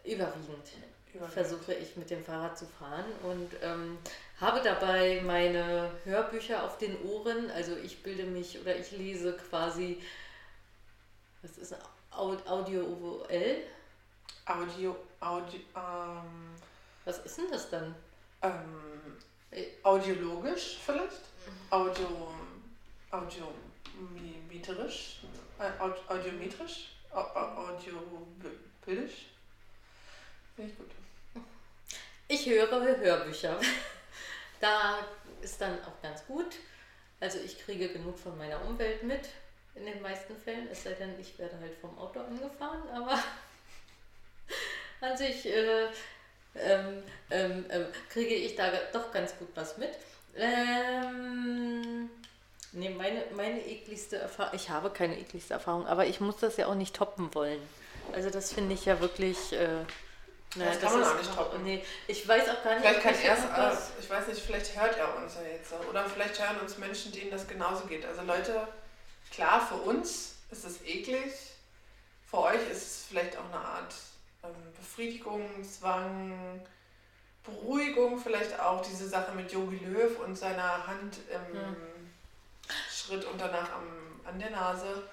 Überwiegend. 0.04 0.68
Versuche 1.32 1.74
ich 1.74 1.96
mit 1.96 2.10
dem 2.10 2.24
Fahrrad 2.24 2.58
zu 2.58 2.66
fahren 2.66 3.04
und 3.22 3.50
ähm, 3.62 3.98
habe 4.40 4.60
dabei 4.62 5.20
meine 5.24 5.90
Hörbücher 6.04 6.62
auf 6.64 6.78
den 6.78 7.00
Ohren. 7.02 7.50
Also 7.50 7.76
ich 7.76 8.02
bilde 8.02 8.24
mich 8.24 8.58
oder 8.60 8.76
ich 8.76 8.90
lese 8.92 9.36
quasi, 9.50 10.00
was 11.42 11.58
ist 11.58 11.74
Au- 12.10 12.36
Audio-OL? 12.46 13.56
Audio, 14.46 14.96
Audio, 15.20 15.60
ähm, 15.76 16.54
Was 17.04 17.18
ist 17.18 17.36
denn 17.38 17.50
das 17.50 17.68
dann? 17.70 17.94
ähm, 18.42 19.16
Äh. 19.50 19.64
audiologisch 19.82 20.78
vielleicht? 20.84 21.20
Audio, 21.70 22.32
audiometrisch? 23.10 25.20
Äh, 25.58 25.70
aud- 25.82 26.08
audiometrisch? 26.08 26.90
Au- 27.12 27.20
au- 27.34 27.68
Audiobildisch? 27.68 29.26
Ich 30.58 30.76
gut. 30.76 30.90
Ich 32.26 32.46
höre 32.46 32.98
Hörbücher. 32.98 33.58
Da 34.60 34.98
ist 35.40 35.60
dann 35.60 35.78
auch 35.84 36.02
ganz 36.02 36.26
gut. 36.26 36.56
Also 37.20 37.38
ich 37.38 37.64
kriege 37.64 37.90
genug 37.90 38.18
von 38.18 38.36
meiner 38.36 38.60
Umwelt 38.64 39.04
mit, 39.04 39.28
in 39.76 39.86
den 39.86 40.02
meisten 40.02 40.34
Fällen, 40.36 40.66
es 40.68 40.82
sei 40.82 40.94
denn, 40.94 41.14
ich 41.20 41.38
werde 41.38 41.56
halt 41.60 41.76
vom 41.80 41.96
Auto 41.96 42.18
angefahren, 42.18 42.82
aber 42.92 43.22
an 45.00 45.16
sich 45.16 45.46
äh, 45.46 45.84
ähm, 46.56 47.04
ähm, 47.30 47.66
ähm, 47.70 47.86
kriege 48.08 48.34
ich 48.34 48.56
da 48.56 48.72
doch 48.92 49.12
ganz 49.12 49.38
gut 49.38 49.50
was 49.54 49.78
mit. 49.78 49.90
Ähm, 50.36 52.10
nee, 52.72 52.90
meine, 52.90 53.26
meine 53.36 53.64
ekligste 53.64 54.16
Erfahrung, 54.16 54.56
ich 54.56 54.70
habe 54.70 54.90
keine 54.90 55.20
ekligste 55.20 55.54
Erfahrung, 55.54 55.86
aber 55.86 56.06
ich 56.06 56.18
muss 56.18 56.38
das 56.38 56.56
ja 56.56 56.66
auch 56.66 56.74
nicht 56.74 56.96
toppen 56.96 57.32
wollen. 57.32 57.62
Also 58.12 58.28
das 58.30 58.52
finde 58.52 58.74
ich 58.74 58.86
ja 58.86 59.00
wirklich... 59.00 59.52
Äh, 59.52 59.84
naja, 60.58 60.72
Das 60.72 60.80
kann 60.80 61.00
man 61.00 61.08
auch 61.08 61.16
nicht 61.16 61.34
toppen. 61.34 61.64
Nee, 61.64 61.84
ich 62.06 62.26
weiß 62.26 62.48
auch 62.48 62.62
gar 62.62 62.74
nicht, 62.74 62.80
Vielleicht 62.82 63.02
kann 63.02 63.14
er 63.14 63.72
es, 63.72 63.90
ich 64.00 64.10
weiß 64.10 64.26
nicht, 64.28 64.40
vielleicht 64.40 64.80
hört 64.80 64.96
er 64.98 65.16
uns 65.16 65.34
ja 65.34 65.42
jetzt. 65.42 65.72
Oder 65.88 66.04
vielleicht 66.04 66.38
hören 66.40 66.60
uns 66.60 66.78
Menschen, 66.78 67.12
denen 67.12 67.30
das 67.30 67.46
genauso 67.46 67.86
geht. 67.86 68.04
Also 68.04 68.22
Leute, 68.22 68.66
klar, 69.30 69.66
für 69.66 69.76
uns 69.76 70.36
ist 70.50 70.64
es 70.64 70.82
eklig. 70.84 71.32
Für 72.30 72.38
euch 72.42 72.70
ist 72.70 72.82
es 72.82 73.04
vielleicht 73.08 73.36
auch 73.38 73.44
eine 73.46 73.64
Art 73.64 73.94
ähm, 74.44 74.50
Befriedigung, 74.76 75.48
Zwang, 75.64 76.60
Beruhigung, 77.44 78.18
vielleicht 78.18 78.58
auch 78.60 78.82
diese 78.82 79.08
Sache 79.08 79.32
mit 79.32 79.50
Jogi 79.50 79.78
Löw 79.84 80.18
und 80.20 80.36
seiner 80.36 80.86
Hand 80.86 81.16
im 81.30 81.58
Hm. 81.58 81.76
Schritt 82.92 83.24
und 83.24 83.40
danach 83.40 83.72
am, 83.72 84.20
an 84.24 84.38
der 84.38 84.50
Nase. 84.50 85.04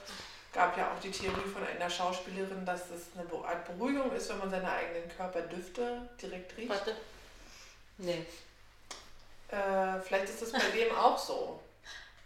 Gab 0.56 0.78
ja 0.78 0.90
auch 0.90 1.00
die 1.02 1.12
Theorie 1.12 1.50
von 1.52 1.68
einer 1.68 1.90
Schauspielerin, 1.90 2.66
dass 2.66 2.90
es 2.90 3.08
eine 3.14 3.46
Art 3.46 3.66
Beruhigung 3.66 4.10
ist, 4.14 4.30
wenn 4.30 4.40
man 4.40 4.50
seine 4.50 4.72
eigenen 4.72 5.10
Körperdüfte 5.10 6.10
direkt 6.22 6.56
riecht. 6.56 6.70
Warte. 6.70 6.96
Nee. 7.98 8.26
Äh, 9.50 10.00
vielleicht 10.02 10.30
ist 10.30 10.42
das 10.42 10.54
bei 10.54 10.70
dem 10.74 10.96
auch 10.96 11.18
so. 11.18 11.60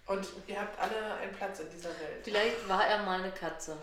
Und 0.06 0.28
ihr 0.46 0.62
habt 0.62 0.80
alle 0.80 1.16
einen 1.16 1.34
Platz 1.34 1.60
in 1.60 1.72
dieser 1.72 1.90
Welt. 1.90 2.24
Vielleicht 2.24 2.70
war 2.70 2.86
er 2.86 3.02
mal 3.02 3.20
eine 3.20 3.32
Katze. 3.32 3.76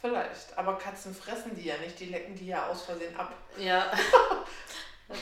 Vielleicht. 0.00 0.56
Aber 0.56 0.78
Katzen 0.78 1.14
fressen 1.14 1.54
die 1.54 1.64
ja 1.64 1.76
nicht, 1.76 2.00
die 2.00 2.06
lecken 2.06 2.34
die 2.34 2.46
ja 2.46 2.68
aus 2.68 2.84
Versehen 2.84 3.14
ab. 3.16 3.34
Ja. 3.58 3.92
Das, 5.08 5.18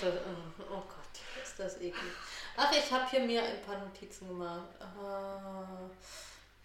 oh 0.70 0.82
Gott, 0.82 1.42
ist 1.42 1.58
das 1.58 1.76
eklig. 1.76 2.12
Ach, 2.54 2.70
ich 2.70 2.92
habe 2.92 3.08
hier 3.08 3.20
mir 3.20 3.42
ein 3.42 3.62
paar 3.62 3.78
Notizen 3.78 4.28
gemacht. 4.28 4.68
Ah, 4.78 5.88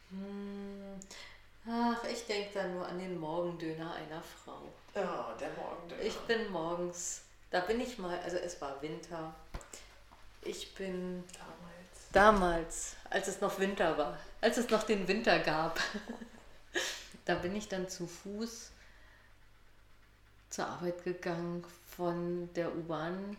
hm. 0.09 0.99
Ach, 1.65 2.03
ich 2.03 2.25
denke 2.25 2.49
da 2.53 2.67
nur 2.67 2.85
an 2.85 2.99
den 2.99 3.17
Morgendöner 3.17 3.93
einer 3.93 4.21
Frau. 4.21 4.73
Ja, 4.93 5.33
der 5.39 5.51
Morgendöner. 5.53 6.01
Ich 6.01 6.17
bin 6.21 6.51
morgens, 6.51 7.21
da 7.49 7.61
bin 7.61 7.79
ich 7.79 7.97
mal, 7.97 8.19
also 8.19 8.37
es 8.37 8.59
war 8.59 8.81
Winter. 8.81 9.33
Ich 10.41 10.75
bin 10.75 11.23
damals. 11.31 12.11
damals, 12.11 12.95
als 13.09 13.27
es 13.29 13.39
noch 13.39 13.59
Winter 13.59 13.97
war, 13.97 14.17
als 14.41 14.57
es 14.57 14.69
noch 14.69 14.83
den 14.83 15.07
Winter 15.07 15.39
gab, 15.39 15.79
da 17.25 17.35
bin 17.35 17.55
ich 17.55 17.69
dann 17.69 17.87
zu 17.87 18.07
Fuß 18.07 18.71
zur 20.49 20.67
Arbeit 20.67 21.03
gegangen 21.03 21.65
von 21.95 22.53
der 22.53 22.75
U-Bahn 22.75 23.37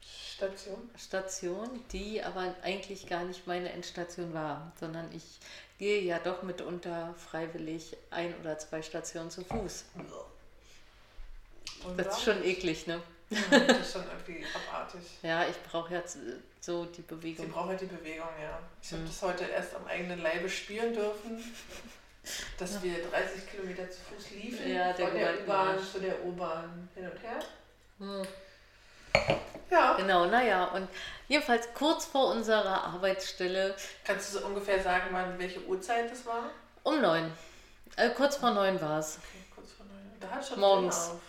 Station. 0.00 0.90
Station, 0.96 1.84
die 1.92 2.22
aber 2.22 2.54
eigentlich 2.62 3.06
gar 3.06 3.24
nicht 3.24 3.46
meine 3.46 3.70
Endstation 3.72 4.32
war, 4.32 4.72
sondern 4.80 5.12
ich 5.12 5.38
gehe 5.80 6.02
ja 6.02 6.18
doch 6.18 6.42
mitunter 6.42 7.14
freiwillig 7.16 7.96
ein 8.10 8.34
oder 8.40 8.58
zwei 8.58 8.82
Stationen 8.82 9.30
zu 9.30 9.42
Fuß. 9.44 9.86
Und 11.84 11.96
Das 11.98 12.18
ist 12.18 12.24
schon 12.24 12.44
eklig, 12.44 12.86
ne? 12.86 13.00
Ja, 13.30 13.58
das 13.60 13.78
ist 13.80 13.92
schon 13.94 14.04
irgendwie 14.04 14.44
abartig. 14.54 15.00
Ja, 15.22 15.46
ich 15.48 15.56
brauche 15.62 15.94
jetzt 15.94 16.18
so 16.60 16.84
die 16.84 16.96
Sie 16.96 17.02
Bewegung. 17.02 17.48
braucht 17.50 17.68
halt 17.70 17.80
die 17.80 17.86
Bewegung, 17.86 18.28
ja. 18.42 18.58
Ich 18.82 18.92
habe 18.92 19.02
Hm. 19.02 19.08
das 19.08 19.22
heute 19.22 19.44
erst 19.44 19.74
am 19.74 19.86
eigenen 19.86 20.20
Leibe 20.20 20.48
spüren 20.50 20.92
dürfen, 20.92 21.42
dass 22.58 22.82
wir 22.82 23.02
30 23.08 23.50
Kilometer 23.50 23.90
zu 23.90 24.00
Fuß 24.02 24.30
liefen. 24.32 24.70
Ja, 24.70 24.92
der 24.92 25.08
von 25.08 25.16
der 25.16 25.40
U-Bahn 25.40 25.78
zu 25.82 25.98
der 26.00 26.22
U-Bahn 26.24 26.88
hin 26.94 27.08
und 27.10 27.22
her. 27.22 27.38
Hm. 28.00 28.26
Ja. 29.70 29.94
Genau, 29.96 30.26
naja, 30.26 30.64
und 30.66 30.88
jedenfalls 31.28 31.68
kurz 31.74 32.04
vor 32.04 32.30
unserer 32.32 32.84
Arbeitsstelle 32.84 33.74
Kannst 34.04 34.34
du 34.34 34.38
so 34.40 34.46
ungefähr 34.46 34.82
sagen, 34.82 35.04
wann 35.12 35.38
welche 35.38 35.60
Uhrzeit 35.66 36.10
das 36.10 36.26
war? 36.26 36.50
um 36.82 37.00
neun. 37.00 37.30
Äh, 37.96 38.10
kurz 38.10 38.36
vor 38.36 38.50
neun 38.52 38.80
war 38.80 38.98
es. 38.98 39.18
Okay, 39.18 39.44
kurz 39.54 39.72
vor 39.72 39.86
neun. 39.86 40.00
Da 40.18 40.28
hat 40.30 40.46
schon 40.46 40.58
Morgens. 40.60 41.10
Auf. 41.10 41.20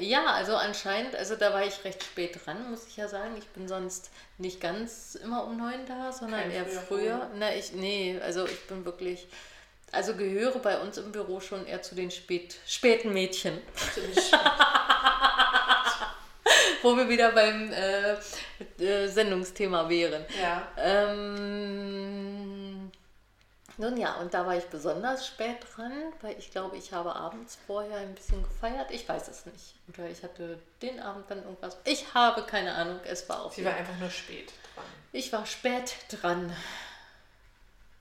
Ja, 0.00 0.24
also 0.26 0.56
anscheinend, 0.56 1.14
also 1.14 1.36
da 1.36 1.52
war 1.52 1.64
ich 1.64 1.84
recht 1.84 2.02
spät 2.02 2.44
dran, 2.44 2.68
muss 2.70 2.86
ich 2.88 2.96
ja 2.96 3.06
sagen. 3.06 3.36
Ich 3.38 3.46
bin 3.48 3.68
sonst 3.68 4.10
nicht 4.38 4.60
ganz 4.60 5.14
immer 5.14 5.44
um 5.44 5.56
neun 5.56 5.86
da, 5.86 6.10
sondern 6.10 6.40
Kein 6.40 6.50
eher 6.50 6.66
früher 6.66 6.82
früher. 6.82 7.30
Na, 7.36 7.54
ich, 7.54 7.72
nee, 7.74 8.18
also 8.20 8.44
ich 8.46 8.66
bin 8.66 8.84
wirklich, 8.84 9.28
also 9.92 10.16
gehöre 10.16 10.58
bei 10.58 10.78
uns 10.80 10.98
im 10.98 11.12
Büro 11.12 11.38
schon 11.38 11.64
eher 11.66 11.82
zu 11.82 11.94
den 11.94 12.10
spät, 12.10 12.56
späten 12.66 13.12
Mädchen. 13.12 13.62
Ziemlich 13.94 14.32
Wo 16.84 16.96
wir 16.96 17.08
wieder 17.08 17.32
beim 17.32 17.72
äh, 17.72 18.12
äh, 18.78 19.08
Sendungsthema 19.08 19.88
wären. 19.88 20.26
Ja. 20.40 20.68
Ähm, 20.76 22.04
nun 23.78 23.96
ja, 23.96 24.16
und 24.16 24.34
da 24.34 24.44
war 24.46 24.56
ich 24.56 24.66
besonders 24.66 25.26
spät 25.26 25.56
dran, 25.74 25.92
weil 26.20 26.38
ich 26.38 26.50
glaube, 26.50 26.76
ich 26.76 26.92
habe 26.92 27.16
abends 27.16 27.58
vorher 27.66 27.96
ein 27.96 28.14
bisschen 28.14 28.42
gefeiert. 28.42 28.90
Ich 28.90 29.08
weiß 29.08 29.28
es 29.28 29.46
nicht. 29.46 29.74
Oder 29.88 30.10
ich 30.10 30.22
hatte 30.22 30.58
den 30.82 31.00
Abend 31.00 31.30
dann 31.30 31.42
irgendwas. 31.42 31.78
Ich 31.84 32.12
habe 32.12 32.42
keine 32.42 32.74
Ahnung. 32.74 33.00
Es 33.04 33.26
war 33.28 33.44
auf 33.44 33.54
Sie 33.54 33.64
war 33.64 33.74
einfach 33.74 33.96
nur 33.96 34.10
spät 34.10 34.52
dran. 34.74 34.84
Ich 35.12 35.32
war 35.32 35.46
spät 35.46 35.96
dran. 36.10 36.54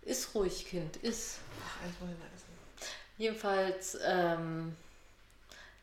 Ist 0.02 0.36
ruhig, 0.36 0.66
Kind. 0.68 0.98
Ist. 0.98 1.40
Ach, 1.66 1.78
ich 1.90 2.00
mal 2.02 2.12
essen. 2.36 2.90
Jedenfalls 3.18 3.98
ähm, 4.04 4.76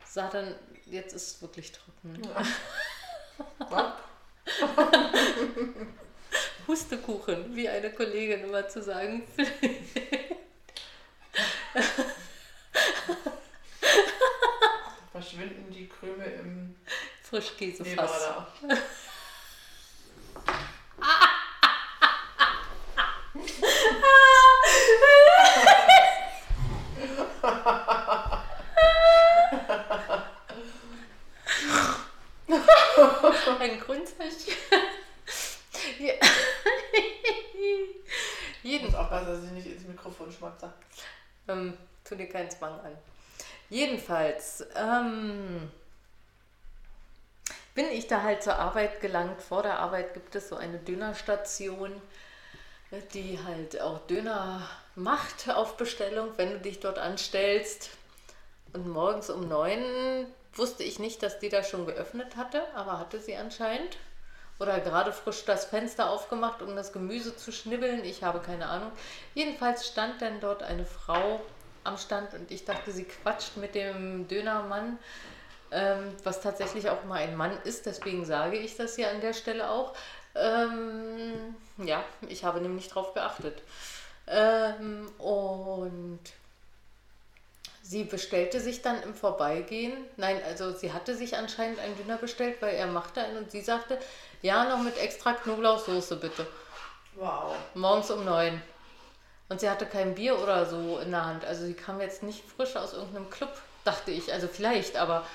sah 0.04 0.28
dann, 0.28 0.54
jetzt 0.86 1.14
ist 1.14 1.36
es 1.36 1.42
wirklich 1.42 1.72
trocken. 1.72 2.20
Was? 2.34 2.46
Hustekuchen, 6.66 7.54
wie 7.54 7.68
eine 7.68 7.92
Kollegin 7.92 8.42
immer 8.44 8.66
zu 8.68 8.82
sagen. 8.82 9.22
Verschwinden 15.12 15.70
die 15.72 15.88
Krümel 15.88 16.40
im 16.40 16.74
Frischkäsefass. 17.22 18.30
Ein 33.58 33.80
Grünzeichen. 33.80 34.54
Ja. 35.98 36.14
Ich 38.62 38.70
Jeden 38.72 38.86
muss 38.86 38.94
aufpassen, 38.94 39.28
dass 39.28 39.44
ich 39.44 39.50
nicht 39.52 39.66
ins 39.66 39.86
Mikrofon 39.86 40.30
schmatze. 40.30 40.70
Ähm, 41.48 41.76
tu 42.04 42.14
dir 42.14 42.28
keinen 42.28 42.50
Zwang 42.50 42.78
an. 42.80 42.96
Jedenfalls 43.70 44.66
ähm, 44.76 45.70
bin 47.74 47.86
ich 47.86 48.06
da 48.06 48.22
halt 48.22 48.42
zur 48.42 48.56
Arbeit 48.56 49.00
gelangt. 49.00 49.40
Vor 49.40 49.62
der 49.62 49.78
Arbeit 49.78 50.12
gibt 50.12 50.34
es 50.34 50.50
so 50.50 50.56
eine 50.56 50.78
Dönerstation, 50.78 52.02
die 53.14 53.38
halt 53.42 53.80
auch 53.80 54.00
Döner 54.06 54.68
macht 54.94 55.48
auf 55.48 55.76
Bestellung, 55.76 56.30
wenn 56.36 56.50
du 56.50 56.58
dich 56.60 56.80
dort 56.80 56.98
anstellst. 56.98 57.90
Und 58.72 58.88
morgens 58.88 59.30
um 59.30 59.48
neun 59.48 60.26
wusste 60.54 60.82
ich 60.82 60.98
nicht, 60.98 61.22
dass 61.22 61.38
die 61.38 61.48
da 61.48 61.62
schon 61.62 61.86
geöffnet 61.86 62.36
hatte, 62.36 62.62
aber 62.74 62.98
hatte 62.98 63.20
sie 63.20 63.36
anscheinend. 63.36 63.96
Oder 64.58 64.80
gerade 64.80 65.12
frisch 65.12 65.44
das 65.46 65.64
Fenster 65.64 66.10
aufgemacht, 66.10 66.60
um 66.60 66.76
das 66.76 66.92
Gemüse 66.92 67.34
zu 67.34 67.50
schnibbeln. 67.50 68.04
Ich 68.04 68.22
habe 68.22 68.40
keine 68.40 68.66
Ahnung. 68.66 68.92
Jedenfalls 69.34 69.86
stand 69.86 70.20
dann 70.20 70.38
dort 70.40 70.62
eine 70.62 70.84
Frau 70.84 71.40
am 71.82 71.96
Stand 71.96 72.34
und 72.34 72.50
ich 72.50 72.66
dachte, 72.66 72.92
sie 72.92 73.04
quatscht 73.04 73.56
mit 73.56 73.74
dem 73.74 74.28
Dönermann, 74.28 74.98
ähm, 75.70 76.14
was 76.24 76.42
tatsächlich 76.42 76.90
auch 76.90 77.04
mal 77.04 77.20
ein 77.20 77.36
Mann 77.36 77.56
ist. 77.64 77.86
Deswegen 77.86 78.26
sage 78.26 78.58
ich 78.58 78.76
das 78.76 78.96
hier 78.96 79.10
an 79.10 79.22
der 79.22 79.32
Stelle 79.32 79.70
auch. 79.70 79.94
Ähm, 80.34 81.54
ja, 81.78 82.04
ich 82.28 82.44
habe 82.44 82.60
nämlich 82.60 82.88
drauf 82.88 83.14
geachtet. 83.14 83.62
Ähm, 84.26 85.10
und 85.18 86.20
sie 87.90 88.04
bestellte 88.04 88.60
sich 88.60 88.82
dann 88.82 89.02
im 89.02 89.14
Vorbeigehen. 89.14 89.92
Nein, 90.16 90.40
also 90.46 90.72
sie 90.72 90.92
hatte 90.92 91.16
sich 91.16 91.36
anscheinend 91.36 91.80
einen 91.80 91.96
Döner 91.96 92.18
bestellt, 92.18 92.62
weil 92.62 92.76
er 92.76 92.86
machte 92.86 93.20
einen 93.20 93.38
und 93.38 93.50
sie 93.50 93.62
sagte, 93.62 93.98
ja, 94.42 94.64
noch 94.64 94.80
mit 94.80 94.96
extra 94.96 95.32
Knoblauchsoße 95.32 96.14
bitte. 96.16 96.46
Wow. 97.16 97.56
Morgens 97.74 98.12
um 98.12 98.24
neun. 98.24 98.62
Und 99.48 99.58
sie 99.58 99.68
hatte 99.68 99.86
kein 99.86 100.14
Bier 100.14 100.38
oder 100.38 100.66
so 100.66 101.00
in 101.00 101.10
der 101.10 101.26
Hand. 101.26 101.44
Also 101.44 101.66
sie 101.66 101.74
kam 101.74 102.00
jetzt 102.00 102.22
nicht 102.22 102.44
frisch 102.44 102.76
aus 102.76 102.92
irgendeinem 102.92 103.28
Club, 103.28 103.52
dachte 103.84 104.12
ich. 104.12 104.32
Also 104.32 104.46
vielleicht, 104.46 104.96
aber 104.96 105.26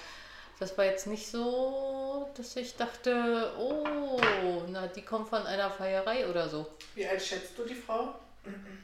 das 0.58 0.78
war 0.78 0.86
jetzt 0.86 1.08
nicht 1.08 1.30
so, 1.30 2.30
dass 2.38 2.56
ich 2.56 2.78
dachte, 2.78 3.52
oh, 3.60 4.18
na, 4.70 4.88
die 4.88 5.02
kommt 5.02 5.28
von 5.28 5.46
einer 5.46 5.70
Feierei 5.70 6.26
oder 6.30 6.48
so. 6.48 6.66
Wie 6.94 7.06
alt 7.06 7.22
schätzt 7.22 7.58
du 7.58 7.66
die 7.66 7.76
Frau? 7.76 8.16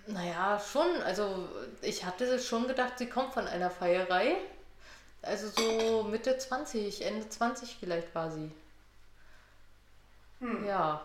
Naja, 0.07 0.59
schon. 0.59 1.01
Also 1.03 1.47
ich 1.81 2.05
hatte 2.05 2.39
schon 2.39 2.67
gedacht, 2.67 2.93
sie 2.97 3.07
kommt 3.07 3.33
von 3.33 3.47
einer 3.47 3.69
Feierei. 3.69 4.35
Also 5.21 5.47
so 5.49 6.03
Mitte 6.03 6.37
20, 6.37 7.05
Ende 7.05 7.29
20 7.29 7.77
vielleicht 7.79 8.13
war 8.15 8.31
sie. 8.31 8.51
Hm. 10.39 10.65
Ja. 10.65 11.01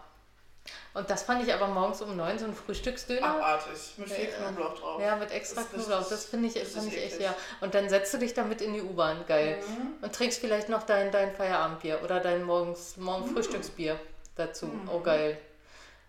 Und 0.94 1.08
das 1.10 1.22
fand 1.22 1.46
ich 1.46 1.52
aber 1.54 1.68
morgens 1.68 2.00
um 2.02 2.16
neun, 2.16 2.38
so 2.38 2.46
ein 2.46 2.54
Frühstücksdöner. 2.54 3.24
Abartig. 3.36 3.94
Mit 3.98 4.10
viel 4.10 4.24
Ja. 4.24 4.30
Knoblauch 4.50 4.78
drauf. 4.78 5.00
Ja, 5.00 5.14
mit 5.16 5.30
extra 5.30 5.60
Das- 5.60 5.70
das 5.70 5.80
Knoblauch. 5.84 6.00
ist- 6.00 6.10
Das 6.12 6.24
finde 6.24 6.48
ich, 6.48 6.56
ist 6.56 6.76
ich 6.76 6.96
echt, 7.04 7.20
ja. 7.20 7.34
Und 7.60 7.74
dann 7.74 7.88
setzt 7.88 8.12
du 8.14 8.18
dich 8.18 8.34
damit 8.34 8.60
in 8.62 8.72
die 8.72 8.82
U-Bahn. 8.82 9.24
Geil. 9.28 9.62
Mhm. 9.68 10.02
Und 10.02 10.12
trinkst 10.14 10.40
vielleicht 10.40 10.68
noch 10.68 10.82
dein, 10.84 11.12
dein 11.12 11.32
Feierabendbier 11.36 12.00
oder 12.02 12.18
dein 12.18 12.42
morgens 12.42 12.96
morgen 12.96 13.30
Frühstücksbier 13.32 14.00
dazu. 14.34 14.68
Oh, 14.92 15.00
geil. 15.00 15.38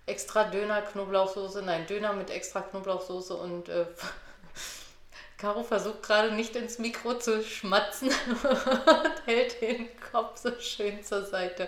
Extra 0.07 0.45
Döner, 0.45 0.81
Knoblauchsoße. 0.81 1.61
Nein, 1.61 1.85
Döner 1.85 2.13
mit 2.13 2.29
extra 2.31 2.61
Knoblauchsoße 2.61 3.35
und 3.35 3.69
äh, 3.69 3.85
Caro 5.37 5.63
versucht 5.63 6.01
gerade 6.01 6.31
nicht 6.31 6.55
ins 6.55 6.79
Mikro 6.79 7.19
zu 7.19 7.43
schmatzen 7.43 8.09
und 8.09 9.25
hält 9.25 9.61
den 9.61 9.89
Kopf 10.11 10.37
so 10.37 10.59
schön 10.59 11.03
zur 11.03 11.23
Seite. 11.23 11.67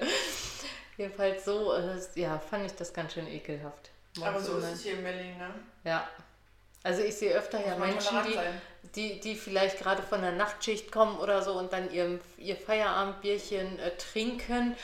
Jedenfalls 0.98 1.46
so, 1.46 1.74
äh, 1.74 2.00
ja, 2.16 2.40
fand 2.40 2.66
ich 2.66 2.74
das 2.74 2.94
ganz 2.94 3.14
schön 3.14 3.28
ekelhaft. 3.28 3.92
Aber 4.22 4.40
so 4.40 4.58
ist 4.58 4.66
es 4.66 4.84
hier 4.84 4.94
in 4.94 5.04
Berlin, 5.04 5.38
ne? 5.38 5.54
Ja. 5.84 6.08
Also 6.82 7.04
ich 7.04 7.16
sehe 7.16 7.34
öfter 7.34 7.66
ja 7.66 7.76
Menschen, 7.76 8.18
die, 8.26 8.40
die, 8.96 9.20
die 9.20 9.36
vielleicht 9.36 9.80
gerade 9.80 10.02
von 10.02 10.22
der 10.22 10.32
Nachtschicht 10.32 10.92
kommen 10.92 11.18
oder 11.20 11.42
so 11.42 11.54
und 11.54 11.74
dann 11.74 11.92
ihr, 11.92 12.20
ihr 12.38 12.56
Feierabendbierchen 12.56 13.80
äh, 13.80 13.92
trinken. 13.98 14.76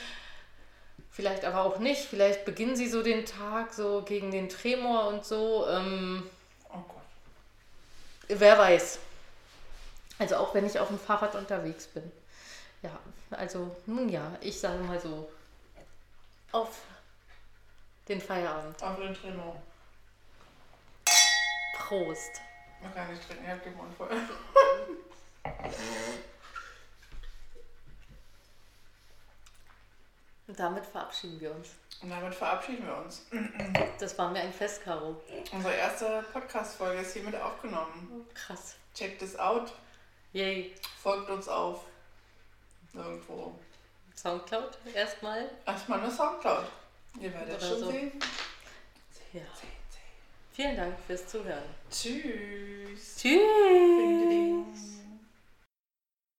Vielleicht 1.16 1.46
aber 1.46 1.62
auch 1.62 1.78
nicht. 1.78 2.02
Vielleicht 2.02 2.44
beginnen 2.44 2.76
sie 2.76 2.90
so 2.90 3.02
den 3.02 3.24
Tag 3.24 3.72
so 3.72 4.02
gegen 4.02 4.30
den 4.30 4.50
Tremor 4.50 5.08
und 5.08 5.24
so. 5.24 5.66
Ähm, 5.66 6.28
Oh 6.68 6.84
Gott. 6.86 7.02
wer 8.28 8.58
weiß. 8.58 8.98
Also 10.18 10.36
auch 10.36 10.52
wenn 10.52 10.66
ich 10.66 10.78
auf 10.78 10.88
dem 10.88 10.98
Fahrrad 10.98 11.34
unterwegs 11.34 11.86
bin. 11.86 12.12
Ja, 12.82 12.90
also 13.30 13.74
nun 13.86 14.10
ja, 14.10 14.30
ich 14.42 14.60
sage 14.60 14.78
mal 14.84 15.00
so. 15.00 15.26
Auf 16.52 16.80
den 18.08 18.20
Feierabend. 18.20 18.82
Auf 18.82 18.96
den 18.96 19.14
Trino. 19.14 19.56
Prost. 21.78 22.42
Noch 22.82 22.94
gar 22.94 23.08
nicht 23.08 23.26
trinken, 23.26 23.44
ich 23.44 23.50
hab 23.50 23.62
den 23.62 23.74
Mund 23.74 23.94
voll. 23.96 24.10
Und 30.48 30.58
damit 30.58 30.86
verabschieden 30.86 31.40
wir 31.40 31.50
uns. 31.52 31.70
Und 32.02 32.10
damit 32.10 32.34
verabschieden 32.34 32.86
wir 32.86 32.96
uns. 32.98 33.26
Das 33.98 34.16
war 34.18 34.30
mir 34.30 34.40
ein 34.40 34.52
Fest, 34.52 34.82
Caro. 34.84 35.20
Unsere 35.52 35.74
erste 35.74 36.24
Podcast-Folge 36.32 37.00
ist 37.00 37.14
hiermit 37.14 37.34
aufgenommen. 37.34 38.26
Krass. 38.34 38.76
Checkt 38.94 39.22
es 39.22 39.36
out, 39.38 39.72
Yay. 40.32 40.74
folgt 41.02 41.28
uns 41.30 41.48
auf. 41.48 41.80
Irgendwo. 42.94 43.58
Soundcloud 44.14 44.78
erstmal. 44.94 45.50
Erstmal 45.66 46.00
eine 46.00 46.10
Soundcloud. 46.10 46.64
Ihr 47.20 47.32
werdet 47.32 47.56
Oder 47.56 47.66
schon 47.66 47.78
so. 47.80 47.90
sehen. 47.90 48.12
Ja. 49.32 49.42
Vielen 50.52 50.76
Dank 50.76 50.96
fürs 51.06 51.26
Zuhören. 51.26 51.64
Tschüss. 51.90 53.16
Tschüss. 53.18 54.95